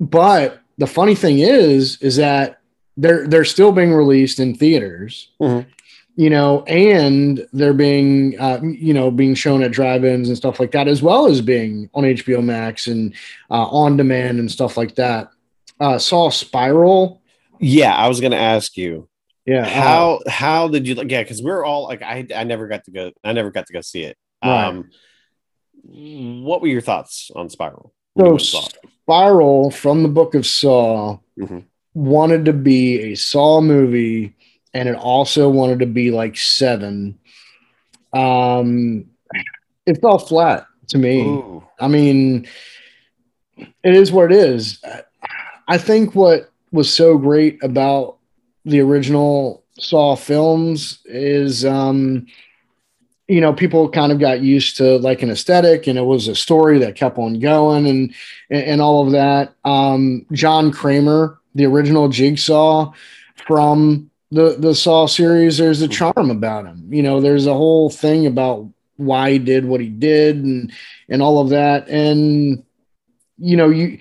But 0.00 0.60
the 0.78 0.88
funny 0.88 1.14
thing 1.14 1.38
is, 1.38 2.00
is 2.02 2.16
that 2.16 2.60
they're 2.96 3.28
they're 3.28 3.44
still 3.44 3.70
being 3.70 3.92
released 3.92 4.40
in 4.40 4.56
theaters. 4.56 5.28
Mhm. 5.40 5.66
You 6.16 6.30
know, 6.30 6.62
and 6.64 7.44
they're 7.52 7.72
being, 7.74 8.38
uh, 8.38 8.60
you 8.62 8.94
know, 8.94 9.10
being 9.10 9.34
shown 9.34 9.64
at 9.64 9.72
drive-ins 9.72 10.28
and 10.28 10.36
stuff 10.36 10.60
like 10.60 10.70
that, 10.70 10.86
as 10.86 11.02
well 11.02 11.26
as 11.26 11.40
being 11.40 11.90
on 11.92 12.04
HBO 12.04 12.40
Max 12.42 12.86
and 12.86 13.12
uh, 13.50 13.64
on 13.66 13.96
demand 13.96 14.38
and 14.38 14.48
stuff 14.50 14.76
like 14.76 14.94
that. 14.94 15.30
Uh, 15.80 15.98
saw 15.98 16.30
Spiral. 16.30 17.20
Yeah, 17.58 17.96
I 17.96 18.06
was 18.06 18.20
gonna 18.20 18.36
ask 18.36 18.76
you 18.76 19.08
Yeah. 19.44 19.62
uh, 19.62 19.68
how 19.68 20.20
how 20.28 20.68
did 20.68 20.86
you 20.86 20.94
like? 20.94 21.10
Yeah, 21.10 21.22
because 21.24 21.42
we're 21.42 21.64
all 21.64 21.84
like 21.84 22.02
I 22.02 22.24
I 22.34 22.44
never 22.44 22.68
got 22.68 22.84
to 22.84 22.92
go. 22.92 23.10
I 23.24 23.32
never 23.32 23.50
got 23.50 23.66
to 23.66 23.72
go 23.72 23.80
see 23.80 24.04
it. 24.04 24.16
Right. 24.44 24.66
Um, 24.68 24.90
what 25.82 26.60
were 26.60 26.68
your 26.68 26.80
thoughts 26.80 27.30
on 27.34 27.48
Spiral? 27.50 27.92
so 28.16 28.22
went 28.24 28.30
and 28.32 28.40
saw 28.42 28.66
it? 28.66 28.78
Spiral 29.02 29.70
from 29.70 30.02
the 30.02 30.08
Book 30.08 30.34
of 30.34 30.46
Saw 30.46 31.18
Mhm. 31.38 31.64
wanted 31.94 32.44
to 32.44 32.52
be 32.52 33.00
a 33.12 33.14
Saw 33.16 33.60
movie, 33.60 34.33
and 34.74 34.88
it 34.88 34.96
also 34.96 35.48
wanted 35.48 35.78
to 35.78 35.86
be 35.86 36.10
like 36.10 36.36
Seven. 36.36 37.18
Um, 38.12 39.06
it 39.86 40.00
fell 40.00 40.18
flat 40.18 40.66
to 40.88 40.98
me. 40.98 41.22
Ooh. 41.22 41.64
I 41.80 41.88
mean, 41.88 42.46
it 43.56 43.94
is 43.94 44.12
what 44.12 44.32
it 44.32 44.36
is. 44.36 44.82
I 45.68 45.78
think 45.78 46.14
what 46.14 46.50
was 46.72 46.92
so 46.92 47.16
great 47.16 47.62
about 47.62 48.18
the 48.64 48.80
original 48.80 49.62
Saw 49.78 50.14
films 50.14 51.00
is, 51.04 51.64
um, 51.64 52.26
you 53.26 53.40
know, 53.40 53.52
people 53.52 53.88
kind 53.88 54.12
of 54.12 54.20
got 54.20 54.40
used 54.40 54.76
to 54.76 54.98
like 54.98 55.22
an 55.22 55.30
aesthetic, 55.30 55.86
and 55.86 55.98
it 55.98 56.02
was 56.02 56.28
a 56.28 56.34
story 56.34 56.78
that 56.78 56.94
kept 56.94 57.18
on 57.18 57.40
going, 57.40 57.86
and 57.86 58.14
and, 58.50 58.62
and 58.62 58.80
all 58.80 59.04
of 59.04 59.12
that. 59.12 59.54
Um, 59.64 60.26
John 60.32 60.70
Kramer, 60.70 61.40
the 61.54 61.66
original 61.66 62.08
Jigsaw 62.08 62.92
from 63.46 64.10
the 64.34 64.56
the 64.58 64.74
Saw 64.74 65.06
series, 65.06 65.58
there's 65.58 65.82
a 65.82 65.88
charm 65.88 66.30
about 66.30 66.66
him. 66.66 66.88
You 66.92 67.02
know, 67.02 67.20
there's 67.20 67.46
a 67.46 67.54
whole 67.54 67.90
thing 67.90 68.26
about 68.26 68.68
why 68.96 69.32
he 69.32 69.38
did 69.38 69.64
what 69.64 69.80
he 69.80 69.88
did, 69.88 70.36
and 70.44 70.72
and 71.08 71.22
all 71.22 71.40
of 71.40 71.50
that. 71.50 71.88
And 71.88 72.62
you 73.38 73.56
know, 73.56 73.68
you 73.70 73.98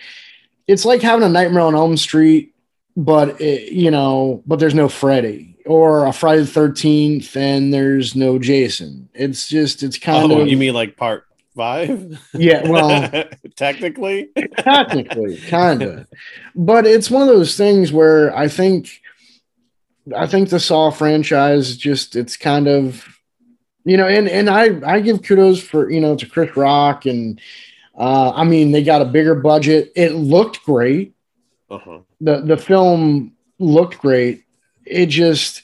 it's 0.67 0.85
like 0.85 1.01
having 1.01 1.25
a 1.25 1.29
Nightmare 1.29 1.61
on 1.63 1.75
Elm 1.75 1.97
Street, 1.97 2.53
but 2.95 3.39
it, 3.41 3.71
you 3.73 3.91
know, 3.91 4.41
but 4.45 4.59
there's 4.59 4.75
no 4.75 4.87
Freddy 4.89 5.57
or 5.65 6.05
a 6.05 6.13
Friday 6.13 6.41
the 6.41 6.47
Thirteenth, 6.47 7.35
and 7.37 7.73
there's 7.73 8.15
no 8.15 8.39
Jason. 8.39 9.09
It's 9.13 9.47
just 9.47 9.83
it's 9.83 9.97
kind 9.97 10.31
Oh, 10.31 10.41
of 10.41 10.47
you 10.47 10.57
mean 10.57 10.73
like 10.73 10.97
part 10.97 11.25
five? 11.55 12.19
Yeah, 12.33 12.67
well- 12.67 13.09
technically. 13.55 14.29
technically 14.57 15.37
kind 15.47 15.81
of 15.83 16.07
but 16.55 16.87
it's 16.87 17.11
one 17.11 17.21
of 17.21 17.27
those 17.27 17.55
things 17.55 17.91
where 17.91 18.35
i 18.35 18.47
think 18.47 19.01
i 20.15 20.27
think 20.27 20.49
the 20.49 20.59
saw 20.59 20.89
franchise 20.91 21.77
just 21.77 22.15
it's 22.15 22.35
kind 22.37 22.67
of 22.67 23.05
you 23.85 23.95
know 23.97 24.07
and 24.07 24.27
and 24.27 24.49
i 24.49 24.65
i 24.85 24.99
give 24.99 25.23
kudos 25.23 25.61
for 25.61 25.89
you 25.89 25.99
know 26.01 26.15
to 26.15 26.25
chris 26.25 26.55
rock 26.57 27.05
and 27.05 27.39
uh 27.97 28.31
i 28.35 28.43
mean 28.43 28.71
they 28.71 28.83
got 28.83 29.01
a 29.01 29.05
bigger 29.05 29.35
budget 29.35 29.91
it 29.95 30.13
looked 30.13 30.63
great 30.63 31.13
Uh-huh. 31.69 31.99
the 32.21 32.41
the 32.41 32.57
film 32.57 33.33
looked 33.59 33.99
great 33.99 34.43
it 34.85 35.05
just 35.07 35.61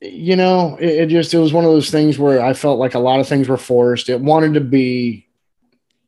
you 0.00 0.36
know 0.36 0.76
it, 0.80 0.88
it 1.02 1.08
just 1.08 1.34
it 1.34 1.38
was 1.38 1.52
one 1.52 1.64
of 1.64 1.70
those 1.70 1.90
things 1.90 2.18
where 2.18 2.42
i 2.42 2.52
felt 2.54 2.78
like 2.78 2.94
a 2.94 2.98
lot 2.98 3.20
of 3.20 3.28
things 3.28 3.48
were 3.48 3.56
forced 3.58 4.08
it 4.08 4.20
wanted 4.20 4.54
to 4.54 4.60
be 4.60 5.26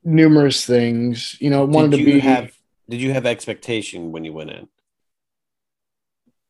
numerous 0.04 0.64
things 0.66 1.36
you 1.40 1.50
know 1.50 1.64
it 1.64 1.70
wanted 1.70 1.90
Did 1.92 2.00
to 2.00 2.04
be 2.04 2.18
have 2.20 2.52
did 2.88 3.00
you 3.00 3.12
have 3.12 3.24
expectation 3.26 4.12
when 4.12 4.24
you 4.24 4.32
went 4.34 4.50
in? 4.50 4.68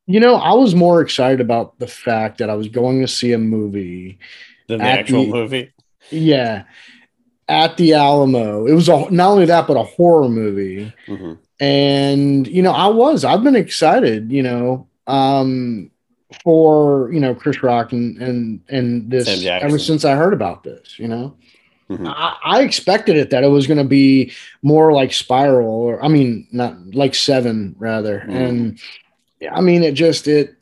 You 0.07 0.21
know 0.21 0.35
i 0.37 0.53
was 0.53 0.75
more 0.75 1.01
excited 1.01 1.41
about 1.41 1.79
the 1.79 1.87
fact 1.87 2.39
that 2.39 2.51
i 2.51 2.55
was 2.55 2.69
going 2.69 3.01
to 3.01 3.09
see 3.09 3.33
a 3.33 3.39
movie 3.39 4.19
Than 4.69 4.79
the 4.79 4.85
actual 4.85 5.25
the- 5.25 5.31
movie? 5.33 5.73
yeah 6.11 6.65
at 7.49 7.77
the 7.77 7.95
alamo 7.95 8.67
it 8.67 8.73
was 8.75 8.89
a, 8.89 9.11
not 9.11 9.31
only 9.31 9.47
that 9.47 9.67
but 9.67 9.77
a 9.77 9.83
horror 9.83 10.29
movie 10.29 10.93
Mhm. 11.07 11.39
and 11.61 12.47
you 12.47 12.63
know 12.63 12.73
i 12.73 12.87
was 12.87 13.25
i've 13.25 13.43
been 13.45 13.57
excited 13.57 14.31
you 14.33 14.43
know 14.43 14.87
um 15.07 15.91
for 16.43 17.13
you 17.13 17.21
know 17.21 17.35
chris 17.35 17.63
rock 17.63 17.93
and 17.93 18.21
and 18.21 18.61
and 18.69 19.11
this 19.11 19.29
ever 19.47 19.79
since 19.79 20.05
i 20.05 20.15
heard 20.15 20.33
about 20.33 20.65
this 20.65 20.99
you 20.99 21.09
know 21.09 21.35
Mhm. 21.91 22.09
I, 22.09 22.37
I 22.43 22.63
expected 22.63 23.15
it 23.19 23.29
that 23.29 23.45
it 23.45 23.49
was 23.49 23.67
going 23.67 23.77
to 23.77 23.85
be 23.85 24.33
more 24.63 24.95
like 24.95 25.13
spiral 25.13 25.69
or 25.69 26.03
i 26.03 26.09
mean 26.09 26.47
not 26.51 26.75
like 26.95 27.15
seven 27.15 27.77
rather 27.79 28.21
Mhm. 28.27 28.35
and 28.49 28.79
i 29.53 29.61
mean 29.61 29.83
it 29.83 29.95
just 29.95 30.27
it 30.29 30.55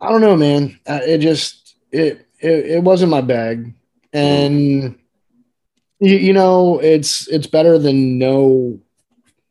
i 0.00 0.08
don't 0.08 0.20
know 0.20 0.36
man. 0.36 0.78
Uh, 0.86 1.00
it 1.02 1.18
just 1.18 1.76
it, 1.92 2.26
it 2.40 2.66
it 2.66 2.82
wasn't 2.82 3.10
my 3.10 3.20
bag. 3.20 3.72
And 4.12 4.96
you, 6.00 6.16
you 6.16 6.32
know 6.32 6.78
it's 6.80 7.26
it's 7.28 7.46
better 7.46 7.78
than 7.78 8.18
no 8.18 8.78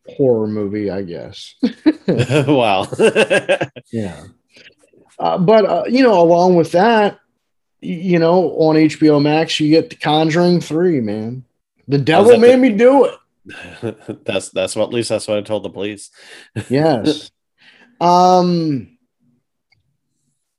horror 0.06 0.46
movie 0.46 0.90
i 0.90 1.02
guess. 1.02 1.54
Wow. 2.46 2.86
yeah. 3.92 4.24
Uh, 5.18 5.38
but 5.38 5.64
uh, 5.64 5.84
you 5.88 6.02
know 6.02 6.20
along 6.20 6.56
with 6.56 6.72
that 6.72 7.18
you 7.80 8.18
know 8.18 8.50
on 8.56 8.76
hbo 8.76 9.20
max 9.22 9.58
you 9.60 9.70
get 9.70 9.90
the 9.90 9.96
conjuring 9.96 10.60
3 10.60 11.00
man. 11.00 11.44
The 11.88 11.98
devil 11.98 12.38
made 12.38 12.52
the- 12.52 12.56
me 12.58 12.70
do 12.70 13.04
it. 13.06 13.14
That's 14.24 14.48
that's 14.50 14.74
what 14.76 14.84
at 14.84 14.94
least 14.94 15.10
that's 15.10 15.28
what 15.28 15.36
I 15.36 15.42
told 15.42 15.64
the 15.64 15.70
police. 15.70 16.10
yes 16.70 17.30
um 18.04 18.88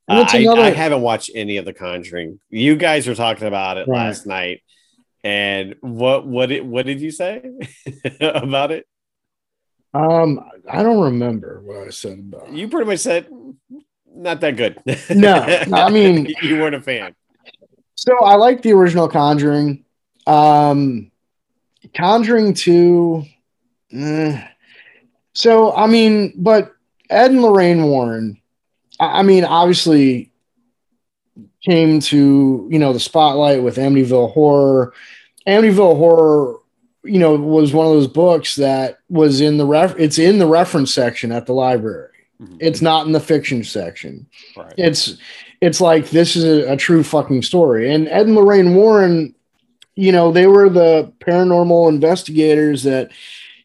it's 0.08 0.34
I, 0.34 0.38
another- 0.38 0.62
I 0.62 0.70
haven't 0.70 1.00
watched 1.02 1.30
any 1.34 1.56
of 1.56 1.64
the 1.64 1.72
Conjuring. 1.72 2.38
You 2.48 2.76
guys 2.76 3.06
were 3.08 3.14
talking 3.14 3.48
about 3.48 3.76
it 3.76 3.88
Right. 3.88 4.06
last 4.06 4.26
night, 4.26 4.62
and 5.24 5.74
what 5.80 6.26
what 6.26 6.48
did 6.48 6.62
what 6.66 6.86
did 6.86 7.00
you 7.00 7.10
say 7.10 7.42
about 8.20 8.70
it? 8.72 8.86
um 9.94 10.40
i 10.70 10.82
don't 10.82 11.00
remember 11.00 11.62
what 11.64 11.86
i 11.86 11.90
said 11.90 12.18
about 12.18 12.48
it. 12.48 12.54
You 12.54 12.68
pretty 12.68 12.86
much 12.86 12.98
said 13.00 13.26
not 14.14 14.40
that 14.40 14.56
good. 14.56 14.80
No, 15.10 15.34
I 15.72 15.90
mean- 15.90 16.26
you 16.42 16.58
weren't 16.58 16.74
a 16.74 16.80
fan. 16.82 17.14
So 17.94 18.12
I 18.24 18.34
like 18.36 18.60
the 18.62 18.72
original 18.72 19.08
Conjuring. 19.08 19.84
Um, 20.26 21.10
Conjuring 21.94 22.52
2. 22.54 23.24
eh. 23.92 24.46
So, 25.34 25.74
I 25.74 25.86
mean, 25.86 26.32
but 26.36 26.72
Ed 27.10 27.30
and 27.30 27.42
Lorraine 27.42 27.84
Warren, 27.84 28.40
I, 28.98 29.22
mean, 29.22 29.44
obviously 29.44 30.32
came 31.62 32.00
to, 32.00 32.68
you 32.70 32.78
know, 32.78 32.92
the 32.92 33.00
spotlight 33.00 33.62
with 33.62 33.76
Amityville 33.76 34.32
Horror. 34.32 34.92
Amityville 35.46 35.96
Horror, 35.96 36.56
you 37.04 37.18
know, 37.18 37.34
was 37.34 37.72
one 37.72 37.86
of 37.86 37.92
those 37.92 38.08
books 38.08 38.56
that 38.56 38.98
was 39.08 39.40
in 39.40 39.58
the 39.58 39.66
ref, 39.66 39.94
it's 39.98 40.18
in 40.18 40.38
the 40.38 40.46
reference 40.46 40.92
section 40.92 41.32
at 41.32 41.46
the 41.46 41.52
library. 41.52 42.10
Mhm. 42.42 42.58
It's 42.60 42.82
not 42.82 43.06
in 43.06 43.12
the 43.12 43.20
fiction 43.20 43.64
section 43.64 44.26
Right. 44.56 44.74
it's 44.76 45.16
it's 45.62 45.80
like 45.80 46.10
this 46.10 46.36
is 46.36 46.44
a, 46.44 46.72
a 46.72 46.76
true 46.76 47.02
fucking 47.02 47.42
story. 47.42 47.90
And 47.92 48.08
Ed 48.08 48.26
and 48.26 48.34
Lorraine 48.34 48.74
Warren, 48.74 49.34
you 49.94 50.12
know, 50.12 50.30
they 50.32 50.46
were 50.46 50.68
the 50.68 51.10
paranormal 51.20 51.88
investigators 51.88 52.82
that, 52.82 53.10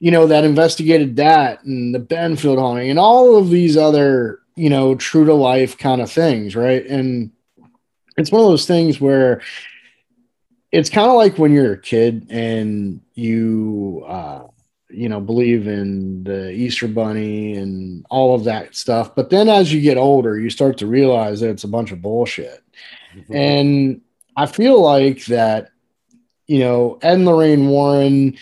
you 0.02 0.10
know, 0.10 0.26
that 0.26 0.44
investigated 0.44 1.18
that 1.18 1.64
and 1.64 1.94
the 1.94 2.18
Enfield 2.18 2.58
haunting 2.58 2.90
and 2.90 2.98
all 2.98 3.38
of 3.38 3.52
these 3.52 3.78
other, 3.78 4.40
you 4.56 4.68
know, 4.68 4.96
true 4.96 5.26
to 5.26 5.34
life 5.36 5.78
kind 5.78 6.02
of 6.02 6.12
things, 6.12 6.56
right? 6.56 6.84
And 6.88 7.32
it's 8.18 8.32
one 8.32 8.42
of 8.42 8.48
those 8.48 8.66
things 8.66 9.00
where 9.00 9.44
it's 10.72 10.90
kind 10.90 11.08
of 11.08 11.18
like 11.18 11.38
when 11.38 11.54
you're 11.54 11.74
a 11.74 11.80
kid 11.80 12.26
and 12.32 13.02
you 13.14 14.04
uh 14.08 14.48
you 14.90 15.08
know 15.08 15.22
believe 15.22 15.68
in 15.68 16.24
the 16.24 16.52
easter 16.52 16.88
bunny 16.88 17.54
and 17.54 18.04
all 18.10 18.34
of 18.34 18.46
that 18.46 18.76
stuff. 18.76 19.14
But 19.14 19.30
then 19.30 19.50
as 19.50 19.72
you 19.72 19.82
get 19.82 19.98
older 19.98 20.40
you 20.40 20.50
start 20.50 20.80
to 20.80 20.88
realize 20.88 21.42
that 21.42 21.52
it's 21.52 21.64
a 21.64 21.68
bunch 21.68 21.92
of 21.92 22.02
bullshit. 22.02 22.64
And 23.30 24.02
i 24.36 24.48
feel 24.48 24.82
like 24.82 25.26
that 25.26 25.70
you 26.48 26.60
know 26.60 26.98
ed 27.04 27.16
and 27.16 27.26
lorraine 27.26 27.68
warren 27.68 28.36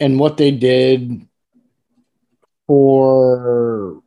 and 0.00 0.18
what 0.18 0.36
they 0.36 0.50
did 0.50 1.26
for 2.66 4.02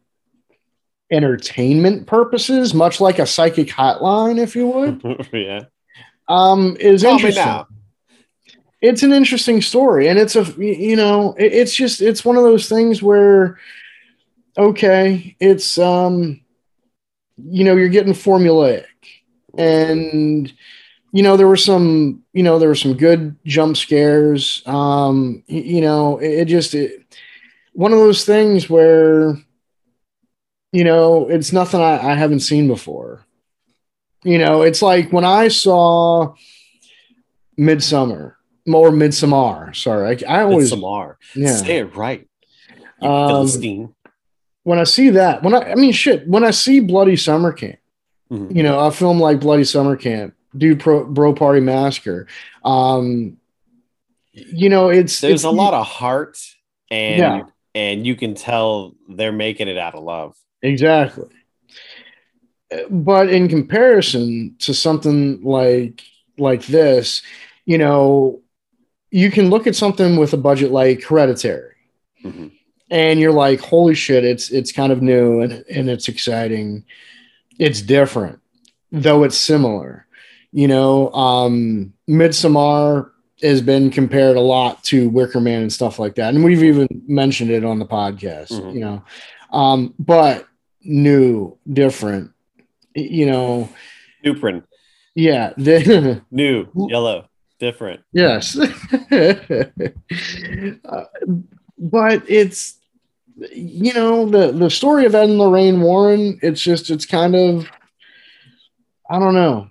entertainment 1.12 2.06
purposes 2.06 2.74
much 2.74 3.02
like 3.02 3.18
a 3.20 3.26
psychic 3.26 3.68
hotline 3.70 4.38
if 4.38 4.56
you 4.56 4.68
would 4.68 5.02
yeah. 5.34 5.62
um, 6.28 6.78
is 6.80 7.02
Call 7.02 7.14
me 7.14 7.18
interesting. 7.20 7.46
now. 7.46 7.68
It's 8.82 9.04
an 9.04 9.12
interesting 9.12 9.62
story, 9.62 10.08
and 10.08 10.18
it's 10.18 10.36
a 10.38 10.44
you 10.58 10.96
know, 10.96 11.34
it- 11.38 11.52
it's 11.54 11.74
just 11.76 12.00
it's 12.02 12.24
one 12.24 12.38
of 12.38 12.44
those 12.44 12.70
things 12.70 13.02
where, 13.04 13.60
okay, 14.58 15.36
it's 15.42 15.78
um, 15.78 16.40
you 17.38 17.66
know, 17.66 17.76
you're 17.76 17.90
getting 17.90 18.14
formulaic, 18.14 18.86
and 19.58 20.54
you 21.12 21.24
know 21.24 21.38
there 21.38 21.48
were 21.48 21.58
some 21.58 22.24
you 22.34 22.44
know 22.44 22.60
there 22.60 22.70
were 22.70 22.76
some 22.76 22.94
good 22.96 23.36
jump 23.46 23.78
scares. 23.78 24.62
Um, 24.66 25.44
y- 25.50 25.56
you 25.58 25.82
know, 25.82 26.18
it, 26.20 26.30
it 26.42 26.46
just 26.46 26.74
it, 26.76 27.04
one 27.74 27.94
of 27.94 28.00
those 28.00 28.26
things 28.26 28.70
where, 28.70 29.36
you 30.72 30.84
know, 30.84 31.28
it's 31.30 31.52
nothing 31.54 31.80
I, 31.82 32.12
I 32.12 32.16
haven't 32.16 32.42
seen 32.42 32.68
before. 32.68 33.26
You 34.24 34.38
know, 34.38 34.62
it's 34.64 34.82
like 34.82 35.14
when 35.14 35.24
I 35.26 35.48
saw 35.48 36.34
Midsummer 37.58 38.38
or 38.72 38.92
Midsummer. 38.92 39.74
Sorry, 39.74 40.24
I, 40.28 40.40
I 40.40 40.44
always 40.44 40.70
Samar. 40.70 41.18
yeah. 41.36 41.56
Say 41.56 41.78
it 41.80 41.96
right. 41.96 42.28
Um, 43.02 43.94
when 44.64 44.78
I 44.78 44.84
see 44.84 45.10
that, 45.12 45.42
when 45.42 45.54
I, 45.56 45.72
I 45.72 45.76
mean, 45.76 45.94
shit, 45.94 46.28
when 46.28 46.44
I 46.44 46.52
see 46.52 46.80
Bloody 46.82 47.16
Summer 47.16 47.54
Camp, 47.54 47.78
Mhm. 48.32 48.56
you 48.56 48.62
know, 48.62 48.80
a 48.80 48.92
film 48.92 49.20
like 49.20 49.40
Bloody 49.40 49.64
Summer 49.64 49.96
Camp, 49.96 50.36
Dude 50.58 50.80
Pro, 50.80 51.04
Bro 51.06 51.34
Party 51.36 51.60
Massacre, 51.62 52.28
um, 52.66 53.38
you 54.34 54.70
know, 54.70 54.90
it's 54.90 55.22
There's 55.22 55.34
it's, 55.36 55.44
a 55.44 55.50
lot 55.52 55.74
of 55.74 55.86
heart 55.86 56.38
and 56.92 57.20
Yeah. 57.20 57.42
and 57.76 58.06
you 58.08 58.16
can 58.16 58.34
tell 58.36 58.96
they're 59.08 59.32
making 59.32 59.68
it 59.68 59.78
out 59.78 59.96
of 59.96 60.04
love. 60.04 60.36
exactly. 60.62 61.28
But 62.90 63.30
in 63.30 63.48
comparison 63.48 64.56
to 64.60 64.74
something 64.74 65.42
like 65.44 66.04
like 66.38 66.66
this, 66.68 67.22
you 67.66 67.78
know, 67.78 68.42
you 69.12 69.32
can 69.32 69.50
look 69.50 69.66
at 69.68 69.76
something 69.76 70.18
with 70.18 70.34
a 70.34 70.38
budget 70.38 70.72
like 70.72 71.04
Hereditary, 71.04 71.74
Mhm. 72.24 72.52
and 72.92 73.20
you're 73.20 73.32
like, 73.34 73.60
holy 73.60 73.96
shit, 73.96 74.24
it's 74.24 74.52
it's 74.52 74.72
kind 74.72 74.92
of 74.92 75.02
new 75.02 75.42
and, 75.42 75.64
and 75.70 75.90
it's 75.90 76.08
exciting. 76.08 76.86
It's 77.58 77.82
different, 77.82 78.40
though 78.92 79.24
it's 79.24 79.38
similar. 79.38 80.06
You 80.52 80.68
know, 80.68 81.12
um 81.14 81.94
Midsommar 82.10 83.12
has 83.42 83.62
been 83.62 83.90
compared 83.92 84.36
a 84.36 84.42
lot 84.42 84.84
to 84.86 85.10
Wicker 85.10 85.40
Man 85.40 85.62
and 85.62 85.72
stuff 85.72 85.98
like 86.00 86.16
that. 86.16 86.34
And 86.34 86.44
we've 86.44 86.64
even 86.64 86.88
mentioned 87.08 87.52
it 87.52 87.64
on 87.64 87.80
the 87.80 87.86
podcast, 87.86 88.52
Mhm. 88.52 88.74
you 88.74 88.80
know. 88.82 89.04
Um, 89.52 89.94
but 89.98 90.46
new, 90.84 91.58
different, 91.72 92.32
you 92.96 93.26
know, 93.26 93.70
new 94.26 94.38
print. 94.38 94.66
yeah, 95.16 95.54
the, 95.58 96.22
New, 96.32 96.68
yellow, 96.76 97.30
different. 97.60 98.02
Yes. 98.12 98.58
Uh, 100.86 101.06
but 101.78 102.24
it's 102.28 102.78
you 103.54 103.94
know 103.94 104.26
the 104.30 104.52
the 104.52 104.70
story 104.70 105.06
of 105.06 105.16
Ed 105.16 105.30
and 105.30 105.38
Lorraine 105.38 105.82
Warren. 105.82 106.40
It's 106.42 106.62
just 106.62 106.90
it's 106.90 107.06
kind 107.06 107.36
of 107.36 107.70
I 109.10 109.20
don't 109.20 109.34
know. 109.34 109.70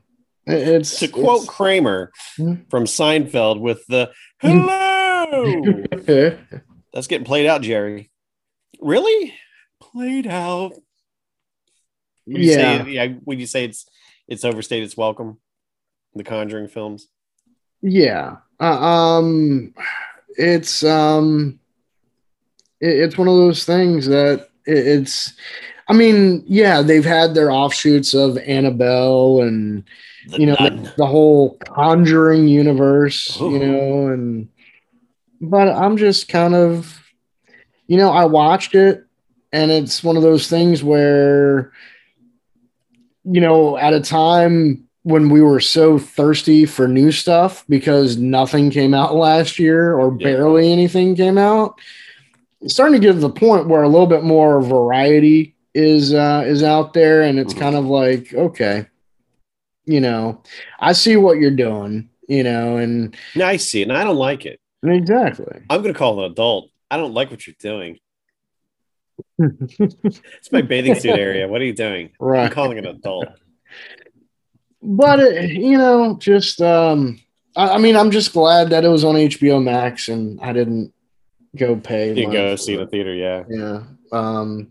It's 0.49 0.99
To 1.01 1.09
quote 1.09 1.43
it's- 1.43 1.49
Kramer 1.49 2.11
Hmm. 2.37 2.55
from 2.71 2.85
Seinfeld 2.85 3.61
with 3.61 3.85
the 3.89 4.11
hello. 4.41 5.85
That's 6.93 7.07
getting 7.07 7.27
played 7.27 7.47
out, 7.47 7.63
Jerry. 7.63 8.11
Really? 8.81 9.35
Played 9.81 10.27
out. 10.27 10.73
Would 12.27 12.43
you 12.43 12.51
yeah, 12.53 12.85
say, 12.85 12.91
yeah. 12.91 13.09
Would 13.25 13.41
you 13.41 13.47
say 13.47 13.65
it's 13.65 13.87
it's 14.27 14.45
overstated 14.45 14.85
its 14.87 14.97
welcome? 14.97 15.39
The 16.15 16.25
Conjuring 16.25 16.69
films. 16.69 17.09
yeah. 17.83 18.37
Uh, 18.61 18.65
um, 18.83 19.73
it's 20.37 20.83
um, 20.83 21.61
it- 22.81 22.99
it's 23.01 23.17
one 23.19 23.29
of 23.29 23.35
those 23.37 23.65
things 23.65 24.07
that 24.07 24.49
it, 24.67 24.87
it's. 24.87 25.35
I 25.91 25.93
mean, 25.95 26.45
yeah, 26.47 26.83
they've 26.83 27.05
had 27.05 27.35
their 27.35 27.51
offshoots 27.51 28.13
of 28.15 28.37
Annabelle 28.39 29.41
and 29.43 29.85
The 30.27 30.41
you 30.41 30.47
know 30.47 30.57
the, 30.57 30.93
the 30.99 31.07
whole 31.07 31.57
conjuring 31.59 32.49
universe 32.49 33.41
Ooh. 33.41 33.53
you 33.53 33.59
know 33.61 34.09
and 34.09 34.49
but 35.41 35.69
i'm 35.69 35.97
just 35.97 36.29
kind 36.29 36.55
of 36.55 37.01
you 37.87 37.97
know 37.97 38.11
i 38.11 38.25
watched 38.25 38.75
it 38.75 39.05
and 39.53 39.71
it's 39.71 40.03
one 40.03 40.17
of 40.17 40.23
those 40.23 40.49
things 40.49 40.83
where 40.83 41.73
you 43.25 43.41
know 43.41 43.77
at 43.79 43.93
a 43.95 44.01
time 44.01 44.85
when 45.05 45.31
we 45.31 45.41
were 45.41 45.61
so 45.61 45.99
thirsty 45.99 46.67
for 46.67 46.87
new 46.89 47.13
stuff 47.13 47.65
because 47.69 48.17
nothing 48.17 48.71
came 48.71 48.93
out 48.95 49.15
last 49.29 49.59
year 49.59 49.95
or 49.95 50.17
Yeah. 50.19 50.25
barely 50.25 50.73
anything 50.73 51.15
came 51.15 51.39
out 51.39 51.79
it's 52.61 52.75
starting 52.75 53.01
to 53.01 53.07
get 53.07 53.13
to 53.13 53.21
the 53.21 53.31
point 53.31 53.69
where 53.69 53.83
a 53.83 53.89
little 53.89 54.07
bit 54.09 54.25
more 54.25 54.61
variety 54.61 55.55
is 55.75 56.13
uh 56.13 56.43
is 56.47 56.63
out 56.63 56.93
there 56.93 57.23
and 57.23 57.39
it's 57.39 57.55
Mhm. 57.55 57.59
kind 57.61 57.77
of 57.77 57.87
like 57.87 58.35
okay 58.35 58.87
you 59.89 60.01
know 60.01 60.43
i 60.79 60.93
see 60.93 61.17
what 61.17 61.39
you're 61.39 61.51
doing 61.51 62.09
you 62.29 62.43
know 62.43 62.77
and 62.77 63.17
No, 63.35 63.47
I 63.47 63.57
see 63.57 63.81
it, 63.83 63.89
and 63.89 63.97
I 63.97 64.05
don't 64.05 64.17
like 64.17 64.45
it. 64.47 64.61
exactly 64.83 65.63
I'm 65.71 65.83
going 65.83 65.95
to 65.95 65.99
call 65.99 66.23
an 66.25 66.31
adult. 66.31 66.71
I 66.91 66.97
don't 66.97 67.15
like 67.15 67.31
what 67.31 67.47
you're 67.47 67.57
doing. 67.59 67.99
It's 69.39 70.53
my 70.53 70.63
bathing 70.63 70.95
suit 70.95 71.19
area. 71.19 71.49
What 71.49 71.61
are 71.61 71.65
you 71.65 71.73
doing? 71.75 72.11
I'm 72.21 72.51
calling 72.51 72.79
an 72.79 72.87
adult. 72.87 73.29
but 74.83 75.21
it, 75.21 75.51
you 75.53 75.77
know 75.79 76.17
just 76.21 76.61
um 76.61 77.19
I, 77.57 77.71
I 77.75 77.79
mean 77.79 77.97
i'm 77.97 78.11
just 78.13 78.33
glad 78.33 78.71
that 78.71 78.85
it 78.85 78.89
was 78.89 79.05
on 79.05 79.17
hbo 79.17 79.61
max 79.63 80.09
and 80.09 80.41
i 80.41 80.53
didn't 80.53 80.93
go 81.57 81.75
pay 81.77 82.15
You 82.15 82.31
go 82.31 82.55
see 82.57 82.77
the 82.77 82.87
theater, 82.87 83.13
yeah. 83.15 83.43
yeah 83.49 83.83
um 84.13 84.69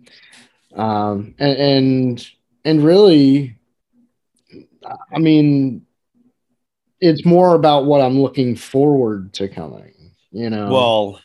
um 0.75 1.35
and 1.39 1.57
and, 1.57 2.29
and 2.63 2.83
really 2.83 3.56
i 5.13 5.19
mean 5.19 5.81
it's 6.99 7.25
more 7.25 7.55
about 7.55 7.85
what 7.85 8.01
i'm 8.01 8.19
looking 8.21 8.55
forward 8.55 9.33
to 9.33 9.47
coming 9.47 9.93
you 10.31 10.49
know 10.49 10.71
Well, 10.71 11.19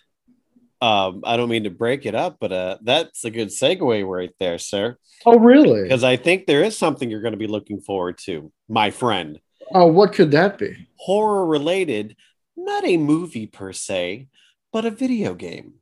um, 0.80 1.22
I 1.24 1.36
don't 1.36 1.48
mean 1.48 1.62
to 1.64 1.70
break 1.70 2.06
it 2.06 2.14
up, 2.16 2.38
but 2.40 2.50
uh, 2.52 2.78
that's 2.82 3.24
a 3.24 3.30
good 3.30 3.48
segue 3.48 4.04
right 4.08 4.32
there, 4.40 4.58
sir. 4.58 4.96
oh 5.26 5.38
really 5.38 5.82
Because 5.84 6.02
I 6.02 6.16
think 6.16 6.46
there 6.46 6.64
is 6.64 6.76
something 6.76 7.08
you're 7.08 7.20
going 7.22 7.32
to 7.34 7.38
be 7.38 7.46
looking 7.46 7.80
forward 7.80 8.18
to, 8.26 8.50
my 8.68 8.90
friend. 8.90 9.38
oh 9.74 9.86
what 9.86 10.12
could 10.12 10.30
that 10.32 10.58
be 10.58 10.88
Horror 10.96 11.46
related, 11.46 12.16
not 12.56 12.84
a 12.84 12.96
movie 12.96 13.46
per 13.46 13.72
se, 13.72 14.26
but 14.72 14.84
a 14.84 14.90
video 14.90 15.34
game 15.34 15.74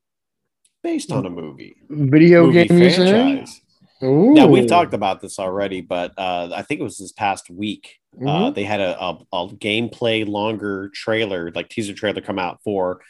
based 0.83 1.11
on 1.13 1.25
a 1.27 1.31
movie. 1.31 1.77
video 1.89 2.47
movie 2.47 2.67
game 2.67 2.79
franchise. 2.79 3.61
Ooh. 4.03 4.33
Now 4.33 4.47
we've 4.47 4.67
talked 4.67 4.95
about 4.95 5.21
this 5.21 5.39
already, 5.39 5.81
but 5.81 6.13
uh, 6.19 6.51
I 6.55 6.63
think 6.63 6.81
it 6.81 6.85
was 6.85 6.99
this 6.99 7.13
past 7.13 7.51
week. 7.51 7.99
Uh, 8.21 8.25
Mhm. 8.51 8.55
they 8.55 8.65
had 8.65 8.81
a, 8.81 9.01
a, 9.01 9.19
a 9.33 9.49
gameplay 9.49 10.27
longer 10.27 10.89
trailer, 10.95 11.53
like 11.55 11.69
teaser 11.69 11.93
trailer, 11.95 12.21
come 12.21 12.39
out 12.39 12.61
for 12.65 13.01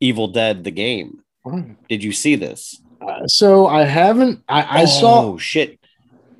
Evil 0.00 0.28
Dead 0.28 0.62
the 0.64 0.70
game. 0.70 1.20
Did 1.88 2.04
you 2.04 2.12
see 2.12 2.34
this? 2.36 2.80
Uh, 3.00 3.26
so 3.26 3.66
I 3.66 3.84
haven't. 3.84 4.42
I, 4.48 4.82
I 4.82 4.84
saw. 4.84 5.24
Oh 5.24 5.38
shit! 5.38 5.78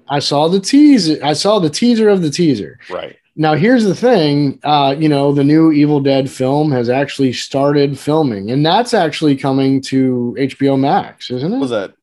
I 0.09 0.19
saw 0.19 0.49
the 0.49 0.61
teaser. 0.61 1.19
I 1.25 1.33
saw 1.33 1.59
the 1.59 1.71
teaser 1.71 2.09
of 2.09 2.23
the 2.23 2.31
teaser. 2.31 2.79
Right. 2.91 3.17
Now 3.37 3.55
here's 3.55 3.85
the 3.85 3.95
thing. 3.95 4.59
Uh, 4.65 4.95
you 4.99 5.09
know, 5.09 5.33
the 5.33 5.45
new 5.45 5.71
Evil 5.73 6.01
Dead 6.01 6.31
film 6.31 6.73
has 6.73 6.89
actually 6.89 7.33
started 7.35 7.99
filming, 7.99 8.51
and 8.51 8.65
that's 8.67 8.95
actually 8.95 9.37
coming 9.37 9.81
to 9.83 10.35
HBO 10.39 10.79
Max, 10.79 11.31
isn't 11.31 11.53
it? 11.53 11.59
Was 11.59 11.71
that 11.71 11.95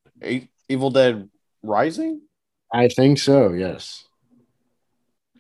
Evil 0.70 0.90
Dead 0.92 1.30
Rising? 1.64 2.22
I 2.74 2.88
think 2.88 3.20
so. 3.20 3.54
Yes. 3.54 4.06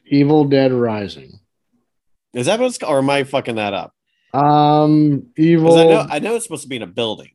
Evil 0.05 0.45
Dead 0.45 0.71
Rising. 0.71 1.39
Is 2.34 2.45
that 2.47 2.59
what 2.59 2.67
it's 2.67 2.78
called? 2.78 2.93
Or 2.93 2.97
am 2.99 3.09
I 3.09 3.24
fucking 3.24 3.55
that 3.55 3.74
up? 3.74 3.93
Um, 4.34 5.28
Evil. 5.38 5.78
I 5.78 5.84
know 5.86 6.07
I 6.09 6.19
know 6.19 6.36
it's 6.36 6.45
supposed 6.45 6.63
to 6.63 6.69
be 6.69 6.78
in 6.78 6.82
a 6.82 6.88
building. 6.88 7.30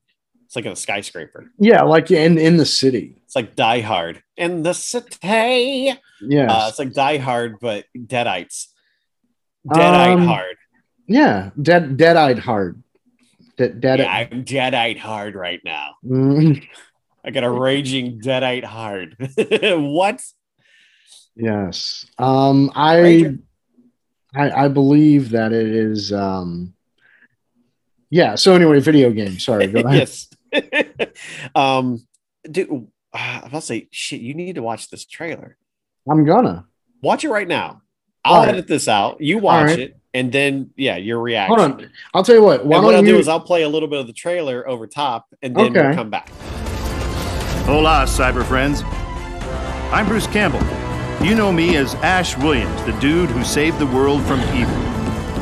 It's 0.46 0.56
like 0.56 0.64
in 0.64 0.72
a 0.72 0.76
skyscraper. 0.76 1.50
yeah, 1.58 1.82
like 1.82 2.10
in 2.10 2.38
in 2.38 2.56
the 2.56 2.64
city. 2.66 3.16
It's 3.24 3.36
like 3.36 3.54
Die 3.54 3.80
Hard 3.80 4.22
in 4.36 4.62
the 4.62 4.72
city. 4.72 5.92
Yeah, 6.22 6.50
Uh, 6.50 6.66
it's 6.68 6.78
like 6.78 6.92
Die 6.94 7.18
Hard, 7.18 7.56
but 7.60 7.84
Deadites. 7.96 8.68
Deadite 9.66 10.14
Um, 10.16 10.26
hard. 10.26 10.56
yeah. 11.06 11.50
Dead 11.60 11.96
dead-eyed 11.98 12.38
hard. 12.38 12.82
Dead 13.58 13.80
dead. 13.80 13.98
Yeah, 14.00 14.10
I'm 14.10 14.44
Deadite 14.44 14.98
hard 14.98 15.34
right 15.34 15.60
now. 15.64 15.96
I 17.28 17.30
got 17.30 17.44
a 17.44 17.50
raging 17.50 18.20
Deadite 18.22 18.64
hard. 18.64 19.14
what? 19.38 20.24
yes. 21.36 22.06
Um, 22.16 22.72
I, 22.74 23.36
I 24.34 24.64
I 24.64 24.68
believe 24.68 25.30
that 25.32 25.52
it 25.52 25.66
is. 25.66 26.10
Um, 26.10 26.72
yeah. 28.08 28.34
So 28.36 28.54
anyway, 28.54 28.80
video 28.80 29.10
game. 29.10 29.38
Sorry. 29.38 29.66
Go 29.66 29.80
ahead. 29.80 30.10
yes. 30.52 31.10
um, 31.54 32.00
dude, 32.50 32.70
uh, 33.12 33.40
I'm 33.42 33.48
about 33.48 33.60
to 33.60 33.60
say, 33.60 33.88
shit. 33.90 34.22
You 34.22 34.32
need 34.32 34.54
to 34.54 34.62
watch 34.62 34.88
this 34.88 35.04
trailer. 35.04 35.58
I'm 36.10 36.24
gonna. 36.24 36.64
Watch 37.02 37.24
it 37.24 37.28
right 37.28 37.46
now. 37.46 37.82
I'll 38.24 38.36
All 38.36 38.40
right. 38.40 38.54
edit 38.54 38.68
this 38.68 38.88
out. 38.88 39.20
You 39.20 39.36
watch 39.36 39.66
right. 39.66 39.78
it, 39.80 40.00
and 40.14 40.32
then 40.32 40.70
yeah, 40.76 40.96
your 40.96 41.20
reaction. 41.20 41.58
Hold 41.58 41.72
on. 41.82 41.90
I'll 42.14 42.24
tell 42.24 42.36
you 42.36 42.42
what. 42.42 42.64
Why 42.64 42.76
and 42.76 42.86
what 42.86 42.92
don't 42.92 43.00
I'll 43.00 43.06
you? 43.06 43.16
do 43.16 43.18
is 43.18 43.28
I'll 43.28 43.38
play 43.38 43.64
a 43.64 43.68
little 43.68 43.88
bit 43.88 44.00
of 44.00 44.06
the 44.06 44.14
trailer 44.14 44.66
over 44.66 44.86
top, 44.86 45.26
and 45.42 45.54
then 45.54 45.74
we'll 45.74 45.94
come 45.94 46.08
back. 46.08 46.30
Hola, 47.68 48.06
cyber 48.06 48.42
friends. 48.46 48.82
I'm 49.92 50.06
Bruce 50.06 50.26
Campbell. 50.26 50.62
You 51.22 51.34
know 51.34 51.52
me 51.52 51.76
as 51.76 51.94
Ash 51.96 52.34
Williams, 52.38 52.82
the 52.84 52.98
dude 52.98 53.28
who 53.28 53.44
saved 53.44 53.78
the 53.78 53.84
world 53.84 54.22
from 54.22 54.40
evil. 54.56 54.74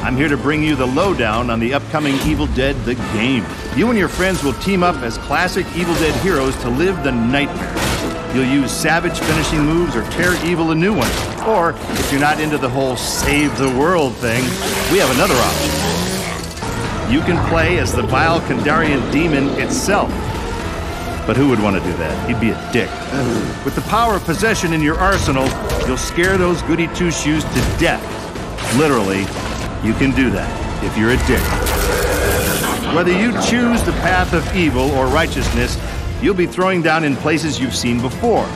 I'm 0.03 0.17
here 0.17 0.27
to 0.27 0.37
bring 0.37 0.61
you 0.61 0.75
the 0.75 0.89
lowdown 0.89 1.51
on 1.51 1.61
the 1.61 1.73
upcoming 1.73 2.17
Evil 2.27 2.49
Dead 2.49 2.75
the 2.85 2.97
game. 3.15 3.47
You 3.77 3.91
and 3.91 3.97
your 3.97 4.09
friends 4.09 4.43
will 4.43 4.55
team 4.55 4.83
up 4.83 4.97
as 5.05 5.19
classic 5.19 5.67
Evil 5.77 5.95
Dead 5.95 6.21
heroes 6.21 6.57
to 6.63 6.69
live 6.69 7.05
the 7.05 7.13
nightmare. 7.13 8.35
You'll 8.35 8.53
use 8.53 8.73
savage 8.73 9.21
finishing 9.21 9.61
moves 9.61 9.95
or 9.95 10.03
tear 10.11 10.35
evil 10.45 10.73
a 10.73 10.75
new 10.75 10.97
one. 10.97 11.11
Or, 11.47 11.77
if 11.93 12.11
you're 12.11 12.21
not 12.21 12.41
into 12.41 12.59
the 12.59 12.69
whole 12.69 12.97
save 12.97 13.57
the 13.57 13.71
world 13.79 14.17
thing, 14.17 14.43
we 14.91 14.99
have 14.99 15.13
another 15.13 15.37
option. 15.37 17.13
You 17.15 17.21
can 17.21 17.49
play 17.51 17.79
as 17.79 17.93
the 17.93 18.03
vile 18.03 18.41
Kandarian 18.41 19.13
demon 19.13 19.49
itself. 19.61 20.11
But 21.27 21.37
who 21.37 21.49
would 21.49 21.61
want 21.61 21.77
to 21.77 21.83
do 21.83 21.97
that? 21.99 22.29
He'd 22.29 22.41
be 22.41 22.51
a 22.51 22.73
dick. 22.73 22.89
With 23.65 23.75
the 23.75 23.85
power 23.89 24.15
of 24.15 24.25
possession 24.25 24.73
in 24.73 24.81
your 24.81 24.97
arsenal, 24.97 25.49
you'll 25.87 25.97
scare 25.97 26.39
those 26.39 26.63
goody 26.63 26.87
two 26.95 27.11
shoes 27.11 27.43
to 27.43 27.77
death. 27.79 28.03
Literally, 28.77 29.21
you 29.83 29.93
can 29.95 30.13
do 30.13 30.31
that 30.31 30.85
if 30.85 30.97
you're 30.97 31.11
a 31.11 31.17
dick. 31.27 31.43
Whether 32.95 33.11
you 33.11 33.33
choose 33.43 33.83
the 33.83 33.93
path 34.03 34.33
of 34.33 34.55
evil 34.55 34.89
or 34.93 35.07
righteousness, 35.07 35.77
you'll 36.23 36.35
be 36.35 36.47
throwing 36.47 36.81
down 36.81 37.03
in 37.03 37.17
places 37.17 37.59
you've 37.59 37.75
seen 37.75 38.01
before. 38.01 38.47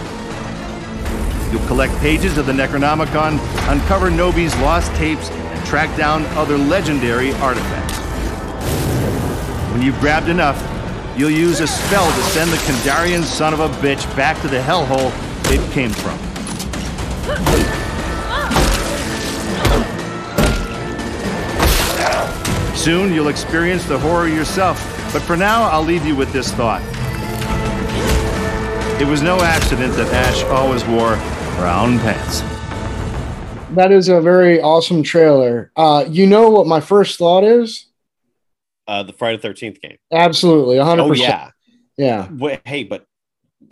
You'll 1.50 1.66
collect 1.66 1.92
pages 1.98 2.38
of 2.38 2.46
the 2.46 2.52
Necronomicon, 2.52 3.40
uncover 3.68 4.10
Knowby's 4.10 4.54
lost 4.58 4.94
tapes, 4.94 5.28
and 5.30 5.66
track 5.66 5.94
down 5.96 6.24
other 6.36 6.56
legendary 6.56 7.32
artifacts. 7.34 7.98
When 9.72 9.82
you've 9.82 9.98
grabbed 9.98 10.28
enough, 10.28 10.56
you'll 11.16 11.30
use 11.30 11.60
a 11.60 11.66
spell 11.66 12.06
to 12.06 12.22
send 12.30 12.50
the 12.50 12.56
Kandarian 12.58 13.22
son 13.22 13.52
of 13.52 13.60
a 13.60 13.68
bitch 13.80 14.04
back 14.16 14.40
to 14.42 14.48
the 14.48 14.58
hellhole 14.58 15.12
it 15.52 15.72
came 15.72 15.90
from. 15.90 16.18
Soon 22.76 23.12
you'll 23.12 23.28
experience 23.28 23.84
the 23.84 23.98
horror 23.98 24.26
yourself, 24.26 24.78
but 25.12 25.20
for 25.20 25.36
now 25.36 25.64
I'll 25.64 25.82
leave 25.82 26.06
you 26.06 26.16
with 26.16 26.32
this 26.32 26.50
thought. 26.52 26.80
It 29.00 29.06
was 29.06 29.20
no 29.22 29.40
accident 29.40 29.94
that 29.96 30.10
Ash 30.12 30.42
always 30.44 30.84
wore 30.86 31.16
brown 31.56 31.98
pants. 31.98 32.40
that 33.74 33.92
is 33.92 34.08
a 34.08 34.20
very 34.20 34.60
awesome 34.62 35.02
trailer. 35.02 35.70
Uh, 35.76 36.04
you 36.08 36.26
know 36.26 36.48
what 36.50 36.66
my 36.66 36.80
first 36.80 37.18
thought 37.18 37.44
is? 37.44 37.86
Uh, 38.90 39.02
the 39.04 39.12
Friday 39.12 39.38
Thirteenth 39.40 39.80
game. 39.80 39.98
Absolutely, 40.12 40.78
100. 40.78 41.02
Oh 41.02 41.08
percent 41.08 41.52
yeah. 41.96 42.28
yeah, 42.38 42.56
hey, 42.64 42.82
but 42.84 43.04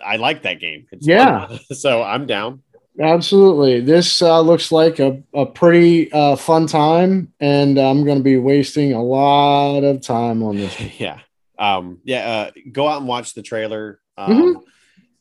I 0.04 0.16
like 0.16 0.42
that 0.42 0.60
game. 0.60 0.86
It's 0.92 1.06
Yeah. 1.06 1.46
fun. 1.48 1.58
so 1.84 2.02
I'm 2.02 2.26
down. 2.26 2.62
absolutely. 3.00 3.80
This 3.80 4.22
uh, 4.22 4.40
looks 4.40 4.70
like 4.70 4.98
a, 4.98 5.22
a 5.34 5.46
pretty 5.46 6.10
uh, 6.12 6.36
fun 6.36 6.66
time, 6.66 7.32
and 7.40 7.78
I'm 7.78 8.04
going 8.04 8.18
to 8.18 8.24
be 8.24 8.36
wasting 8.36 8.92
a 8.92 9.02
lot 9.02 9.80
of 9.84 10.00
time 10.02 10.42
on 10.42 10.56
this. 10.56 10.74
yeah 11.00 11.18
um 11.60 11.98
yeah 12.04 12.22
uh 12.30 12.50
go 12.70 12.86
out 12.86 12.98
and 13.00 13.08
watch 13.08 13.34
the 13.34 13.42
trailer 13.42 13.98
um 14.16 14.30
Mm-hmm. 14.32 14.60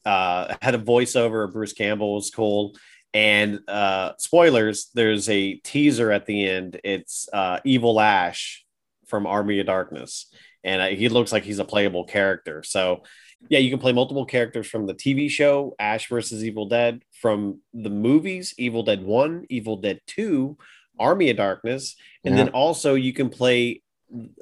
uh 0.05 0.53
had 0.61 0.75
a 0.75 0.77
voiceover 0.77 1.43
of 1.45 1.51
bruce 1.53 1.73
campbell 1.73 2.13
was 2.13 2.29
cool 2.29 2.75
and 3.11 3.59
uh 3.67 4.11
spoilers 4.19 4.91
there's 4.93 5.29
a 5.29 5.55
teaser 5.55 6.11
at 6.11 6.27
the 6.27 6.47
end 6.47 6.79
it's 6.83 7.27
uh 7.33 7.57
evil 7.65 7.99
ash 7.99 8.63
from 9.07 9.25
army 9.25 9.59
of 9.59 9.65
darkness. 9.65 10.27
And 10.63 10.81
uh, 10.81 10.87
he 10.87 11.09
looks 11.09 11.31
like 11.31 11.43
he's 11.43 11.59
a 11.59 11.65
playable 11.65 12.05
character. 12.05 12.63
So 12.63 13.03
yeah 13.49 13.59
you 13.59 13.69
can 13.69 13.79
play 13.79 13.93
multiple 13.93 14.25
characters 14.25 14.67
from 14.67 14.87
the 14.87 14.93
tv 14.95 15.29
show 15.29 15.73
ash 15.79 16.09
versus 16.09 16.43
evil 16.43 16.67
dead 16.67 17.03
from 17.21 17.61
the 17.73 17.89
movies 17.89 18.53
evil 18.57 18.83
dead 18.83 19.01
1 19.03 19.45
evil 19.49 19.77
dead 19.77 20.01
2 20.07 20.57
army 20.99 21.29
of 21.29 21.37
darkness. 21.37 21.95
And 22.25 22.35
Yeah. 22.35 22.45
then 22.45 22.49
also 22.53 22.95
you 22.95 23.13
can 23.13 23.29
play 23.29 23.81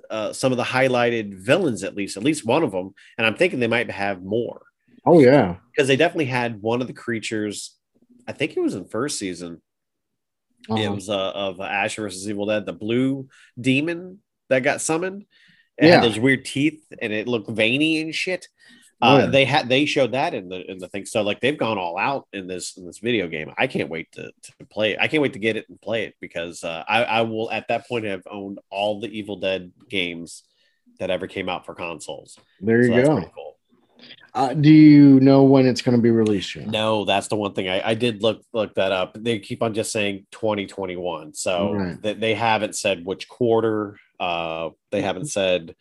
uh, 0.10 0.32
some 0.34 0.52
of 0.54 0.58
the 0.58 0.64
highlighted 0.64 1.36
villains 1.36 1.84
at 1.84 1.96
least 1.96 2.18
at 2.18 2.24
least 2.24 2.46
one 2.46 2.64
of 2.64 2.72
them 2.72 2.94
and 3.18 3.26
i'm 3.28 3.36
thinking 3.36 3.60
they 3.60 3.68
might 3.68 3.92
have 3.92 4.24
more. 4.24 4.62
Oh 5.06 5.20
yeah, 5.20 5.58
because 5.72 5.88
they 5.88 5.96
definitely 5.98 6.26
had 6.26 6.62
one 6.62 6.82
of 6.82 6.88
the 6.88 6.94
creatures 6.94 7.76
i 8.28 8.32
think 8.32 8.56
it 8.56 8.62
was 8.62 8.76
in 8.76 8.86
first 8.86 9.20
season. 9.20 9.62
It 10.70 10.74
Uh-huh. 10.74 10.96
was 10.96 11.10
uh, 11.10 11.32
of 11.32 11.60
ash 11.62 11.96
versus 11.98 12.28
evil 12.30 12.46
dead 12.48 12.66
the 12.66 12.74
blue 12.74 13.28
demon 13.60 14.20
that 14.50 14.64
got 14.64 14.82
summoned 14.82 15.26
it 15.78 15.86
Yeah. 15.88 15.96
had 15.96 16.04
those 16.04 16.20
weird 16.20 16.46
teeth 16.46 16.82
and 17.02 17.12
it 17.12 17.28
looked 17.28 17.50
veiny 17.50 18.02
and 18.02 18.14
shit 18.16 18.48
Oh, 19.02 19.16
uh, 19.16 19.20
yeah. 19.20 19.26
they 19.26 19.44
had 19.46 19.68
they 19.68 19.86
showed 19.86 20.14
that 20.14 20.34
in 20.34 20.48
the 20.48 20.70
in 20.72 20.78
the 20.78 20.88
thing 20.88 21.06
so 21.06 21.22
like 21.22 21.42
they've 21.42 21.58
gone 21.58 21.78
all 21.78 21.98
out 21.98 22.28
in 22.32 22.48
this 22.48 22.78
in 22.78 22.86
this 22.86 23.00
video 23.00 23.28
game 23.28 23.52
i 23.58 23.68
can't 23.68 23.90
wait 23.90 24.10
to, 24.14 24.32
to 24.44 24.66
play 24.70 24.92
it 24.94 25.00
i 25.02 25.08
can't 25.10 25.22
wait 25.22 25.34
to 25.34 25.40
get 25.40 25.58
it 25.58 25.66
and 25.68 25.82
play 25.82 26.06
it 26.06 26.16
because 26.22 26.64
uh, 26.64 26.82
I, 26.88 27.04
I 27.04 27.22
will 27.24 27.52
at 27.52 27.68
that 27.68 27.88
point 27.90 28.06
have 28.06 28.22
owned 28.32 28.60
all 28.70 29.02
the 29.02 29.10
evil 29.10 29.36
dead 29.36 29.74
games 29.90 30.44
that 31.00 31.10
ever 31.10 31.28
came 31.28 31.50
out 31.50 31.66
for 31.66 31.76
consoles 31.76 32.40
there 32.62 32.82
you 32.82 32.88
So 32.88 32.94
that's 32.96 33.10
go. 33.10 33.16
pretty 33.16 33.32
cool. 33.36 33.58
Uh, 34.34 34.54
do 34.54 34.70
you 34.72 35.20
know 35.22 35.44
when 35.44 35.66
it's 35.66 35.82
going 35.82 35.96
to 35.98 36.02
be 36.02 36.12
released? 36.12 36.56
Yet? 36.56 36.68
No, 36.68 37.06
that's 37.06 37.30
the 37.30 37.38
one 37.38 37.54
thing 37.54 37.70
I, 37.70 37.90
I 37.92 37.94
did 37.94 38.22
look 38.22 38.42
look 38.54 38.76
that 38.76 38.92
up. 38.92 39.16
They 39.18 39.40
keep 39.40 39.64
on 39.64 39.74
just 39.74 39.92
saying 39.94 40.26
2021, 40.32 41.34
so 41.34 41.72
Right. 41.72 42.02
they, 42.02 42.14
they 42.14 42.34
haven't 42.36 42.76
said 42.76 43.06
which 43.06 43.28
quarter. 43.30 43.98
Uh, 44.20 44.70
they 44.92 45.02
haven't 45.02 45.28
said. 45.28 45.76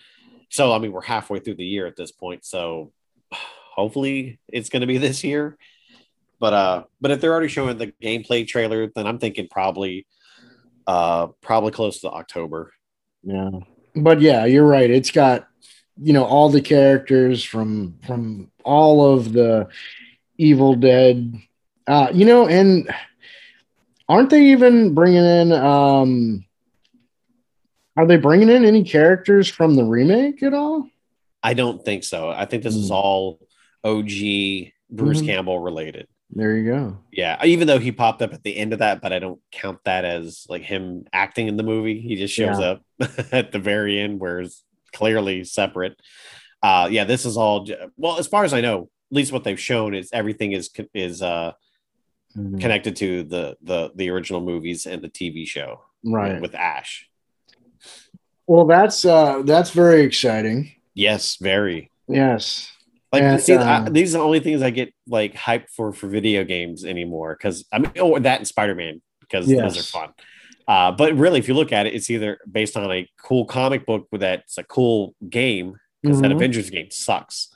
So 0.50 0.72
I 0.72 0.78
mean, 0.78 0.92
we're 0.92 1.02
halfway 1.02 1.40
through 1.40 1.56
the 1.56 1.64
year 1.64 1.86
at 1.86 1.96
this 1.96 2.12
point. 2.12 2.44
So 2.44 2.92
hopefully, 3.30 4.38
it's 4.48 4.68
going 4.68 4.82
to 4.82 4.86
be 4.86 4.98
this 5.06 5.24
year. 5.24 5.58
But 6.40 6.52
uh, 6.52 6.84
but 7.00 7.10
if 7.10 7.20
they're 7.20 7.32
already 7.32 7.48
showing 7.48 7.78
the 7.78 7.92
gameplay 8.02 8.46
trailer, 8.46 8.90
then 8.94 9.06
I'm 9.06 9.18
thinking 9.18 9.48
probably, 9.50 10.06
uh, 10.86 11.28
probably 11.40 11.70
close 11.70 12.00
to 12.00 12.10
October. 12.10 12.72
Yeah, 13.22 13.50
but 13.96 14.20
yeah, 14.20 14.44
you're 14.44 14.66
right. 14.66 14.90
It's 14.90 15.10
got 15.10 15.46
you 15.96 16.12
know 16.12 16.24
all 16.24 16.50
the 16.50 16.60
characters 16.60 17.42
from 17.44 17.98
from 18.06 18.50
all 18.64 19.14
of 19.14 19.32
the 19.32 19.68
Evil 20.36 20.74
Dead. 20.74 21.34
Uh, 21.86 22.08
you 22.12 22.26
know, 22.26 22.48
and 22.48 22.92
aren't 24.08 24.30
they 24.30 24.46
even 24.46 24.94
bringing 24.94 25.24
in? 25.24 25.52
um 25.52 26.43
Are 27.96 28.06
they 28.06 28.16
bringing 28.16 28.48
in 28.48 28.64
any 28.64 28.82
characters 28.84 29.48
from 29.48 29.76
the 29.76 29.84
remake 29.84 30.42
at 30.42 30.54
all? 30.54 30.88
I 31.42 31.54
don't 31.54 31.84
think 31.84 32.04
so. 32.04 32.28
I 32.30 32.44
think 32.46 32.62
this 32.62 32.74
is 32.74 32.90
Mm. 32.90 32.94
all 32.94 33.40
OG 33.84 34.72
Bruce 34.90 35.20
Mhm. 35.22 35.26
Campbell 35.26 35.58
related. 35.60 36.08
There 36.30 36.56
you 36.56 36.64
go. 36.72 36.98
Yeah, 37.12 37.44
even 37.44 37.68
though 37.68 37.78
he 37.78 37.92
popped 37.92 38.22
up 38.22 38.32
at 38.32 38.42
the 38.42 38.56
end 38.56 38.72
of 38.72 38.78
that, 38.80 39.00
but 39.00 39.12
I 39.12 39.18
don't 39.18 39.40
count 39.52 39.78
that 39.84 40.04
as 40.04 40.46
like 40.48 40.62
him 40.62 41.04
acting 41.12 41.46
in 41.48 41.56
the 41.56 41.62
movie. 41.62 42.00
He 42.00 42.16
just 42.16 42.34
shows 42.34 42.58
Yeah. 42.58 42.66
up 42.70 42.82
at 43.32 43.52
the 43.52 43.58
very 43.58 44.00
end, 44.00 44.18
where 44.20 44.40
it's 44.40 44.64
clearly 44.92 45.44
separate. 45.44 46.00
Uh, 46.62 46.88
yeah, 46.90 47.04
this 47.04 47.24
is 47.26 47.36
all 47.36 47.68
well, 47.96 48.18
as 48.18 48.26
far 48.26 48.42
as 48.44 48.52
I 48.54 48.60
know, 48.62 48.84
at 49.12 49.16
least 49.16 49.32
what 49.32 49.44
they've 49.44 49.60
shown 49.60 49.94
is 49.94 50.08
everything 50.12 50.52
is 50.52 50.70
is 50.94 51.22
uh 51.22 51.52
Mhm. 52.36 52.60
connected 52.60 52.96
to 52.96 53.22
the 53.22 53.56
the 53.62 53.92
the 53.94 54.10
original 54.10 54.40
movies 54.40 54.86
and 54.86 55.02
the 55.02 55.08
TV 55.10 55.44
show 55.46 55.82
Right. 56.04 56.40
with 56.40 56.54
Ash. 56.54 57.08
Well, 58.46 58.66
that's 58.66 59.04
uh 59.04 59.42
that's 59.44 59.70
very 59.70 60.02
exciting. 60.02 60.72
Yes, 60.94 61.36
very. 61.40 61.90
Yes. 62.08 62.70
Like 63.12 63.22
And, 63.22 63.40
see, 63.40 63.54
uh, 63.54 63.86
I, 63.86 63.88
these 63.90 64.14
are 64.14 64.18
the 64.18 64.24
only 64.24 64.40
things 64.40 64.60
I 64.60 64.70
get 64.70 64.92
like 65.06 65.34
hyped 65.34 65.70
for 65.70 65.92
for 65.92 66.08
video 66.08 66.44
games 66.44 66.84
anymore. 66.84 67.36
Because 67.38 67.64
I 67.72 67.78
mean, 67.78 67.92
oh, 67.98 68.18
that 68.18 68.38
and 68.40 68.48
Spider 68.48 68.74
Man 68.74 69.00
because 69.20 69.46
those 69.46 69.78
are 69.78 69.82
fun. 69.82 70.10
Uh, 70.66 70.92
but 70.92 71.14
really, 71.14 71.38
if 71.38 71.46
you 71.48 71.54
look 71.54 71.72
at 71.72 71.86
it, 71.86 71.94
it's 71.94 72.10
either 72.10 72.38
based 72.50 72.76
on 72.76 72.90
a 72.90 73.08
cool 73.22 73.44
comic 73.44 73.86
book 73.86 74.08
that's 74.12 74.56
a 74.58 74.64
cool 74.64 75.14
game 75.28 75.76
because 76.02 76.20
that 76.20 76.30
Mhm. 76.30 76.36
Avengers 76.36 76.70
game 76.70 76.90
sucks. 76.90 77.54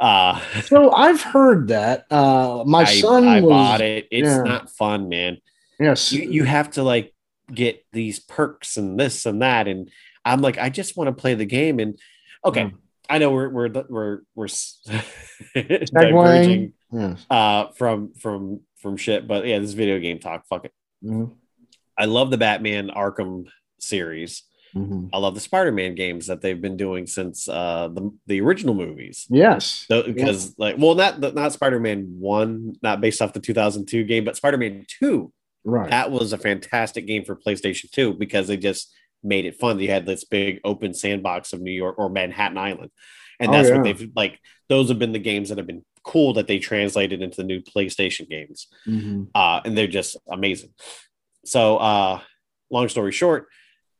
Uh, 0.00 0.40
So 0.64 0.90
I've 0.92 1.22
heard 1.22 1.68
that. 1.68 2.06
Uh 2.10 2.64
my 2.66 2.80
I, 2.82 2.84
son 2.84 3.28
I 3.28 3.40
was 3.40 3.48
bought 3.50 3.80
it. 3.80 4.08
It's 4.10 4.26
yeah. 4.26 4.42
not 4.42 4.70
fun, 4.70 5.08
man. 5.08 5.38
yes. 5.78 6.12
You 6.12 6.28
you 6.30 6.44
have 6.44 6.70
to 6.72 6.82
like 6.82 7.12
get 7.52 7.84
these 7.92 8.18
perks 8.20 8.76
and 8.76 8.98
this 8.98 9.26
and 9.26 9.42
that, 9.42 9.68
and 9.68 9.90
I'm 10.24 10.40
like, 10.40 10.58
I 10.58 10.70
just 10.70 10.96
want 10.96 11.08
to 11.08 11.12
play 11.20 11.34
the 11.34 11.44
game. 11.46 11.78
And 11.80 11.98
okay, 12.44 12.64
Mm. 12.64 12.72
I 13.10 13.18
know 13.18 13.30
we're 13.32 13.50
we're 13.50 13.68
we're 13.90 14.18
we're 14.34 14.46
s- 14.46 14.80
diverging 15.54 16.72
Yes. 16.92 17.26
uh 17.28 17.68
from 17.76 18.14
from 18.14 18.60
from 18.78 18.96
shit 18.96 19.26
but 19.26 19.46
yeah 19.46 19.58
this 19.58 19.72
video 19.72 19.98
game 19.98 20.18
talk 20.20 20.46
fuck 20.46 20.64
it 20.64 20.72
Mhm. 21.04 21.32
i 21.98 22.04
love 22.04 22.30
the 22.30 22.38
batman 22.38 22.88
arkham 22.88 23.46
series 23.78 24.44
Mhm. 24.76 25.10
i 25.12 25.18
love 25.18 25.34
the 25.34 25.40
spider-man 25.40 25.94
games 25.96 26.26
that 26.28 26.40
they've 26.40 26.60
been 26.60 26.76
doing 26.76 27.06
since 27.06 27.48
uh 27.48 27.88
the, 27.92 28.10
the 28.26 28.40
original 28.40 28.74
movies 28.74 29.26
Yes. 29.28 29.84
so, 29.88 30.02
because 30.04 30.54
like 30.56 30.76
well 30.78 30.94
not 30.94 31.20
not 31.34 31.52
spider-man 31.52 32.16
1 32.18 32.74
not 32.82 33.00
based 33.00 33.20
off 33.20 33.32
the 33.32 33.40
2002 33.40 34.04
game 34.04 34.24
but 34.24 34.36
spider-man 34.36 34.86
2 35.00 35.32
Right. 35.66 35.88
That 35.88 36.10
was 36.10 36.34
a 36.34 36.38
fantastic 36.38 37.06
game 37.06 37.24
for 37.24 37.34
PlayStation 37.34 37.90
2 37.90 38.12
because 38.14 38.48
they 38.48 38.58
just 38.58 38.92
made 39.24 39.44
it 39.46 39.58
fun. 39.58 39.78
You 39.80 39.88
had 39.88 40.06
this 40.06 40.24
big 40.24 40.60
open 40.64 40.94
sandbox 40.94 41.52
of 41.52 41.60
New 41.60 41.72
York 41.72 41.96
or 41.98 42.08
Manhattan 42.08 42.58
Island. 42.58 42.90
And 43.40 43.48
Oh, 43.50 43.52
that's 43.52 43.68
yeah. 43.68 43.76
what 43.76 43.84
they've 43.84 44.10
like 44.14 44.38
those 44.68 44.88
have 44.88 44.98
been 44.98 45.12
the 45.12 45.18
games 45.18 45.48
that 45.48 45.58
have 45.58 45.66
been 45.66 45.84
cool 46.04 46.34
that 46.34 46.46
they 46.46 46.58
translated 46.58 47.22
into 47.22 47.36
the 47.38 47.44
new 47.44 47.60
PlayStation 47.60 48.28
games. 48.28 48.66
Mhm. 48.86 49.28
Uh, 49.34 49.60
and 49.64 49.76
they're 49.76 49.86
just 49.86 50.16
amazing. 50.30 50.70
So 51.44 51.76
uh 51.78 52.20
long 52.70 52.88
story 52.88 53.12
short, 53.12 53.48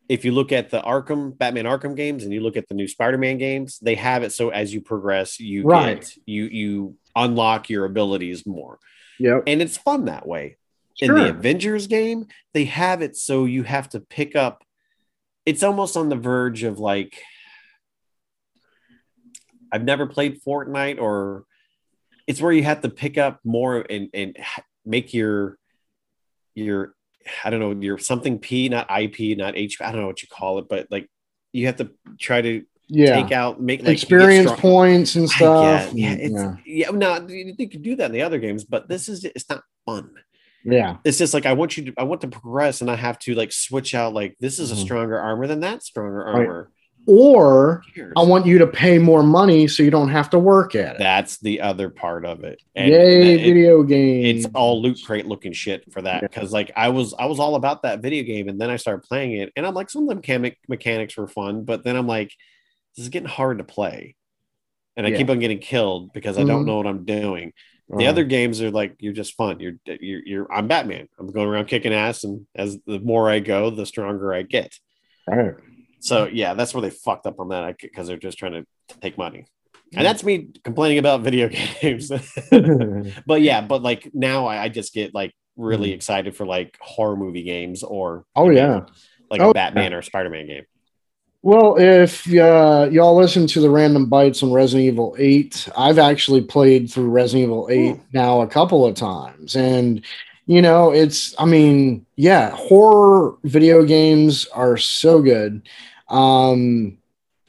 if 0.09 0.25
you 0.25 0.33
look 0.33 0.53
at 0.53 0.71
the 0.71 0.81
Arkham 0.83 1.37
Batman 1.37 1.65
Arkham 1.65 1.97
games 1.97 2.25
and 2.25 2.33
you 2.33 2.41
look 2.41 2.57
at 2.57 2.69
the 2.69 2.75
new 2.75 2.87
Spider-Man 2.89 3.39
games, 3.39 3.79
they 3.81 3.95
have 3.95 4.23
it 4.23 4.33
so 4.33 4.51
as 4.51 4.73
you 4.73 4.81
progress, 4.81 5.41
you 5.41 5.63
Right. 5.65 6.01
get 6.01 6.13
you 6.27 6.45
you 6.47 6.97
unlock 7.17 7.71
your 7.71 7.85
abilities 7.85 8.45
more. 8.47 8.79
Yep. 9.19 9.45
And 9.47 9.63
it's 9.63 9.77
fun 9.77 10.07
that 10.07 10.27
way. 10.27 10.57
In 11.01 11.13
the 11.15 11.29
Avengers 11.31 11.87
game, 11.89 12.27
they 12.53 12.65
have 12.65 13.03
it 13.03 13.17
so 13.17 13.45
you 13.47 13.63
have 13.65 13.89
to 13.91 14.01
pick 14.01 14.35
up 14.37 14.64
it's 15.47 15.63
almost 15.63 15.97
on 15.97 16.09
the 16.09 16.17
verge 16.17 16.63
of 16.63 16.79
like 16.79 17.21
I've 19.73 19.85
never 19.85 20.07
played 20.07 20.43
Fortnite 20.43 21.01
or 21.01 21.45
it's 22.27 22.41
where 22.41 22.53
you 22.53 22.63
have 22.63 22.81
to 22.83 22.89
pick 22.89 23.19
up 23.19 23.41
more 23.45 23.85
and 23.89 24.09
and 24.15 24.37
make 24.85 25.13
your 25.13 25.59
your 26.55 26.95
I 27.43 27.51
don't 27.51 27.61
know 27.61 27.73
your 27.73 27.99
something 27.99 28.39
P 28.39 28.69
not 28.69 28.87
IP 28.91 29.37
not 29.37 29.57
H 29.57 29.79
I 29.81 29.91
don't 29.91 30.01
know 30.01 30.07
what 30.07 30.23
you 30.23 30.29
call 30.29 30.59
it 30.59 30.69
but 30.69 30.87
like 30.91 31.09
you 31.53 31.67
have 31.67 31.77
to 31.77 31.91
try 32.19 32.41
to 32.43 32.65
Yeah. 32.89 33.15
take 33.23 33.33
out 33.33 33.61
make 33.61 33.83
like 33.83 33.95
Experience 33.95 34.53
points 34.53 35.17
and 35.17 35.29
stuff. 35.29 35.93
yeah, 35.95 36.13
it's 36.13 36.35
yeah. 36.35 36.57
yeah, 36.67 36.91
no, 36.91 37.27
you 37.29 37.55
you 37.59 37.69
can 37.69 37.83
do 37.83 37.97
that 37.97 38.07
in 38.07 38.13
the 38.13 38.23
other 38.23 38.39
games, 38.39 38.65
but 38.65 38.89
this 38.89 39.09
is 39.09 39.25
it's 39.25 39.49
not 39.49 39.63
fun. 39.87 40.11
Yeah. 40.65 40.97
It's 41.05 41.19
just 41.19 41.35
like 41.35 41.47
I 41.47 41.53
want 41.53 41.77
you 41.77 41.87
to 41.87 41.95
I 41.99 42.05
want 42.05 42.23
to 42.23 42.29
progress 42.29 42.81
and 42.81 42.91
I 42.91 42.97
have 42.97 43.19
to 43.21 43.35
like 43.35 43.53
switch 43.53 43.95
out 43.95 44.15
like 44.15 44.37
this 44.41 44.59
is 44.59 44.73
a 44.73 44.75
Mhm. 44.75 44.79
stronger 44.83 45.19
armor 45.19 45.47
than 45.47 45.61
that 45.61 45.83
stronger 45.83 46.19
Right. 46.25 46.35
armor. 46.47 46.71
Or 47.07 47.83
I 48.17 48.23
want 48.23 48.47
you 48.47 48.57
to 48.59 48.67
pay 48.67 48.97
more 48.99 49.23
money 49.23 49.69
so 49.69 49.83
you 49.83 49.91
don't 49.91 50.09
have 50.09 50.31
to 50.31 50.39
work 50.39 50.75
at 50.75 50.95
it. 50.95 50.99
That's 50.99 51.39
the 51.39 51.61
other 51.61 51.91
part 51.91 52.25
of 52.25 52.45
it. 52.45 52.63
Yay, 52.75 53.35
it- 53.35 53.43
video 53.43 53.83
game! 53.83 54.25
it's 54.25 54.47
all 54.55 54.81
loot 54.81 54.99
crate 55.05 55.27
looking 55.27 55.53
shit 55.53 55.93
for 55.93 56.01
that 56.01 56.23
because 56.23 56.51
like 56.51 56.73
I 56.75 56.89
was 56.89 57.13
I 57.19 57.27
was 57.27 57.39
all 57.39 57.57
about 57.57 57.83
that 57.83 58.01
video 58.01 58.23
game 58.23 58.49
and 58.49 58.59
then 58.59 58.71
I 58.71 58.77
started 58.77 59.03
playing 59.07 59.33
it 59.33 59.53
and 59.55 59.67
I'm 59.67 59.75
like 59.75 59.91
some 59.91 60.05
of 60.05 60.09
the 60.09 60.15
mechanic 60.15 60.57
mechanics 60.67 61.15
were 61.19 61.29
fun, 61.29 61.65
but 61.65 61.85
then 61.85 61.95
I'm 61.95 62.07
like 62.07 62.33
this 62.97 63.03
is 63.03 63.11
getting 63.11 63.29
hard 63.29 63.59
to 63.59 63.65
play, 63.65 64.15
and 64.97 65.05
I 65.07 65.11
Yeah. 65.11 65.19
keep 65.19 65.29
on 65.29 65.41
getting 65.41 65.59
killed 65.59 66.13
because 66.15 66.39
I 66.39 66.45
don't 66.45 66.63
Mhm. 66.63 66.67
know 66.69 66.77
what 66.79 66.87
I'm 66.87 67.05
doing. 67.05 67.53
The 67.89 67.97
Uh-huh. 67.97 68.09
other 68.09 68.25
games 68.25 68.63
are 68.63 68.71
like 68.71 68.97
you're 68.99 69.13
just 69.13 69.35
fun. 69.35 69.61
You're 69.61 69.75
you're, 69.87 70.23
you're 70.27 70.53
I'm 70.53 70.69
Batman. 70.69 71.09
I'm 71.19 71.31
going 71.31 71.49
around 71.49 71.67
kicking 71.67 71.93
ass, 71.93 72.25
and 72.25 72.47
as 72.55 72.79
the 72.87 72.99
more 73.01 73.29
I 73.31 73.41
go, 73.41 73.71
the 73.71 73.85
stronger 73.87 74.33
I 74.33 74.43
get. 74.43 74.79
Right. 75.29 75.55
So 76.01 76.27
yeah, 76.27 76.55
that's 76.55 76.73
where 76.75 76.81
they 76.83 76.91
fucked 76.91 77.27
up 77.27 77.41
on 77.41 77.49
that 77.51 77.77
because 77.81 78.07
they're 78.09 78.17
just 78.17 78.39
trying 78.39 78.53
to 78.53 78.67
take 79.01 79.17
money. 79.19 79.47
And 79.97 80.05
that's 80.05 80.25
me 80.25 80.49
complaining 80.65 80.99
about 80.99 81.21
video 81.23 81.49
games. 81.81 82.11
but 83.27 83.41
yeah, 83.43 83.61
but 83.61 83.83
like 83.83 84.11
now 84.13 84.47
I, 84.47 84.65
I 84.65 84.69
just 84.69 84.93
get 84.95 85.15
like 85.15 85.33
really 85.57 85.93
excited 85.93 86.35
for 86.37 86.47
like 86.47 86.77
horror 86.81 87.17
movie 87.17 87.43
games 87.45 87.83
or. 87.83 88.25
Oh, 88.35 88.51
yeah. 88.51 88.87
like 89.31 89.41
Oh, 89.41 89.51
a 89.51 89.55
Batman 89.55 89.95
or 89.95 90.03
Spider 90.03 90.31
Man 90.31 90.47
game. 90.47 90.65
Well, 91.45 91.77
if 91.79 92.27
uh, 92.33 92.89
y'all 92.91 93.15
listen 93.15 93.47
to 93.49 93.61
the 93.61 93.69
random 93.69 94.07
bites 94.07 94.43
on 94.43 94.51
Resident 94.51 94.87
Evil 94.87 95.15
8, 95.19 95.69
I've 95.77 95.99
actually 95.99 96.41
played 96.41 96.91
through 96.91 97.11
Resident 97.11 97.43
Evil 97.43 97.69
8 97.71 98.01
now 98.15 98.41
a 98.41 98.47
couple 98.47 98.87
of 98.87 98.95
times. 98.95 99.55
And, 99.55 100.03
you 100.47 100.63
know, 100.63 100.91
it's, 100.91 101.35
I 101.39 101.45
mean, 101.45 102.07
yeah, 102.17 102.49
horror 102.49 103.37
video 103.45 103.85
games 103.85 104.47
are 104.55 104.79
so 104.79 105.21
good. 105.21 105.69
Um, 106.09 106.97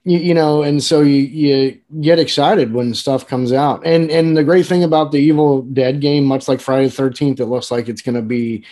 you, 0.04 0.18
you 0.18 0.34
know, 0.34 0.62
and 0.62 0.84
so 0.84 1.00
you, 1.00 1.20
you 1.20 1.80
get 2.02 2.20
excited 2.20 2.74
when 2.74 2.94
stuff 2.94 3.26
comes 3.26 3.54
out. 3.54 3.88
And, 3.88 4.12
and 4.12 4.36
the 4.36 4.44
great 4.44 4.66
thing 4.66 4.84
about 4.84 5.14
the 5.14 5.20
Evil 5.20 5.62
Dead 5.62 6.02
game, 6.02 6.26
much 6.26 6.50
like 6.50 6.60
Friday 6.60 6.90
the 6.90 7.02
13th, 7.02 7.40
it 7.40 7.46
looks 7.46 7.72
like 7.72 7.88
it's 7.88 8.02
going 8.02 8.16
to 8.16 8.22
be 8.22 8.66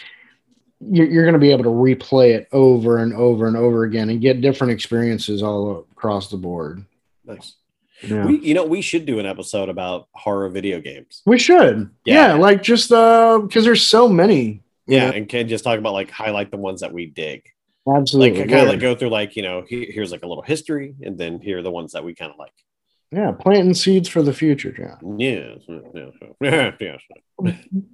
you're, 0.92 1.08
you're 1.08 1.24
going 1.24 1.34
to 1.34 1.40
be 1.40 1.52
able 1.52 1.64
to 1.64 1.70
replay 1.70 2.36
it 2.36 2.48
over 2.52 2.98
and 2.98 3.14
over 3.14 3.48
and 3.48 3.58
over 3.58 3.84
again 3.84 4.10
and 4.10 4.22
get 4.22 4.42
different 4.42 4.74
experiences 4.74 5.44
all 5.44 5.88
across 5.92 6.30
the 6.30 6.38
board. 6.38 6.86
Nice. 7.26 7.56
Yeah. 8.02 8.26
We, 8.26 8.40
you 8.40 8.54
know, 8.54 8.66
we 8.66 8.82
should 8.82 9.06
do 9.06 9.20
an 9.20 9.26
episode 9.26 9.70
about 9.70 10.08
horror 10.14 10.50
video 10.50 10.82
games. 10.82 11.22
We 11.26 11.40
should. 11.40 11.90
Yeah. 12.06 12.30
Yeah, 12.30 12.34
like 12.34 12.62
just 12.62 12.92
uh 12.92 13.40
because 13.40 13.64
there's 13.64 13.86
so 13.86 14.08
many. 14.10 14.62
Yeah, 14.86 15.12
know? 15.12 15.16
and 15.16 15.30
can 15.30 15.48
just 15.48 15.64
talk 15.64 15.80
about 15.80 15.94
like 15.94 16.12
highlight 16.12 16.52
the 16.52 16.58
ones 16.58 16.82
that 16.82 16.92
we 16.92 17.06
dig. 17.06 17.48
Absolutely. 17.88 18.40
Like 18.40 18.50
kind 18.50 18.62
of 18.64 18.68
like 18.68 18.80
go 18.80 18.96
through 18.96 19.10
like 19.10 19.36
you 19.36 19.44
know 19.44 19.64
he- 19.68 19.90
here's 19.92 20.12
like 20.12 20.24
a 20.24 20.28
little 20.28 20.44
history, 20.44 20.96
and 21.04 21.18
then 21.18 21.40
here 21.40 21.60
are 21.60 21.62
the 21.62 21.72
ones 21.72 21.94
that 21.94 22.04
we 22.04 22.14
kind 22.14 22.32
of 22.32 22.38
like. 22.38 22.54
Yeah, 23.14 23.32
planting 23.32 23.74
seeds 23.74 24.10
for 24.10 24.22
the 24.22 24.34
future, 24.34 24.72
John. 24.72 25.20
Yes, 25.20 25.60
yes, 26.42 26.74
yes. 26.80 27.02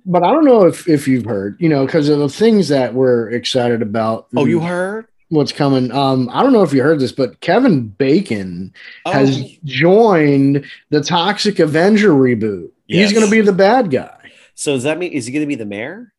But 0.06 0.24
I 0.24 0.32
don't 0.32 0.46
know 0.46 0.66
if 0.66 0.88
if 0.88 1.08
you've 1.08 1.26
heard, 1.26 1.58
you 1.60 1.70
know, 1.70 1.86
because 1.86 2.10
of 2.10 2.20
the 2.20 2.30
things 2.30 2.68
that 2.70 2.94
we're 2.94 3.30
excited 3.32 3.82
about. 3.82 4.28
Oh, 4.36 4.46
you 4.46 4.60
heard? 4.60 5.08
what's 5.32 5.52
coming? 5.52 5.92
Um, 5.92 6.28
I 6.34 6.42
don't 6.42 6.54
know 6.54 6.64
if 6.64 6.74
you 6.74 6.82
heard 6.82 7.00
this, 7.00 7.12
but 7.12 7.40
Kevin 7.40 7.88
Bacon 7.90 8.74
has 9.06 9.40
Oh. 9.40 9.46
joined 9.64 10.66
the 10.90 11.02
Toxic 11.02 11.60
Avenger 11.60 12.10
reboot. 12.10 12.72
Yes. 12.88 13.10
He's 13.12 13.14
going 13.18 13.30
to 13.30 13.32
be 13.32 13.42
the 13.42 13.54
bad 13.54 13.92
guy. 13.92 14.18
So 14.56 14.74
does 14.74 14.84
that 14.84 14.98
mean 14.98 15.12
is 15.12 15.28
he 15.28 15.32
going 15.32 15.44
to 15.44 15.48
be 15.48 15.54
the 15.56 15.66
mayor? 15.68 16.12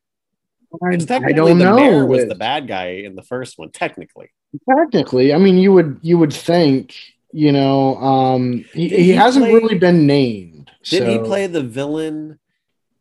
I, 0.85 0.95
I 0.95 0.97
don't 1.33 1.59
the 1.59 1.65
know. 1.65 1.75
mayor 1.75 2.07
was 2.07 2.23
It- 2.23 2.29
the 2.29 2.37
bad 2.37 2.69
guy 2.69 3.03
in 3.05 3.17
the 3.17 3.23
first 3.25 3.59
one, 3.59 3.71
technically. 3.71 4.31
technically 4.69 5.33
i 5.35 5.39
mean 5.39 5.57
you 5.59 5.73
would 5.73 5.99
you 6.03 6.17
would 6.19 6.33
think 6.33 6.95
you 7.33 7.53
know 7.53 7.97
um 7.97 8.65
he, 8.73 8.89
he, 8.89 8.97
he 9.05 9.11
hasn't 9.13 9.45
play- 9.45 9.55
really 9.55 9.79
been 9.79 10.07
named 10.07 10.71
Didn't 10.85 11.11
he 11.11 11.19
play 11.19 11.47
the 11.47 11.63
villain 11.63 12.39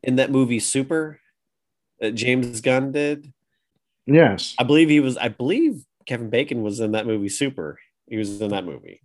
in 0.03 0.15
that 0.17 0.32
movie 0.32 0.59
Super 0.59 1.19
that 1.99 2.13
James 2.15 2.61
Gunn 2.61 2.91
did? 2.91 3.32
yes 4.05 4.55
I 4.59 4.63
believe 4.63 4.89
he 4.89 4.99
was. 4.99 5.17
I 5.17 5.27
believe 5.30 5.84
Kevin 6.05 6.30
Bacon 6.30 6.61
was 6.63 6.80
in 6.80 6.93
that 6.93 7.05
movie 7.05 7.30
Super. 7.30 7.80
He 8.07 8.17
was 8.17 8.41
in 8.41 8.49
that 8.49 8.65
movie. 8.65 9.01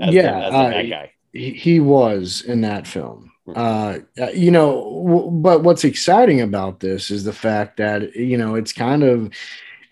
As 0.00 0.14
yeah 0.14 0.38
the, 0.50 0.56
uh, 0.56 0.70
bad 0.70 0.88
guy. 0.90 1.12
he, 1.32 1.50
he 1.52 1.80
was 1.80 2.42
in 2.42 2.60
that 2.62 2.86
film 2.86 3.32
Hmm. 3.46 3.52
uh 3.56 3.98
uh, 4.20 4.30
you 4.34 4.50
know 4.50 5.02
w- 5.06 5.30
but 5.30 5.62
what's 5.62 5.84
exciting 5.84 6.40
about 6.40 6.80
this 6.80 7.12
is 7.12 7.22
the 7.22 7.32
fact 7.32 7.76
that 7.76 8.16
you 8.16 8.36
know 8.36 8.56
it's 8.56 8.72
kind 8.72 9.04
of 9.04 9.30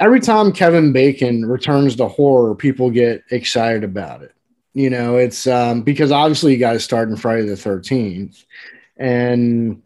every 0.01 0.21
time 0.21 0.53
kevin 0.53 0.93
bacon 0.93 1.45
returns 1.47 1.97
to 1.97 2.07
horror 2.09 2.55
people 2.55 2.91
get 2.91 3.23
excited 3.31 3.85
about 3.85 4.23
it 4.23 4.33
you 4.75 4.91
know 4.91 5.17
it's 5.17 5.47
um 5.47 5.83
because 5.83 6.11
obviously 6.11 6.53
you 6.53 6.59
guys 6.59 6.83
start 6.85 7.09
in 7.09 7.17
friday 7.17 7.47
the 7.47 7.55
13th 7.55 8.45
and 8.97 9.83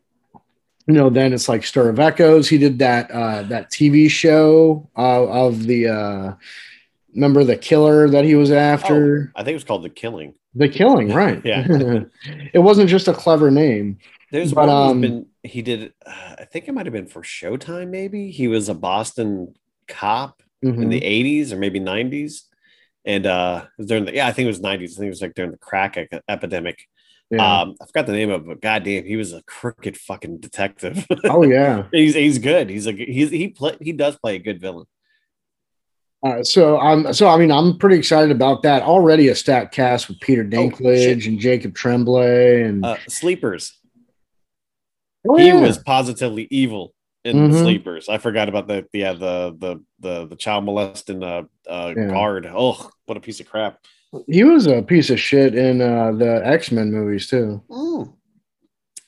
you 0.87 0.95
know 0.95 1.11
then 1.11 1.33
it's 1.33 1.49
like 1.49 1.65
stir 1.65 1.89
of 1.89 1.99
echoes 1.99 2.49
he 2.49 2.59
did 2.59 2.79
that 2.79 3.11
uh 3.11 3.43
that 3.43 3.71
tv 3.71 4.09
show 4.11 4.89
uh, 4.97 5.27
of 5.27 5.65
the 5.67 5.89
uh 5.89 6.33
remember 7.15 7.45
the 7.45 7.57
killer 7.57 8.09
that 8.09 8.25
he 8.25 8.35
was 8.35 8.51
after 8.51 9.33
Oh, 9.35 9.41
I 9.41 9.45
think 9.45 9.53
it 9.53 9.57
was 9.57 9.65
called 9.65 9.83
The 9.83 9.89
Killing. 9.91 10.35
the 10.55 10.69
killing 10.69 11.09
right 11.13 11.41
Yeah. 11.45 11.67
it 12.53 12.59
wasn't 12.61 12.89
just 12.91 13.09
a 13.09 13.13
clever 13.15 13.51
name 13.51 13.99
There's 14.31 14.53
But, 14.53 14.69
one 14.69 14.91
um, 14.91 15.01
been. 15.01 15.27
He 15.43 15.63
did. 15.63 15.95
Uh, 16.05 16.35
I 16.41 16.45
think 16.45 16.69
it 16.69 16.73
might 16.73 16.85
have 16.85 16.93
been 16.93 17.07
for 17.07 17.23
Showtime. 17.23 17.89
Maybe 17.89 18.31
he 18.31 18.47
was 18.49 18.69
a 18.69 18.75
Boston 18.75 19.55
cop 19.89 20.43
in 20.63 20.75
Mhm. 20.77 20.91
the 20.91 21.01
'80s 21.01 21.53
or 21.53 21.57
maybe 21.57 21.81
'90s, 21.81 22.43
and 23.05 23.27
uh, 23.27 23.63
it 23.65 23.71
was 23.79 23.87
during 23.87 24.05
the 24.05 24.15
yeah, 24.15 24.27
I 24.27 24.33
think 24.33 24.45
it 24.47 24.51
was 24.51 24.61
'90s. 24.61 24.93
I 24.93 24.95
think 24.97 25.07
it 25.07 25.09
was 25.11 25.23
like 25.23 25.35
during 25.35 25.51
the 25.53 25.59
crack 25.59 25.97
e- 25.97 26.07
epidemic. 26.29 26.83
Yeah. 27.31 27.61
Um, 27.61 27.75
I 27.81 27.85
forgot 27.87 28.07
the 28.07 28.13
name 28.13 28.31
of 28.31 28.43
it, 28.43 28.47
but 28.47 28.61
goddamn, 28.63 29.05
he 29.05 29.17
was 29.17 29.33
a 29.35 29.43
crooked 29.43 29.99
fucking 29.99 30.39
detective. 30.39 31.07
oh 31.25 31.43
yeah 31.43 31.85
he's 31.93 32.15
he's 32.15 32.39
good. 32.39 32.71
He's 32.71 32.87
like 32.87 32.97
he's 32.97 33.31
he 33.31 33.49
play 33.49 33.77
he 33.81 33.93
does 33.93 34.17
play 34.17 34.37
a 34.37 34.39
good 34.39 34.61
villain. 34.61 34.87
Uh, 36.27 36.43
so 36.43 36.81
I'm 36.81 37.13
so 37.13 37.29
I 37.29 37.37
mean 37.37 37.53
I'm 37.53 37.77
pretty 37.79 37.97
excited 37.97 38.31
about 38.33 38.63
that. 38.65 38.83
Already 38.83 39.29
a 39.29 39.35
stat 39.37 39.71
cast 39.73 40.09
with 40.09 40.19
Peter 40.21 40.45
Dinklage 40.45 41.27
and 41.29 41.39
Jacob 41.39 41.75
Tremblay 41.75 42.63
and 42.63 42.85
Uh, 42.85 42.97
Sleepers. 43.09 43.79
Oh, 45.29 45.37
he 45.37 45.53
was 45.53 45.79
positively 45.79 46.49
evil 46.51 46.95
in 47.25 47.51
the 47.51 47.57
Mhm. 47.57 47.63
Sleepers. 47.63 48.09
I 48.09 48.19
forgot 48.19 48.49
about 48.49 48.69
the 48.69 48.87
yeah 48.93 49.13
the 49.13 49.55
the 49.59 49.83
the 50.01 50.27
the 50.27 50.37
child 50.37 50.65
molesting 50.65 51.23
uh, 51.23 51.43
uh 51.69 51.93
Yeah. 51.97 52.09
guard. 52.09 52.47
Oh, 52.53 52.91
what 53.07 53.17
a 53.17 53.21
piece 53.21 53.41
of 53.41 53.49
crap. 53.49 53.79
he 54.27 54.43
was 54.45 54.67
a 54.67 54.81
piece 54.83 55.11
of 55.11 55.21
shit 55.21 55.55
in 55.55 55.81
uh, 55.83 56.13
the 56.13 56.41
X 56.47 56.71
Men 56.73 56.91
movies 56.93 57.27
too. 57.27 57.63
Mm. 57.69 58.15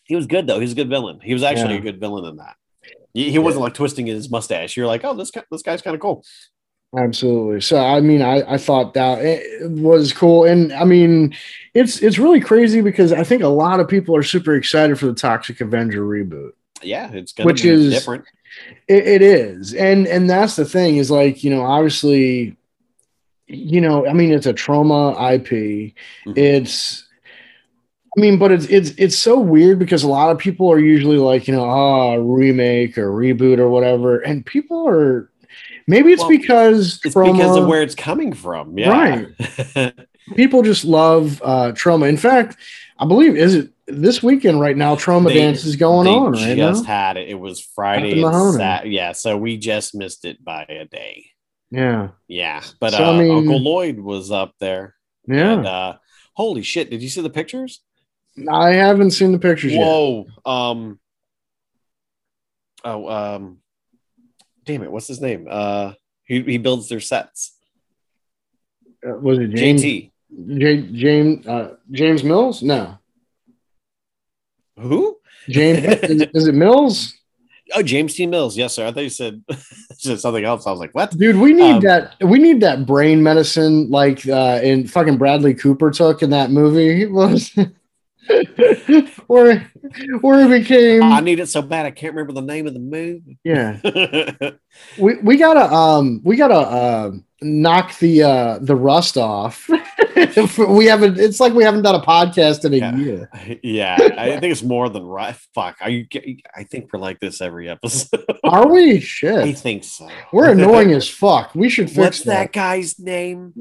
He 0.04 0.16
was 0.16 0.26
good 0.26 0.46
though. 0.46 0.56
He 0.56 0.62
was 0.62 0.72
a 0.72 0.76
good 0.76 0.88
villain. 0.90 1.20
He 1.22 1.32
was 1.32 1.42
actually 1.42 1.74
Yeah. 1.74 1.80
a 1.80 1.84
good 1.84 2.00
villain 2.00 2.24
in 2.26 2.36
that. 2.36 2.56
He, 3.14 3.30
he 3.30 3.38
wasn't 3.38 3.62
like 3.62 3.74
twisting 3.74 4.06
his 4.06 4.30
mustache. 4.30 4.76
You're 4.76 4.86
like, 4.86 5.04
oh, 5.04 5.14
this 5.14 5.30
guy, 5.30 5.42
this 5.50 5.62
guy's 5.62 5.82
kind 5.82 5.94
of 5.94 6.00
cool. 6.00 6.24
Absolutely. 6.96 7.60
So 7.60 7.78
I 7.78 8.00
mean 8.00 8.20
I, 8.20 8.42
I 8.54 8.56
thought 8.58 8.94
that 8.94 9.18
it 9.24 9.70
was 9.70 10.12
cool, 10.12 10.44
and 10.44 10.72
I 10.72 10.84
mean 10.84 11.34
it's 11.72 12.02
it's 12.02 12.18
really 12.18 12.40
crazy 12.40 12.80
because 12.80 13.12
I 13.12 13.22
think 13.22 13.42
a 13.44 13.48
lot 13.48 13.78
of 13.78 13.86
people 13.88 14.16
are 14.16 14.24
super 14.24 14.54
excited 14.56 14.98
for 14.98 15.06
the 15.06 15.14
Toxic 15.14 15.60
Avenger 15.60 16.02
reboot. 16.02 16.50
Yeah, 16.82 17.10
it's 17.12 17.32
gonna 17.32 17.46
Which 17.46 17.62
be 17.62 17.68
is- 17.70 17.92
different. 17.92 18.24
It, 18.88 19.06
it 19.06 19.22
is, 19.22 19.74
and 19.74 20.06
and 20.08 20.28
that's 20.28 20.56
the 20.56 20.64
thing 20.64 20.96
is 20.96 21.08
like 21.10 21.44
you 21.44 21.50
know 21.50 21.62
obviously, 21.62 22.56
you 23.46 23.80
know 23.80 24.06
I 24.06 24.12
mean 24.12 24.32
it's 24.32 24.46
a 24.46 24.52
Troma 24.52 25.12
IP. 25.34 25.94
Mhm. 26.26 26.36
It's, 26.36 27.06
I 28.16 28.20
mean, 28.20 28.38
but 28.40 28.50
it's 28.50 28.66
it's 28.66 28.90
it's 28.98 29.16
so 29.16 29.38
weird 29.38 29.78
because 29.78 30.02
a 30.02 30.08
lot 30.08 30.30
of 30.32 30.38
people 30.38 30.70
are 30.70 30.80
usually 30.80 31.18
like 31.18 31.46
you 31.46 31.54
know 31.54 31.64
ah 31.64 32.14
remake 32.14 32.98
or 32.98 33.10
reboot 33.12 33.58
or 33.58 33.68
whatever, 33.68 34.18
and 34.18 34.44
people 34.44 34.88
are 34.88 35.30
maybe 35.86 36.12
it's 36.12 36.20
Well, 36.20 36.30
because 36.30 37.00
It's 37.04 37.14
Troma, 37.14 37.32
because 37.34 37.56
of 37.56 37.66
where 37.68 37.82
it's 37.82 37.94
coming 37.94 38.32
from. 38.32 38.76
Yeah. 38.76 39.26
Right. 39.76 39.94
people 40.34 40.62
just 40.62 40.84
love 40.84 41.40
uh 41.44 41.70
Troma. 41.72 42.08
In 42.08 42.16
fact, 42.16 42.56
I 42.98 43.06
believe 43.06 43.36
is 43.36 43.54
it 43.54 43.70
this 43.92 44.22
weekend 44.22 44.60
right 44.60 44.76
now. 44.76 44.94
Troma 44.96 45.28
They- 45.28 45.34
dance 45.34 45.64
is 45.64 45.76
going 45.76 46.06
on 46.08 46.32
right 46.32 46.56
just 46.56 46.82
now. 46.84 46.88
had 46.88 47.16
it. 47.16 47.28
It 47.28 47.38
was 47.38 47.60
Friday 47.60 48.22
and 48.22 48.54
Sat- 48.54 48.88
Yeah, 48.88 49.12
so 49.12 49.36
we 49.36 49.56
just 49.58 49.94
missed 49.94 50.24
it 50.24 50.42
by 50.44 50.62
a 50.68 50.84
day. 50.86 51.26
Yeah, 51.70 52.08
Yeah, 52.26 52.62
but 52.80 52.92
So, 52.92 53.04
I 53.04 53.08
uh, 53.08 53.18
mean- 53.18 53.30
Uncle 53.38 53.60
Lloyd 53.60 54.00
was 54.00 54.30
up 54.32 54.54
there. 54.58 54.94
yeah. 55.28 55.52
And, 55.52 55.66
uh, 55.66 55.96
holy 56.34 56.62
shit! 56.62 56.90
Did 56.90 57.02
you 57.02 57.08
see 57.08 57.20
the 57.20 57.30
pictures? 57.30 57.80
I 58.50 58.70
haven't 58.74 59.10
seen 59.10 59.32
the 59.32 59.38
pictures 59.38 59.72
yet. 59.72 59.84
Whoa. 59.84 60.26
Um. 60.46 60.98
Oh. 62.84 63.08
Um. 63.08 63.58
Damn 64.64 64.82
it! 64.82 64.90
What's 64.92 65.08
his 65.08 65.20
name? 65.20 65.46
Uh. 65.50 65.92
He 66.24 66.42
he 66.42 66.58
builds 66.58 66.88
their 66.88 67.00
sets. 67.00 67.56
Uh, 69.06 69.14
was 69.18 69.38
it 69.38 69.48
James? 69.54 69.82
JT. 69.82 70.10
J- 70.58 70.88
James 70.92 71.46
uh, 71.46 71.74
James 71.90 72.22
Mills? 72.22 72.62
No, 72.62 72.98
Who? 74.80 75.16
James 75.48 75.78
is, 76.02 76.20
it- 76.22 76.30
is 76.34 76.46
it 76.48 76.54
Mills? 76.54 77.14
Oh, 77.72 77.84
James 77.84 78.14
T. 78.14 78.26
Mills. 78.26 78.56
Yes, 78.58 78.74
sir. 78.74 78.84
I 78.84 78.90
thought 78.90 79.04
you 79.04 79.08
said 79.10 79.44
something 79.96 80.44
else. 80.44 80.66
I 80.66 80.72
was 80.72 80.80
like, 80.80 80.92
what? 80.92 81.16
Dude, 81.16 81.36
we 81.36 81.52
need 81.52 81.74
Um, 81.76 81.80
that. 81.82 82.16
We 82.20 82.40
need 82.40 82.60
that 82.62 82.84
brain 82.84 83.22
medicine 83.22 83.88
like 83.88 84.26
uh, 84.28 84.58
in 84.60 84.88
fucking 84.88 85.18
Bradley 85.18 85.54
Cooper 85.54 85.92
took 85.92 86.20
in 86.24 86.30
that 86.30 86.50
movie. 86.50 87.06
Was 87.20 87.54
where 89.28 89.70
where 90.20 90.48
he 90.48 90.58
became? 90.58 91.02
I 91.04 91.20
need 91.20 91.38
it 91.38 91.46
so 91.46 91.62
bad. 91.62 91.86
I 91.86 91.92
can't 91.92 92.12
remember 92.14 92.32
the 92.32 92.42
name 92.46 92.66
of 92.66 92.74
the 92.74 92.80
movie. 92.80 93.38
yeah, 93.44 93.78
we 94.98 95.16
we 95.22 95.36
gotta 95.36 95.72
um 95.72 96.20
we 96.24 96.34
gotta 96.36 96.54
uh, 96.54 97.10
knock 97.42 97.98
the 97.98 98.22
uh 98.22 98.58
the 98.60 98.76
rust 98.76 99.16
off. 99.16 99.68
we 100.58 100.86
haven't. 100.86 101.18
It's 101.18 101.40
like 101.40 101.52
we 101.54 101.64
haven't 101.64 101.82
done 101.82 101.94
a 101.94 102.00
podcast 102.02 102.64
in 102.64 102.74
a 102.74 102.76
Yeah. 102.76 102.96
year. 102.96 103.30
yeah, 103.62 103.96
I 104.18 104.30
think 104.40 104.52
it's 104.52 104.62
more 104.62 104.88
than 104.88 105.04
right. 105.04 105.34
Fuck. 105.54 105.76
Are 105.80 105.88
you? 105.90 106.06
I 106.54 106.64
think 106.64 106.92
we're 106.92 107.00
like 107.00 107.20
this 107.20 107.40
every 107.40 107.68
episode. 107.68 108.24
Are 108.44 108.68
we? 108.68 109.00
Shit 109.00 109.38
i 109.38 109.52
think 109.52 109.84
so. 109.84 110.08
we're 110.32 110.50
annoying 110.50 110.92
as 110.92 111.08
fuck. 111.08 111.54
We 111.54 111.68
should 111.68 111.88
fix 111.88 111.98
What's 111.98 112.22
that 112.24 112.52
that. 112.52 112.52
guy's 112.52 112.98
name? 112.98 113.54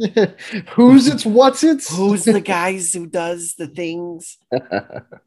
Who's 0.72 1.08
it's? 1.08 1.26
What's 1.26 1.64
it's? 1.64 1.96
Who's 1.96 2.26
the 2.26 2.42
guys 2.42 2.94
who 2.94 3.08
does 3.08 3.56
the 3.58 3.68
things? 3.68 4.38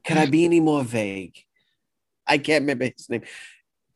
Can 0.05 0.19
I 0.19 0.27
be 0.27 0.45
any 0.45 0.61
more 0.61 0.83
vague? 0.85 1.37
I 2.27 2.39
can't 2.39 2.63
remember 2.63 2.85
his 2.97 3.09
name. 3.11 3.23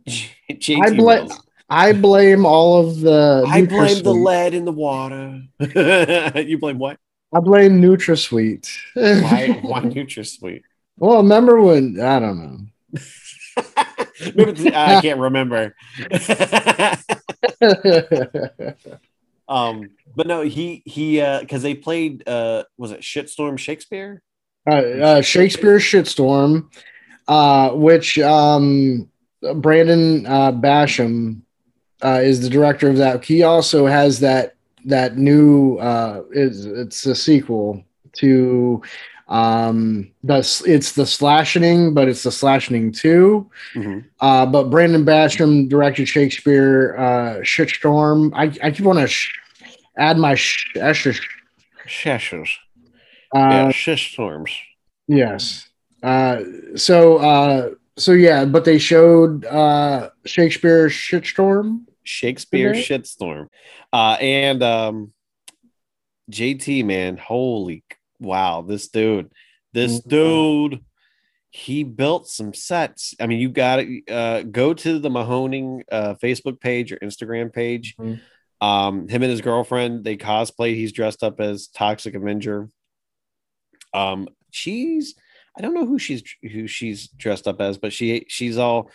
J- 0.06 0.80
Mills. 0.80 1.32
I 1.68 1.92
blame 1.92 2.46
all 2.46 2.86
of 2.86 3.00
the. 3.00 3.44
I 3.46 3.62
blame 3.62 4.02
the 4.02 4.14
lead 4.14 4.54
in 4.54 4.64
the 4.64 4.72
water. 4.72 5.42
you 6.40 6.58
blame 6.58 6.78
what? 6.78 6.98
I 7.34 7.40
blame 7.40 7.82
NutraSweet. 7.82 8.68
Why? 8.94 9.48
Why 9.62 9.80
NutraSweet? 9.80 10.62
well, 10.96 11.18
remember 11.18 11.60
when? 11.60 12.00
I 12.00 12.20
don't 12.20 12.38
know. 12.38 12.58
Maybe- 14.34 14.74
I 14.74 15.00
can't 15.02 15.20
remember. 15.20 15.74
um, 19.48 19.90
but 20.14 20.26
no, 20.26 20.42
he 20.42 20.82
he 20.86 21.20
uh 21.20 21.40
because 21.40 21.62
they 21.62 21.74
played 21.74 22.26
uh 22.28 22.64
was 22.78 22.92
it 22.92 23.00
Shitstorm 23.00 23.58
Shakespeare? 23.58 24.22
uh, 24.68 24.74
uh, 24.74 25.22
Shakespeare 25.22 25.78
Shitstorm, 25.78 26.68
uh, 27.28 27.70
which 27.70 28.18
um, 28.18 29.08
Brandon 29.56 30.26
uh, 30.26 30.52
Basham 30.52 31.42
uh, 32.02 32.20
is 32.22 32.40
the 32.40 32.50
director 32.50 32.88
of 32.88 32.96
that. 32.98 33.24
He 33.24 33.42
also 33.42 33.86
has 33.86 34.20
that 34.20 34.54
that 34.84 35.16
new 35.16 35.76
uh, 35.78 36.22
is 36.32 36.66
it's 36.66 37.06
a 37.06 37.14
sequel 37.14 37.82
to 38.14 38.80
um 39.28 40.08
the 40.22 40.38
it's 40.66 40.92
the 40.92 41.04
slashing 41.04 41.92
but 41.92 42.06
it's 42.08 42.22
the 42.22 42.30
slashing 42.30 42.92
2 42.92 43.50
Mhm. 43.74 44.04
uh 44.20 44.46
but 44.46 44.70
brandon 44.70 45.04
basham 45.04 45.68
directed 45.68 46.06
shakespeare 46.06 46.94
uh 46.96 47.40
shitstorm 47.42 48.30
i, 48.34 48.44
I 48.64 48.70
keep 48.70 48.86
want 48.86 49.00
to 49.00 49.08
sh- 49.08 49.32
add 49.98 50.16
my 50.16 50.36
sh- 50.36 50.68
sh- 50.92 51.20
Shashers. 51.88 52.50
uh, 53.34 53.68
Shitstorms. 53.72 54.50
Yes. 55.08 55.68
Uh, 56.04 56.42
so 56.76 57.16
uh, 57.16 57.70
so 57.98 58.12
yeah, 58.12 58.44
but 58.44 58.64
they 58.64 58.78
showed 58.78 59.44
uh, 59.46 60.10
Shakespeare 60.24 60.88
shitstorm. 60.88 61.84
Shakespeare. 62.04 62.72
Shitstorm. 62.74 63.48
Uh 63.92 64.16
and 64.20 64.62
um 64.62 65.12
JT 66.30 66.84
man, 66.84 67.16
holy 67.16 67.84
wow, 68.20 68.62
this 68.62 68.88
dude, 68.88 69.30
this 69.72 70.00
Mhm. 70.00 70.08
dude, 70.08 70.84
he 71.50 71.82
built 71.84 72.28
some 72.28 72.52
sets. 72.54 73.14
I 73.20 73.26
mean, 73.26 73.40
you 73.40 73.48
got 73.48 73.76
to 73.76 74.06
uh 74.08 74.42
go 74.42 74.72
to 74.74 74.98
the 74.98 75.08
Mahoning 75.08 75.82
uh 75.90 76.14
Facebook 76.22 76.60
page 76.60 76.92
or 76.92 76.98
Instagram 76.98 77.52
page. 77.52 77.96
Mhm. 77.98 78.20
Um, 78.60 79.08
him 79.08 79.22
and 79.22 79.30
his 79.30 79.40
girlfriend, 79.42 80.02
they 80.04 80.16
cosplay. 80.16 80.74
He's 80.74 80.92
dressed 80.92 81.22
up 81.22 81.40
as 81.40 81.66
Toxic 81.68 82.14
Avenger. 82.14 82.70
Um, 83.92 84.28
she's 84.50 85.14
I 85.56 85.62
don't 85.62 85.74
know 85.74 85.86
who 85.86 85.98
she's 85.98 86.22
who 86.42 86.66
she's 86.66 87.08
dressed 87.08 87.48
up 87.48 87.60
as, 87.60 87.78
but 87.78 87.92
she 87.92 88.26
she's 88.28 88.58
all 88.58 88.90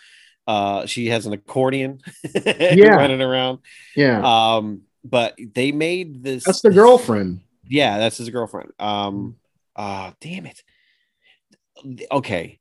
uh 0.46 0.86
she 0.86 1.06
has 1.08 1.26
an 1.26 1.32
accordion 1.32 1.98
Yeah. 2.44 2.94
running 2.96 3.20
around. 3.22 3.58
Yeah, 3.96 4.20
Um, 4.56 4.82
but 5.04 5.34
they 5.54 5.72
made 5.72 6.22
this 6.22 6.44
that's 6.44 6.62
the 6.62 6.70
girlfriend. 6.70 7.40
yeah, 7.64 7.98
that's 7.98 8.16
his 8.18 8.30
girlfriend. 8.30 8.70
Um, 8.78 9.36
uh, 9.74 10.12
damn 10.20 10.46
it. 10.46 10.62
Okay, 12.12 12.60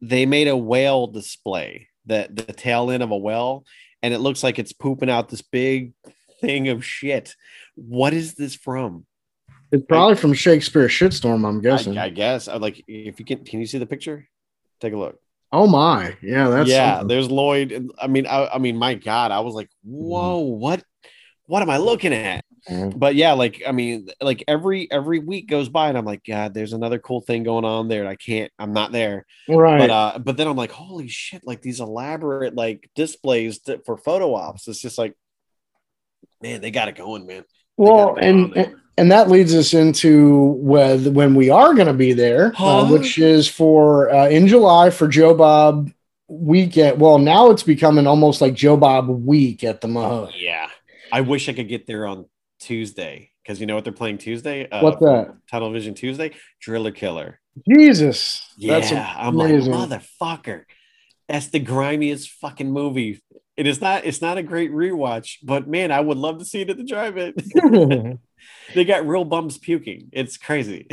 they 0.00 0.26
made 0.26 0.48
a 0.48 0.56
whale 0.56 1.06
display 1.06 1.88
that 2.06 2.34
the 2.34 2.42
tail 2.52 2.90
end 2.90 3.02
of 3.02 3.10
a 3.10 3.16
whale, 3.16 3.64
and 4.02 4.12
it 4.14 4.18
looks 4.18 4.42
like 4.42 4.58
it's 4.58 4.72
pooping 4.72 5.10
out 5.10 5.28
this 5.28 5.42
big 5.42 5.92
thing 6.40 6.68
of 6.68 6.84
shit. 6.84 7.34
What 7.76 8.12
is 8.14 8.34
this 8.34 8.54
from? 8.54 9.06
It's 9.72 9.84
probably 9.86 10.16
from 10.16 10.32
Shakespeare 10.34 10.86
shitstorm. 10.88 11.46
I'm 11.46 11.60
guessing. 11.60 11.98
I, 11.98 12.06
I 12.06 12.08
guess. 12.10 12.48
I 12.48 12.56
like 12.56 12.82
if 12.86 13.18
you 13.18 13.26
can. 13.26 13.44
Can 13.44 13.60
you 13.60 13.66
see 13.66 13.78
the 13.78 13.86
picture? 13.86 14.28
Take 14.80 14.92
a 14.92 14.96
look. 14.96 15.18
oh 15.52 15.66
my, 15.66 16.16
yeah, 16.22 16.48
that's 16.48 16.68
yeah, 16.68 16.94
something. 16.94 17.08
there's 17.08 17.30
Lloyd. 17.30 17.90
I 18.00 18.06
mean, 18.08 18.26
I, 18.26 18.46
I 18.54 18.58
mean, 18.58 18.76
my 18.76 18.94
God, 18.94 19.30
I 19.30 19.40
was 19.40 19.54
like, 19.54 19.70
whoa, 19.84 20.38
what, 20.38 20.82
what 21.46 21.62
am 21.62 21.70
I 21.70 21.78
looking 21.78 22.12
at? 22.12 22.44
Mhm. 22.68 22.98
But 22.98 23.14
yeah, 23.14 23.32
like 23.32 23.62
I 23.66 23.72
mean, 23.72 24.08
like 24.20 24.42
every 24.48 24.90
every 24.90 25.20
week 25.20 25.48
goes 25.48 25.68
by, 25.68 25.88
and 25.88 25.96
I'm 25.96 26.04
like, 26.04 26.24
God, 26.24 26.52
there's 26.52 26.72
another 26.72 26.98
cool 26.98 27.20
thing 27.20 27.44
going 27.44 27.64
on 27.64 27.86
there. 27.88 28.06
I 28.08 28.16
can't, 28.16 28.50
I'm 28.58 28.72
not 28.72 28.90
there. 28.92 29.24
right. 29.48 29.78
But 29.78 29.90
uh, 29.90 30.18
but 30.18 30.36
then 30.36 30.48
I'm 30.48 30.56
like, 30.56 30.72
holy 30.72 31.08
shit, 31.08 31.42
like 31.44 31.62
these 31.62 31.80
elaborate 31.80 32.54
like 32.54 32.90
displays 32.96 33.60
to, 33.60 33.80
for 33.86 33.96
photo 33.96 34.34
ops. 34.34 34.66
It's 34.66 34.80
just 34.80 34.98
like, 34.98 35.14
man, 36.42 36.60
they 36.60 36.70
got 36.72 36.88
it 36.88 36.96
going, 36.96 37.26
man. 37.26 37.44
Well, 37.76 38.14
gotta 38.14 38.26
and 38.26 38.76
and 38.98 39.12
that 39.12 39.28
leads 39.28 39.54
us 39.54 39.74
into 39.74 40.56
when 40.58 41.12
when 41.14 41.34
we 41.34 41.50
are 41.50 41.74
going 41.74 41.86
to 41.86 41.92
be 41.92 42.12
there, 42.12 42.52
uh, 42.58 42.88
which 42.90 43.18
is 43.18 43.48
for 43.48 44.10
uh, 44.10 44.28
in 44.28 44.46
July 44.48 44.90
for 44.90 45.08
Joe 45.08 45.34
Bob 45.34 45.90
weekend. 46.28 47.00
Well, 47.00 47.18
now 47.18 47.50
it's 47.50 47.62
becoming 47.62 48.06
almost 48.06 48.40
like 48.40 48.54
Joe 48.54 48.76
Bob 48.76 49.08
week 49.08 49.64
at 49.64 49.80
the 49.80 49.88
Mahoning. 49.88 50.32
Yeah, 50.36 50.68
I 51.12 51.20
wish 51.20 51.48
I 51.48 51.52
could 51.52 51.68
get 51.68 51.86
there 51.86 52.06
on 52.06 52.26
Tuesday 52.60 53.30
because 53.42 53.60
you 53.60 53.66
know 53.66 53.74
what 53.74 53.84
they're 53.84 53.92
playing 53.92 54.18
Tuesday. 54.18 54.68
Uh, 54.68 54.82
What's 54.82 55.00
that? 55.00 55.36
Tunnel 55.50 55.72
Vision 55.72 55.94
Tuesday, 55.94 56.32
Driller 56.60 56.92
Killer. 56.92 57.40
Jesus, 57.68 58.46
Yeah, 58.58 58.80
that's 58.80 58.92
I'm 58.92 59.38
amazing. 59.40 59.72
like 59.72 59.88
motherfucker. 59.88 60.64
That's 61.28 61.48
the 61.48 61.60
grimiest 61.60 62.30
fucking 62.30 62.70
movie. 62.70 63.20
It 63.56 63.66
is 63.66 63.80
not. 63.80 64.04
It's 64.04 64.20
not 64.20 64.38
a 64.38 64.42
great 64.42 64.70
rewatch, 64.70 65.38
but 65.42 65.66
man, 65.66 65.90
I 65.90 66.00
would 66.00 66.18
love 66.18 66.38
to 66.38 66.44
see 66.44 66.60
it 66.60 66.70
at 66.70 66.76
the 66.76 66.84
drive-in. 66.84 68.18
they 68.74 68.84
got 68.84 69.06
real 69.06 69.24
bums 69.24 69.58
puking. 69.58 70.10
It's 70.12 70.36
crazy. 70.36 70.86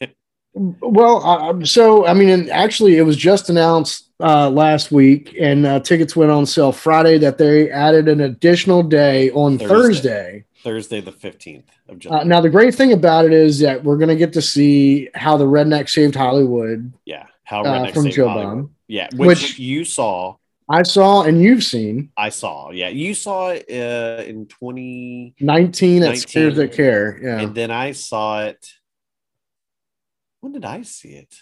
well, 0.54 1.26
uh, 1.26 1.64
so 1.64 2.06
I 2.06 2.14
mean, 2.14 2.28
and 2.28 2.50
actually, 2.50 2.96
it 2.96 3.02
was 3.02 3.16
just 3.16 3.50
announced 3.50 4.10
uh, 4.20 4.48
last 4.48 4.92
week, 4.92 5.36
and 5.40 5.66
uh, 5.66 5.80
tickets 5.80 6.14
went 6.14 6.30
on 6.30 6.46
sale 6.46 6.72
Friday. 6.72 7.18
That 7.18 7.36
they 7.36 7.70
added 7.70 8.08
an 8.08 8.20
additional 8.20 8.82
day 8.82 9.30
on 9.32 9.58
Thursday. 9.58 9.68
Thursday. 9.68 10.44
Thursday, 10.62 11.00
the 11.00 11.12
fifteenth 11.12 11.68
of 11.88 11.98
July. 11.98 12.20
Uh, 12.20 12.24
now, 12.24 12.40
the 12.40 12.48
great 12.48 12.74
thing 12.74 12.92
about 12.92 13.24
it 13.24 13.32
is 13.32 13.58
that 13.58 13.82
we're 13.82 13.98
going 13.98 14.08
to 14.08 14.16
get 14.16 14.32
to 14.34 14.42
see 14.42 15.10
how 15.14 15.36
the 15.36 15.46
Redneck 15.46 15.90
saved 15.90 16.14
Hollywood 16.14 16.92
yeah, 17.04 17.26
how 17.42 17.62
uh, 17.62 17.86
redneck 17.86 17.92
from 17.92 18.04
Saved 18.04 18.16
Joe 18.16 18.28
Hollywood. 18.28 18.66
Bob. 18.66 18.73
Yeah, 18.88 19.08
which, 19.14 19.28
Which- 19.42 19.58
you 19.58 19.84
saw. 19.84 20.36
I 20.66 20.82
saw 20.82 21.24
and 21.24 21.42
you've 21.42 21.62
seen 21.62 22.10
I 22.16 22.30
saw. 22.30 22.70
Yeah, 22.70 22.88
you 22.88 23.12
saw 23.14 23.50
it 23.50 23.66
uh, 23.70 24.22
in 24.22 24.46
2019 24.46 26.02
at 26.02 26.06
19. 26.08 26.16
Scares 26.16 26.56
That 26.56 26.72
Care. 26.72 27.20
Yeah. 27.22 27.40
and 27.42 27.54
then 27.54 27.70
I 27.70 27.92
saw 27.92 28.44
it. 28.44 28.66
When 30.40 30.52
did 30.52 30.64
I 30.64 30.80
see 30.80 31.10
it? 31.16 31.34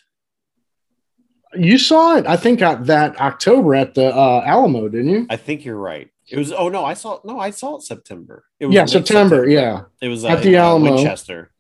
You 1.55 1.79
saw 1.79 2.17
it, 2.17 2.27
I 2.27 2.37
think, 2.37 2.63
at 2.63 2.87
that 2.87 3.21
October 3.21 3.77
at 3.77 3.95
the 3.95 4.07
uh, 4.13 4.43
Alamo, 4.45 4.89
didn't 4.89 5.11
you? 5.11 5.27
I 5.31 5.37
think 5.37 5.65
you're 5.65 5.77
right. 5.77 6.09
It 6.29 6.39
was. 6.39 6.51
Oh 6.51 6.69
no, 6.69 6.85
I 6.85 6.95
saw. 6.95 7.21
No, 7.25 7.39
I 7.39 7.51
saw 7.51 7.77
it 7.77 7.83
September. 7.83 8.45
It 8.59 8.67
was 8.67 8.75
Yeah, 8.75 8.81
late 8.83 8.91
September. 8.91 9.47
Yeah. 9.49 9.83
It 10.01 10.09
was 10.09 10.25
At 10.25 10.39
uh, 10.39 10.41
the 10.41 10.49
in, 10.49 10.55
uh, 10.57 10.63
Alamo. 10.65 10.95
Winchester. 10.97 11.52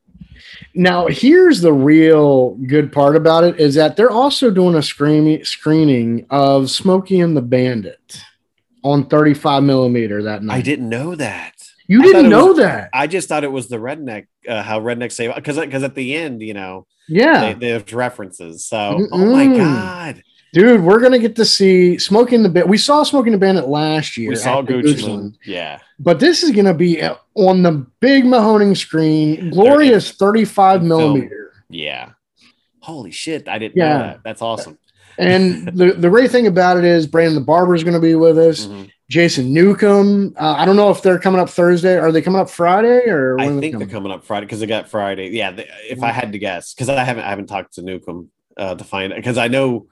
Now, 0.74 1.06
here's 1.06 1.60
the 1.60 1.72
real 1.72 2.50
good 2.66 2.92
part 2.92 3.16
about 3.16 3.44
it 3.44 3.58
is 3.60 3.74
that 3.74 3.96
they're 3.96 4.10
also 4.10 4.50
doing 4.50 4.74
a 4.74 4.82
screening 4.82 5.44
screening 5.44 6.26
of 6.30 6.70
Smokey 6.70 7.20
and 7.20 7.36
the 7.36 7.42
Bandit 7.42 8.22
on 8.84 9.06
35 9.06 9.62
millimeter 9.62 10.22
that 10.24 10.42
night. 10.42 10.54
I 10.56 10.60
didn't 10.60 10.88
know 10.88 11.14
that. 11.14 11.54
You 11.88 12.00
I 12.00 12.06
didn't 12.06 12.30
know 12.30 12.46
was- 12.46 12.58
that. 12.58 12.90
I 12.94 13.06
just 13.06 13.28
thought 13.28 13.44
it 13.44 13.52
was 13.52 13.68
the 13.68 13.76
redneck. 13.76 14.26
Uh, 14.48 14.62
how 14.62 14.80
rednecks 14.80 15.12
say 15.12 15.32
because 15.32 15.58
because 15.58 15.82
at 15.84 15.94
the 15.94 16.14
end, 16.16 16.42
you 16.42 16.54
know, 16.54 16.86
Yeah. 17.08 17.52
they, 17.54 17.78
there's 17.78 17.92
references. 17.92 18.64
So, 18.64 19.06
oh 19.12 19.26
my 19.32 19.46
god, 19.46 20.22
Dude, 20.52 20.82
we're 20.82 21.00
gonna 21.00 21.18
get 21.18 21.34
to 21.36 21.44
see 21.46 21.96
Smokey 21.98 22.36
and 22.36 22.44
the 22.44 22.48
Bandit. 22.50 22.68
We 22.68 22.76
saw 22.76 23.02
Smokey 23.04 23.28
and 23.28 23.34
the 23.34 23.38
Bandit 23.46 23.68
last 23.68 24.16
year. 24.18 24.28
we 24.30 24.36
saw 24.36 24.58
at 24.58 24.66
the 24.66 24.74
Goochland. 24.74 24.94
Goochland. 24.96 25.34
Yeah, 25.46 25.78
But 25.98 26.20
this 26.20 26.42
is 26.42 26.50
gonna 26.50 26.74
be 26.74 27.02
on 27.34 27.62
the 27.62 27.86
big 28.00 28.24
Mahoning 28.24 28.76
screen, 28.76 29.50
glorious 29.50 30.10
35 30.12 30.80
Film. 30.80 30.88
millimeter. 30.88 31.52
yeah. 31.70 32.10
Holy 32.80 33.12
shit! 33.12 33.48
I 33.48 33.58
didn't 33.58 33.76
Yeah. 33.76 33.88
know 33.92 33.98
that. 34.04 34.20
That's 34.24 34.42
awesome. 34.42 34.76
And 35.16 35.68
the, 35.78 35.92
the 35.92 36.10
great 36.10 36.30
thing 36.32 36.46
about 36.48 36.76
it 36.78 36.84
is 36.84 37.06
Brandon 37.06 37.36
the 37.36 37.40
Barber 37.40 37.74
is 37.76 37.84
going 37.84 37.94
to 37.94 38.00
be 38.00 38.14
with 38.16 38.36
us. 38.38 38.66
Mhm. 38.66 38.90
Jason 39.08 39.52
Newcomb. 39.52 40.34
Uh, 40.38 40.54
I 40.58 40.64
don't 40.64 40.74
know 40.74 40.90
if 40.90 41.00
they're 41.02 41.18
coming 41.18 41.40
up 41.40 41.48
Thursday. 41.50 41.96
Are 41.98 42.10
they 42.10 42.22
coming 42.22 42.40
up 42.40 42.48
Friday 42.50 43.08
or 43.08 43.38
I 43.38 43.46
are 43.46 43.50
they 43.54 43.60
think 43.60 43.72
they're 43.74 43.80
coming? 43.86 43.88
coming 43.88 44.12
up 44.12 44.24
Friday 44.24 44.46
because 44.46 44.58
they 44.60 44.66
got 44.66 44.88
Friday. 44.88 45.28
Yeah, 45.30 45.52
they, 45.52 45.68
if 45.88 46.02
I 46.02 46.10
had 46.12 46.32
to 46.32 46.38
guess, 46.38 46.74
because 46.74 46.88
I 46.88 47.04
haven't 47.04 47.22
I 47.24 47.28
haven't 47.30 47.46
talked 47.46 47.74
to 47.74 47.82
Newcomb 47.82 48.30
uh, 48.56 48.74
to 48.74 48.82
find 48.84 49.12
because 49.14 49.38
I 49.38 49.46
know 49.48 49.86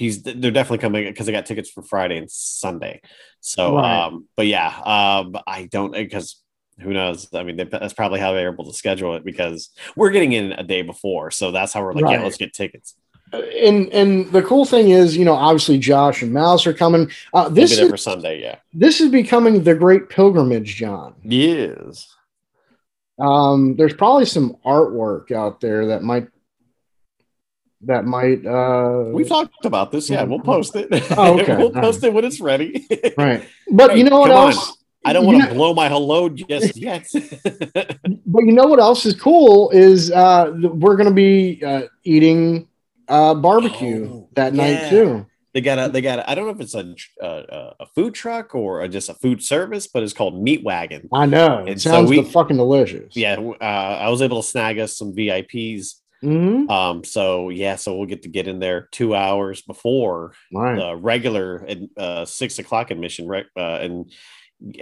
he's 0.00 0.22
they're 0.22 0.50
definitely 0.50 0.78
coming 0.78 1.04
because 1.04 1.28
I 1.28 1.32
got 1.32 1.44
tickets 1.46 1.68
for 1.70 1.82
Friday 1.82 2.16
and 2.16 2.30
Sunday. 2.30 3.02
So, 3.40 3.76
Right. 3.76 4.06
um, 4.06 4.26
but 4.36 4.46
yeah, 4.46 4.68
um, 4.84 5.36
I 5.46 5.66
don't 5.70 5.92
because 5.92 6.42
who 6.80 6.92
knows? 6.94 7.28
I 7.34 7.42
mean, 7.42 7.56
they, 7.56 7.64
that's 7.64 7.92
probably 7.92 8.18
how 8.18 8.32
they're 8.32 8.50
able 8.52 8.64
to 8.64 8.72
schedule 8.72 9.14
it 9.16 9.24
because 9.24 9.68
we're 9.96 10.10
getting 10.10 10.32
in 10.32 10.52
a 10.52 10.62
day 10.64 10.80
before, 10.82 11.30
so 11.30 11.50
that's 11.52 11.72
how 11.74 11.82
we're 11.82 11.92
like, 11.92 12.04
Right. 12.04 12.18
yeah, 12.18 12.24
let's 12.24 12.38
get 12.38 12.54
tickets. 12.54 12.94
And 13.32 13.92
and 13.92 14.32
the 14.32 14.42
cool 14.42 14.64
thing 14.64 14.88
is, 14.88 15.16
you 15.16 15.24
know, 15.26 15.34
obviously 15.34 15.78
Josh 15.78 16.22
and 16.22 16.32
Mouse 16.32 16.66
are 16.66 16.72
coming. 16.74 17.10
Uh, 17.34 17.44
We'll 17.44 17.50
this 17.50 17.70
be 17.70 17.76
there 17.76 17.84
is 17.84 17.90
for 17.90 17.96
Sunday. 17.98 18.40
Yeah. 18.40 18.56
this 18.72 19.00
is 19.02 19.10
becoming 19.10 19.62
the 19.62 19.74
great 19.74 20.08
pilgrimage, 20.08 20.74
John. 20.76 21.14
Yes. 21.22 22.08
Um, 23.18 23.76
there's 23.76 23.92
probably 23.94 24.24
some 24.24 24.56
artwork 24.64 25.30
out 25.30 25.60
there 25.60 25.86
that 25.88 26.02
might 26.02 26.28
that 27.82 28.04
might 28.04 28.44
uh 28.46 29.04
We've 29.12 29.28
talked 29.28 29.64
about 29.64 29.90
this. 29.92 30.10
Yeah, 30.10 30.24
we'll 30.24 30.40
post 30.40 30.76
it. 30.76 30.88
Oh, 31.16 31.40
okay. 31.40 31.56
we'll 31.56 31.70
post 31.72 32.04
it 32.04 32.12
when 32.12 32.24
it's 32.24 32.40
ready. 32.40 32.86
right. 33.16 33.44
But 33.70 33.92
Hey, 33.92 33.98
you 33.98 34.04
know 34.04 34.20
what 34.20 34.28
come 34.30 34.36
on. 34.38 34.52
else? 34.52 34.76
I 35.04 35.12
don't 35.14 35.24
want 35.24 35.40
to 35.42 35.48
know- 35.48 35.54
blow 35.54 35.72
my 35.74 35.88
hello 35.88 36.28
just 36.28 36.76
yet. 36.76 37.06
But 37.72 38.44
you 38.44 38.52
know 38.52 38.66
what 38.66 38.80
else 38.80 39.06
is 39.06 39.14
cool 39.18 39.70
is 39.70 40.10
uh 40.10 40.52
we're 40.62 40.96
gonna 40.96 41.10
be 41.12 41.62
uh 41.64 41.82
eating 42.04 42.68
uh 43.08 43.34
barbecue 43.34 44.08
Oh, 44.10 44.28
that 44.34 44.54
yeah. 44.54 44.62
night 44.80 44.90
too. 44.90 45.26
they 45.54 45.60
got 45.62 45.78
a, 45.78 45.90
they 45.90 46.00
got 46.00 46.20
a, 46.20 46.30
I 46.30 46.34
don't 46.34 46.44
know 46.44 46.52
if 46.52 46.60
it's 46.60 46.74
a, 46.74 46.94
a, 47.20 47.74
a 47.80 47.86
food 47.94 48.14
truck 48.14 48.54
or 48.54 48.82
a, 48.82 48.88
just 48.88 49.08
a 49.08 49.14
food 49.14 49.42
service, 49.42 49.86
but 49.88 50.02
it's 50.04 50.12
called 50.12 50.40
Meat 50.40 50.62
Wagon. 50.62 51.08
I 51.12 51.26
know. 51.26 51.64
It 51.66 51.70
And 51.72 51.82
so 51.82 51.90
sounds 51.90 52.10
we- 52.10 52.20
the 52.20 52.30
fucking 52.30 52.56
delicious. 52.58 53.16
Yeah, 53.16 53.34
uh, 53.60 53.64
I 53.64 54.08
was 54.10 54.22
able 54.22 54.42
to 54.42 54.46
snag 54.48 54.78
us 54.78 54.96
some 54.96 55.12
VIPs. 55.14 55.94
Hmm 56.20 56.68
Um, 56.70 57.04
so 57.04 57.48
yeah, 57.50 57.76
so 57.76 57.96
we'll 57.96 58.06
get 58.06 58.22
to 58.22 58.28
get 58.28 58.46
in 58.48 58.58
there 58.58 58.88
two 58.92 59.14
hours 59.14 59.62
before 59.62 60.32
Right. 60.52 60.76
the 60.76 60.96
regular 60.96 61.66
uh, 61.96 62.24
six 62.24 62.58
o'clock 62.58 62.90
admission, 62.90 63.26
right? 63.26 63.46
Uh, 63.56 63.78
and 63.80 64.12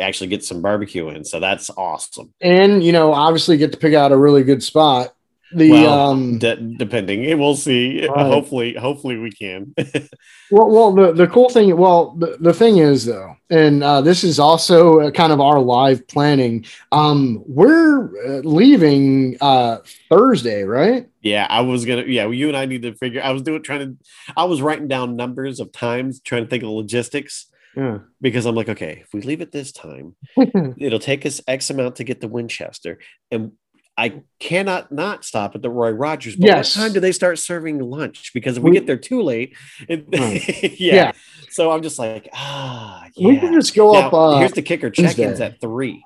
actually 0.00 0.26
get 0.26 0.42
some 0.44 0.60
barbecue 0.60 1.08
in. 1.08 1.24
So 1.24 1.38
that's 1.38 1.70
awesome. 1.70 2.34
and 2.40 2.82
you 2.82 2.90
know, 2.92 3.12
obviously 3.12 3.56
get 3.56 3.70
to 3.72 3.78
pick 3.78 3.94
out 3.94 4.10
a 4.12 4.16
really 4.16 4.42
good 4.42 4.62
spot. 4.62 5.12
The 5.52 5.70
well, 5.70 6.10
um 6.10 6.38
de- 6.38 6.56
depending, 6.56 7.38
we'll 7.38 7.56
see. 7.56 8.06
Right. 8.06 8.26
Hopefully, 8.26 8.74
hopefully 8.74 9.16
we 9.16 9.30
can. 9.30 9.74
well, 10.50 10.68
well 10.68 10.92
the, 10.92 11.12
the 11.12 11.26
cool 11.26 11.48
thing 11.48 11.76
well 11.76 12.14
the, 12.18 12.36
the 12.40 12.52
thing 12.52 12.78
is 12.78 13.06
though 13.06 13.34
and 13.50 13.82
uh, 13.82 14.00
this 14.00 14.24
is 14.24 14.38
also 14.38 15.00
uh, 15.00 15.10
kind 15.10 15.32
of 15.32 15.40
our 15.40 15.60
live 15.60 16.06
planning 16.08 16.64
um 16.92 17.42
we're 17.46 18.08
uh, 18.26 18.40
leaving 18.40 19.36
uh 19.40 19.78
thursday 20.10 20.62
right 20.64 21.08
Yeah, 21.20 21.46
I 21.50 21.62
was 21.62 21.84
gonna. 21.84 22.04
Yeah, 22.06 22.28
you 22.28 22.48
and 22.48 22.56
I 22.56 22.64
need 22.66 22.82
to 22.82 22.94
figure. 22.94 23.22
I 23.22 23.32
was 23.32 23.42
doing 23.42 23.62
trying 23.62 23.80
to. 23.80 24.32
I 24.36 24.44
was 24.44 24.62
writing 24.62 24.88
down 24.88 25.16
numbers 25.16 25.60
of 25.60 25.72
times, 25.72 26.20
trying 26.20 26.44
to 26.44 26.48
think 26.48 26.62
of 26.62 26.70
logistics 26.70 27.46
yeah 27.76 27.98
because 28.20 28.46
I'm 28.46 28.54
like, 28.54 28.68
okay, 28.68 29.02
if 29.02 29.12
we 29.12 29.20
leave 29.22 29.40
at 29.42 29.52
this 29.52 29.72
time, 29.72 30.16
it'll 30.78 30.98
take 30.98 31.26
us 31.26 31.40
X 31.46 31.70
amount 31.70 31.96
to 31.96 32.04
get 32.04 32.20
to 32.20 32.28
Winchester, 32.28 32.98
and 33.30 33.52
I 33.98 34.22
cannot 34.38 34.92
not 34.92 35.24
stop 35.24 35.56
at 35.56 35.62
the 35.62 35.68
Roy 35.70 35.90
Rogers. 35.90 36.36
But 36.36 36.46
Yes. 36.46 36.76
what 36.76 36.82
time 36.84 36.92
do 36.92 37.00
they 37.00 37.10
start 37.12 37.38
serving 37.40 37.80
lunch? 37.80 38.30
Because 38.32 38.56
if 38.56 38.62
we, 38.62 38.70
We- 38.70 38.76
get 38.76 38.86
there 38.86 38.96
too 38.96 39.22
late, 39.22 39.56
it, 39.88 40.06
Right. 40.16 40.62
yeah. 40.80 40.94
Yeah. 40.94 41.12
So 41.50 41.72
I'm 41.72 41.82
just 41.82 41.98
like, 41.98 42.28
ah, 42.32 43.06
yeah. 43.16 43.28
we 43.28 43.38
can 43.38 43.52
just 43.52 43.74
go 43.74 43.92
Now, 43.92 43.98
up 44.06 44.14
uh 44.14 44.38
here's 44.38 44.52
the 44.52 44.62
kicker: 44.62 44.88
check-ins 44.90 45.40
at 45.40 45.60
three. 45.60 46.04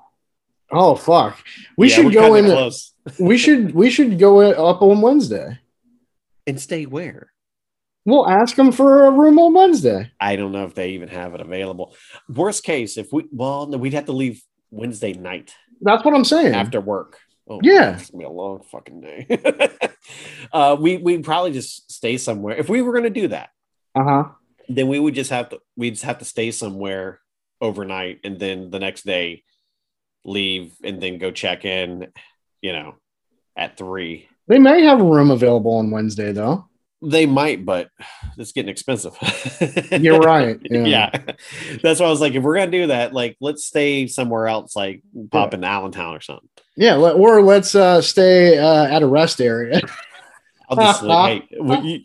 oh 0.71 0.95
fuck 0.95 1.37
we 1.77 1.87
Yeah, 1.89 1.95
should 1.95 2.13
go 2.13 2.33
in 2.33 2.45
close. 2.45 2.93
we 3.19 3.37
should 3.37 3.75
we 3.75 3.89
should 3.91 4.17
go 4.17 4.39
up 4.41 4.81
on 4.81 5.01
wednesday 5.01 5.59
and 6.47 6.59
stay 6.59 6.85
where. 6.85 7.31
we'll 8.05 8.27
ask 8.27 8.55
them 8.55 8.71
for 8.71 9.05
a 9.05 9.11
room 9.11 9.37
on 9.37 9.53
wednesday 9.53 10.09
I 10.19 10.35
don't 10.37 10.51
know 10.53 10.65
if 10.65 10.73
they 10.73 10.91
even 10.91 11.09
have 11.09 11.35
it 11.35 11.41
available. 11.41 11.95
Worst 12.27 12.63
case, 12.63 12.97
if 12.97 13.13
we 13.13 13.25
well, 13.31 13.67
no, 13.67 13.77
we'd 13.77 13.93
have 13.93 14.05
to 14.05 14.13
leave 14.13 14.41
Wednesday 14.71 15.13
night 15.13 15.53
that's 15.81 16.03
what 16.05 16.15
i'm 16.15 16.25
saying 16.25 16.55
after 16.55 16.79
work. 16.81 17.19
Oh, 17.49 17.59
Yeah. 17.61 17.95
it's 17.97 18.09
gonna 18.09 18.19
be 18.21 18.25
a 18.25 18.29
long 18.29 18.61
fucking 18.71 19.01
day. 19.01 19.27
uh, 20.53 20.77
we 20.79 20.97
we'd 20.97 21.23
probably 21.23 21.51
just 21.51 21.91
stay 21.91 22.17
somewhere. 22.17 22.55
If 22.55 22.69
we 22.69 22.81
were 22.81 22.93
gonna 22.93 23.09
do 23.09 23.27
that, 23.29 23.49
uh-huh 23.95 24.29
then 24.69 24.87
we 24.87 24.97
would 24.97 25.13
just 25.13 25.29
have 25.29 25.49
to 25.49 25.59
we'd 25.75 25.89
just 25.91 26.05
have 26.05 26.19
to 26.19 26.25
stay 26.25 26.49
somewhere 26.51 27.19
overnight, 27.59 28.21
and 28.23 28.39
then 28.39 28.69
the 28.71 28.79
next 28.79 29.05
day 29.05 29.43
leave, 30.23 30.73
and 30.83 31.01
then 31.01 31.17
go 31.17 31.31
check 31.31 31.65
in. 31.65 32.07
You 32.61 32.71
know, 32.71 32.95
at 33.57 33.75
three. 33.77 34.29
they 34.47 34.59
may 34.59 34.83
have 34.83 35.01
a 35.01 35.03
room 35.03 35.31
available 35.31 35.73
on 35.75 35.91
wednesday 35.91 36.31
though 36.31 36.65
They 37.01 37.25
might, 37.25 37.65
but 37.65 37.89
it's 38.37 38.53
getting 38.53 38.69
expensive. 38.69 39.17
you're 40.01 40.19
right 40.33 40.57
yeah, 40.63 40.85
yeah. 40.85 41.09
That's 41.83 41.99
why 41.99 42.05
I 42.05 42.09
was 42.09 42.21
like, 42.21 42.35
if 42.35 42.41
we're 42.43 42.55
gonna 42.55 42.71
do 42.71 42.87
that, 42.87 43.11
like 43.13 43.35
let's 43.41 43.65
stay 43.65 44.07
somewhere 44.07 44.47
else, 44.47 44.77
like 44.77 45.03
pop 45.29 45.53
into 45.53 45.67
Allentown 45.67 46.15
or 46.15 46.21
something. 46.21 46.47
Yeah, 46.75 46.97
or 46.97 47.41
let's 47.43 47.75
uh, 47.75 48.01
stay 48.01 48.57
uh, 48.57 48.85
at 48.85 49.03
a 49.03 49.07
rest 49.07 49.39
area. 49.41 49.79
I'll 50.69 50.77
just 50.77 51.03
like, 51.03 51.47
hey, 51.49 51.57
you, 51.83 52.01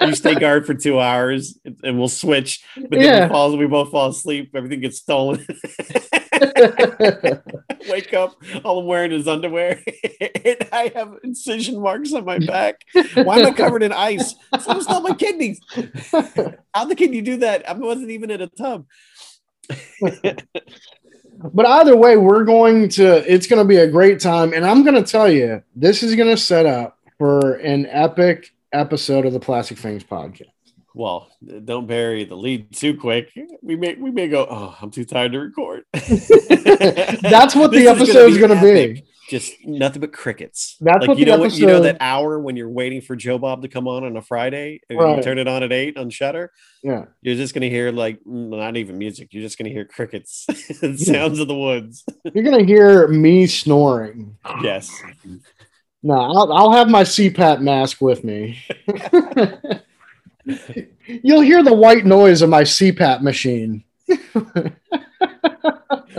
you 0.00 0.14
stay 0.14 0.34
guard 0.34 0.66
for 0.66 0.74
two 0.74 0.98
hours 0.98 1.56
and 1.84 1.98
we'll 1.98 2.08
switch. 2.08 2.64
But 2.76 2.90
then 2.90 3.00
Yeah. 3.02 3.24
we, 3.24 3.28
fall, 3.28 3.56
we 3.56 3.66
both 3.66 3.90
fall 3.92 4.08
asleep, 4.08 4.50
everything 4.56 4.80
gets 4.80 4.98
stolen. 4.98 5.46
Wake 7.88 8.14
up, 8.14 8.34
all 8.64 8.80
I'm 8.80 8.86
wearing 8.86 9.12
is 9.12 9.28
underwear, 9.28 9.80
and 10.20 10.56
I 10.72 10.90
have 10.96 11.14
incision 11.22 11.80
marks 11.80 12.12
on 12.14 12.24
my 12.24 12.38
back. 12.38 12.80
Why 13.14 13.38
am 13.38 13.46
I 13.46 13.52
covered 13.52 13.82
in 13.84 13.92
ice? 13.92 14.34
Someone 14.60 14.82
stole 14.82 15.02
my 15.02 15.14
kidneys. 15.14 15.60
How 16.74 16.86
the 16.86 16.96
can 16.96 17.12
you 17.12 17.22
do 17.22 17.36
that? 17.38 17.68
I 17.68 17.74
wasn't 17.74 18.10
even 18.10 18.30
in 18.30 18.40
a 18.40 18.48
tub. 18.48 18.86
But 21.52 21.66
either 21.66 21.96
way, 21.96 22.16
we're 22.16 22.44
going 22.44 22.88
to. 22.90 23.30
It's 23.30 23.46
going 23.46 23.60
to 23.60 23.68
be 23.68 23.76
a 23.76 23.86
great 23.86 24.20
time, 24.20 24.54
and 24.54 24.64
I'm 24.64 24.82
going 24.82 24.94
to 24.94 25.02
tell 25.02 25.30
you, 25.30 25.62
this 25.76 26.02
is 26.02 26.14
going 26.14 26.30
to 26.30 26.40
set 26.40 26.64
up 26.64 26.98
for 27.18 27.56
an 27.56 27.86
epic 27.86 28.54
episode 28.72 29.26
of 29.26 29.32
the 29.32 29.40
Plastic 29.40 29.76
Fangs 29.76 30.04
podcast. 30.04 30.48
Well, 30.94 31.28
don't 31.64 31.86
bury 31.86 32.24
the 32.24 32.36
lead 32.36 32.72
too 32.72 32.96
quick. 32.96 33.30
We 33.62 33.76
may 33.76 33.94
we 33.94 34.10
may 34.10 34.28
go. 34.28 34.46
Oh, 34.48 34.76
I'm 34.80 34.90
too 34.90 35.04
tired 35.04 35.32
to 35.32 35.40
record. 35.40 35.84
That's 35.92 37.54
what 37.54 37.72
the 37.72 37.88
episode 37.88 38.28
is 38.28 38.36
episode's 38.36 38.38
gonna 38.38 38.62
be. 38.62 39.04
Just 39.28 39.54
nothing 39.64 40.00
but 40.00 40.12
crickets. 40.12 40.76
That's 40.80 41.00
like 41.00 41.08
what 41.08 41.18
you 41.18 41.24
know 41.26 41.38
what 41.38 41.56
you 41.56 41.66
know 41.66 41.80
that 41.80 41.96
hour 42.00 42.38
when 42.38 42.56
you're 42.56 42.68
waiting 42.68 43.00
for 43.00 43.16
Joe 43.16 43.38
Bob 43.38 43.62
to 43.62 43.68
come 43.68 43.88
on 43.88 44.04
on 44.04 44.16
a 44.16 44.22
Friday 44.22 44.80
and 44.90 44.98
Right. 44.98 45.16
you 45.16 45.22
turn 45.22 45.38
it 45.38 45.48
on 45.48 45.62
at 45.62 45.72
eight 45.72 45.96
on 45.96 46.10
Shudder. 46.10 46.52
Yeah, 46.82 47.06
You're 47.22 47.34
just 47.36 47.54
gonna 47.54 47.68
hear 47.70 47.90
like 47.90 48.18
not 48.26 48.76
even 48.76 48.98
music. 48.98 49.28
You're 49.32 49.42
just 49.42 49.56
gonna 49.56 49.70
hear 49.70 49.84
crickets, 49.86 50.46
and 50.82 51.00
sounds 51.00 51.38
of 51.38 51.48
the 51.48 51.54
woods. 51.54 52.04
you're 52.34 52.44
going 52.44 52.58
to 52.58 52.66
hear 52.66 53.08
me 53.08 53.46
snoring. 53.46 54.36
yes. 54.62 54.90
No, 56.02 56.14
I'll, 56.20 56.52
I'll 56.52 56.72
have 56.72 56.90
my 56.90 57.02
CPAP 57.02 57.60
mask 57.62 58.02
with 58.02 58.24
me. 58.24 58.58
You'll 61.22 61.40
hear 61.40 61.62
the 61.62 61.72
white 61.72 62.04
noise 62.04 62.42
of 62.42 62.50
my 62.50 62.62
CPAP 62.62 63.22
machine. 63.22 63.84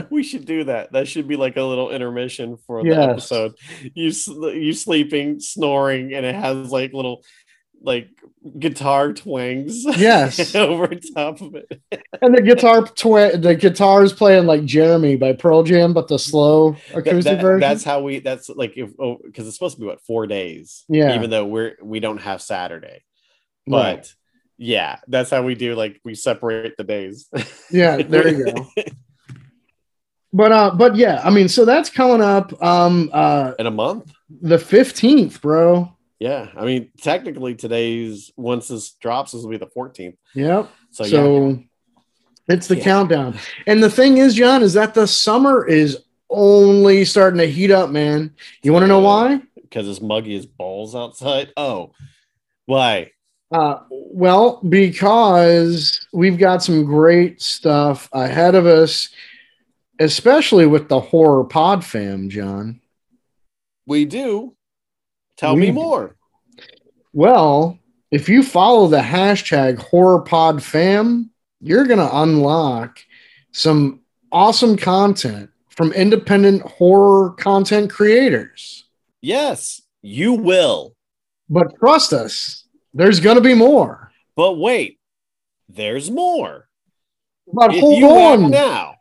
We 0.10 0.24
should 0.24 0.46
do 0.46 0.64
that. 0.66 0.92
That 0.94 1.08
should 1.08 1.28
be 1.28 1.36
like 1.36 1.58
a 1.58 1.64
little 1.64 1.92
intermission 1.92 2.58
for 2.68 2.84
the 2.84 2.90
Yes. 2.90 3.10
episode. 3.10 3.54
You 3.94 4.12
you 4.54 4.74
sleeping, 4.74 5.40
snoring, 5.40 6.14
and 6.14 6.26
it 6.26 6.36
has 6.36 6.72
like 6.72 6.94
little 6.94 7.24
like 7.82 8.10
guitar 8.58 9.14
twangs. 9.14 9.84
Yes. 9.98 10.56
over 10.56 10.88
top 11.16 11.42
of 11.42 11.56
it. 11.56 11.82
And 12.22 12.34
the 12.36 12.42
guitar 12.42 12.84
twi- 12.88 13.36
the 13.36 13.56
guitar 13.56 14.04
is 14.04 14.14
playing 14.14 14.46
like 14.48 14.66
Jeremy 14.66 15.16
by 15.18 15.34
Pearl 15.34 15.64
Jam, 15.64 15.94
but 15.94 16.08
the 16.08 16.18
slow 16.18 16.76
acoustic 16.94 17.24
that- 17.24 17.42
version. 17.42 17.60
that's 17.60 17.84
how 17.84 18.02
we. 18.02 18.20
That's 18.20 18.50
like 18.50 18.74
if 18.78 18.90
oh 19.00 19.18
because 19.24 19.46
it's 19.48 19.56
supposed 19.56 19.76
to 19.76 19.82
be 19.82 19.88
what 19.88 20.02
four 20.02 20.26
days. 20.28 20.84
Yeah. 20.90 21.16
Even 21.16 21.30
though 21.30 21.46
we're 21.46 21.76
we 21.82 22.00
don't 22.00 22.18
have 22.22 22.42
Saturday, 22.42 23.04
but. 23.68 23.96
Right. 23.98 24.14
Yeah, 24.58 25.00
that's 25.10 25.30
how 25.30 25.44
we 25.44 25.54
do. 25.54 25.76
Like 25.76 26.00
we 26.06 26.16
separate 26.16 26.78
the 26.78 26.86
days. 26.86 27.28
Yeah, 27.70 27.98
there 27.98 28.26
you 28.30 28.46
go. 28.46 28.68
But 30.36 30.52
uh, 30.52 30.72
but 30.76 30.98
yeah, 30.98 31.22
I 31.24 31.30
mean, 31.30 31.48
so 31.48 31.64
that's 31.64 31.90
coming 31.90 32.22
up 32.22 32.52
um 32.62 33.10
uh 33.14 33.54
In 33.58 33.68
a 33.68 33.72
month. 33.72 34.12
the 34.42 34.58
15th, 34.58 35.42
bro. 35.42 35.90
Yeah, 36.20 36.50
I 36.58 36.66
mean, 36.66 36.92
technically 37.02 37.56
today's 37.56 38.32
once 38.36 38.68
this 38.68 38.92
drops, 38.92 39.32
this 39.32 39.42
will 39.42 39.50
be 39.52 39.58
the 39.58 39.68
14th. 39.68 40.18
Yep. 40.34 40.70
So, 40.92 41.04
So, 41.06 41.48
yeah, 41.50 41.56
it's 42.54 42.68
the 42.68 42.76
Yeah. 42.78 42.84
countdown. 42.84 43.36
And 43.66 43.82
the 43.82 43.90
thing 43.90 44.18
is, 44.18 44.34
John, 44.36 44.62
is 44.62 44.74
that 44.74 44.94
the 44.94 45.08
summer 45.08 45.66
is 45.66 45.98
only 46.30 47.06
starting 47.06 47.38
to 47.40 47.48
heat 47.48 47.72
up, 47.72 47.90
man. 47.90 48.34
You 48.62 48.74
want 48.74 48.84
to 48.84 48.88
know 48.88 49.00
why? 49.00 49.42
because 49.62 49.88
it's 49.88 50.02
muggy 50.02 50.36
as 50.36 50.46
balls 50.46 50.96
outside. 50.96 51.52
Oh, 51.58 51.92
why? 52.66 53.12
Uh, 53.52 53.80
well, 53.90 54.62
because 54.68 56.08
we've 56.14 56.38
got 56.38 56.64
some 56.64 56.84
great 56.86 57.42
stuff 57.42 58.08
ahead 58.14 58.56
of 58.56 58.66
us, 58.66 59.10
especially 60.00 60.66
with 60.66 60.90
the 60.90 61.00
horror 61.00 61.44
pod 61.44 61.84
fam, 61.84 62.30
John. 62.30 62.82
We 63.86 64.06
do. 64.06 64.56
Tell 65.38 65.56
We 65.56 65.62
me 65.62 65.68
do. 65.68 65.74
more. 65.74 66.16
Well, 67.14 67.80
if 68.12 68.30
you 68.30 68.44
follow 68.44 68.88
the 68.88 69.00
hashtag 69.00 69.78
horror 69.78 70.22
pod 70.22 70.62
fam, 70.64 71.32
you're 71.62 71.86
going 71.86 72.00
to 72.00 72.18
unlock 72.22 73.00
some 73.52 74.02
awesome 74.32 74.76
content 74.78 75.50
from 75.70 75.92
independent 75.94 76.62
horror 76.64 77.32
content 77.32 77.90
creators. 77.90 78.86
Yes, 79.22 79.82
you 80.02 80.34
will. 80.34 80.96
But 81.50 81.78
trust 81.80 82.12
us, 82.14 82.66
there's 82.94 83.20
going 83.20 83.36
to 83.36 83.42
be 83.42 83.54
more. 83.54 84.12
But 84.36 84.54
wait, 84.54 85.00
there's 85.70 86.10
more. 86.12 86.68
But 87.52 87.74
if 87.76 87.80
hold 87.82 88.04
on. 88.04 88.52
now, 88.52 88.95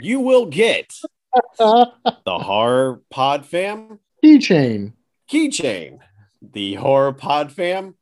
you 0.00 0.20
will 0.20 0.46
get 0.46 0.92
the 1.58 1.92
horror 2.26 3.00
pod 3.10 3.46
fam 3.46 3.98
Keychain, 4.24 4.92
keychain, 5.30 5.98
the 6.40 6.74
horror 6.74 7.12
pod 7.12 7.52
fam 7.52 7.94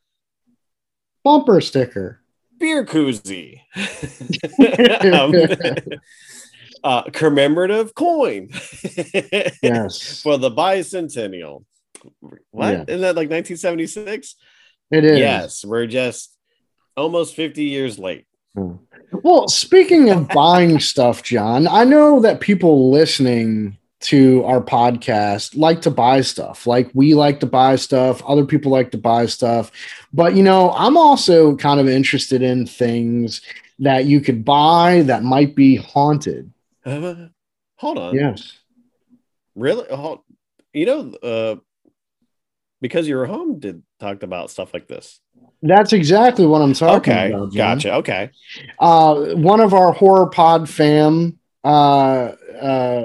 bumper 1.25 1.61
sticker. 1.61 2.21
beer 2.59 2.85
koozie, 2.85 3.61
um, 5.13 5.35
uh, 6.85 7.03
commemorative 7.11 7.95
coin 7.95 8.49
Yes, 9.63 10.21
for 10.23 10.37
the 10.39 10.51
bicentennial. 10.51 11.65
What 12.51 12.71
Yeah. 12.71 12.77
not 12.79 12.87
that 12.87 13.17
like 13.17 13.31
1976? 13.31 14.37
it 14.91 15.05
is. 15.05 15.19
Yes, 15.19 15.65
we're 15.65 15.87
just 15.87 16.37
almost 16.97 17.35
50 17.35 17.65
years 17.65 17.99
late. 17.99 18.27
Well, 19.13 19.49
speaking 19.49 20.11
of 20.11 20.29
buying 20.29 20.81
stuff, 20.81 21.23
John, 21.23 21.67
I 21.67 21.85
know 21.85 22.21
that 22.21 22.41
people 22.41 22.91
listening 22.91 23.79
to 24.01 24.45
our 24.45 24.61
podcast 24.61 25.57
like 25.57 25.83
to 25.83 25.91
buy 25.91 26.21
stuff. 26.21 26.67
Like 26.67 26.91
we 26.93 27.15
like 27.15 27.41
to 27.41 27.47
buy 27.47 27.77
stuff, 27.77 28.23
other 28.27 28.45
people 28.45 28.73
like 28.73 28.91
to 28.91 28.99
buy 28.99 29.27
stuff. 29.27 29.71
But, 30.13 30.35
you 30.35 30.43
know, 30.43 30.73
I'm 30.73 30.97
also 30.97 31.57
kind 31.57 31.81
of 31.81 31.89
interested 31.89 32.43
in 32.43 32.67
things 32.67 33.41
that 33.79 34.05
you 34.05 34.21
could 34.21 34.45
buy 34.45 35.03
that 35.03 35.23
might 35.23 35.55
be 35.55 35.77
haunted. 35.77 36.53
Uh, 36.85 37.27
hold 37.77 37.99
on. 37.99 38.15
Yes. 38.15 38.59
Really? 39.55 39.87
You 40.73 40.87
know, 40.87 41.15
uh, 41.23 41.57
because 42.81 43.07
you 43.07 43.17
were 43.17 43.27
home, 43.27 43.61
did 43.61 43.83
talked 44.01 44.25
about 44.25 44.51
stuff 44.51 44.75
like 44.75 44.89
this. 44.89 45.21
That's 45.63 45.93
exactly 45.93 46.45
what 46.47 46.61
I'm 46.61 46.75
talking 46.75 47.13
Okay, 47.13 47.29
about. 47.31 47.43
Okay, 47.49 47.57
gotcha. 47.57 47.95
Okay, 47.97 48.31
uh, 48.81 49.15
one 49.35 49.61
of 49.61 49.73
our 49.75 49.93
horror 49.93 50.27
pod 50.27 50.69
fam 50.69 51.39
uh, 51.65 52.33
uh, 52.61 53.05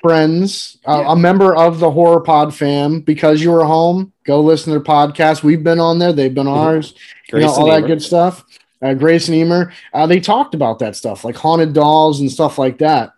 friends, 0.00 0.78
uh, 0.86 1.00
Yeah. 1.04 1.12
a 1.12 1.16
member 1.16 1.54
of 1.56 1.80
the 1.80 1.90
horror 1.90 2.20
pod 2.20 2.54
fam, 2.54 3.00
because 3.00 3.42
you 3.42 3.50
were 3.50 3.64
home, 3.64 4.12
go 4.24 4.40
listen 4.40 4.72
to 4.72 4.78
their 4.78 4.84
podcast. 4.84 5.42
We've 5.42 5.64
been 5.64 5.80
on 5.80 5.98
there, 5.98 6.12
they've 6.12 6.32
been 6.32 6.46
Mhm. 6.46 6.56
ours, 6.56 6.94
you 7.32 7.40
know, 7.40 7.46
Grayson 7.46 7.62
all 7.62 7.68
that 7.70 7.78
Emer. 7.80 7.86
good 7.88 8.02
stuff. 8.02 8.44
Uh, 8.82 8.94
Grace 8.94 9.26
and 9.28 9.36
Emer, 9.36 9.72
uh, 9.92 10.06
they 10.06 10.20
talked 10.20 10.54
about 10.54 10.78
that 10.78 10.94
stuff, 10.96 11.24
like 11.24 11.36
haunted 11.36 11.72
dolls 11.72 12.20
and 12.20 12.30
stuff 12.30 12.56
like 12.58 12.78
that. 12.78 13.10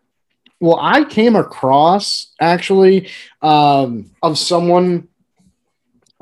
Well, 0.61 0.79
I 0.81 1.05
came 1.05 1.37
across 1.37 2.29
actually 2.41 3.09
um, 3.43 4.07
of 4.23 4.39
someone, 4.39 5.09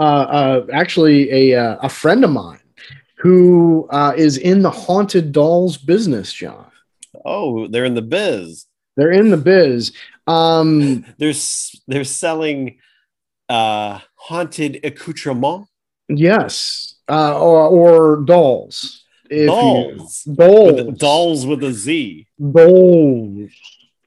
uh, 0.01 0.03
uh, 0.03 0.67
actually 0.73 1.31
a, 1.31 1.61
uh, 1.63 1.77
a 1.83 1.89
friend 1.89 2.25
of 2.25 2.31
mine 2.31 2.59
who 3.19 3.87
uh, 3.91 4.15
is 4.17 4.39
in 4.39 4.63
the 4.63 4.71
haunted 4.71 5.31
dolls 5.31 5.77
business, 5.77 6.33
John. 6.33 6.71
Oh, 7.25 7.69
they're 7.69 7.85
in 7.85 7.95
the 7.95 8.03
biz. 8.03 8.67
They're 8.97 9.11
in 9.11 9.31
the 9.31 9.37
biz. 9.37 9.93
Um, 10.27 11.05
They're 11.19 11.35
they're 11.89 12.05
selling 12.05 12.79
uh 13.49 13.99
haunted 14.15 14.85
accoutrement 14.85 15.67
yes, 16.09 16.95
uh, 17.09 17.39
or, 17.39 17.69
or 17.69 18.25
dolls. 18.25 19.05
If 19.29 19.47
dolls. 19.49 20.23
You, 20.27 20.35
dolls. 20.35 20.87
With 20.87 20.99
dolls 20.99 21.47
with 21.47 21.65
a 21.65 21.73
Z. 21.73 22.27
Dolls. 22.39 23.51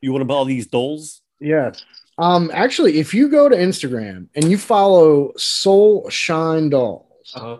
You 0.01 0.11
want 0.11 0.21
to 0.21 0.25
buy 0.25 0.35
all 0.35 0.45
these 0.45 0.67
dolls? 0.67 1.21
Yes. 1.39 1.83
Um, 2.17 2.51
actually, 2.53 2.99
if 2.99 3.13
you 3.13 3.29
go 3.29 3.49
to 3.49 3.55
Instagram 3.55 4.27
and 4.35 4.49
you 4.51 4.57
follow 4.57 5.33
Soul 5.35 6.09
Shine 6.09 6.69
Dolls, 6.69 7.33
Uh-huh. 7.35 7.57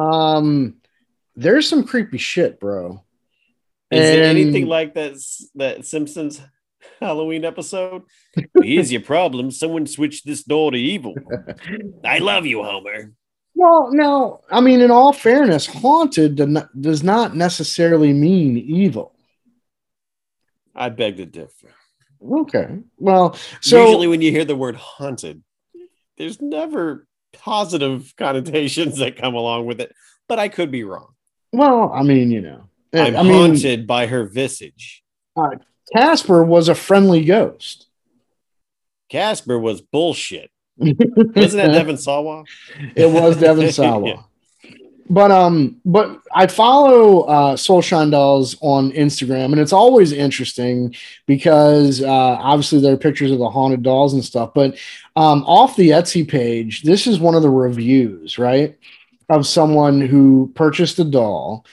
um, 0.00 0.76
there's 1.36 1.68
some 1.68 1.84
creepy 1.84 2.18
shit, 2.18 2.60
bro. 2.60 3.02
Is 3.90 4.08
it 4.08 4.18
And- 4.20 4.38
anything 4.38 4.66
like 4.66 4.94
that 4.94 5.14
that 5.54 5.84
Simpsons 5.86 6.40
Halloween 7.00 7.44
episode? 7.44 8.02
Here's 8.62 8.92
your 8.92 9.00
problem. 9.02 9.50
Someone 9.50 9.86
switched 9.86 10.26
this 10.26 10.42
door 10.44 10.70
to 10.70 10.78
evil. 10.78 11.14
I 12.04 12.18
love 12.18 12.46
you, 12.46 12.62
Homer. 12.62 13.12
Well, 13.54 13.90
now, 13.92 14.40
I 14.50 14.60
mean, 14.60 14.80
in 14.80 14.90
all 14.90 15.12
fairness, 15.12 15.66
haunted 15.66 16.36
does 16.80 17.02
not 17.02 17.34
necessarily 17.36 18.12
mean 18.12 18.56
evil. 18.56 19.14
I 20.74 20.88
beg 20.88 21.16
to 21.16 21.26
differ. 21.26 21.68
Okay. 22.22 22.78
Well, 22.98 23.36
so 23.60 23.84
Usually, 23.86 24.06
when 24.08 24.20
you 24.22 24.30
hear 24.30 24.44
the 24.44 24.56
word 24.56 24.76
haunted, 24.76 25.42
there's 26.18 26.40
never 26.40 27.06
positive 27.32 28.14
connotations 28.18 28.98
that 28.98 29.16
come 29.16 29.34
along 29.34 29.66
with 29.66 29.80
it, 29.80 29.94
but 30.28 30.38
I 30.38 30.48
could 30.48 30.70
be 30.70 30.84
wrong. 30.84 31.14
well, 31.52 31.90
I 31.92 32.02
mean, 32.02 32.30
you 32.30 32.40
know, 32.42 32.64
eh, 32.92 33.06
I'm 33.06 33.16
I 33.16 33.22
mean, 33.22 33.32
haunted 33.32 33.86
by 33.86 34.06
her 34.06 34.24
visage. 34.24 35.02
Uh, 35.36 35.50
Casper 35.94 36.42
was 36.44 36.68
a 36.68 36.74
friendly 36.74 37.24
ghost. 37.24 37.86
Casper 39.08 39.58
was 39.58 39.80
bullshit. 39.80 40.50
Wasn't 40.76 41.34
that 41.36 41.72
Devin 41.72 41.96
Sawa? 41.98 42.44
it 42.94 43.10
was 43.10 43.36
Devin 43.36 43.72
Sawa. 43.72 44.26
But 45.10 45.32
um, 45.32 45.76
but 45.84 46.20
I 46.32 46.46
follow 46.46 47.22
uh, 47.22 47.56
Soul 47.56 47.82
Shine 47.82 48.10
Dolls 48.10 48.56
on 48.60 48.92
Instagram, 48.92 49.46
and 49.46 49.58
it's 49.58 49.72
always 49.72 50.12
interesting 50.12 50.94
because 51.26 52.00
uh, 52.00 52.08
obviously 52.08 52.80
there 52.80 52.94
are 52.94 52.96
pictures 52.96 53.32
of 53.32 53.40
the 53.40 53.50
haunted 53.50 53.82
dolls 53.82 54.14
and 54.14 54.24
stuff. 54.24 54.54
But 54.54 54.78
um, 55.16 55.42
off 55.46 55.74
the 55.74 55.90
Etsy 55.90 56.26
page, 56.26 56.82
this 56.82 57.08
is 57.08 57.18
one 57.18 57.34
of 57.34 57.42
the 57.42 57.50
reviews, 57.50 58.38
right, 58.38 58.78
of 59.28 59.48
someone 59.48 60.00
who 60.00 60.52
purchased 60.54 61.00
a 61.00 61.04
doll, 61.04 61.66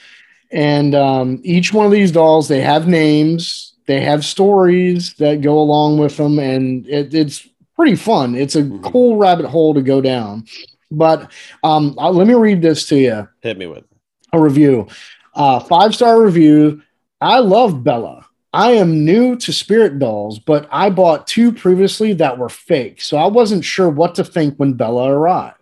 and 0.50 0.96
um, 0.96 1.40
each 1.44 1.72
one 1.72 1.86
of 1.86 1.92
these 1.92 2.10
dolls 2.10 2.48
they 2.48 2.60
have 2.60 2.88
names, 2.88 3.74
they 3.86 4.00
have 4.00 4.24
stories 4.24 5.14
that 5.14 5.42
go 5.42 5.60
along 5.60 5.98
with 5.98 6.16
them, 6.16 6.40
and 6.40 6.88
it, 6.88 7.14
it's 7.14 7.46
pretty 7.76 7.94
fun. 7.94 8.34
It's 8.34 8.56
a 8.56 8.64
Mhm. 8.64 8.82
cool 8.82 9.16
rabbit 9.16 9.46
hole 9.46 9.74
to 9.74 9.82
go 9.82 10.00
down. 10.00 10.44
But 10.90 11.30
um, 11.62 11.94
uh, 11.98 12.10
let 12.10 12.26
me 12.26 12.34
read 12.34 12.62
this 12.62 12.88
to 12.88 12.96
you 12.96 13.28
Hit 13.40 13.58
me 13.58 13.66
with. 13.66 13.84
a 14.32 14.40
review. 14.40 14.88
Uh, 15.34 15.60
five 15.60 15.94
star 15.94 16.22
review. 16.22 16.82
I 17.20 17.38
love 17.40 17.84
Bella. 17.84 18.26
I 18.52 18.72
am 18.72 19.04
new 19.04 19.36
to 19.36 19.52
spirit 19.52 19.98
dolls, 19.98 20.38
but 20.38 20.66
I 20.72 20.88
bought 20.88 21.26
two 21.26 21.52
previously 21.52 22.14
that 22.14 22.38
were 22.38 22.48
fake, 22.48 23.02
so 23.02 23.18
I 23.18 23.26
wasn't 23.26 23.64
sure 23.64 23.90
what 23.90 24.14
to 24.14 24.24
think 24.24 24.56
when 24.56 24.72
Bella 24.72 25.10
arrived. 25.10 25.54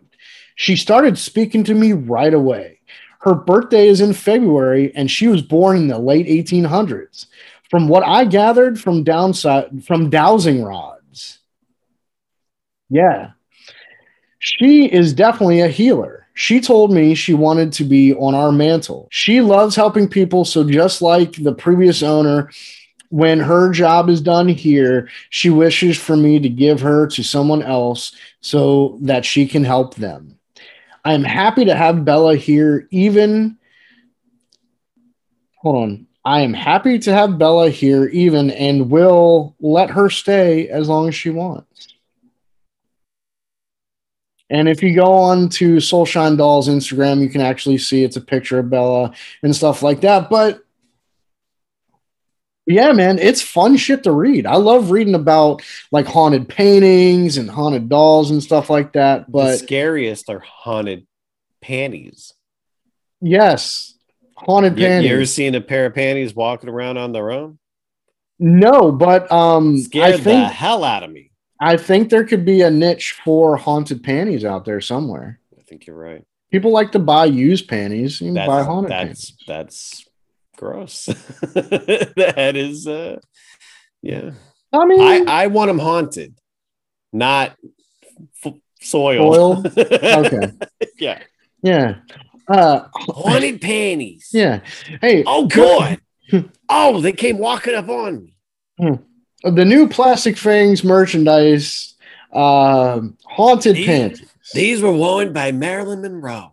She 0.55 0.77
started 0.77 1.19
speaking 1.19 1.65
to 1.65 1.75
me 1.75 1.93
right 1.93 2.33
away. 2.33 2.81
Her 3.21 3.35
birthday 3.35 3.89
is 3.89 4.01
in 4.01 4.13
February, 4.13 4.93
and 4.95 5.11
she 5.11 5.27
was 5.27 5.43
born 5.43 5.77
in 5.77 5.89
the 5.89 5.99
late 5.99 6.27
1800s. 6.27 7.27
From 7.69 7.89
what 7.89 8.05
I 8.07 8.25
gathered 8.25 8.81
from 8.81 9.03
downside 9.03 9.85
from 9.85 10.09
dowsing 10.09 10.63
rods. 10.63 11.41
Yeah. 12.89 13.33
She 14.39 14.87
is 14.87 15.13
definitely 15.13 15.61
a 15.61 15.69
healer. 15.69 16.27
She 16.35 16.61
told 16.61 16.93
me 16.93 17.15
she 17.15 17.33
wanted 17.33 17.73
to 17.75 17.85
be 17.85 18.15
on 18.15 18.35
our 18.35 18.53
mantle. 18.53 19.09
She 19.11 19.41
loves 19.41 19.75
helping 19.75 20.09
people. 20.09 20.45
So, 20.45 20.65
just 20.65 21.01
like 21.01 21.33
the 21.43 21.55
previous 21.55 22.03
owner, 22.03 22.51
when 23.09 23.41
her 23.41 23.71
job 23.71 24.11
is 24.11 24.21
done 24.21 24.49
here, 24.49 25.09
she 25.31 25.49
wishes 25.49 25.97
for 25.97 26.17
me 26.17 26.39
to 26.41 26.49
give 26.49 26.81
her 26.81 27.07
to 27.09 27.23
someone 27.23 27.63
else 27.63 28.15
so 28.41 28.99
that 29.03 29.25
she 29.25 29.47
can 29.47 29.65
help 29.65 29.95
them. 29.95 30.39
I'm 31.05 31.25
happy 31.25 31.65
to 31.65 31.75
have 31.75 32.05
Bella 32.05 32.37
here, 32.37 32.89
even. 32.91 33.57
Hold 35.63 35.77
on. 35.77 36.07
I 36.25 36.41
am 36.41 36.53
happy 36.53 36.99
to 36.99 37.15
have 37.15 37.39
Bella 37.39 37.71
here, 37.71 38.07
even, 38.09 38.51
and 38.51 38.91
will 38.91 39.55
let 39.61 39.91
her 39.91 40.11
stay 40.11 40.69
as 40.69 40.89
long 40.89 41.07
as 41.09 41.15
she 41.15 41.31
wants. 41.31 41.95
And 44.49 44.69
if 44.69 44.83
you 44.83 44.95
go 44.95 45.13
on 45.13 45.49
to 45.51 45.77
Soulshine 45.77 46.37
Dolls 46.37 46.69
Instagram, 46.69 47.21
you 47.21 47.29
can 47.29 47.41
actually 47.41 47.79
see 47.79 48.05
it's 48.05 48.17
a 48.17 48.21
picture 48.21 48.59
of 48.61 48.71
Bella 48.71 49.13
and 49.43 49.55
stuff 49.55 49.83
like 49.83 50.03
that. 50.03 50.31
But 50.31 50.63
yeah, 52.67 52.93
man, 52.93 53.19
it's 53.19 53.43
fun 53.43 53.77
shit 53.77 54.03
to 54.05 54.13
read. 54.13 54.47
I 54.47 54.57
love 54.57 54.91
reading 54.91 55.15
about 55.15 55.63
like 55.93 56.07
haunted 56.07 56.49
paintings 56.49 57.37
and 57.39 57.49
haunted 57.51 57.89
dolls 57.89 58.31
and 58.31 58.43
stuff 58.43 58.71
like 58.71 58.93
that. 58.95 59.31
But 59.31 59.53
the 59.53 59.59
scariest 59.59 60.29
are 60.29 60.41
haunted 60.41 61.07
panties. 61.61 62.33
Yes, 63.21 63.95
haunted 64.37 64.79
You, 64.79 64.87
panties. 64.87 65.09
you 65.11 65.17
ever 65.17 65.27
seen 65.27 65.55
a 65.55 65.61
pair 65.61 65.87
of 65.87 65.95
panties 65.95 66.35
walking 66.35 66.69
around 66.69 66.99
on 66.99 67.13
their 67.13 67.31
own? 67.31 67.59
no, 68.39 68.93
but 68.93 69.31
um, 69.33 69.79
Scared 69.79 70.15
I 70.15 70.17
the 70.19 70.45
hell 70.45 70.85
out 70.85 71.03
of 71.03 71.11
me. 71.11 71.26
I 71.61 71.77
think 71.77 72.11
there 72.11 72.25
could 72.25 72.45
be 72.45 72.61
a 72.63 72.71
niche 72.71 73.19
for 73.25 73.57
haunted 73.57 74.03
panties 74.03 74.45
out 74.45 74.65
there 74.65 74.81
somewhere. 74.81 75.41
I 75.59 75.63
think 75.63 75.87
you're 75.87 75.97
right. 75.97 76.25
People 76.53 76.71
like 76.71 76.93
to 76.93 76.99
buy 76.99 77.25
used 77.25 77.69
panties. 77.69 78.21
You 78.21 78.33
That's 78.35 78.47
buy 78.47 78.63
haunted 78.63 78.91
panties. 78.91 79.37
that's 79.47 80.03
that's 80.03 80.07
gross. 80.57 81.07
that 81.55 82.53
is, 82.55 82.87
uh, 82.87 83.19
yeah. 84.03 84.31
I 84.73 84.85
mean, 84.85 85.01
I 85.01 85.45
I 85.45 85.47
want 85.49 85.69
them 85.69 85.79
haunted, 85.79 86.39
not 87.13 87.57
f-. 88.45 88.55
Soiled? 88.81 89.67
Okay. 89.79 90.53
yeah. 90.99 91.21
yeah, 91.63 91.97
uh, 92.49 92.87
Haunted 92.93 93.61
panties. 93.61 94.29
yeah. 94.33 94.61
Hey, 95.01 95.25
Oh 95.27 95.47
God. 95.47 95.99
oh, 96.69 97.01
they 97.01 97.13
came 97.13 97.39
walking 97.39 97.75
up 97.75 97.89
on 97.89 98.25
me. 98.25 98.37
The 99.43 99.65
new 99.65 99.89
Plastic 99.89 100.37
Fangs 100.37 100.83
merchandise, 100.83 101.95
um, 102.33 103.17
haunted 103.25 103.77
These- 103.77 103.87
panties. 103.87 104.33
These 104.55 104.81
were 104.81 104.93
worn 104.93 105.33
by 105.33 105.51
Marilyn 105.53 106.03
Monroe. 106.03 106.53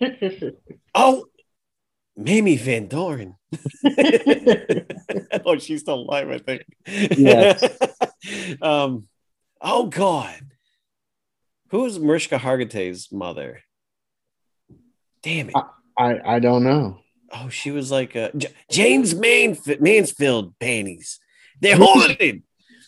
oh, 0.94 1.26
Mamie 2.16 2.56
Van 2.56 2.88
Doren. 2.88 3.36
oh, 5.44 5.58
she's 5.58 5.82
still 5.82 6.00
alive, 6.00 6.28
I 6.30 6.38
think. 6.38 6.64
Yes. 6.86 7.62
um, 8.62 9.06
oh 9.60 9.86
God. 9.86 10.34
who 11.68 11.84
is 11.86 11.98
Mariska 12.00 12.38
Hargitay's 12.38 13.12
mother? 13.12 13.60
Damn 15.22 15.50
it. 15.50 15.54
I 15.96 16.20
I 16.24 16.38
don't 16.40 16.64
know. 16.64 16.98
Oh, 17.32 17.48
she 17.48 17.70
was 17.70 17.90
like 17.92 18.14
a 18.16 18.32
J- 18.36 18.48
Jayne 18.70 19.02
Manf- 19.04 19.80
Mansfield 19.80 20.58
panties. 20.58 21.20
They're 21.60 21.76
haunted. 21.76 22.42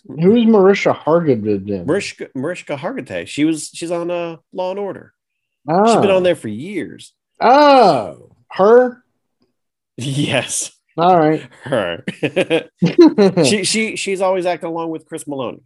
Who's 0.06 0.44
Marisha 0.46 0.96
Hargitay? 0.96 1.66
then? 1.66 1.86
Mariska, 1.86 2.28
Mariska 2.34 2.76
Hargitay. 2.76 3.26
She 3.26 3.44
was 3.44 3.68
she's 3.74 3.90
on 3.90 4.10
uh, 4.10 4.36
Law 4.52 4.70
and 4.70 4.78
Order. 4.78 5.12
Oh. 5.68 5.86
She's 5.86 6.00
been 6.00 6.10
on 6.10 6.22
there 6.22 6.36
for 6.36 6.48
years. 6.48 7.12
Oh, 7.40 8.34
her. 8.50 9.02
Yes, 10.00 10.70
All 10.96 11.18
right. 11.18 11.42
her. 11.64 12.04
she 13.44 13.64
she 13.64 13.96
she's 13.96 14.20
always 14.20 14.46
acting 14.46 14.68
along 14.68 14.90
with 14.90 15.06
Chris 15.06 15.24
Meloni. 15.24 15.60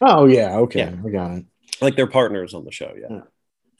oh 0.00 0.26
yeah. 0.26 0.56
Okay, 0.58 0.80
Yeah. 0.80 0.96
I 1.06 1.10
got 1.10 1.30
it. 1.38 1.44
Like 1.80 1.94
they're 1.94 2.08
partners 2.08 2.54
on 2.54 2.64
the 2.64 2.72
show. 2.72 2.92
Yeah. 3.00 3.20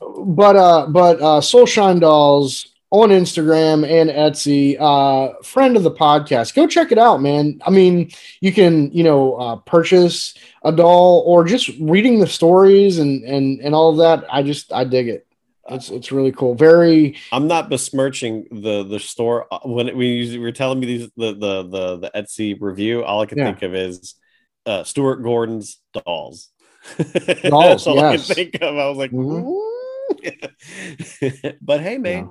But 0.01 0.55
uh, 0.57 0.87
but 0.87 1.21
uh, 1.21 1.41
Soulshine 1.41 2.01
Dolls 2.01 2.72
on 2.93 3.09
Instagram 3.09 3.89
and 3.89 4.11
Etsy, 4.11 4.77
uh, 4.79 5.33
friend 5.43 5.79
of 5.79 5.83
the 5.83 5.91
podcast. 5.91 6.55
Go 6.55 6.67
check 6.67 6.93
it 6.93 6.99
out, 6.99 7.23
man. 7.23 7.59
I 7.67 7.71
mean, 7.71 8.11
you 8.43 8.53
can 8.53 8.93
you 8.93 9.03
know 9.03 9.35
uh, 9.37 9.57
purchase 9.57 10.35
a 10.63 10.71
doll 10.71 11.23
or 11.27 11.45
just 11.45 11.71
reading 11.81 12.21
the 12.21 12.27
stories 12.27 12.99
and 12.99 13.25
and 13.25 13.61
and 13.61 13.75
all 13.75 13.91
of 13.91 13.97
that. 13.99 14.27
I 14.31 14.43
just 14.43 14.73
I 14.73 14.85
dig 14.85 15.09
it. 15.09 15.27
It's 15.71 15.89
it's 15.91 16.13
really 16.13 16.33
cool. 16.33 16.55
Very 16.55 17.17
I'm 17.33 17.47
not 17.49 17.71
besmirching 17.71 18.47
the 18.51 18.83
the 18.85 19.01
store 19.01 19.47
Uh, 19.51 19.61
when 19.65 19.87
when 19.97 20.07
you 20.07 20.41
were 20.43 20.53
telling 20.53 20.79
me 20.79 20.87
these 20.87 21.09
the 21.17 21.33
the 21.33 21.63
the, 21.63 21.97
the 21.97 22.11
Etsy 22.15 22.57
review. 22.61 23.05
All 23.05 23.23
I 23.23 23.27
can 23.27 23.39
Yeah. 23.39 23.45
think 23.47 23.63
of 23.63 23.75
is 23.75 24.15
uh, 24.67 24.85
Stuart 24.85 25.23
Gordon's 25.23 25.79
dolls. 26.05 26.51
Dolls, 26.99 27.13
That's 27.43 27.87
all 27.87 27.95
yes. 27.97 28.13
I 28.13 28.17
could 28.27 28.37
think 28.37 28.55
of. 28.61 28.77
I 28.77 28.89
was 28.89 28.99
like, 28.99 29.13
Mhm. 29.13 29.61
But 31.63 31.81
hey, 31.81 31.97
man, 31.99 32.25
Yeah. 32.25 32.31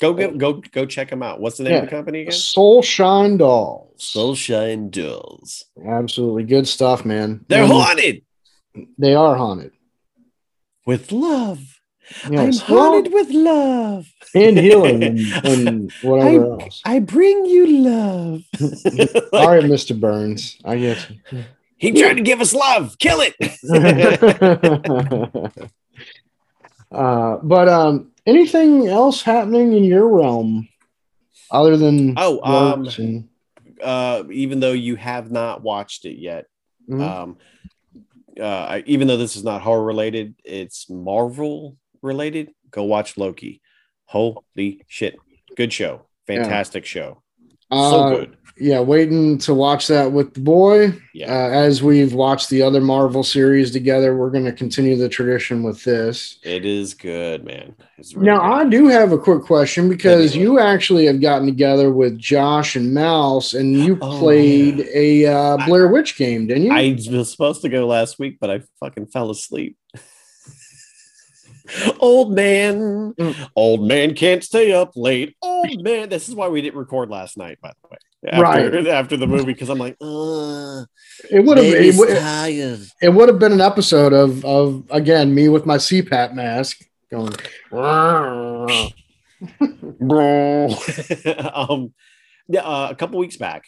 Go 0.00 0.14
go 0.14 0.30
go 0.30 0.52
go 0.72 0.86
check 0.86 1.10
them 1.10 1.22
out. 1.22 1.40
What's 1.40 1.58
the 1.58 1.64
name 1.64 1.74
of 1.76 1.84
the 1.84 1.90
company 1.90 2.22
again? 2.22 2.32
Soulshine 2.32 3.38
Dolls. 3.38 3.92
Soulshine 3.98 4.90
Dolls. 4.90 5.64
Absolutely 5.86 6.44
good 6.44 6.66
stuff, 6.66 7.04
man. 7.04 7.44
They're 7.48 7.64
And 7.64 7.72
haunted 7.72 8.22
They 8.98 9.14
are 9.14 9.36
haunted. 9.36 9.72
with 10.86 11.12
love. 11.12 11.60
Yes. 12.28 12.60
I'm 12.60 12.66
haunted 12.66 13.12
with 13.12 13.30
love 13.30 14.08
and 14.34 14.58
healing 14.58 15.02
and, 15.04 15.20
and 15.46 15.92
whatever 16.02 16.56
I, 16.60 16.64
else. 16.64 16.82
I 16.84 16.98
bring 16.98 17.46
you 17.46 17.66
love. 17.84 18.42
All 19.32 19.46
right, 19.48 19.62
Mr. 19.62 19.98
Burns. 19.98 20.58
I 20.64 20.76
get 20.76 21.08
you. 21.30 21.44
He 21.76 21.92
tried 21.92 22.14
to 22.14 22.22
give 22.22 22.40
us 22.40 22.52
love. 22.52 22.98
Kill 22.98 23.20
it. 23.22 23.36
uh, 26.92 27.36
but 27.42 27.68
um, 27.68 28.10
anything 28.30 28.86
else 28.86 29.22
happening 29.22 29.72
in 29.72 29.84
your 29.84 30.06
realm 30.08 30.68
other 31.50 31.76
than 31.76 32.14
Oh, 32.16 32.40
um, 32.42 32.86
and- 32.98 33.28
uh, 33.82 34.24
even 34.30 34.60
though 34.60 34.72
you 34.72 34.96
have 34.96 35.30
not 35.30 35.62
watched 35.62 36.04
it 36.04 36.18
yet, 36.18 36.46
Mhm. 36.88 37.00
um, 37.02 37.38
uh, 38.40 38.80
even 38.86 39.08
though 39.08 39.16
this 39.16 39.36
is 39.36 39.44
not 39.44 39.60
horror 39.62 39.82
related, 39.84 40.34
it's 40.44 40.88
Marvel 40.88 41.76
related. 42.02 42.50
Go 42.70 42.84
watch 42.84 43.16
Loki. 43.16 43.60
Holy 44.06 44.82
shit! 44.86 45.16
Good 45.56 45.72
show. 45.72 46.06
Fantastic 46.26 46.84
show. 46.84 47.22
So 47.72 47.76
Uh, 47.78 48.10
good. 48.10 48.36
Yeah, 48.60 48.80
waiting 48.80 49.38
to 49.38 49.54
watch 49.54 49.86
that 49.88 50.12
with 50.12 50.34
the 50.34 50.40
boy. 50.40 50.92
Yeah. 51.14 51.32
Uh, 51.32 51.48
as 51.50 51.82
we've 51.82 52.12
watched 52.12 52.50
the 52.50 52.62
other 52.62 52.80
Marvel 52.80 53.22
series 53.24 53.70
together, 53.70 54.16
we're 54.16 54.30
going 54.30 54.44
to 54.44 54.52
continue 54.52 54.96
the 54.96 55.08
tradition 55.08 55.62
with 55.62 55.82
this. 55.82 56.38
It 56.44 56.64
is 56.66 56.94
good, 56.94 57.44
man. 57.44 57.74
Really 58.14 58.26
Now, 58.26 58.38
good. 58.40 58.66
I 58.66 58.70
do 58.70 58.88
have 58.88 59.12
a 59.12 59.18
quick 59.18 59.42
question 59.42 59.88
because 59.88 60.36
you 60.36 60.58
actually 60.58 61.06
have 61.06 61.20
gotten 61.20 61.46
together 61.46 61.90
with 61.90 62.18
Josh 62.18 62.76
and 62.76 62.94
Mouse, 62.94 63.54
and 63.54 63.74
you 63.74 63.98
Oh, 64.00 64.18
played 64.18 64.80
a 64.94 65.26
uh, 65.26 65.56
Blair 65.66 65.88
Witch 65.88 66.16
game, 66.16 66.46
didn't 66.46 66.64
you? 66.64 66.72
I 66.72 66.96
was 67.10 67.30
supposed 67.30 67.62
to 67.62 67.68
go 67.68 67.86
last 67.86 68.18
week, 68.18 68.38
but 68.40 68.50
I 68.50 68.60
fucking 68.78 69.06
fell 69.06 69.30
asleep. 69.30 69.76
old 72.00 72.34
man, 72.34 73.14
Mm. 73.14 73.48
old 73.56 73.86
man 73.86 74.14
can't 74.14 74.42
stay 74.44 74.72
up 74.72 74.92
late. 74.96 75.36
Old 75.42 75.82
man. 75.82 76.08
This 76.08 76.28
is 76.28 76.34
why 76.34 76.48
we 76.48 76.62
didn't 76.62 76.78
record 76.78 77.10
last 77.10 77.36
night, 77.36 77.58
by 77.60 77.70
the 77.82 77.88
way. 77.90 77.98
After, 78.26 78.42
Right. 78.42 78.86
after 78.86 79.16
the 79.16 79.26
movie, 79.26 79.44
because 79.44 79.70
I'm 79.70 79.78
like, 79.78 79.96
uh, 80.00 80.84
it 81.30 81.44
would 81.44 81.56
have 81.56 81.66
it, 81.66 81.72
it 83.00 83.08
would 83.08 83.28
have 83.28 83.38
been 83.38 83.52
an 83.52 83.60
episode 83.60 84.12
of 84.12 84.44
of 84.44 84.84
again 84.90 85.34
me 85.34 85.48
with 85.48 85.64
my 85.64 85.76
CPAP 85.76 86.34
mask 86.34 86.84
going. 87.10 87.32
um, 91.54 91.94
yeah, 92.48 92.62
uh, 92.62 92.88
a 92.90 92.94
couple 92.94 93.18
weeks 93.18 93.36
back, 93.36 93.64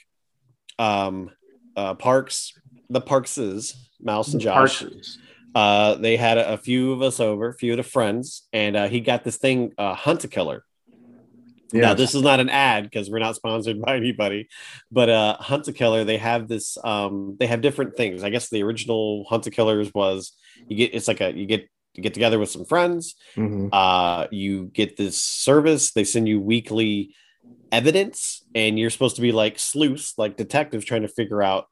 um, 0.78 1.30
uh, 1.76 1.94
Parks, 1.94 2.52
the 2.90 3.00
Parkses, 3.00 3.74
Mouse 4.00 4.32
and 4.32 4.40
Josh, 4.40 4.84
uh, 5.54 5.94
they 5.94 6.16
had 6.16 6.38
a, 6.38 6.54
a 6.54 6.56
few 6.58 6.92
of 6.92 7.00
us 7.00 7.20
over, 7.20 7.48
a 7.48 7.54
few 7.54 7.72
of 7.72 7.78
the 7.78 7.82
friends, 7.82 8.42
and 8.52 8.76
uh, 8.76 8.88
he 8.88 9.00
got 9.00 9.24
this 9.24 9.38
thing, 9.38 9.72
uh, 9.78 9.94
Hunt 9.94 10.24
a 10.24 10.28
Killer. 10.28 10.64
Now, 11.72 11.94
this 11.94 12.14
is 12.14 12.22
not 12.22 12.38
an 12.40 12.48
ad 12.50 12.84
because 12.84 13.10
we're 13.10 13.18
not 13.18 13.36
sponsored 13.36 13.80
by 13.80 13.96
anybody, 13.96 14.48
but 14.90 15.08
uh, 15.08 15.36
Hunt 15.38 15.66
a 15.68 15.72
Killer, 15.72 16.04
they 16.04 16.18
have 16.18 16.48
this, 16.48 16.76
um, 16.84 17.36
they 17.40 17.46
have 17.46 17.60
different 17.62 17.96
things. 17.96 18.22
I 18.22 18.30
guess 18.30 18.50
the 18.50 18.62
original 18.62 19.24
Hunt 19.28 19.46
a 19.46 19.50
Killers 19.50 19.92
was 19.94 20.32
you 20.68 20.76
get, 20.76 20.94
it's 20.94 21.08
like 21.08 21.20
a, 21.20 21.32
you 21.32 21.46
get 21.46 21.68
get 21.94 22.14
together 22.14 22.38
with 22.38 22.48
some 22.50 22.64
friends. 22.64 23.16
Mhm. 23.36 23.68
Uh, 23.72 24.26
you 24.30 24.70
get 24.72 24.96
this 24.96 25.20
service. 25.22 25.92
They 25.92 26.04
send 26.04 26.26
you 26.26 26.40
weekly 26.40 27.14
evidence, 27.70 28.44
and 28.54 28.78
you're 28.78 28.90
supposed 28.90 29.16
to 29.16 29.22
be 29.22 29.32
like 29.32 29.58
sleuths, 29.58 30.14
like 30.16 30.36
detectives, 30.36 30.84
trying 30.84 31.02
to 31.02 31.08
figure 31.08 31.42
out. 31.42 31.66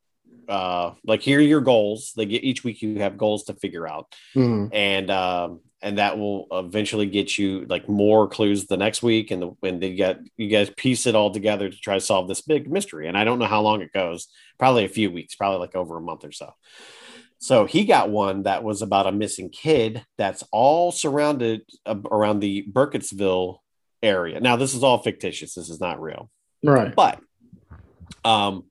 Uh, 0.48 0.94
like 1.04 1.22
here 1.22 1.38
are 1.38 1.42
your 1.42 1.60
goals. 1.60 2.12
They 2.16 2.26
get 2.26 2.42
each 2.42 2.64
week. 2.64 2.82
You 2.82 2.98
have 2.98 3.16
goals 3.16 3.44
to 3.44 3.54
figure 3.54 3.86
out, 3.88 4.14
Mhm. 4.36 4.70
and 4.74 5.10
um, 5.10 5.60
and 5.82 5.98
that 5.98 6.18
will 6.18 6.46
eventually 6.52 7.06
get 7.06 7.38
you 7.38 7.64
like 7.68 7.88
more 7.88 8.28
clues 8.28 8.66
the 8.66 8.76
next 8.76 9.02
week, 9.02 9.30
and 9.30 9.42
the 9.42 9.46
when 9.60 9.80
they 9.80 9.94
get 9.94 10.20
you 10.36 10.48
guys 10.48 10.70
piece 10.76 11.06
it 11.06 11.14
all 11.14 11.30
together 11.30 11.68
to 11.70 11.76
try 11.76 11.94
to 11.94 12.00
solve 12.00 12.28
this 12.28 12.42
big 12.42 12.70
mystery. 12.70 13.08
And 13.08 13.16
I 13.16 13.24
don't 13.24 13.38
know 13.38 13.46
how 13.46 13.62
long 13.62 13.80
it 13.82 13.92
goes. 13.92 14.28
Probably 14.58 14.84
a 14.84 14.88
few 14.88 15.10
weeks. 15.10 15.34
Probably 15.34 15.58
like 15.58 15.74
over 15.76 15.96
a 15.96 16.02
month 16.02 16.24
or 16.24 16.32
so. 16.32 16.52
So 17.38 17.64
he 17.64 17.86
got 17.86 18.10
one 18.10 18.42
that 18.42 18.62
was 18.62 18.82
about 18.82 19.06
a 19.06 19.12
missing 19.12 19.48
kid 19.48 20.04
that's 20.18 20.44
all 20.52 20.92
surrounded 20.92 21.62
uh, 21.86 21.96
around 22.10 22.40
the 22.40 22.66
Burkittsville 22.70 23.58
area. 24.02 24.40
Now 24.40 24.56
this 24.56 24.74
is 24.74 24.82
all 24.82 24.98
fictitious. 24.98 25.54
This 25.54 25.70
is 25.70 25.80
not 25.80 26.02
real, 26.02 26.30
Right. 26.62 26.94
but 26.94 27.18
um, 28.24 28.64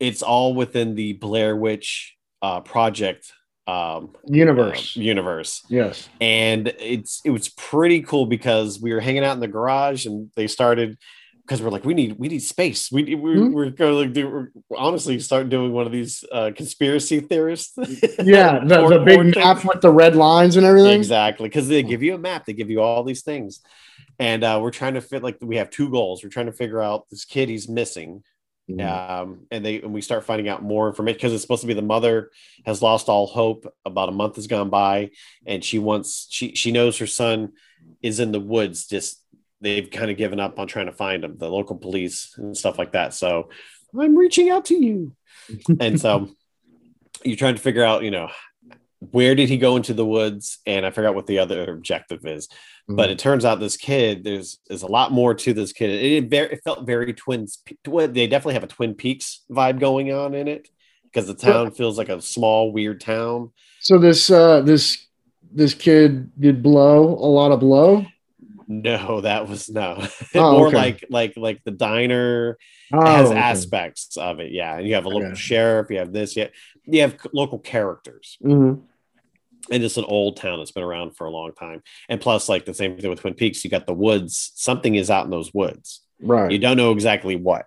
it's 0.00 0.22
all 0.22 0.52
within 0.54 0.96
the 0.96 1.12
Blair 1.12 1.54
Witch 1.56 2.16
uh, 2.42 2.60
project 2.60 3.32
um, 3.66 4.14
Universe. 4.26 4.96
uh, 4.96 5.00
universe 5.00 5.62
yes. 5.68 6.08
and 6.20 6.68
it's 6.78 7.20
it 7.24 7.30
was 7.30 7.48
pretty 7.48 8.00
cool 8.02 8.26
because 8.26 8.80
we 8.80 8.92
were 8.92 9.00
hanging 9.00 9.24
out 9.24 9.34
in 9.34 9.40
the 9.40 9.48
garage 9.48 10.06
and 10.06 10.30
they 10.36 10.46
started 10.46 10.96
because 11.42 11.60
we're 11.62 11.70
like 11.70 11.84
we 11.84 11.94
need 11.94 12.16
we 12.18 12.28
need 12.28 12.40
space 12.40 12.90
we 12.92 13.02
we 13.16 13.34
Mhm. 13.34 13.52
we're 13.52 13.70
going 13.70 13.92
to 13.92 13.98
like 13.98 14.12
do 14.12 14.28
we're 14.28 14.48
honestly 14.78 15.18
start 15.20 15.48
doing 15.48 15.72
one 15.72 15.86
of 15.86 15.92
these 15.92 16.24
uh 16.32 16.50
conspiracy 16.56 17.20
theorists 17.20 17.72
Yeah. 18.22 18.64
The, 18.64 18.80
Or- 18.82 18.90
the 18.90 18.98
big 19.04 19.20
things. 19.20 19.36
map 19.36 19.64
with 19.64 19.80
the 19.80 19.90
red 19.90 20.14
lines 20.16 20.56
and 20.56 20.64
everything. 20.66 20.98
exactly 20.98 21.48
because 21.48 21.66
they 21.68 21.82
give 21.82 22.02
you 22.02 22.14
a 22.14 22.18
map 22.18 22.46
they 22.46 22.52
give 22.52 22.70
you 22.70 22.80
all 22.82 23.02
these 23.04 23.22
things 23.22 23.60
and 24.18 24.44
uh 24.44 24.58
we're 24.62 24.70
trying 24.70 24.94
to 24.94 25.00
fit 25.00 25.22
like 25.22 25.38
we 25.40 25.56
have 25.56 25.70
two 25.70 25.88
goals 25.90 26.22
we're 26.22 26.30
trying 26.30 26.46
to 26.46 26.52
figure 26.52 26.80
out 26.82 27.06
this 27.10 27.24
kid 27.24 27.48
he's 27.48 27.68
missing 27.68 28.22
Mhm. 28.70 28.80
um, 28.84 29.46
and 29.52 29.64
they 29.64 29.80
and 29.80 29.94
we 29.94 30.00
start 30.00 30.24
finding 30.24 30.48
out 30.48 30.62
more 30.62 30.88
information 30.88 31.16
because 31.18 31.32
it's 31.32 31.42
supposed 31.42 31.60
to 31.60 31.68
be 31.68 31.74
the 31.74 31.82
mother 31.82 32.30
has 32.64 32.82
lost 32.82 33.08
all 33.08 33.26
hope. 33.26 33.72
About 33.84 34.08
a 34.08 34.12
month 34.12 34.36
has 34.36 34.48
gone 34.48 34.70
by, 34.70 35.10
and 35.46 35.62
she 35.62 35.78
wants 35.78 36.26
she 36.30 36.54
she 36.54 36.72
knows 36.72 36.98
her 36.98 37.06
son 37.06 37.52
is 38.02 38.18
in 38.18 38.32
the 38.32 38.40
woods. 38.40 38.86
Just 38.88 39.22
they've 39.60 39.88
kind 39.90 40.10
of 40.10 40.16
given 40.16 40.40
up 40.40 40.58
on 40.58 40.66
trying 40.66 40.86
to 40.86 40.92
find 40.92 41.22
him. 41.22 41.38
The 41.38 41.48
local 41.48 41.76
police 41.76 42.34
and 42.36 42.56
stuff 42.56 42.76
like 42.78 42.92
that. 42.92 43.14
So 43.14 43.50
I'm 43.96 44.16
reaching 44.18 44.50
out 44.50 44.64
to 44.66 44.74
you, 44.74 45.14
and 45.80 46.00
so 46.00 46.30
you're 47.24 47.36
trying 47.36 47.54
to 47.54 47.62
figure 47.62 47.84
out, 47.84 48.02
you 48.02 48.10
know, 48.10 48.30
where 48.98 49.34
did 49.36 49.48
he 49.48 49.58
go 49.58 49.76
into 49.76 49.94
the 49.94 50.04
woods? 50.04 50.58
And 50.66 50.84
I 50.84 50.90
forgot 50.90 51.14
what 51.14 51.26
the 51.26 51.38
other 51.38 51.70
objective 51.72 52.26
is 52.26 52.48
but 52.88 53.10
it 53.10 53.18
turns 53.18 53.44
out 53.44 53.58
this 53.60 53.76
kid 53.76 54.22
there's 54.24 54.58
there's 54.68 54.82
a 54.82 54.86
lot 54.86 55.10
more 55.12 55.34
to 55.34 55.52
this 55.52 55.72
kid 55.72 55.90
it, 55.90 56.12
it, 56.24 56.30
very, 56.30 56.52
it 56.52 56.60
felt 56.64 56.86
very 56.86 57.12
twins 57.12 57.62
twin, 57.84 58.12
they 58.12 58.26
definitely 58.26 58.54
have 58.54 58.62
a 58.64 58.68
twin 58.68 58.94
peaks 58.94 59.42
vibe 59.50 59.80
going 59.80 60.12
on 60.12 60.34
in 60.34 60.46
it 60.48 60.68
because 61.04 61.26
the 61.26 61.34
town 61.34 61.70
feels 61.72 61.98
like 61.98 62.08
a 62.08 62.20
small 62.20 62.72
weird 62.72 63.00
town 63.00 63.50
So 63.80 63.98
this 63.98 64.30
uh 64.30 64.60
this 64.62 65.04
this 65.52 65.74
kid 65.74 66.30
did 66.40 66.62
blow 66.62 67.02
a 67.14 67.30
lot 67.38 67.50
of 67.52 67.60
blow. 67.60 68.04
no 68.68 69.20
that 69.20 69.48
was 69.48 69.68
no 69.68 70.06
Oh, 70.34 70.52
more 70.52 70.66
okay. 70.68 70.76
like 70.76 71.04
like 71.10 71.34
like 71.36 71.60
the 71.64 71.70
diner 71.70 72.56
Oh, 72.92 73.04
has 73.04 73.30
okay. 73.30 73.38
aspects 73.40 74.16
of 74.16 74.38
it 74.38 74.52
yeah 74.52 74.76
and 74.78 74.86
you 74.86 74.94
have 74.94 75.06
a 75.06 75.08
local 75.08 75.26
Okay. 75.28 75.34
sheriff 75.34 75.90
you 75.90 75.98
have 75.98 76.12
this 76.12 76.36
yeah 76.36 76.48
you 76.84 77.00
have 77.00 77.16
local 77.32 77.58
characters 77.58 78.38
Mhm. 78.42 78.82
And 79.70 79.82
it's 79.82 79.96
an 79.96 80.04
old 80.04 80.36
town 80.36 80.58
that's 80.58 80.70
been 80.72 80.82
around 80.82 81.16
for 81.16 81.26
a 81.26 81.30
long 81.30 81.52
time 81.52 81.82
and 82.08 82.20
plus 82.20 82.48
like 82.48 82.64
the 82.64 82.74
same 82.74 82.96
thing 82.98 83.10
with 83.10 83.20
twin 83.20 83.34
peaks 83.34 83.64
you 83.64 83.70
got 83.70 83.86
the 83.86 83.94
woods 83.94 84.52
something 84.54 84.94
is 84.94 85.10
out 85.10 85.24
in 85.24 85.30
those 85.30 85.52
woods 85.54 86.02
Right. 86.20 86.50
you 86.50 86.58
don't 86.58 86.76
know 86.76 86.92
exactly 86.92 87.36
what 87.36 87.66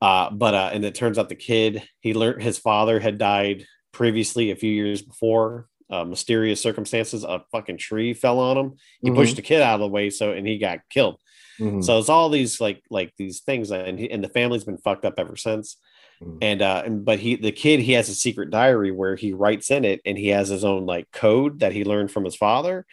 uh 0.00 0.30
but 0.30 0.54
uh 0.54 0.70
and 0.72 0.84
it 0.84 0.94
turns 0.94 1.18
out 1.18 1.28
the 1.28 1.34
kid 1.34 1.82
he 2.00 2.14
learned 2.14 2.42
his 2.42 2.58
father 2.58 3.00
had 3.00 3.18
died 3.18 3.66
previously 3.92 4.50
a 4.50 4.56
few 4.56 4.70
years 4.72 5.02
before 5.02 5.68
uh, 5.90 6.04
mysterious 6.04 6.60
circumstances 6.60 7.24
a 7.24 7.42
fucking 7.50 7.78
tree 7.78 8.12
fell 8.12 8.38
on 8.38 8.56
him 8.58 8.74
he 9.00 9.10
Mhm. 9.10 9.14
pushed 9.16 9.36
the 9.36 9.42
kid 9.42 9.62
out 9.62 9.74
of 9.74 9.80
the 9.80 9.88
way 9.88 10.10
so 10.10 10.32
and 10.32 10.46
he 10.46 10.58
got 10.58 10.80
killed 10.90 11.16
Mhm. 11.58 11.82
so 11.82 11.98
it's 11.98 12.10
all 12.10 12.28
these 12.28 12.60
like 12.60 12.82
like 12.90 13.12
these 13.16 13.40
things 13.40 13.70
and 13.72 13.98
he, 13.98 14.10
and 14.10 14.22
the 14.22 14.28
family's 14.28 14.64
been 14.64 14.76
fucked 14.78 15.04
up 15.06 15.14
ever 15.18 15.34
since 15.34 15.76
Mhm. 16.22 16.38
and 16.42 16.62
uh 16.62 16.82
and 16.84 17.04
but 17.04 17.18
he 17.20 17.36
the 17.36 17.52
kid 17.52 17.80
he 17.80 17.92
has 17.92 18.08
a 18.08 18.14
secret 18.14 18.50
diary 18.50 18.90
where 18.90 19.14
he 19.16 19.32
writes 19.32 19.70
in 19.70 19.84
it 19.84 20.00
and 20.04 20.18
he 20.18 20.28
has 20.28 20.48
his 20.48 20.64
own 20.64 20.84
like 20.86 21.10
code 21.12 21.60
that 21.60 21.72
he 21.72 21.84
learned 21.84 22.10
from 22.10 22.24
his 22.24 22.34
father 22.36 22.84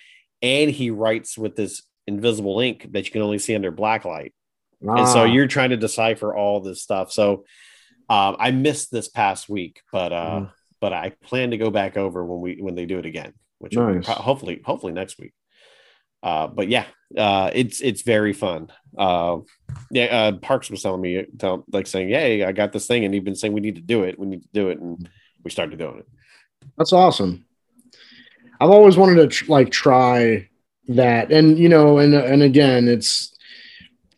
and 0.41 0.69
he 0.69 0.91
writes 0.91 1.37
with 1.37 1.55
this 1.55 1.81
invisible 2.07 2.59
ink 2.59 2.87
that 2.91 3.05
you 3.05 3.11
can 3.11 3.21
only 3.23 3.39
see 3.39 3.55
under 3.55 3.71
black 3.71 4.05
light 4.05 4.33
and 4.81 5.07
so 5.07 5.21
Ah. 5.21 5.23
you're 5.25 5.47
trying 5.47 5.71
to 5.71 5.77
decipher 5.77 6.35
all 6.35 6.59
this 6.61 6.83
stuff 6.83 7.11
so 7.11 7.45
um, 8.09 8.35
i 8.39 8.51
missed 8.51 8.91
this 8.91 9.07
past 9.07 9.49
week 9.49 9.81
but 9.91 10.13
uh 10.13 10.39
Mhm. 10.41 10.51
but 10.79 10.93
i 10.93 11.09
plan 11.23 11.49
to 11.51 11.57
go 11.57 11.71
back 11.71 11.97
over 11.97 12.23
when 12.23 12.41
we 12.41 12.61
when 12.61 12.75
they 12.75 12.85
do 12.85 12.99
it 12.99 13.05
again 13.07 13.33
which 13.57 13.73
Nice. 13.75 14.05
hopefully 14.05 14.61
hopefully 14.63 14.93
next 14.93 15.17
week 15.17 15.33
uh 16.23 16.47
but 16.47 16.67
yeah 16.67 16.85
uh 17.17 17.49
it's 17.53 17.81
it's 17.81 18.01
very 18.01 18.33
fun 18.33 18.71
uh 18.97 19.37
yeah 19.91 20.05
uh 20.05 20.31
parks 20.33 20.69
was 20.69 20.81
telling 20.81 21.01
me 21.01 21.25
tell, 21.37 21.65
like 21.71 21.87
saying 21.87 22.09
"Hey, 22.09 22.43
i 22.43 22.51
got 22.51 22.71
this 22.73 22.87
thing 22.87 23.05
and 23.05 23.13
he'd 23.13 23.25
been 23.25 23.35
saying 23.35 23.53
we 23.53 23.61
need 23.61 23.75
to 23.75 23.81
do 23.81 24.03
it 24.03 24.17
we 24.19 24.25
need 24.27 24.41
to 24.41 24.49
do 24.53 24.69
it 24.69 24.79
and 24.79 25.09
we 25.43 25.51
started 25.51 25.77
doing 25.79 25.99
it 25.99 26.07
That's 26.77 26.93
awesome. 26.93 27.45
I've 28.59 28.69
always 28.71 28.97
wanted 28.97 29.15
to 29.17 29.27
tr- 29.27 29.51
like 29.51 29.69
try 29.69 30.47
that, 30.87 31.31
and 31.31 31.57
you 31.59 31.67
know, 31.67 31.97
and 31.97 32.13
and 32.13 32.41
again, 32.41 32.87
it's 32.87 33.35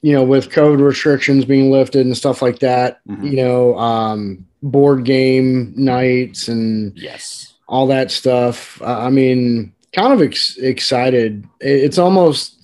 you 0.03 0.13
know, 0.13 0.23
with 0.23 0.49
COVID 0.51 0.79
restrictions 0.79 1.43
being 1.43 1.71
lifted 1.71 2.05
and 2.05 2.15
stuff 2.15 2.41
like 2.43 2.59
that, 2.59 2.99
Mhm. 3.09 3.31
you 3.31 3.37
know, 3.37 3.75
um, 3.79 4.45
board 4.61 5.03
game 5.05 5.73
nights 5.75 6.47
and 6.49 6.93
yes 6.97 7.55
all 7.67 7.87
that 7.87 8.11
stuff. 8.11 8.79
Uh, 8.81 8.99
I 8.99 9.09
mean, 9.09 9.73
kind 9.93 10.13
of 10.13 10.21
ex- 10.21 10.57
excited. 10.57 11.47
It's 11.59 11.97
almost 11.97 12.55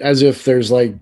as 0.00 0.22
if 0.22 0.44
there's 0.44 0.70
like 0.70 0.94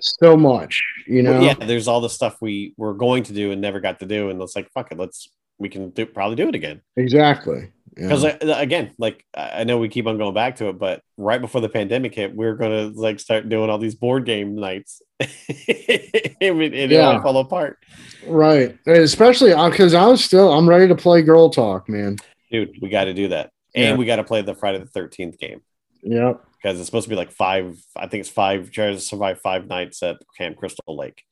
so 0.00 0.36
much, 0.36 0.82
you 1.06 1.22
know. 1.22 1.32
Well, 1.32 1.42
yeah 1.42 1.54
there's 1.54 1.88
all 1.88 2.00
the 2.00 2.08
stuff 2.10 2.36
we 2.40 2.74
were 2.76 2.94
going 2.94 3.22
to 3.24 3.32
do 3.32 3.52
and 3.52 3.60
never 3.60 3.80
got 3.80 4.00
to 4.00 4.06
do 4.06 4.30
and 4.30 4.40
it's 4.40 4.56
like 4.56 4.70
fuck 4.72 4.92
it 4.92 4.98
let's 4.98 5.28
we 5.58 5.68
can 5.68 5.90
do, 5.90 6.06
probably 6.06 6.36
do 6.36 6.48
it 6.48 6.54
again 6.54 6.80
Exactly. 6.96 7.70
Yeah. 7.98 8.04
because 8.04 8.24
uh, 8.24 8.38
again 8.56 8.92
like 8.98 9.24
i 9.34 9.64
know 9.64 9.76
we 9.76 9.88
keep 9.88 10.06
on 10.06 10.16
going 10.16 10.32
back 10.32 10.56
to 10.56 10.68
it 10.68 10.78
but 10.78 11.02
right 11.18 11.40
before 11.40 11.60
the 11.60 11.68
pandemic 11.68 12.14
hit 12.14 12.34
we 12.34 12.46
are 12.46 12.54
gonna 12.54 12.86
like 12.94 13.18
start 13.20 13.48
doing 13.48 13.68
all 13.68 13.78
these 13.78 13.96
board 13.96 14.24
game 14.24 14.54
nights 14.54 15.02
it, 15.18 16.36
it 16.40 16.90
Yeah. 16.90 17.00
all 17.10 17.20
fell 17.20 17.36
apart 17.38 17.78
right, 18.26 18.78
especially 18.86 19.52
uh, 19.52 19.68
because 19.68 19.92
I'm 19.92 20.16
still 20.16 20.52
I'm 20.52 20.68
ready 20.68 20.86
to 20.88 20.94
play 20.94 21.20
Girl 21.22 21.50
Talk, 21.50 21.88
man. 21.88 22.16
dude 22.50 22.70
we 22.80 22.88
got 22.88 23.04
to 23.04 23.12
do 23.12 23.28
that 23.28 23.50
and 23.74 23.84
Yeah. 23.84 23.94
we 23.96 24.04
got 24.06 24.16
to 24.16 24.24
play 24.24 24.42
the 24.42 24.54
friday 24.54 24.78
the 24.78 24.86
13th 24.86 25.38
game 25.38 25.60
Yep. 26.02 26.44
because 26.56 26.78
it's 26.78 26.86
supposed 26.86 27.04
to 27.04 27.10
be 27.10 27.16
like 27.16 27.30
five 27.30 27.78
i 27.96 28.06
think 28.06 28.20
it's 28.22 28.30
five 28.30 28.70
try 28.70 28.90
to 28.92 29.00
survive 29.00 29.40
five 29.40 29.66
nights 29.66 30.02
at 30.02 30.16
camp 30.36 30.56
crystal 30.56 30.96
lake 30.96 31.24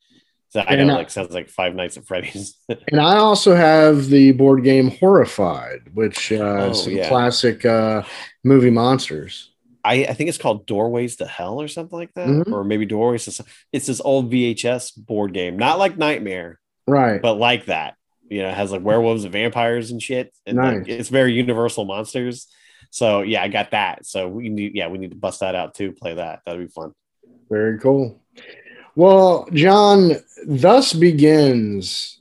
so 0.51 0.61
i 0.67 0.77
know 0.77 0.95
I- 0.95 0.97
like 0.99 1.11
sounds 1.11 1.33
like 1.35 1.49
five 1.49 1.75
nights 1.75 1.97
at 1.97 2.07
freddy's 2.07 2.57
And 2.93 3.01
I 3.01 3.17
also 3.17 3.55
have 3.55 4.07
the 4.09 4.33
board 4.33 4.63
game 4.65 4.91
Horrified, 4.91 5.95
which 5.95 6.33
uh, 6.33 6.37
Oh, 6.37 6.71
is 6.71 6.85
some 6.85 6.93
yeah. 6.93 7.09
classic 7.09 7.65
uh, 7.65 8.03
movie 8.45 8.71
monsters. 8.71 9.51
I, 9.85 10.05
I 10.05 10.13
think 10.15 10.29
it's 10.29 10.37
called 10.39 10.67
Doorways 10.67 11.17
to 11.17 11.27
Hell 11.27 11.61
or 11.63 11.69
something 11.69 11.99
like 11.99 12.13
that, 12.15 12.27
Mhm. 12.29 12.53
or 12.53 12.65
maybe 12.65 12.85
Doorways 12.85 13.25
to. 13.27 13.45
It's 13.73 13.87
this 13.87 14.01
old 14.05 14.31
VHS 14.31 14.93
board 14.97 15.33
game, 15.33 15.57
not 15.59 15.79
like 15.79 15.97
Nightmare, 15.97 16.61
Right. 16.87 17.23
but 17.23 17.35
like 17.35 17.67
that. 17.67 17.95
You 18.29 18.43
know, 18.43 18.53
has 18.53 18.71
like 18.73 18.83
werewolves 18.83 19.25
and 19.25 19.33
vampires 19.33 19.91
and 19.91 20.03
shit, 20.03 20.35
and 20.47 20.59
like, 20.59 20.89
it's 20.89 21.09
very 21.09 21.33
Universal 21.33 21.85
monsters. 21.87 22.47
So 22.91 23.23
yeah, 23.23 23.43
I 23.43 23.49
got 23.49 23.71
that. 23.73 24.07
So 24.07 24.29
we 24.29 24.49
need, 24.49 24.75
yeah, 24.75 24.89
we 24.89 24.99
need 24.99 25.11
to 25.11 25.17
bust 25.17 25.41
that 25.41 25.55
out 25.55 25.75
too. 25.75 25.93
Play 25.93 26.15
that. 26.15 26.41
That'd 26.45 26.67
be 26.67 26.73
fun. 26.73 26.93
Very 27.51 27.79
cool. 27.79 28.21
Well, 28.95 29.47
John, 29.53 30.13
thus 30.47 30.93
begins 30.93 32.21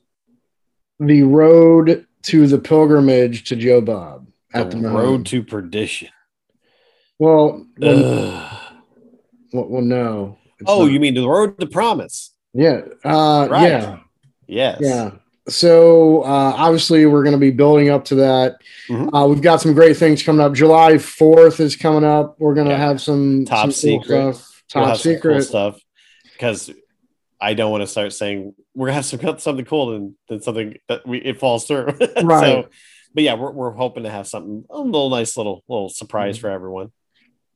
the 1.00 1.24
road 1.24 2.06
to 2.24 2.48
the 2.48 2.60
pilgrimage 2.60 3.46
to 3.50 3.56
Joe 3.56 3.82
Bob 3.82 4.28
at 4.54 4.72
the 4.72 4.78
the, 4.78 4.90
road 4.90 5.26
to 5.28 5.44
perdition. 5.44 6.10
Well, 7.20 7.66
Ugh. 7.82 8.58
well, 9.54 9.68
well, 9.68 9.82
no. 9.82 10.38
Oh, 10.66 10.84
not. 10.86 10.92
you 10.92 11.00
mean 11.00 11.14
the 11.16 11.28
road 11.28 11.60
to 11.60 11.68
promise? 11.68 12.34
yeah, 12.54 12.82
uh, 13.04 13.48
Right. 13.50 13.70
yeah, 13.70 14.00
Yes. 14.48 14.78
yeah. 14.82 15.12
So 15.49 16.22
uh, 16.24 16.53
obviously, 16.57 17.06
we're 17.06 17.24
going 17.24 17.34
to 17.36 17.40
be 17.40 17.52
building 17.52 17.90
up 17.90 18.06
to 18.06 18.15
that. 18.15 18.57
Mhm. 18.90 19.10
Uh, 19.14 19.28
we've 19.28 19.41
got 19.41 19.61
some 19.61 19.74
great 19.74 19.98
things 19.98 20.24
coming 20.24 20.41
up. 20.45 20.53
July 20.53 20.98
fourth 20.98 21.60
is 21.60 21.76
coming 21.76 22.03
up. 22.03 22.36
We're 22.40 22.53
going 22.53 22.68
to 22.68 22.74
Yeah. 22.74 22.80
have 22.80 23.02
some 23.02 23.45
Top 23.45 23.60
some 23.60 23.69
cool 23.69 24.02
secret. 24.03 24.36
stuff. 24.36 24.64
We'll 24.76 24.84
Top 24.86 24.94
cool 24.94 24.99
secret. 25.14 25.41
stuff 25.44 25.80
because 26.34 26.69
I 27.40 27.53
don't 27.53 27.72
want 27.72 27.82
to 27.84 27.88
start 27.88 28.14
saying 28.14 28.53
we're 28.76 28.88
gonna 28.88 28.95
have 28.95 29.06
some 29.06 29.19
something 29.40 29.65
cool 29.65 29.95
and 29.95 30.14
then 30.28 30.41
something 30.41 30.78
that 30.90 31.07
we 31.07 31.19
it 31.19 31.40
falls 31.40 31.65
through. 31.65 31.86
Right. 32.24 32.64
so 32.64 32.69
but 33.14 33.24
yeah, 33.24 33.34
we're 33.36 33.52
we're 33.52 33.72
hoping 33.72 34.03
to 34.03 34.10
have 34.10 34.28
something 34.28 34.65
a 34.69 34.80
little 34.80 35.10
nice 35.10 35.38
little 35.38 35.64
little 35.68 35.90
surprise 35.90 36.36
Mm-hmm. 36.38 36.41
for 36.41 36.49
everyone. 36.52 36.91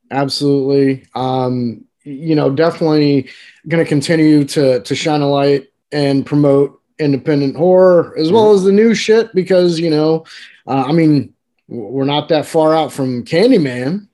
Absolutely. 0.09 1.05
Um, 1.15 1.85
you 2.03 2.35
know, 2.35 2.49
definitely 2.49 3.29
going 3.67 3.83
to 3.83 3.87
continue 3.87 4.43
to 4.45 4.81
to 4.81 4.95
shine 4.95 5.21
a 5.21 5.29
light 5.29 5.67
and 5.91 6.25
promote 6.25 6.80
independent 7.01 7.55
horror 7.55 8.15
as 8.17 8.31
well 8.31 8.53
as 8.53 8.63
the 8.63 8.71
new 8.71 8.93
shit 8.93 9.33
because 9.33 9.79
you 9.79 9.89
know, 9.89 10.25
uh, 10.67 10.85
I 10.87 10.91
mean, 10.91 11.33
we're 11.67 12.05
not 12.05 12.29
that 12.29 12.45
far 12.45 12.75
out 12.75 12.91
from 12.93 13.25
Candyman. 13.25 14.07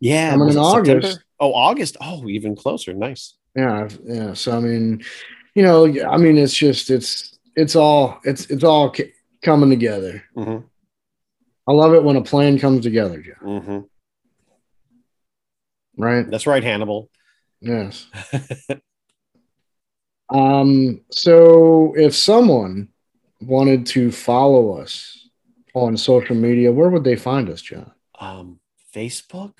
Yeah, 0.00 0.30
Coming 0.30 0.48
in 0.48 0.58
it 0.58 0.64
September? 0.64 0.98
August. 0.98 1.24
Oh, 1.38 1.54
August. 1.54 1.96
Oh, 2.00 2.28
even 2.28 2.56
closer. 2.56 2.92
Nice. 2.94 3.34
Yeah, 3.54 3.88
yeah. 4.04 4.32
So 4.34 4.56
I 4.56 4.60
mean, 4.60 5.04
you 5.54 5.62
know, 5.62 5.86
I 5.86 6.16
mean, 6.16 6.38
it's 6.38 6.54
just 6.54 6.90
it's 6.90 7.38
it's 7.54 7.76
all 7.76 8.18
it's 8.24 8.46
it's 8.46 8.64
all 8.64 8.94
coming 9.42 9.70
together. 9.70 10.24
Mm-hmm. 10.36 10.66
I 11.68 11.72
love 11.72 11.94
it 11.94 12.02
when 12.02 12.16
a 12.16 12.22
plan 12.22 12.58
comes 12.58 12.82
together, 12.82 13.20
Joe. 13.20 13.32
Mm-hmm. 13.42 13.78
Right? 15.96 16.28
That's 16.28 16.46
right, 16.46 16.64
Hannibal. 16.64 17.10
Yes. 17.60 18.06
Um, 20.32 21.00
so 21.10 21.94
if 21.96 22.14
someone 22.14 22.88
wanted 23.40 23.86
to 23.86 24.10
follow 24.12 24.78
us 24.78 25.28
on 25.74 25.96
social 25.96 26.36
media, 26.36 26.72
where 26.72 26.88
would 26.88 27.04
they 27.04 27.16
find 27.16 27.48
us, 27.48 27.60
John? 27.62 27.90
um, 28.18 28.60
Facebook, 28.94 29.54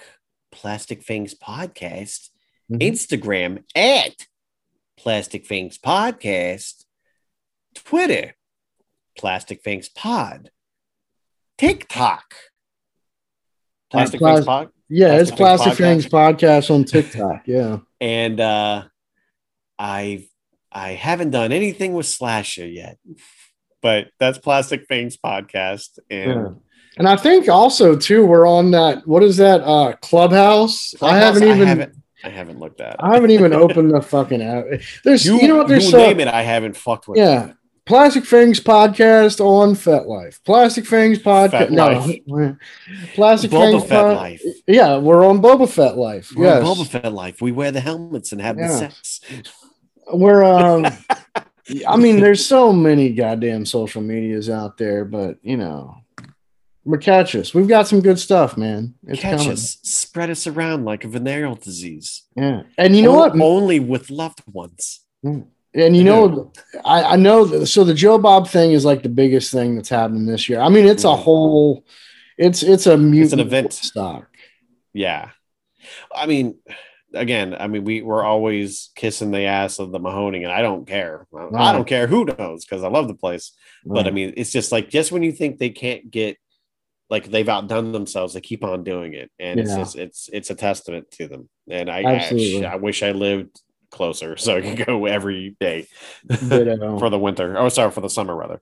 Plastic 0.52 1.02
Fangs 1.02 1.34
Podcast, 1.34 2.28
Mhm. 2.70 2.80
Instagram 2.80 3.64
at 3.74 4.26
Plastic 4.96 5.46
Fangs 5.46 5.78
Podcast, 5.78 6.84
Twitter, 7.74 8.34
Plastic 9.18 9.62
Fangs 9.64 9.88
Pod, 9.88 10.50
TikTok, 11.58 12.34
Plastic 13.90 14.20
Plas- 14.20 14.36
Fangs 14.36 14.46
Pod, 14.46 14.68
Yeah, 14.88 15.14
it's 15.16 15.30
Plastic 15.30 15.36
Plastic 15.76 15.84
Fangs 15.84 16.06
Fangs 16.06 16.38
Podcast 16.38 16.74
on 16.74 16.84
TikTok. 16.84 17.42
Yeah. 17.46 17.78
and 18.00 18.38
uh, 18.40 18.84
I 19.78 20.28
I 20.74 20.92
haven't 20.92 21.30
done 21.30 21.52
anything 21.52 21.92
with 21.92 22.06
Slasher 22.06 22.66
yet, 22.66 22.98
but 23.80 24.08
that's 24.18 24.38
Plastic 24.38 24.86
Fangs 24.86 25.16
Podcast, 25.16 25.98
and 26.10 26.30
Yeah. 26.30 26.48
And 26.98 27.08
I 27.08 27.16
think 27.16 27.48
also 27.48 27.96
too, 27.96 28.26
we're 28.26 28.46
on 28.46 28.70
that. 28.72 29.06
What 29.06 29.22
is 29.22 29.38
that? 29.38 29.62
Uh, 29.62 29.94
Clubhouse. 30.02 30.94
I 31.00 31.16
haven't 31.16 31.42
even. 31.44 31.62
I 31.62 31.64
haven't, 31.64 31.96
I 32.24 32.28
haven't 32.28 32.60
looked 32.60 32.80
at. 32.82 32.94
it. 32.94 32.96
I 33.00 33.14
haven't 33.14 33.30
even 33.30 33.52
opened 33.64 33.92
the 33.92 34.02
fucking 34.02 34.42
app. 34.42 34.66
There's, 35.02 35.24
you, 35.24 35.40
You, 35.40 35.48
know 35.48 35.56
what? 35.56 35.68
There's 35.68 35.84
you 35.86 35.90
so, 35.90 35.96
name 35.96 36.20
it, 36.20 36.28
I 36.28 36.42
haven't 36.42 36.76
fucked 36.76 37.08
with. 37.08 37.18
Yeah. 37.18 37.54
Plastic 37.84 38.24
Fangs 38.24 38.60
podcast 38.60 39.40
on 39.40 39.74
FetLife. 39.74 40.44
Plastic 40.44 40.86
Fangs 40.86 41.18
podcast. 41.18 41.70
No. 41.70 42.56
Plastic 43.14 43.50
Boba 43.50 43.70
Fangs 43.72 43.82
Fett 43.84 44.02
pod- 44.04 44.16
Life. 44.16 44.42
Yeah, 44.68 44.98
we're 44.98 45.26
on 45.26 45.42
Boba 45.42 45.68
Fett 45.68 45.96
Life. 45.96 46.30
We're 46.36 46.44
yes. 46.44 46.62
Boba 46.62 46.86
Fett 46.86 47.12
life. 47.12 47.40
We 47.40 47.50
wear 47.50 47.72
the 47.72 47.80
helmets 47.80 48.30
and 48.30 48.40
have 48.40 48.56
the 48.56 48.68
sex. 48.68 49.20
We're 50.12 50.42
um 50.44 50.86
I 51.88 51.96
mean, 51.96 52.20
there's 52.20 52.44
so 52.44 52.72
many 52.72 53.10
goddamn 53.10 53.64
social 53.66 54.02
medias 54.02 54.50
out 54.50 54.78
there, 54.78 55.04
but 55.04 55.38
you 55.42 55.56
know, 55.56 55.96
but 56.84 57.00
catch 57.00 57.34
us. 57.36 57.54
We've 57.54 57.68
got 57.68 57.86
some 57.86 58.00
good 58.00 58.18
stuff, 58.18 58.56
man. 58.56 58.94
It's 59.06 59.20
Catch 59.20 59.38
coming. 59.38 59.52
us, 59.52 59.78
spread 59.82 60.28
us 60.30 60.46
around 60.48 60.84
like 60.84 61.04
a 61.04 61.08
venereal 61.08 61.54
disease. 61.54 62.22
Yeah. 62.36 62.62
And 62.76 62.96
you 62.96 63.02
know 63.04 63.12
O- 63.12 63.18
what? 63.18 63.40
Only 63.40 63.78
with 63.78 64.10
loved 64.10 64.42
ones. 64.52 65.00
And 65.22 65.96
you 65.96 66.02
know, 66.04 66.52
I, 66.84 67.02
I 67.04 67.16
know. 67.16 67.44
that- 67.44 67.66
So 67.66 67.84
the 67.84 67.94
Joe 67.94 68.18
Bob 68.18 68.48
thing 68.48 68.72
is 68.72 68.84
like 68.84 69.02
the 69.04 69.08
biggest 69.08 69.52
thing 69.52 69.76
that's 69.76 69.88
happening 69.88 70.26
this 70.26 70.48
year. 70.48 70.60
I 70.60 70.68
mean, 70.68 70.86
it's 70.86 71.04
a 71.04 71.14
whole, 71.16 71.84
it's 72.36 72.62
it's 72.64 72.86
a 72.86 72.98
mutant 72.98 73.40
event. 73.40 73.72
stock. 73.72 74.26
Yeah. 74.92 75.30
I 76.14 76.26
mean, 76.26 76.56
again, 77.14 77.54
I 77.58 77.66
mean, 77.68 77.84
we 77.84 78.02
we're 78.02 78.24
always 78.24 78.90
kissing 78.94 79.30
the 79.30 79.42
ass 79.44 79.78
of 79.78 79.92
the 79.92 80.00
Mahoning, 80.00 80.42
and 80.42 80.52
I 80.52 80.62
don't 80.62 80.86
care. 80.86 81.26
I 81.34 81.38
Right. 81.38 81.72
don't 81.72 81.86
care 81.86 82.06
who 82.06 82.24
knows 82.24 82.64
because 82.64 82.82
I 82.84 82.88
love 82.88 83.08
the 83.08 83.14
place. 83.14 83.52
But 83.84 84.06
I 84.06 84.10
mean, 84.10 84.34
it's 84.36 84.52
just 84.52 84.72
like 84.72 84.88
just 84.88 85.12
when 85.12 85.22
you 85.22 85.32
think 85.32 85.58
they 85.58 85.70
can't 85.70 86.10
get 86.10 86.36
like 87.10 87.30
they've 87.30 87.48
outdone 87.48 87.92
themselves, 87.92 88.34
they 88.34 88.40
keep 88.40 88.64
on 88.64 88.84
doing 88.84 89.14
it, 89.14 89.30
and 89.38 89.60
it's 89.60 89.74
just 89.74 89.96
it's 89.96 90.28
it's 90.32 90.50
a 90.50 90.54
testament 90.54 91.10
to 91.12 91.28
them. 91.28 91.48
And 91.68 91.90
I. 91.90 92.00
I, 92.00 92.64
I 92.66 92.76
wish 92.76 93.02
I 93.02 93.12
lived 93.12 93.60
closer 93.90 94.36
so 94.38 94.56
I 94.56 94.60
could 94.62 94.86
go 94.86 95.06
every 95.06 95.56
day 95.60 95.86
for 96.38 97.10
the 97.10 97.18
winter. 97.18 97.58
Oh, 97.58 97.68
sorry, 97.68 97.90
for 97.90 98.00
the 98.00 98.08
summer 98.08 98.34
rather. 98.34 98.60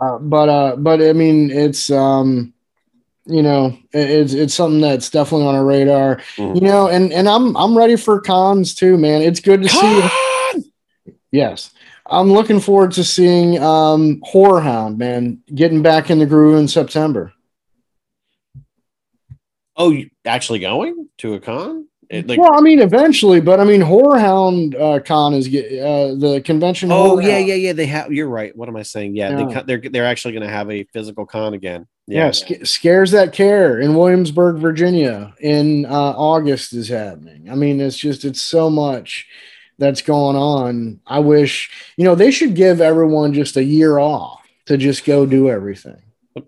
Uh, 0.00 0.18
but 0.18 0.48
uh, 0.48 0.76
but 0.76 1.02
I 1.02 1.12
mean, 1.12 1.50
it's 1.50 1.90
um, 1.90 2.54
you 3.30 3.42
know, 3.42 3.76
it's 3.92 4.34
it's 4.34 4.54
something 4.54 4.80
that's 4.80 5.08
definitely 5.08 5.46
on 5.46 5.54
our 5.54 5.64
radar. 5.64 6.16
Mhm. 6.36 6.56
You 6.56 6.60
know, 6.62 6.88
and 6.88 7.12
and 7.12 7.28
I'm 7.28 7.56
I'm 7.56 7.78
ready 7.78 7.96
for 7.96 8.20
cons 8.20 8.74
too, 8.74 8.96
man. 8.98 9.22
It's 9.22 9.40
good 9.40 9.62
to 9.62 9.68
see. 9.68 9.80
Con! 9.80 10.64
Yes, 11.32 11.70
I'm 12.06 12.32
looking 12.32 12.58
forward 12.60 12.92
to 12.92 13.04
seeing 13.04 13.62
um 13.62 14.20
Horror 14.24 14.60
Hound, 14.60 14.98
man, 14.98 15.42
getting 15.54 15.82
back 15.82 16.10
in 16.10 16.18
the 16.18 16.26
groove 16.26 16.58
in 16.58 16.66
September. 16.68 17.32
Oh, 19.76 19.90
you 19.90 20.10
actually 20.26 20.58
going 20.58 21.08
to 21.18 21.34
a 21.34 21.40
con? 21.40 21.86
It, 22.10 22.26
like, 22.26 22.40
well, 22.40 22.54
I 22.54 22.60
mean, 22.60 22.80
eventually, 22.80 23.40
but 23.40 23.60
I 23.60 23.64
mean, 23.64 23.80
Horror 23.80 24.18
Hound 24.18 24.74
uh, 24.74 24.98
Con 24.98 25.32
is 25.32 25.46
uh, 25.46 26.16
the 26.18 26.42
convention. 26.44 26.90
oh 26.90 27.10
Horror 27.10 27.22
yeah, 27.22 27.34
Hound. 27.36 27.46
yeah, 27.46 27.54
yeah. 27.54 27.72
They 27.72 27.86
have. 27.86 28.10
You're 28.12 28.28
right. 28.28 28.54
What 28.56 28.68
am 28.68 28.74
I 28.74 28.82
saying? 28.82 29.14
Yeah, 29.14 29.36
they 29.36 29.42
Yeah. 29.44 29.52
con- 29.52 29.66
they're 29.66 29.80
they're 29.80 30.04
actually 30.06 30.32
going 30.34 30.42
to 30.42 30.52
have 30.52 30.68
a 30.72 30.82
physical 30.92 31.24
con 31.24 31.54
again. 31.54 31.86
Yeah, 32.08 32.24
Yeah. 32.26 32.30
sca- 32.32 32.66
scares 32.66 33.12
that 33.12 33.32
care 33.32 33.78
in 33.78 33.94
Williamsburg, 33.94 34.56
Virginia, 34.56 35.32
in 35.38 35.86
uh, 35.86 36.14
August 36.16 36.72
is 36.72 36.88
happening. 36.88 37.48
I 37.48 37.54
mean, 37.54 37.80
it's 37.80 37.96
just 37.96 38.24
it's 38.24 38.42
so 38.42 38.68
much 38.70 39.28
that's 39.78 40.02
going 40.02 40.34
on. 40.36 40.98
I 41.06 41.20
wish 41.20 41.70
you 41.96 42.04
know 42.04 42.16
they 42.16 42.32
should 42.32 42.56
give 42.56 42.80
everyone 42.80 43.34
just 43.34 43.56
a 43.56 43.62
year 43.62 44.00
off 44.00 44.40
to 44.66 44.76
just 44.76 45.04
go 45.04 45.26
do 45.26 45.48
everything. 45.48 46.02
well, 46.34 46.44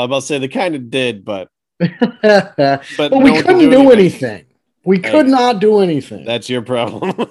I'm 0.00 0.04
about 0.10 0.20
to 0.20 0.26
say 0.26 0.38
they 0.38 0.48
kind 0.48 0.74
of 0.74 0.90
did, 0.90 1.22
but 1.22 1.48
but 2.22 2.84
but 2.96 3.12
we 3.12 3.30
no 3.30 3.34
can 3.34 3.44
couldn't 3.44 3.70
do 3.70 3.90
anything. 3.90 4.44
We 4.84 4.96
Hey. 4.96 5.10
could 5.10 5.26
not 5.28 5.60
do 5.60 5.78
anything. 5.80 6.24
That's 6.24 6.48
your 6.50 6.62
problem. 6.62 7.12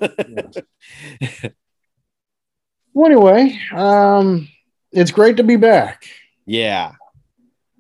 Well, 2.94 3.06
anyway, 3.06 3.58
um, 3.74 4.50
it's 4.92 5.12
great 5.12 5.38
to 5.38 5.44
be 5.44 5.56
back. 5.56 6.06
yeah. 6.46 6.94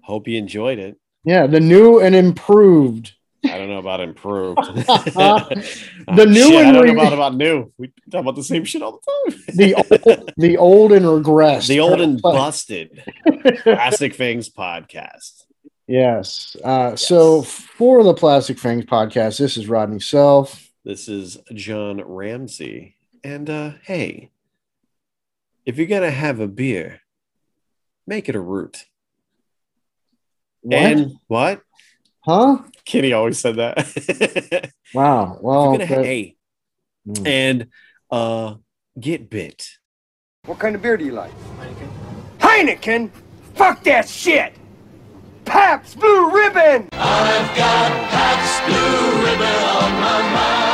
Hope 0.03 0.27
you 0.27 0.37
enjoyed 0.37 0.79
it. 0.79 0.97
Yeah, 1.25 1.47
the 1.47 1.59
new 1.59 1.99
and 2.01 2.15
improved. 2.15 3.13
I 3.45 3.57
don't 3.57 3.69
know 3.69 3.77
about 3.77 3.99
improved. 4.01 4.57
The 4.65 6.25
new 6.25 6.43
shit, 6.47 6.55
I 6.55 6.61
and 6.63 6.73
don't 6.73 6.83
re- 6.83 6.93
know 6.93 7.01
about, 7.01 7.13
about 7.13 7.35
new. 7.35 7.71
We 7.77 7.91
talk 8.09 8.21
about 8.21 8.35
the 8.35 8.43
same 8.43 8.63
shit 8.65 8.81
all 8.81 8.99
the 8.99 9.31
time. 9.31 9.55
The 9.55 9.75
old, 9.75 10.31
the 10.37 10.57
old 10.57 10.91
and 10.91 11.05
regressed. 11.05 11.67
the 11.67 11.79
old 11.81 12.01
and 12.01 12.21
busted 12.21 13.03
Classic 13.63 14.15
Things 14.15 14.49
podcast. 14.49 15.40
Yes. 15.91 16.55
Uh, 16.63 16.95
So 16.95 17.41
for 17.41 18.01
the 18.05 18.13
Plastic 18.13 18.57
Fangs 18.57 18.85
podcast, 18.85 19.37
this 19.39 19.57
is 19.57 19.67
Rodney 19.67 19.99
Self. 19.99 20.69
This 20.85 21.09
is 21.09 21.37
John 21.53 22.01
Ramsey. 22.01 22.95
And 23.25 23.49
uh 23.49 23.71
hey, 23.83 24.31
if 25.65 25.77
you're 25.77 25.87
gonna 25.87 26.09
have 26.09 26.39
a 26.39 26.47
beer, 26.47 27.01
make 28.07 28.29
it 28.29 28.35
a 28.35 28.39
root. 28.39 28.85
What? 30.61 30.77
And 30.77 31.11
what? 31.27 31.61
huh? 32.21 32.59
Kenny 32.85 33.11
always 33.13 33.37
said 33.39 33.57
that. 33.57 34.71
Wow. 34.93 35.39
Well, 35.41 35.73
If 35.73 35.79
you're 35.79 35.87
gonna 35.89 36.01
that- 36.01 36.05
hey, 36.05 36.35
Mm. 37.07 37.27
and 37.27 37.67
uh 38.11 38.55
get 38.99 39.29
bit. 39.29 39.67
What 40.45 40.57
kind 40.59 40.75
of 40.75 40.81
beer 40.83 40.95
do 40.97 41.03
you 41.03 41.13
like? 41.13 41.31
Heineken. 41.57 41.89
Heineken? 42.39 43.09
Fuck 43.55 43.83
that 43.83 44.07
shit! 44.07 44.53
Pabst 45.45 45.99
Blue 45.99 46.31
Ribbon! 46.31 46.89
I've 46.93 47.57
got 47.57 47.91
Blue 48.67 49.23
Ribbon 49.23 49.41
on 49.41 49.91
my 50.01 50.21
mind. 50.33 50.70